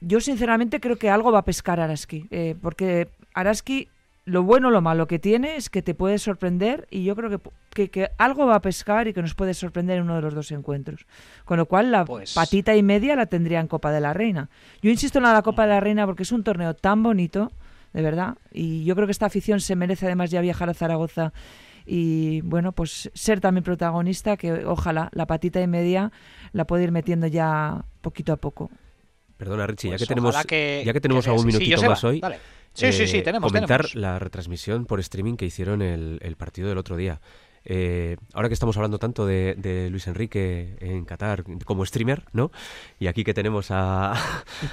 Yo 0.00 0.20
sinceramente 0.20 0.80
creo 0.80 0.96
que 0.96 1.10
algo 1.10 1.30
va 1.30 1.40
a 1.40 1.44
pescar 1.44 1.80
Araski, 1.80 2.26
eh, 2.30 2.56
porque 2.60 3.08
Araski 3.34 3.88
lo 4.24 4.42
bueno 4.42 4.68
o 4.68 4.70
lo 4.70 4.80
malo 4.80 5.06
que 5.06 5.18
tiene 5.18 5.56
es 5.56 5.70
que 5.70 5.82
te 5.82 5.94
puede 5.94 6.18
sorprender 6.18 6.86
y 6.90 7.04
yo 7.04 7.16
creo 7.16 7.40
que, 7.74 7.90
que, 7.90 8.10
algo 8.18 8.46
va 8.46 8.56
a 8.56 8.62
pescar 8.62 9.08
y 9.08 9.14
que 9.14 9.22
nos 9.22 9.34
puede 9.34 9.54
sorprender 9.54 9.98
en 9.98 10.04
uno 10.04 10.16
de 10.16 10.22
los 10.22 10.34
dos 10.34 10.50
encuentros. 10.52 11.06
Con 11.44 11.56
lo 11.56 11.66
cual 11.66 11.90
la 11.90 12.04
pues 12.04 12.34
patita 12.34 12.76
y 12.76 12.82
media 12.82 13.16
la 13.16 13.26
tendría 13.26 13.60
en 13.60 13.68
Copa 13.68 13.90
de 13.90 14.00
la 14.00 14.12
Reina. 14.12 14.50
Yo 14.82 14.90
insisto 14.90 15.18
en 15.18 15.24
la 15.24 15.42
Copa 15.42 15.62
de 15.62 15.68
la 15.68 15.80
Reina 15.80 16.06
porque 16.06 16.24
es 16.24 16.32
un 16.32 16.44
torneo 16.44 16.74
tan 16.74 17.02
bonito 17.02 17.52
de 17.98 18.04
verdad. 18.04 18.38
Y 18.52 18.84
yo 18.84 18.94
creo 18.94 19.08
que 19.08 19.10
esta 19.10 19.26
afición 19.26 19.60
se 19.60 19.74
merece 19.74 20.06
además 20.06 20.30
ya 20.30 20.40
viajar 20.40 20.70
a 20.70 20.74
Zaragoza 20.74 21.32
y 21.84 22.42
bueno, 22.42 22.70
pues 22.70 23.10
ser 23.12 23.40
también 23.40 23.64
protagonista, 23.64 24.36
que 24.36 24.64
ojalá 24.64 25.08
la 25.12 25.26
patita 25.26 25.60
y 25.60 25.66
media 25.66 26.12
la 26.52 26.64
pueda 26.64 26.84
ir 26.84 26.92
metiendo 26.92 27.26
ya 27.26 27.84
poquito 28.00 28.32
a 28.32 28.36
poco. 28.36 28.70
Perdona, 29.36 29.66
Richie, 29.66 29.88
ya 29.88 29.96
pues 29.96 30.02
que 30.02 30.14
tenemos, 30.14 30.32
ya 30.32 30.44
que 30.92 31.00
tenemos 31.00 31.26
algún 31.26 31.46
minutito 31.46 31.82
más 31.82 32.04
hoy, 32.04 32.20
sí, 32.72 32.92
sí, 32.92 33.08
sí, 33.08 33.22
tenemos, 33.22 33.50
comentar 33.52 33.92
la 33.96 34.20
retransmisión 34.20 34.86
por 34.86 35.00
streaming 35.00 35.34
que 35.34 35.46
hicieron 35.46 35.82
el, 35.82 36.20
el 36.22 36.36
partido 36.36 36.68
del 36.68 36.78
otro 36.78 36.96
día. 36.96 37.20
Eh, 37.70 38.16
ahora 38.32 38.48
que 38.48 38.54
estamos 38.54 38.78
hablando 38.78 38.98
tanto 38.98 39.26
de, 39.26 39.88
Luis 39.90 40.06
Enrique 40.06 40.76
en 40.80 41.04
Qatar 41.04 41.44
como 41.66 41.84
streamer, 41.84 42.24
¿no? 42.32 42.50
Y 42.98 43.08
aquí 43.08 43.24
que 43.24 43.34
tenemos 43.34 43.66
a, 43.70 44.14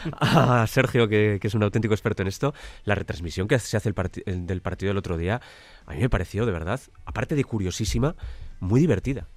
Sergio, 0.67 1.09
que, 1.09 1.37
es 1.41 1.53
un 1.53 1.63
auténtico 1.63 1.93
experto 1.93 2.21
en 2.21 2.29
esto, 2.29 2.53
la 2.85 2.95
retransmisión 2.95 3.49
que 3.49 3.59
se 3.59 3.75
hace 3.75 3.93
el 4.25 4.47
del 4.47 4.61
partido 4.61 4.91
del 4.91 4.97
otro 4.97 5.17
día, 5.17 5.41
a 5.85 5.93
mí 5.93 5.99
me 5.99 6.09
pareció, 6.09 6.45
de 6.45 6.53
verdad, 6.53 6.79
aparte 7.05 7.35
de 7.35 7.43
curiosísima, 7.43 8.15
muy 8.61 8.79
divertida. 8.79 9.27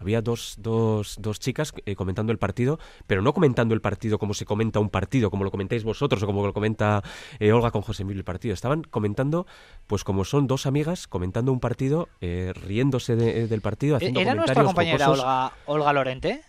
Había 0.00 0.22
dos, 0.22 0.54
dos, 0.58 1.16
dos 1.20 1.38
chicas 1.38 1.74
eh, 1.84 1.94
comentando 1.94 2.32
el 2.32 2.38
partido, 2.38 2.78
pero 3.06 3.20
no 3.20 3.34
comentando 3.34 3.74
el 3.74 3.82
partido 3.82 4.18
como 4.18 4.32
se 4.32 4.46
comenta 4.46 4.80
un 4.80 4.88
partido, 4.88 5.30
como 5.30 5.44
lo 5.44 5.50
comentáis 5.50 5.84
vosotros 5.84 6.22
o 6.22 6.26
como 6.26 6.46
lo 6.46 6.54
comenta 6.54 7.02
eh, 7.38 7.52
Olga 7.52 7.70
con 7.70 7.82
José 7.82 8.02
Emilio 8.02 8.20
el 8.20 8.24
partido. 8.24 8.54
Estaban 8.54 8.82
comentando, 8.82 9.46
pues 9.86 10.02
como 10.02 10.24
son 10.24 10.46
dos 10.46 10.64
amigas 10.64 11.06
comentando 11.06 11.52
un 11.52 11.60
partido, 11.60 12.08
eh, 12.22 12.52
riéndose 12.54 13.14
del 13.14 13.60
partido, 13.60 13.96
haciendo 13.96 14.20
¿Era 14.20 14.34
nuestra 14.34 14.64
compañera 14.64 15.10
Olga, 15.10 15.52
Olga 15.66 15.92
Lorente? 15.92 16.42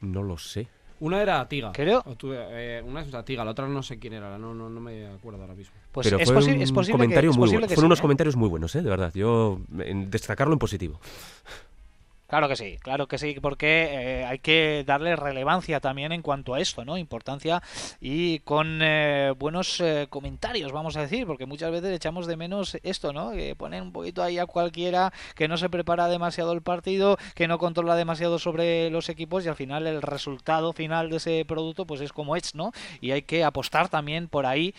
No 0.00 0.22
lo 0.22 0.38
sé. 0.38 0.66
Una 1.00 1.22
era 1.22 1.46
Tiga. 1.48 1.72
Creo. 1.72 2.02
una 2.84 3.00
es 3.02 3.24
Tiga, 3.26 3.44
la 3.44 3.50
otra 3.50 3.68
no 3.68 3.82
sé 3.82 3.98
quién 3.98 4.14
era, 4.14 4.38
no, 4.38 4.54
no, 4.54 4.68
me 4.80 5.06
acuerdo 5.06 5.42
ahora 5.42 5.54
mismo. 5.54 5.74
Pues 5.92 6.06
Pero 6.06 6.18
es, 6.18 6.30
posible, 6.30 6.62
es 6.62 6.72
posible 6.72 6.92
comentario 6.92 7.32
muy 7.32 7.50
bueno. 7.50 7.66
Fueron 7.66 7.86
unos 7.86 8.00
comentarios 8.00 8.36
muy 8.36 8.48
buenos, 8.48 8.74
¿eh? 8.76 8.82
de 8.82 8.88
verdad. 8.88 9.12
Yo 9.14 9.60
destacarlo 9.68 10.54
en 10.54 10.58
positivo. 10.58 11.00
Claro 12.30 12.48
que 12.48 12.54
sí, 12.54 12.78
claro 12.80 13.08
que 13.08 13.18
sí, 13.18 13.38
porque 13.42 13.88
eh, 13.90 14.24
hay 14.24 14.38
que 14.38 14.84
darle 14.86 15.16
relevancia 15.16 15.80
también 15.80 16.12
en 16.12 16.22
cuanto 16.22 16.54
a 16.54 16.60
esto, 16.60 16.84
¿no? 16.84 16.96
Importancia 16.96 17.60
y 18.00 18.38
con 18.40 18.78
eh, 18.82 19.34
buenos 19.36 19.80
eh, 19.80 20.06
comentarios, 20.08 20.70
vamos 20.70 20.96
a 20.96 21.00
decir, 21.00 21.26
porque 21.26 21.44
muchas 21.44 21.72
veces 21.72 21.92
echamos 21.92 22.28
de 22.28 22.36
menos 22.36 22.78
esto, 22.84 23.12
¿no? 23.12 23.32
Que 23.32 23.56
ponen 23.56 23.82
un 23.82 23.92
poquito 23.92 24.22
ahí 24.22 24.38
a 24.38 24.46
cualquiera 24.46 25.12
que 25.34 25.48
no 25.48 25.56
se 25.56 25.68
prepara 25.68 26.06
demasiado 26.06 26.52
el 26.52 26.62
partido, 26.62 27.16
que 27.34 27.48
no 27.48 27.58
controla 27.58 27.96
demasiado 27.96 28.38
sobre 28.38 28.90
los 28.90 29.08
equipos 29.08 29.44
y 29.44 29.48
al 29.48 29.56
final 29.56 29.88
el 29.88 30.00
resultado 30.00 30.72
final 30.72 31.10
de 31.10 31.16
ese 31.16 31.44
producto 31.44 31.84
pues 31.84 32.00
es 32.00 32.12
como 32.12 32.36
es, 32.36 32.54
¿no? 32.54 32.70
Y 33.00 33.10
hay 33.10 33.22
que 33.22 33.42
apostar 33.42 33.88
también 33.88 34.28
por 34.28 34.46
ahí 34.46 34.72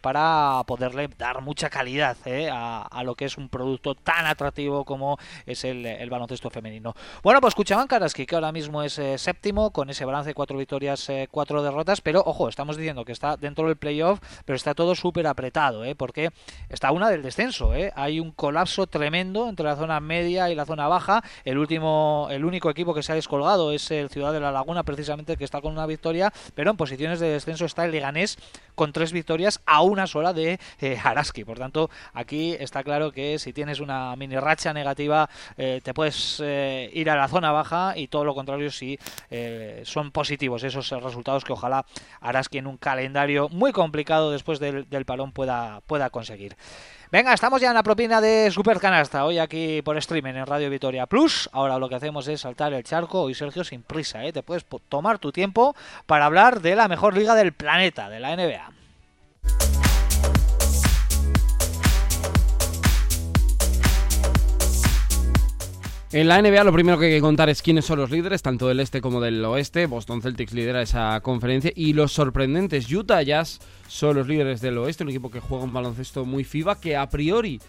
para 0.00 0.64
poderle 0.66 1.06
dar 1.16 1.42
mucha 1.42 1.70
calidad 1.70 2.16
a, 2.50 2.82
a, 2.82 3.04
lo 3.04 3.14
que 3.14 3.26
es 3.26 3.38
un 3.38 3.48
producto 3.48 3.94
tan 3.94 4.26
atractivo 4.26 4.84
como 4.84 5.16
es 5.46 5.62
el, 5.62 5.86
el 5.86 6.10
baloncesto 6.10 6.50
femenino. 6.50 6.87
Bueno, 7.22 7.40
pues 7.40 7.52
escuchaban 7.52 7.86
Karaski, 7.86 8.26
que 8.26 8.34
ahora 8.34 8.52
mismo 8.52 8.82
es 8.82 8.98
eh, 8.98 9.18
séptimo, 9.18 9.70
con 9.70 9.90
ese 9.90 10.04
balance 10.04 10.30
de 10.30 10.34
cuatro 10.34 10.56
victorias, 10.56 11.08
eh, 11.08 11.28
cuatro 11.30 11.62
derrotas, 11.62 12.00
pero 12.00 12.22
ojo, 12.24 12.48
estamos 12.48 12.76
diciendo 12.76 13.04
que 13.04 13.12
está 13.12 13.36
dentro 13.36 13.66
del 13.66 13.76
playoff, 13.76 14.20
pero 14.44 14.56
está 14.56 14.74
todo 14.74 14.94
súper 14.94 15.26
apretado, 15.26 15.84
¿eh? 15.84 15.94
porque 15.94 16.30
está 16.68 16.92
una 16.92 17.10
del 17.10 17.22
descenso, 17.22 17.74
¿eh? 17.74 17.92
hay 17.96 18.20
un 18.20 18.30
colapso 18.32 18.86
tremendo 18.86 19.48
entre 19.48 19.66
la 19.66 19.76
zona 19.76 20.00
media 20.00 20.50
y 20.50 20.54
la 20.54 20.66
zona 20.66 20.88
baja, 20.88 21.22
el 21.44 21.58
último, 21.58 22.28
el 22.30 22.44
único 22.44 22.70
equipo 22.70 22.94
que 22.94 23.02
se 23.02 23.12
ha 23.12 23.14
descolgado 23.14 23.72
es 23.72 23.90
el 23.90 24.08
Ciudad 24.08 24.32
de 24.32 24.40
la 24.40 24.52
Laguna, 24.52 24.82
precisamente 24.82 25.36
que 25.36 25.44
está 25.44 25.60
con 25.60 25.72
una 25.72 25.86
victoria, 25.86 26.32
pero 26.54 26.70
en 26.70 26.76
posiciones 26.76 27.20
de 27.20 27.28
descenso 27.28 27.64
está 27.64 27.84
el 27.84 27.92
Leganés 27.92 28.38
con 28.74 28.92
tres 28.92 29.12
victorias 29.12 29.60
a 29.66 29.82
una 29.82 30.06
sola 30.06 30.32
de 30.32 30.60
eh, 30.80 30.98
Araski, 31.02 31.44
por 31.44 31.58
tanto, 31.58 31.90
aquí 32.12 32.56
está 32.58 32.84
claro 32.84 33.12
que 33.12 33.38
si 33.38 33.52
tienes 33.52 33.80
una 33.80 34.14
mini 34.16 34.36
racha 34.38 34.72
negativa, 34.72 35.28
te 35.56 35.94
puedes 35.94 36.40
ir 36.84 37.10
a 37.10 37.16
la 37.16 37.28
zona 37.28 37.52
baja 37.52 37.94
y 37.96 38.08
todo 38.08 38.24
lo 38.24 38.34
contrario 38.34 38.70
si 38.70 38.98
eh, 39.30 39.82
son 39.84 40.10
positivos 40.10 40.64
esos 40.64 40.90
resultados 40.90 41.44
que 41.44 41.52
ojalá 41.52 41.84
Araski 42.20 42.58
en 42.58 42.66
un 42.66 42.76
calendario 42.76 43.48
muy 43.48 43.72
complicado 43.72 44.30
después 44.30 44.58
del, 44.58 44.86
palón 45.04 45.32
pueda, 45.32 45.80
pueda 45.86 46.10
conseguir. 46.10 46.56
Venga, 47.10 47.32
estamos 47.32 47.62
ya 47.62 47.68
en 47.68 47.74
la 47.74 47.82
propina 47.82 48.20
de 48.20 48.50
Super 48.50 48.78
Canasta, 48.80 49.24
hoy 49.24 49.38
aquí 49.38 49.80
por 49.80 49.96
streaming 49.96 50.34
en 50.34 50.44
Radio 50.44 50.68
Vitoria 50.68 51.06
Plus. 51.06 51.48
Ahora 51.52 51.78
lo 51.78 51.88
que 51.88 51.94
hacemos 51.94 52.28
es 52.28 52.42
saltar 52.42 52.74
el 52.74 52.84
charco. 52.84 53.22
Hoy, 53.22 53.34
Sergio, 53.34 53.64
sin 53.64 53.82
prisa, 53.82 54.24
¿eh? 54.26 54.32
te 54.32 54.42
puedes 54.42 54.66
tomar 54.90 55.18
tu 55.18 55.32
tiempo 55.32 55.74
para 56.04 56.26
hablar 56.26 56.60
de 56.60 56.76
la 56.76 56.86
mejor 56.86 57.16
liga 57.16 57.34
del 57.34 57.54
planeta, 57.54 58.10
de 58.10 58.20
la 58.20 58.36
NBA. 58.36 59.87
En 66.10 66.26
la 66.26 66.40
NBA 66.40 66.64
lo 66.64 66.72
primero 66.72 66.98
que 66.98 67.04
hay 67.04 67.12
que 67.12 67.20
contar 67.20 67.50
es 67.50 67.60
quiénes 67.60 67.84
son 67.84 67.98
los 67.98 68.10
líderes, 68.10 68.40
tanto 68.40 68.66
del 68.66 68.80
este 68.80 69.02
como 69.02 69.20
del 69.20 69.44
oeste. 69.44 69.84
Boston 69.84 70.22
Celtics 70.22 70.54
lidera 70.54 70.80
esa 70.80 71.20
conferencia 71.20 71.70
y 71.76 71.92
los 71.92 72.12
sorprendentes 72.12 72.90
Utah 72.90 73.20
Jazz 73.20 73.58
son 73.88 74.16
los 74.16 74.26
líderes 74.26 74.62
del 74.62 74.78
oeste, 74.78 75.04
un 75.04 75.10
equipo 75.10 75.30
que 75.30 75.40
juega 75.40 75.64
un 75.64 75.72
baloncesto 75.74 76.24
muy 76.24 76.44
FIBA, 76.44 76.80
que 76.80 76.96
a 76.96 77.10
priori 77.10 77.60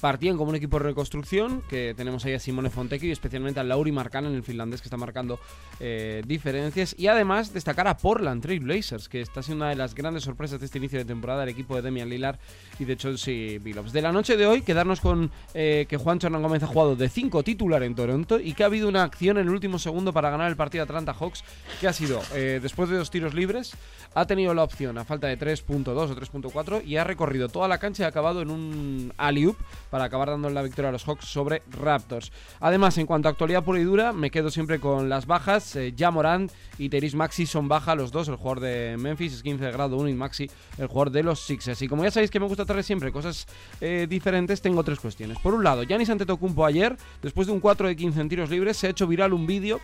partían 0.00 0.36
como 0.36 0.50
un 0.50 0.56
equipo 0.56 0.78
de 0.78 0.84
reconstrucción, 0.84 1.62
que 1.68 1.94
tenemos 1.96 2.24
ahí 2.24 2.34
a 2.34 2.40
Simone 2.40 2.70
Fontecchi 2.70 3.08
y 3.08 3.10
especialmente 3.12 3.60
a 3.60 3.64
Lauri 3.64 3.92
Markkanen, 3.92 4.34
el 4.34 4.42
finlandés 4.42 4.80
que 4.80 4.86
está 4.86 4.96
marcando 4.96 5.38
eh, 5.80 6.22
diferencias. 6.26 6.94
Y 6.98 7.06
además 7.06 7.52
destacar 7.52 7.88
a 7.88 7.96
Portland 7.96 8.42
Trail 8.42 8.60
Blazers, 8.60 9.08
que 9.08 9.20
está 9.20 9.42
siendo 9.42 9.64
una 9.64 9.70
de 9.70 9.76
las 9.76 9.94
grandes 9.94 10.24
sorpresas 10.24 10.60
de 10.60 10.66
este 10.66 10.78
inicio 10.78 10.98
de 10.98 11.04
temporada, 11.04 11.42
el 11.42 11.48
equipo 11.48 11.76
de 11.76 11.82
Demian 11.82 12.08
Lillard 12.08 12.38
y 12.78 12.84
de 12.84 12.96
Chauncey 12.96 13.58
Billups. 13.58 13.92
De 13.92 14.02
la 14.02 14.12
noche 14.12 14.36
de 14.36 14.46
hoy, 14.46 14.62
quedarnos 14.62 15.00
con 15.00 15.30
eh, 15.54 15.86
que 15.88 15.96
Juan 15.96 16.18
Hernán 16.22 16.42
Gómez 16.42 16.62
ha 16.62 16.66
jugado 16.66 16.96
de 16.96 17.08
5 17.08 17.42
titular 17.42 17.82
en 17.82 17.94
Toronto 17.94 18.38
y 18.38 18.52
que 18.52 18.62
ha 18.62 18.66
habido 18.66 18.88
una 18.88 19.02
acción 19.02 19.38
en 19.38 19.46
el 19.46 19.52
último 19.52 19.78
segundo 19.78 20.12
para 20.12 20.30
ganar 20.30 20.48
el 20.48 20.56
partido 20.56 20.84
Atlanta 20.84 21.14
Hawks, 21.14 21.44
que 21.80 21.88
ha 21.88 21.92
sido, 21.92 22.20
eh, 22.34 22.60
después 22.62 22.88
de 22.88 22.96
dos 22.96 23.10
tiros 23.10 23.34
libres, 23.34 23.74
ha 24.14 24.26
tenido 24.26 24.54
la 24.54 24.62
opción 24.62 24.98
a 24.98 25.04
falta 25.04 25.26
de 25.26 25.38
3.2 25.38 25.88
o 25.88 26.16
3.4 26.16 26.84
y 26.84 26.96
ha 26.96 27.04
recorrido 27.04 27.48
toda 27.48 27.68
la 27.68 27.78
cancha 27.78 28.02
y 28.02 28.06
ha 28.06 28.08
acabado 28.08 28.42
en 28.42 28.50
un 28.50 29.12
alley-oop 29.16 29.56
para 29.96 30.04
acabar 30.04 30.28
dando 30.28 30.50
la 30.50 30.60
victoria 30.60 30.90
a 30.90 30.92
los 30.92 31.04
Hawks 31.04 31.24
sobre 31.24 31.62
Raptors. 31.70 32.30
Además, 32.60 32.98
en 32.98 33.06
cuanto 33.06 33.28
a 33.28 33.30
actualidad 33.30 33.64
pura 33.64 33.80
y 33.80 33.84
dura, 33.84 34.12
me 34.12 34.30
quedo 34.30 34.50
siempre 34.50 34.78
con 34.78 35.08
las 35.08 35.24
bajas. 35.26 35.74
Eh, 35.74 35.94
ya 35.96 36.10
Morant 36.10 36.52
y 36.76 36.90
Teris 36.90 37.14
Maxi 37.14 37.46
son 37.46 37.66
baja 37.66 37.94
los 37.94 38.12
dos, 38.12 38.28
el 38.28 38.36
jugador 38.36 38.60
de 38.60 38.96
Memphis 38.98 39.32
es 39.32 39.42
15 39.42 39.64
de 39.64 39.72
grado 39.72 39.96
1 39.96 40.10
y 40.10 40.12
Maxi 40.12 40.50
el 40.76 40.86
jugador 40.86 41.12
de 41.12 41.22
los 41.22 41.40
Sixers. 41.40 41.80
Y 41.80 41.88
como 41.88 42.04
ya 42.04 42.10
sabéis 42.10 42.30
que 42.30 42.38
me 42.38 42.44
gusta 42.46 42.66
traer 42.66 42.84
siempre 42.84 43.10
cosas 43.10 43.46
eh, 43.80 44.06
diferentes, 44.06 44.60
tengo 44.60 44.84
tres 44.84 45.00
cuestiones. 45.00 45.38
Por 45.38 45.54
un 45.54 45.64
lado, 45.64 45.82
Giannis 45.84 46.10
Antetokounmpo 46.10 46.66
ayer, 46.66 46.94
después 47.22 47.46
de 47.46 47.54
un 47.54 47.60
4 47.60 47.88
de 47.88 47.96
15 47.96 48.20
en 48.20 48.28
tiros 48.28 48.50
libres, 48.50 48.76
se 48.76 48.88
ha 48.88 48.90
hecho 48.90 49.06
viral 49.06 49.32
un 49.32 49.46
vídeo 49.46 49.80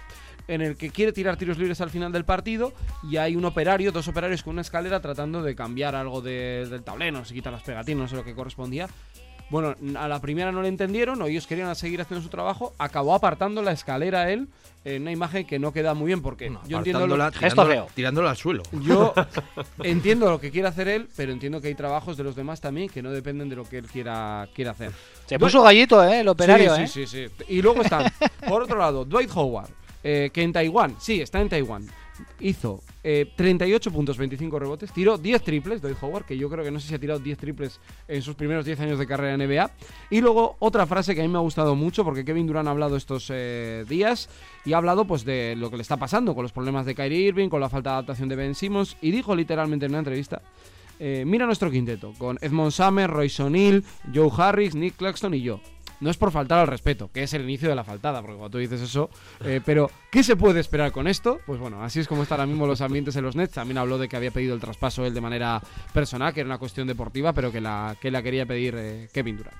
en 0.48 0.60
el 0.60 0.76
que 0.76 0.90
quiere 0.90 1.12
tirar 1.12 1.36
tiros 1.38 1.56
libres 1.56 1.80
al 1.80 1.88
final 1.88 2.10
del 2.12 2.24
partido 2.26 2.72
y 3.08 3.16
hay 3.16 3.34
un 3.36 3.44
operario, 3.46 3.92
dos 3.92 4.08
operarios 4.08 4.42
con 4.42 4.54
una 4.54 4.60
escalera 4.62 5.00
tratando 5.00 5.40
de 5.40 5.54
cambiar 5.54 5.94
algo 5.94 6.20
de- 6.20 6.66
del 6.68 6.82
tablero, 6.82 7.24
se 7.24 7.32
quita 7.32 7.50
las 7.52 7.62
pegatinas, 7.62 8.02
no 8.02 8.08
sé 8.08 8.16
lo 8.16 8.24
que 8.24 8.34
correspondía. 8.34 8.88
Bueno, 9.52 9.76
a 9.96 10.08
la 10.08 10.18
primera 10.20 10.50
no 10.50 10.62
le 10.62 10.68
entendieron, 10.68 11.22
o 11.22 11.26
ellos 11.26 11.46
querían 11.46 11.76
seguir 11.76 12.00
haciendo 12.00 12.22
su 12.24 12.30
trabajo, 12.30 12.72
acabó 12.78 13.14
apartando 13.14 13.62
la 13.62 13.70
escalera 13.72 14.32
él 14.32 14.48
en 14.84 15.02
una 15.02 15.12
imagen 15.12 15.46
que 15.46 15.60
no 15.60 15.72
queda 15.72 15.94
muy 15.94 16.06
bien 16.06 16.22
porque 16.22 16.46
Bueno, 16.46 16.60
yo 16.66 16.78
entiendo 16.78 17.06
lo, 17.06 17.14
tirándola- 17.14 17.66
feo. 17.66 17.86
tirándola 17.94 18.30
al 18.30 18.36
suelo. 18.36 18.62
yo 18.80 19.12
entiendo 19.84 20.28
lo 20.30 20.40
que 20.40 20.50
quiere 20.50 20.66
hacer 20.68 20.88
él, 20.88 21.06
pero 21.16 21.30
entiendo 21.32 21.60
que 21.60 21.68
hay 21.68 21.74
trabajos 21.74 22.16
de 22.16 22.24
los 22.24 22.34
demás 22.34 22.60
también 22.60 22.88
que 22.88 23.02
no 23.02 23.10
dependen 23.12 23.48
de 23.48 23.54
lo 23.56 23.64
que 23.68 23.78
él 23.78 23.86
quiera, 23.86 24.48
quiera 24.54 24.70
hacer. 24.72 24.90
Se 25.26 25.38
puso 25.38 25.62
gallito, 25.62 26.02
¿eh? 26.02 26.20
El 26.20 26.28
operario, 26.28 26.74
sí, 26.74 26.82
¿eh? 26.82 26.88
sí, 26.88 27.06
sí, 27.06 27.26
sí. 27.28 27.44
Y 27.48 27.62
luego 27.62 27.82
están, 27.82 28.10
por 28.48 28.62
otro 28.62 28.78
lado, 28.78 29.04
Dwight 29.04 29.30
Howard, 29.34 29.68
eh, 30.02 30.30
que 30.32 30.42
en 30.42 30.52
Taiwán, 30.52 30.96
sí, 30.98 31.20
está 31.20 31.40
en 31.40 31.48
Taiwán, 31.48 31.86
hizo 32.40 32.82
eh, 33.04 33.30
38 33.36 33.90
puntos, 33.90 34.16
25 34.16 34.58
rebotes, 34.58 34.92
tiró 34.92 35.18
10 35.18 35.42
triples, 35.42 35.82
Dwight 35.82 35.96
Howard, 36.02 36.24
que 36.24 36.36
yo 36.36 36.48
creo 36.48 36.64
que 36.64 36.70
no 36.70 36.80
sé 36.80 36.88
si 36.88 36.94
ha 36.94 36.98
tirado 36.98 37.20
10 37.20 37.38
triples 37.38 37.80
en 38.08 38.22
sus 38.22 38.34
primeros 38.34 38.64
10 38.64 38.80
años 38.80 38.98
de 38.98 39.06
carrera 39.06 39.34
en 39.34 39.48
NBA. 39.48 39.70
Y 40.10 40.20
luego 40.20 40.56
otra 40.58 40.86
frase 40.86 41.14
que 41.14 41.20
a 41.20 41.24
mí 41.24 41.30
me 41.30 41.38
ha 41.38 41.42
gustado 41.42 41.74
mucho, 41.74 42.04
porque 42.04 42.24
Kevin 42.24 42.46
Durant 42.46 42.68
ha 42.68 42.70
hablado 42.70 42.96
estos 42.96 43.28
eh, 43.30 43.84
días 43.88 44.28
y 44.64 44.72
ha 44.72 44.76
hablado 44.76 45.04
pues 45.04 45.24
de 45.24 45.54
lo 45.56 45.70
que 45.70 45.76
le 45.76 45.82
está 45.82 45.96
pasando 45.96 46.34
con 46.34 46.42
los 46.42 46.52
problemas 46.52 46.86
de 46.86 46.94
Kyrie 46.94 47.28
Irving, 47.28 47.48
con 47.48 47.60
la 47.60 47.68
falta 47.68 47.90
de 47.90 47.94
adaptación 47.94 48.28
de 48.28 48.36
Ben 48.36 48.54
Simmons, 48.54 48.96
y 49.00 49.10
dijo 49.10 49.34
literalmente 49.34 49.86
en 49.86 49.92
una 49.92 49.98
entrevista 49.98 50.42
eh, 51.04 51.24
mira 51.26 51.46
nuestro 51.46 51.68
quinteto, 51.68 52.12
con 52.16 52.38
Edmond 52.40 52.70
Summer, 52.70 53.10
Royce 53.10 53.42
O'Neal, 53.42 53.82
Joe 54.14 54.30
Harris, 54.36 54.76
Nick 54.76 54.94
Claxton 54.94 55.34
y 55.34 55.42
yo. 55.42 55.60
No 56.02 56.10
es 56.10 56.16
por 56.16 56.32
faltar 56.32 56.58
al 56.58 56.66
respeto, 56.66 57.10
que 57.12 57.22
es 57.22 57.32
el 57.32 57.42
inicio 57.42 57.68
de 57.68 57.76
la 57.76 57.84
faltada, 57.84 58.20
porque 58.22 58.36
cuando 58.36 58.50
tú 58.50 58.58
dices 58.58 58.80
eso, 58.80 59.08
eh, 59.44 59.60
pero 59.64 59.88
¿qué 60.10 60.24
se 60.24 60.34
puede 60.34 60.58
esperar 60.58 60.90
con 60.90 61.06
esto? 61.06 61.38
Pues 61.46 61.60
bueno, 61.60 61.80
así 61.84 62.00
es 62.00 62.08
como 62.08 62.24
están 62.24 62.40
ahora 62.40 62.48
mismo 62.48 62.66
los 62.66 62.80
ambientes 62.80 63.14
en 63.14 63.22
los 63.22 63.36
Nets. 63.36 63.54
También 63.54 63.78
habló 63.78 63.98
de 63.98 64.08
que 64.08 64.16
había 64.16 64.32
pedido 64.32 64.52
el 64.52 64.60
traspaso 64.60 65.06
él 65.06 65.14
de 65.14 65.20
manera 65.20 65.62
personal, 65.92 66.34
que 66.34 66.40
era 66.40 66.48
una 66.48 66.58
cuestión 66.58 66.88
deportiva, 66.88 67.32
pero 67.32 67.52
que 67.52 67.60
la, 67.60 67.94
que 68.00 68.10
la 68.10 68.20
quería 68.20 68.44
pedir 68.46 68.74
eh, 68.76 69.08
Kevin 69.12 69.36
Durant. 69.36 69.56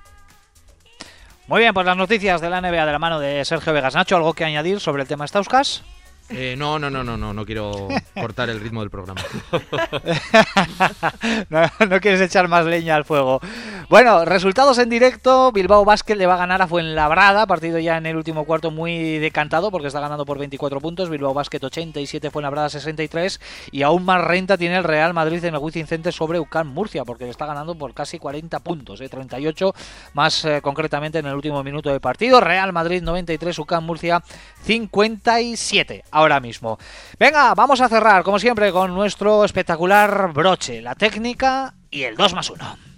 Muy 1.47 1.61
bien, 1.61 1.73
pues 1.73 1.85
las 1.85 1.95
noticias 1.95 2.41
de 2.41 2.49
la 2.49 2.59
NBA 2.59 2.85
de 2.85 2.91
la 2.91 2.99
mano 2.99 3.21
de 3.21 3.45
Sergio 3.45 3.71
Vegas. 3.71 3.95
Nacho, 3.95 4.17
¿algo 4.17 4.33
que 4.33 4.43
añadir 4.43 4.81
sobre 4.81 5.03
el 5.03 5.07
tema 5.07 5.25
Stauskas? 5.25 5.81
Eh, 6.29 6.55
no, 6.57 6.79
no, 6.79 6.89
no, 6.89 7.03
no, 7.03 7.17
no, 7.17 7.33
no 7.33 7.45
quiero 7.45 7.89
cortar 8.13 8.49
el 8.49 8.59
ritmo 8.59 8.79
del 8.79 8.89
programa. 8.89 9.21
no, 11.49 11.61
no 11.87 11.99
quieres 11.99 12.21
echar 12.21 12.47
más 12.47 12.65
leña 12.65 12.95
al 12.95 13.05
fuego. 13.05 13.41
Bueno, 13.89 14.25
resultados 14.25 14.77
en 14.77 14.89
directo. 14.89 15.51
Bilbao 15.51 15.83
Basket 15.85 16.15
le 16.15 16.25
va 16.25 16.35
a 16.35 16.37
ganar 16.37 16.61
a 16.61 16.67
Fuenlabrada. 16.67 17.45
Partido 17.45 17.77
ya 17.77 17.97
en 17.97 18.05
el 18.05 18.15
último 18.15 18.45
cuarto 18.45 18.71
muy 18.71 19.19
decantado 19.19 19.69
porque 19.69 19.87
está 19.87 19.99
ganando 19.99 20.25
por 20.25 20.37
24 20.39 20.79
puntos. 20.79 21.09
Bilbao 21.09 21.33
Basket 21.33 21.63
87, 21.63 22.31
Fuenlabrada 22.31 22.69
63. 22.69 23.39
Y 23.71 23.83
aún 23.83 24.05
más 24.05 24.23
renta 24.23 24.57
tiene 24.57 24.77
el 24.77 24.83
Real 24.83 25.13
Madrid 25.13 25.43
en 25.43 25.55
el 25.55 25.59
Wizzing 25.61 25.87
sobre 26.11 26.39
UCAM 26.39 26.67
Murcia 26.67 27.03
porque 27.03 27.25
le 27.25 27.31
está 27.31 27.45
ganando 27.45 27.75
por 27.75 27.93
casi 27.93 28.17
40 28.17 28.59
puntos. 28.59 29.01
¿eh? 29.01 29.09
38 29.09 29.73
más 30.13 30.45
eh, 30.45 30.61
concretamente 30.61 31.19
en 31.19 31.25
el 31.25 31.35
último 31.35 31.61
minuto 31.63 31.91
de 31.91 31.99
partido. 31.99 32.39
Real 32.39 32.71
Madrid 32.71 33.01
93, 33.01 33.59
UCAM 33.59 33.85
Murcia 33.85 34.23
57 34.63 36.05
ahora 36.13 36.39
mismo. 36.39 36.77
Venga, 37.19 37.53
vamos 37.55 37.81
a 37.81 37.89
cerrar 37.89 38.23
como 38.23 38.39
siempre 38.39 38.71
con 38.71 38.93
nuestro 38.93 39.43
espectacular 39.43 40.31
broche, 40.33 40.81
la 40.81 40.95
técnica 40.95 41.73
y 41.89 42.03
el 42.03 42.15
2 42.15 42.33
más 42.33 42.49
1. 42.49 42.93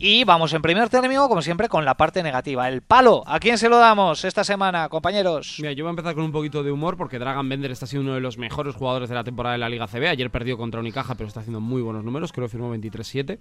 Y 0.00 0.22
vamos 0.22 0.52
en 0.52 0.62
primer 0.62 0.88
término, 0.88 1.28
como 1.28 1.42
siempre, 1.42 1.68
con 1.68 1.84
la 1.84 1.96
parte 1.96 2.22
negativa. 2.22 2.68
El 2.68 2.82
palo. 2.82 3.24
¿A 3.26 3.40
quién 3.40 3.58
se 3.58 3.68
lo 3.68 3.78
damos 3.78 4.24
esta 4.24 4.44
semana, 4.44 4.88
compañeros? 4.88 5.56
Mira, 5.58 5.72
yo 5.72 5.82
voy 5.82 5.88
a 5.88 5.90
empezar 5.90 6.14
con 6.14 6.22
un 6.22 6.30
poquito 6.30 6.62
de 6.62 6.70
humor 6.70 6.96
porque 6.96 7.18
Dragan 7.18 7.48
Bender 7.48 7.72
está 7.72 7.84
siendo 7.88 8.06
uno 8.06 8.14
de 8.14 8.20
los 8.20 8.38
mejores 8.38 8.76
jugadores 8.76 9.08
de 9.08 9.16
la 9.16 9.24
temporada 9.24 9.54
de 9.54 9.58
la 9.58 9.68
Liga 9.68 9.88
CB. 9.88 10.06
Ayer 10.06 10.30
perdió 10.30 10.56
contra 10.56 10.78
Unicaja, 10.78 11.16
pero 11.16 11.26
está 11.26 11.40
haciendo 11.40 11.60
muy 11.60 11.82
buenos 11.82 12.04
números. 12.04 12.30
Creo 12.30 12.46
que 12.46 12.52
firmó 12.52 12.72
23-7. 12.76 13.40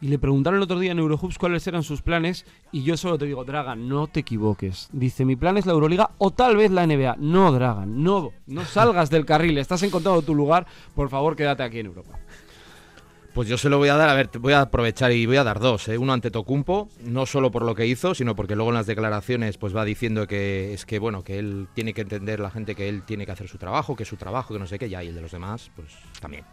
Y 0.00 0.08
le 0.08 0.18
preguntaron 0.18 0.58
el 0.58 0.64
otro 0.64 0.78
día 0.78 0.92
en 0.92 0.98
Eurohoops 0.98 1.38
cuáles 1.38 1.66
eran 1.66 1.82
sus 1.82 2.02
planes. 2.02 2.44
Y 2.70 2.82
yo 2.82 2.96
solo 2.96 3.16
te 3.16 3.24
digo, 3.24 3.44
Dragan, 3.44 3.88
no 3.88 4.06
te 4.06 4.20
equivoques. 4.20 4.88
Dice, 4.92 5.24
mi 5.24 5.36
plan 5.36 5.56
es 5.56 5.66
la 5.66 5.72
Euroliga 5.72 6.10
o 6.18 6.30
tal 6.30 6.56
vez 6.56 6.70
la 6.70 6.86
NBA. 6.86 7.16
No, 7.18 7.50
Dragan, 7.52 8.02
no, 8.02 8.32
no 8.46 8.64
salgas 8.64 9.08
del 9.08 9.24
carril. 9.24 9.56
Estás 9.58 9.82
encontrando 9.82 10.22
tu 10.22 10.34
lugar. 10.34 10.66
Por 10.94 11.08
favor, 11.08 11.34
quédate 11.34 11.62
aquí 11.62 11.78
en 11.78 11.86
Europa. 11.86 12.18
Pues 13.36 13.48
yo 13.48 13.58
se 13.58 13.68
lo 13.68 13.76
voy 13.76 13.90
a 13.90 13.96
dar, 13.96 14.08
a 14.08 14.14
ver, 14.14 14.30
voy 14.38 14.54
a 14.54 14.62
aprovechar 14.62 15.12
y 15.12 15.26
voy 15.26 15.36
a 15.36 15.44
dar 15.44 15.60
dos, 15.60 15.88
¿eh? 15.88 15.98
uno 15.98 16.14
ante 16.14 16.30
Tocumpo, 16.30 16.88
no 17.04 17.26
solo 17.26 17.50
por 17.50 17.66
lo 17.66 17.74
que 17.74 17.86
hizo, 17.86 18.14
sino 18.14 18.34
porque 18.34 18.56
luego 18.56 18.70
en 18.70 18.76
las 18.76 18.86
declaraciones 18.86 19.58
pues 19.58 19.76
va 19.76 19.84
diciendo 19.84 20.26
que 20.26 20.72
es 20.72 20.86
que 20.86 20.98
bueno, 20.98 21.22
que 21.22 21.38
él 21.38 21.68
tiene 21.74 21.92
que 21.92 22.00
entender 22.00 22.40
la 22.40 22.50
gente 22.50 22.74
que 22.74 22.88
él 22.88 23.02
tiene 23.02 23.26
que 23.26 23.32
hacer 23.32 23.46
su 23.46 23.58
trabajo, 23.58 23.94
que 23.94 24.04
es 24.04 24.08
su 24.08 24.16
trabajo, 24.16 24.54
que 24.54 24.58
no 24.58 24.66
sé 24.66 24.78
qué, 24.78 24.88
ya 24.88 25.04
y 25.04 25.08
el 25.08 25.14
de 25.14 25.20
los 25.20 25.32
demás, 25.32 25.70
pues 25.76 25.88
también. 26.18 26.46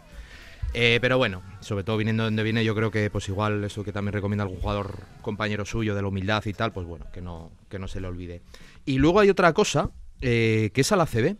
Eh, 0.76 0.98
pero 1.02 1.20
bueno, 1.20 1.44
sobre 1.60 1.84
todo 1.84 1.98
viniendo 1.98 2.24
de 2.24 2.28
donde 2.28 2.42
viene, 2.44 2.66
yo 2.66 2.74
creo 2.74 2.90
que 2.90 3.10
pues 3.12 3.30
igual 3.30 3.64
eso 3.64 3.84
que 3.84 3.92
también 3.94 4.14
recomienda 4.14 4.44
algún 4.44 4.60
jugador 4.60 5.02
compañero 5.22 5.66
suyo 5.66 5.94
de 5.94 6.02
la 6.02 6.08
humildad 6.08 6.44
y 6.46 6.54
tal, 6.54 6.72
pues 6.74 6.88
bueno, 6.88 7.06
que 7.14 7.22
no, 7.22 7.52
que 7.70 7.78
no 7.78 7.88
se 7.88 8.02
le 8.02 8.08
olvide. 8.08 8.42
Y 8.86 8.98
luego 8.98 9.20
hay 9.20 9.30
otra 9.30 9.54
cosa, 9.54 9.92
eh, 10.22 10.72
que 10.74 10.82
es 10.82 10.92
a 10.92 10.96
la 10.96 11.06
CB, 11.06 11.38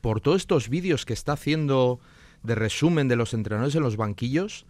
por 0.00 0.20
todos 0.22 0.38
estos 0.40 0.70
vídeos 0.70 1.04
que 1.04 1.12
está 1.12 1.32
haciendo 1.32 2.00
de 2.42 2.54
resumen 2.54 3.06
de 3.08 3.16
los 3.16 3.34
entrenadores 3.34 3.74
en 3.74 3.82
los 3.82 3.96
banquillos, 3.96 4.64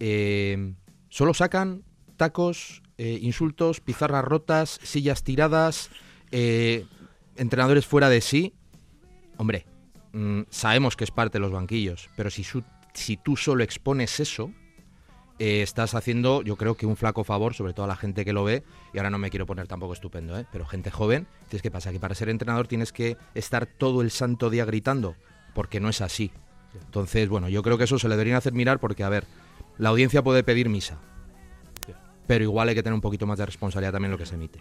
eh, 0.00 0.74
solo 1.08 1.32
sacan 1.32 1.84
tacos, 2.16 2.82
eh, 2.98 3.18
insultos, 3.22 3.80
pizarras 3.80 4.24
rotas, 4.24 4.80
sillas 4.82 5.22
tiradas, 5.22 5.90
entrenadores 7.36 7.86
fuera 7.86 8.08
de 8.08 8.20
sí. 8.20 8.54
Hombre, 9.36 9.66
mm, 10.12 10.42
sabemos 10.50 10.96
que 10.96 11.04
es 11.04 11.10
parte 11.12 11.38
de 11.38 11.40
los 11.40 11.52
banquillos, 11.52 12.08
pero 12.16 12.30
si, 12.30 12.42
su- 12.42 12.64
si 12.94 13.16
tú 13.16 13.36
solo 13.36 13.62
expones 13.64 14.20
eso, 14.20 14.50
eh, 15.38 15.62
estás 15.62 15.94
haciendo, 15.94 16.42
yo 16.42 16.56
creo 16.56 16.76
que 16.76 16.86
un 16.86 16.96
flaco 16.96 17.24
favor, 17.24 17.54
sobre 17.54 17.72
todo 17.72 17.84
a 17.84 17.88
la 17.88 17.96
gente 17.96 18.24
que 18.24 18.32
lo 18.32 18.44
ve, 18.44 18.62
y 18.92 18.98
ahora 18.98 19.10
no 19.10 19.18
me 19.18 19.30
quiero 19.30 19.46
poner 19.46 19.66
tampoco 19.66 19.92
estupendo, 19.92 20.38
¿eh? 20.38 20.46
pero 20.52 20.66
gente 20.66 20.90
joven, 20.90 21.26
entonces 21.38 21.62
¿qué 21.62 21.70
pasa? 21.70 21.90
Que 21.90 21.98
para 21.98 22.14
ser 22.14 22.28
entrenador 22.28 22.68
tienes 22.68 22.92
que 22.92 23.16
estar 23.34 23.66
todo 23.66 24.02
el 24.02 24.10
santo 24.10 24.50
día 24.50 24.64
gritando, 24.64 25.16
porque 25.54 25.80
no 25.80 25.88
es 25.88 26.00
así. 26.00 26.30
Entonces, 26.74 27.28
bueno, 27.28 27.48
yo 27.48 27.62
creo 27.62 27.76
que 27.76 27.84
eso 27.84 27.98
se 27.98 28.08
le 28.08 28.14
deberían 28.14 28.36
hacer 28.36 28.52
mirar 28.52 28.78
porque, 28.78 29.04
a 29.04 29.08
ver, 29.08 29.26
la 29.78 29.88
audiencia 29.88 30.22
puede 30.22 30.42
pedir 30.44 30.68
misa, 30.68 30.98
pero 32.26 32.44
igual 32.44 32.68
hay 32.68 32.74
que 32.74 32.82
tener 32.82 32.94
un 32.94 33.00
poquito 33.00 33.26
más 33.26 33.38
de 33.38 33.46
responsabilidad 33.46 33.92
también 33.92 34.10
en 34.10 34.12
lo 34.12 34.18
que 34.18 34.26
se 34.26 34.36
emite. 34.36 34.60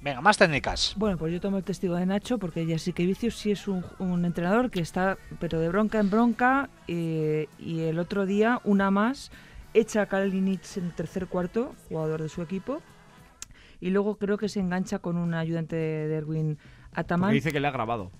Venga, 0.00 0.20
más 0.20 0.38
técnicas. 0.38 0.94
Bueno, 0.96 1.18
pues 1.18 1.32
yo 1.32 1.40
tomo 1.40 1.56
el 1.58 1.64
testigo 1.64 1.96
de 1.96 2.06
Nacho 2.06 2.38
porque 2.38 2.64
ya 2.66 2.78
sí 2.78 2.92
que 2.92 3.04
Vicius 3.04 3.36
sí 3.36 3.50
es 3.50 3.66
un, 3.66 3.84
un 3.98 4.24
entrenador 4.24 4.70
que 4.70 4.80
está, 4.80 5.18
pero 5.40 5.58
de 5.58 5.68
bronca 5.68 5.98
en 5.98 6.08
bronca. 6.10 6.70
eh, 6.86 7.48
y 7.58 7.80
el 7.80 7.98
otro 7.98 8.24
día, 8.24 8.60
una 8.64 8.90
más, 8.90 9.32
echa 9.74 10.02
a 10.02 10.06
Kalinic 10.06 10.76
en 10.76 10.84
el 10.84 10.92
tercer 10.92 11.26
cuarto, 11.26 11.74
jugador 11.88 12.22
de 12.22 12.28
su 12.28 12.42
equipo. 12.42 12.80
Y 13.80 13.90
luego 13.90 14.16
creo 14.16 14.38
que 14.38 14.48
se 14.48 14.60
engancha 14.60 14.98
con 15.00 15.16
un 15.16 15.34
ayudante 15.34 15.76
de 15.76 16.14
Erwin 16.14 16.58
Ataman. 16.92 17.32
Dice 17.32 17.52
que 17.52 17.60
le 17.60 17.68
ha 17.68 17.72
grabado. 17.72 18.10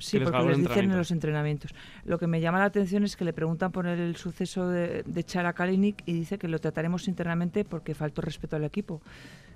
Sí, 0.00 0.18
les 0.18 0.28
porque 0.28 0.48
les 0.48 0.58
dicen 0.58 0.90
en 0.90 0.96
los 0.96 1.12
entrenamientos. 1.12 1.72
Lo 2.04 2.18
que 2.18 2.26
me 2.26 2.40
llama 2.40 2.58
la 2.58 2.64
atención 2.64 3.04
es 3.04 3.16
que 3.16 3.24
le 3.24 3.32
preguntan 3.32 3.70
por 3.70 3.86
el 3.86 4.16
suceso 4.16 4.68
de, 4.68 5.04
de 5.04 5.20
echar 5.20 5.46
a 5.46 5.52
Kalinic 5.52 6.02
y 6.04 6.14
dice 6.14 6.36
que 6.36 6.48
lo 6.48 6.58
trataremos 6.58 7.06
internamente 7.06 7.64
porque 7.64 7.94
faltó 7.94 8.22
respeto 8.22 8.56
al 8.56 8.64
equipo. 8.64 9.00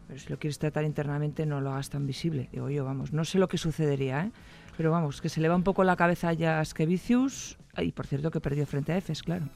Pero 0.06 0.18
si 0.18 0.28
lo 0.28 0.38
quieres 0.38 0.58
tratar 0.58 0.84
internamente, 0.84 1.46
no 1.46 1.60
lo 1.60 1.72
hagas 1.72 1.90
tan 1.90 2.06
visible. 2.06 2.48
Digo 2.52 2.68
yo, 2.70 2.84
vamos, 2.84 3.12
no 3.12 3.24
sé 3.24 3.38
lo 3.38 3.48
que 3.48 3.58
sucedería, 3.58 4.24
¿eh? 4.24 4.32
Pero 4.76 4.90
vamos, 4.90 5.20
que 5.20 5.28
se 5.28 5.40
le 5.40 5.48
va 5.48 5.56
un 5.56 5.62
poco 5.62 5.84
la 5.84 5.96
cabeza 5.96 6.30
a 6.30 6.64
Skevicius. 6.64 7.58
Y 7.78 7.92
por 7.92 8.06
cierto 8.06 8.30
que 8.30 8.40
perdió 8.40 8.66
frente 8.66 8.92
a 8.92 8.96
Efes, 8.96 9.22
claro. 9.22 9.46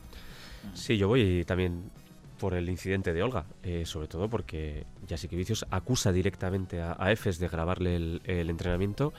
Sí, 0.75 0.97
yo 0.97 1.09
voy 1.09 1.45
también 1.47 1.91
por 2.39 2.55
el 2.55 2.69
incidente 2.69 3.13
de 3.13 3.23
Olga, 3.23 3.47
eh, 3.63 3.85
sobre 3.87 4.09
todo 4.09 4.29
porque 4.29 4.87
Jasikevicius 5.09 5.67
acusa 5.71 6.13
directamente 6.13 6.81
a, 6.81 6.97
a, 6.99 7.13
Efes 7.13 7.39
de 7.39 7.49
grabarle 7.49 7.97
el, 7.97 8.23
el, 8.25 8.51
entrenamiento. 8.51 9.13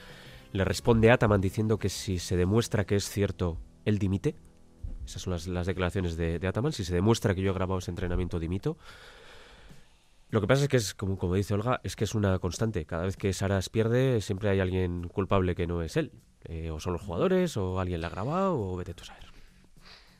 Le 0.52 0.64
responde 0.64 1.10
Ataman 1.10 1.40
diciendo 1.40 1.78
que 1.78 1.88
si 1.88 2.18
se 2.18 2.36
demuestra 2.36 2.84
que 2.84 2.96
es 2.96 3.08
cierto, 3.08 3.58
él 3.84 3.98
dimite. 3.98 4.36
Esas 5.04 5.22
son 5.22 5.32
las, 5.32 5.46
las 5.46 5.66
declaraciones 5.66 6.16
de, 6.16 6.38
de, 6.38 6.46
Ataman. 6.46 6.72
Si 6.72 6.84
se 6.84 6.94
demuestra 6.94 7.34
que 7.34 7.42
yo 7.42 7.50
he 7.50 7.54
grabado 7.54 7.78
ese 7.78 7.90
entrenamiento, 7.90 8.38
dimito. 8.38 8.76
Lo 10.30 10.40
que 10.42 10.46
pasa 10.46 10.64
es 10.64 10.68
que 10.68 10.76
es, 10.76 10.94
como, 10.94 11.16
como 11.16 11.34
dice 11.34 11.54
Olga, 11.54 11.80
es 11.84 11.96
que 11.96 12.04
es 12.04 12.14
una 12.14 12.38
constante. 12.38 12.84
Cada 12.84 13.04
vez 13.04 13.16
que 13.16 13.32
Saras 13.32 13.70
pierde, 13.70 14.20
siempre 14.20 14.50
hay 14.50 14.60
alguien 14.60 15.08
culpable 15.08 15.54
que 15.54 15.66
no 15.66 15.82
es 15.82 15.96
él. 15.96 16.12
Eh, 16.44 16.70
o 16.70 16.80
son 16.80 16.92
los 16.92 17.02
jugadores, 17.02 17.56
o 17.56 17.80
alguien 17.80 18.00
la 18.00 18.08
ha 18.08 18.10
grabado, 18.10 18.60
o 18.60 18.76
vete 18.76 18.94
tú 18.94 19.04
a 19.04 19.06
saber. 19.06 19.27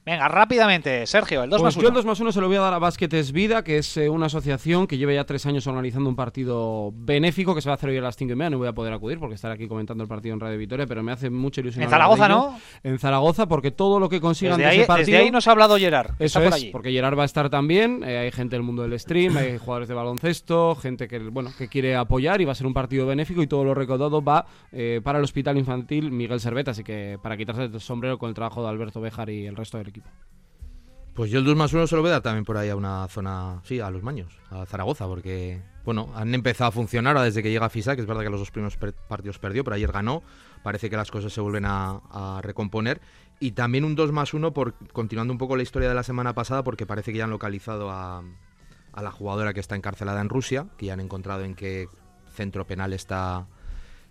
Venga, 0.08 0.26
rápidamente, 0.26 1.06
Sergio, 1.06 1.42
el 1.42 1.50
2 1.50 1.60
pues 1.60 1.64
más 1.66 1.76
1. 1.76 1.82
Yo 1.82 1.88
el 1.88 1.94
2 1.94 2.06
más 2.06 2.18
1 2.18 2.32
se 2.32 2.40
lo 2.40 2.46
voy 2.48 2.56
a 2.56 2.60
dar 2.60 2.72
a 2.72 2.78
Básquetes 2.78 3.30
Vida, 3.30 3.62
que 3.62 3.76
es 3.76 3.94
eh, 3.98 4.08
una 4.08 4.24
asociación 4.24 4.86
que 4.86 4.96
lleva 4.96 5.12
ya 5.12 5.24
tres 5.24 5.44
años 5.44 5.66
organizando 5.66 6.08
un 6.08 6.16
partido 6.16 6.92
benéfico 6.94 7.54
que 7.54 7.60
se 7.60 7.68
va 7.68 7.74
a 7.74 7.76
hacer 7.76 7.90
hoy 7.90 7.98
a 7.98 8.00
las 8.00 8.16
5 8.16 8.32
y 8.32 8.34
media. 8.34 8.48
No 8.48 8.56
voy 8.56 8.68
a 8.68 8.72
poder 8.72 8.94
acudir 8.94 9.18
porque 9.18 9.34
estaré 9.34 9.52
aquí 9.52 9.68
comentando 9.68 10.02
el 10.02 10.08
partido 10.08 10.32
en 10.32 10.40
Radio 10.40 10.56
Vitoria, 10.56 10.86
pero 10.86 11.02
me 11.02 11.12
hace 11.12 11.28
mucha 11.28 11.60
ilusión. 11.60 11.82
En 11.82 11.90
Zaragoza, 11.90 12.26
¿no? 12.26 12.58
En 12.82 12.98
Zaragoza, 12.98 13.48
porque 13.48 13.70
todo 13.70 14.00
lo 14.00 14.08
que 14.08 14.18
consigan 14.18 14.56
desde 14.56 14.62
de 14.62 14.70
ahí, 14.70 14.78
ese 14.78 14.86
partido. 14.86 15.06
Desde 15.08 15.24
ahí 15.24 15.30
nos 15.30 15.46
ha 15.46 15.50
hablado 15.50 15.76
Gerard. 15.76 16.12
Eso 16.18 16.42
es, 16.42 16.54
allí. 16.54 16.70
porque 16.70 16.90
Gerard 16.90 17.18
va 17.18 17.24
a 17.24 17.26
estar 17.26 17.50
también. 17.50 18.02
Eh, 18.02 18.16
hay 18.16 18.32
gente 18.32 18.56
del 18.56 18.62
mundo 18.62 18.84
del 18.84 18.98
stream, 18.98 19.36
hay 19.36 19.58
jugadores 19.58 19.88
de 19.88 19.94
baloncesto, 19.94 20.74
gente 20.76 21.06
que 21.06 21.18
bueno 21.18 21.50
que 21.58 21.68
quiere 21.68 21.96
apoyar 21.96 22.40
y 22.40 22.46
va 22.46 22.52
a 22.52 22.54
ser 22.54 22.66
un 22.66 22.72
partido 22.72 23.06
benéfico 23.06 23.42
y 23.42 23.46
todo 23.46 23.62
lo 23.62 23.74
recaudado 23.74 24.22
va 24.22 24.46
eh, 24.72 25.02
para 25.04 25.18
el 25.18 25.24
Hospital 25.24 25.58
Infantil 25.58 26.10
Miguel 26.12 26.40
Servet. 26.40 26.68
Así 26.68 26.82
que 26.82 27.18
para 27.22 27.36
quitarse 27.36 27.64
el 27.64 27.78
sombrero 27.78 28.16
con 28.16 28.30
el 28.30 28.34
trabajo 28.34 28.62
de 28.62 28.70
Alberto 28.70 29.02
Bejar 29.02 29.28
y 29.28 29.44
el 29.44 29.54
resto 29.54 29.76
del 29.76 29.88
equipo. 29.88 29.97
Pues 31.18 31.32
yo 31.32 31.40
el 31.40 31.44
2 31.44 31.56
más 31.56 31.72
1 31.72 31.88
se 31.88 31.96
lo 31.96 32.02
voy 32.02 32.10
a 32.10 32.12
dar 32.12 32.22
también 32.22 32.44
por 32.44 32.56
ahí 32.56 32.68
a 32.68 32.76
una 32.76 33.08
zona, 33.08 33.60
sí, 33.64 33.80
a 33.80 33.90
los 33.90 34.04
Maños, 34.04 34.38
a 34.50 34.64
Zaragoza, 34.66 35.08
porque, 35.08 35.60
bueno, 35.84 36.12
han 36.14 36.32
empezado 36.32 36.68
a 36.68 36.70
funcionar 36.70 37.16
ahora 37.16 37.24
desde 37.24 37.42
que 37.42 37.50
llega 37.50 37.68
Fisa, 37.68 37.96
que 37.96 38.02
es 38.02 38.06
verdad 38.06 38.22
que 38.22 38.30
los 38.30 38.38
dos 38.38 38.52
primeros 38.52 38.76
partidos 38.76 39.40
perdió, 39.40 39.64
pero 39.64 39.74
ayer 39.74 39.90
ganó, 39.90 40.22
parece 40.62 40.88
que 40.88 40.96
las 40.96 41.10
cosas 41.10 41.32
se 41.32 41.40
vuelven 41.40 41.64
a, 41.66 42.38
recomponer. 42.42 43.00
Y 43.40 43.50
también 43.50 43.84
un 43.84 43.96
2 43.96 44.12
más 44.12 44.32
1, 44.32 44.52
por, 44.52 44.74
continuando 44.92 45.32
un 45.32 45.38
poco 45.38 45.56
la 45.56 45.64
historia 45.64 45.88
de 45.88 45.96
la 45.96 46.04
semana 46.04 46.36
pasada, 46.36 46.62
porque 46.62 46.86
parece 46.86 47.10
que 47.10 47.18
ya 47.18 47.24
han 47.24 47.30
localizado 47.30 47.90
a 47.90 48.22
la 48.94 49.10
jugadora 49.10 49.52
que 49.52 49.60
está 49.60 49.74
encarcelada 49.74 50.20
en 50.20 50.28
Rusia, 50.28 50.68
que 50.76 50.86
ya 50.86 50.92
han 50.92 51.00
encontrado 51.00 51.42
en 51.42 51.56
qué 51.56 51.88
centro 52.30 52.64
penal 52.64 52.92
está 52.92 53.48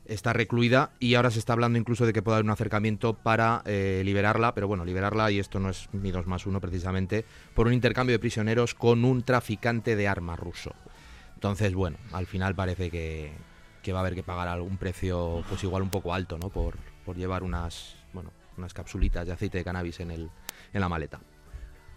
está 0.08 0.34
recluida 0.34 0.92
y 1.00 1.16
ahora 1.16 1.32
se 1.32 1.40
está 1.40 1.54
hablando 1.54 1.78
incluso 1.78 2.06
de 2.06 2.14
que 2.14 2.22
pueda 2.22 2.38
haber 2.38 2.46
un 2.46 2.52
acercamiento 2.52 3.14
para 3.14 3.62
eh, 3.66 4.02
liberarla, 4.06 4.54
pero 4.54 4.68
bueno, 4.68 4.86
liberarla, 4.86 5.32
y 5.32 5.40
esto 5.40 5.60
no 5.60 5.70
es 5.70 5.90
mi 5.94 6.12
2 6.12 6.28
más 6.28 6.46
1 6.46 6.60
precisamente, 6.62 7.26
por 7.54 7.68
un 7.68 7.74
intercambio 7.74 8.14
de 8.14 8.20
prisioneros 8.20 8.74
con 8.74 9.06
un 9.06 9.24
traficante 9.24 9.96
de 9.96 10.08
armas 10.08 10.40
ruso. 10.40 10.74
Entonces, 11.36 11.74
bueno, 11.74 11.98
al 12.14 12.26
final 12.26 12.56
parece 12.56 12.90
que, 12.90 13.32
que 13.84 13.94
va 13.94 14.00
a 14.00 14.02
haber 14.02 14.16
que 14.16 14.24
pagar 14.24 14.48
algún 14.48 14.78
precio, 14.78 15.44
pues 15.48 15.64
igual 15.64 15.84
un 15.84 15.90
poco 15.90 16.14
alto, 16.14 16.38
¿no? 16.38 16.50
Por, 16.50 16.78
por 17.06 17.16
llevar 17.16 17.44
unas, 17.44 17.96
bueno, 18.14 18.32
unas 18.58 18.74
capsulitas 18.74 19.28
de 19.28 19.34
aceite 19.34 19.60
de 19.60 19.64
cannabis 19.64 20.00
en, 20.00 20.12
el, 20.12 20.30
en 20.74 20.82
la 20.82 20.90
maleta. 20.90 21.20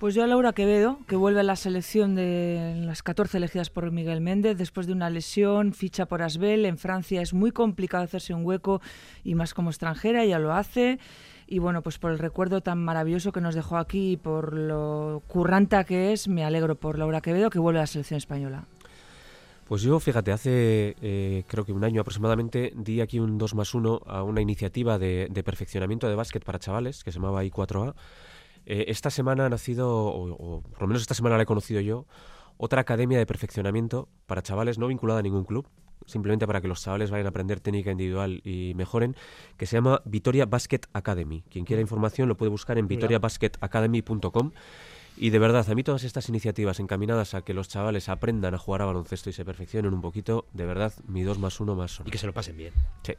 Pues 0.00 0.14
yo 0.14 0.24
a 0.24 0.26
Laura 0.26 0.54
Quevedo, 0.54 0.98
que 1.06 1.14
vuelve 1.14 1.40
a 1.40 1.42
la 1.42 1.56
selección 1.56 2.14
de 2.14 2.74
las 2.86 3.02
14 3.02 3.36
elegidas 3.36 3.68
por 3.68 3.90
Miguel 3.90 4.22
Méndez 4.22 4.56
después 4.56 4.86
de 4.86 4.94
una 4.94 5.10
lesión, 5.10 5.74
ficha 5.74 6.06
por 6.06 6.22
Asbel. 6.22 6.64
En 6.64 6.78
Francia 6.78 7.20
es 7.20 7.34
muy 7.34 7.52
complicado 7.52 8.04
hacerse 8.04 8.32
un 8.32 8.46
hueco 8.46 8.80
y 9.24 9.34
más 9.34 9.52
como 9.52 9.68
extranjera, 9.68 10.24
ya 10.24 10.38
lo 10.38 10.54
hace. 10.54 10.98
Y 11.46 11.58
bueno, 11.58 11.82
pues 11.82 11.98
por 11.98 12.12
el 12.12 12.18
recuerdo 12.18 12.62
tan 12.62 12.82
maravilloso 12.82 13.30
que 13.30 13.42
nos 13.42 13.54
dejó 13.54 13.76
aquí 13.76 14.12
y 14.12 14.16
por 14.16 14.54
lo 14.54 15.22
curranta 15.28 15.84
que 15.84 16.14
es, 16.14 16.28
me 16.28 16.44
alegro 16.44 16.76
por 16.76 16.98
Laura 16.98 17.20
Quevedo, 17.20 17.50
que 17.50 17.58
vuelve 17.58 17.80
a 17.80 17.82
la 17.82 17.86
selección 17.86 18.16
española. 18.16 18.64
Pues 19.68 19.82
yo, 19.82 20.00
fíjate, 20.00 20.32
hace 20.32 20.96
eh, 21.02 21.44
creo 21.46 21.66
que 21.66 21.74
un 21.74 21.84
año 21.84 22.00
aproximadamente 22.00 22.72
di 22.74 23.02
aquí 23.02 23.20
un 23.20 23.36
2 23.36 23.54
más 23.54 23.74
1 23.74 24.00
a 24.06 24.22
una 24.22 24.40
iniciativa 24.40 24.98
de, 24.98 25.28
de 25.30 25.42
perfeccionamiento 25.42 26.08
de 26.08 26.14
básquet 26.14 26.42
para 26.42 26.58
chavales 26.58 27.04
que 27.04 27.12
se 27.12 27.18
llamaba 27.18 27.44
I4A. 27.44 27.94
Eh, 28.66 28.86
esta 28.88 29.10
semana 29.10 29.46
ha 29.46 29.48
nacido, 29.48 29.90
o, 29.90 30.32
o, 30.32 30.62
por 30.62 30.82
lo 30.82 30.86
menos 30.88 31.02
esta 31.02 31.14
semana 31.14 31.36
la 31.36 31.42
he 31.42 31.46
conocido 31.46 31.80
yo, 31.80 32.06
otra 32.56 32.82
academia 32.82 33.18
de 33.18 33.26
perfeccionamiento 33.26 34.08
para 34.26 34.42
chavales 34.42 34.78
no 34.78 34.86
vinculada 34.86 35.20
a 35.20 35.22
ningún 35.22 35.44
club, 35.44 35.66
simplemente 36.06 36.46
para 36.46 36.60
que 36.60 36.68
los 36.68 36.82
chavales 36.82 37.10
vayan 37.10 37.26
a 37.26 37.30
aprender 37.30 37.60
técnica 37.60 37.90
individual 37.90 38.40
y 38.44 38.74
mejoren, 38.74 39.16
que 39.56 39.66
se 39.66 39.76
llama 39.76 40.02
Vitoria 40.04 40.46
Basket 40.46 40.80
Academy. 40.92 41.42
Quien 41.50 41.64
quiera 41.64 41.80
información 41.80 42.28
lo 42.28 42.36
puede 42.36 42.50
buscar 42.50 42.78
en 42.78 42.88
vitoriabasketacademy.com. 42.88 44.52
Y 45.16 45.30
de 45.30 45.38
verdad, 45.38 45.68
a 45.68 45.74
mí 45.74 45.82
todas 45.82 46.04
estas 46.04 46.28
iniciativas 46.28 46.80
encaminadas 46.80 47.34
a 47.34 47.42
que 47.42 47.52
los 47.52 47.68
chavales 47.68 48.08
aprendan 48.08 48.54
a 48.54 48.58
jugar 48.58 48.82
a 48.82 48.86
baloncesto 48.86 49.28
y 49.28 49.32
se 49.32 49.44
perfeccionen 49.44 49.92
un 49.92 50.00
poquito, 50.00 50.46
de 50.52 50.64
verdad, 50.66 50.94
mi 51.06 51.22
2 51.22 51.38
más 51.38 51.60
1 51.60 51.74
más 51.74 52.00
1. 52.00 52.08
Y 52.08 52.10
que 52.10 52.18
se 52.18 52.26
lo 52.26 52.32
pasen 52.32 52.56
bien. 52.56 52.72
Sí. 53.02 53.14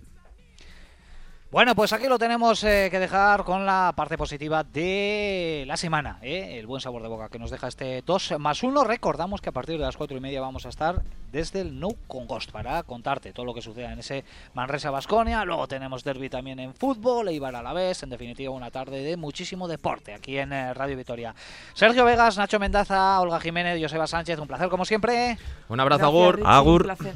Bueno, 1.51 1.75
pues 1.75 1.91
aquí 1.91 2.07
lo 2.07 2.17
tenemos 2.17 2.63
eh, 2.63 2.87
que 2.89 2.97
dejar 2.97 3.43
con 3.43 3.65
la 3.65 3.91
parte 3.93 4.17
positiva 4.17 4.63
de 4.63 5.65
la 5.67 5.75
semana, 5.75 6.17
¿eh? 6.21 6.57
el 6.57 6.65
buen 6.65 6.79
sabor 6.79 7.01
de 7.01 7.09
boca 7.09 7.27
que 7.27 7.39
nos 7.39 7.51
deja 7.51 7.67
este 7.67 8.01
2 8.05 8.35
más 8.39 8.63
1. 8.63 8.85
Recordamos 8.85 9.41
que 9.41 9.49
a 9.49 9.51
partir 9.51 9.77
de 9.77 9.83
las 9.83 9.97
4 9.97 10.15
y 10.15 10.21
media 10.21 10.39
vamos 10.39 10.65
a 10.65 10.69
estar 10.69 11.01
desde 11.29 11.59
el 11.59 11.77
No 11.77 11.89
Congost 12.07 12.51
para 12.51 12.81
contarte 12.83 13.33
todo 13.33 13.45
lo 13.45 13.53
que 13.53 13.61
suceda 13.61 13.91
en 13.91 13.99
ese 13.99 14.23
Manresa 14.53 14.91
Basconia. 14.91 15.43
Luego 15.43 15.67
tenemos 15.67 16.05
derby 16.05 16.29
también 16.29 16.57
en 16.61 16.73
fútbol, 16.73 17.27
Eibar 17.27 17.53
a 17.57 17.61
la 17.61 17.73
vez. 17.73 18.01
En 18.01 18.11
definitiva, 18.11 18.53
una 18.53 18.71
tarde 18.71 19.03
de 19.03 19.17
muchísimo 19.17 19.67
deporte 19.67 20.13
aquí 20.13 20.37
en 20.37 20.53
eh, 20.53 20.73
Radio 20.73 20.95
Vitoria. 20.95 21.35
Sergio 21.73 22.05
Vegas, 22.05 22.37
Nacho 22.37 22.59
Mendaza, 22.59 23.19
Olga 23.19 23.41
Jiménez, 23.41 23.77
Joseba 23.81 24.07
Sánchez, 24.07 24.39
un 24.39 24.47
placer 24.47 24.69
como 24.69 24.85
siempre. 24.85 25.37
Un 25.67 25.81
abrazo, 25.81 26.05
Agur. 26.05 26.35
Richie, 26.37 26.49
Agur. 26.49 26.81
un 26.81 26.95
placer. 26.95 27.15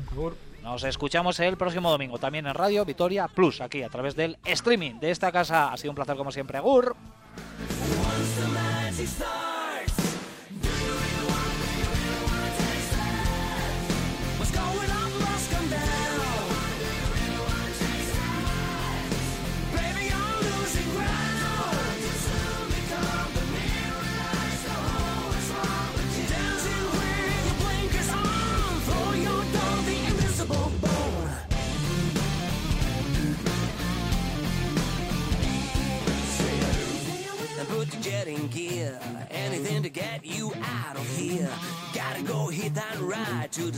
Nos 0.66 0.84
escuchamos 0.84 1.40
el 1.42 1.58
próximo 1.58 1.92
domingo 1.92 2.18
también 2.18 2.48
en 2.48 2.56
Radio 2.56 2.84
Vitoria 2.86 3.28
Plus, 3.28 3.62
aquí 3.62 3.84
a 3.84 3.90
través 3.90 4.16
del 4.16 4.40
streaming 4.44 4.96
de 4.96 5.12
esta 5.12 5.32
casa. 5.32 5.72
Ha 5.72 5.78
sido 5.78 5.92
un 5.92 5.96
placer 5.96 6.18
como 6.18 6.32
siempre, 6.32 6.58
Agur. 6.58 6.96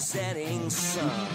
Setting 0.07 0.69
sun. 0.69 1.27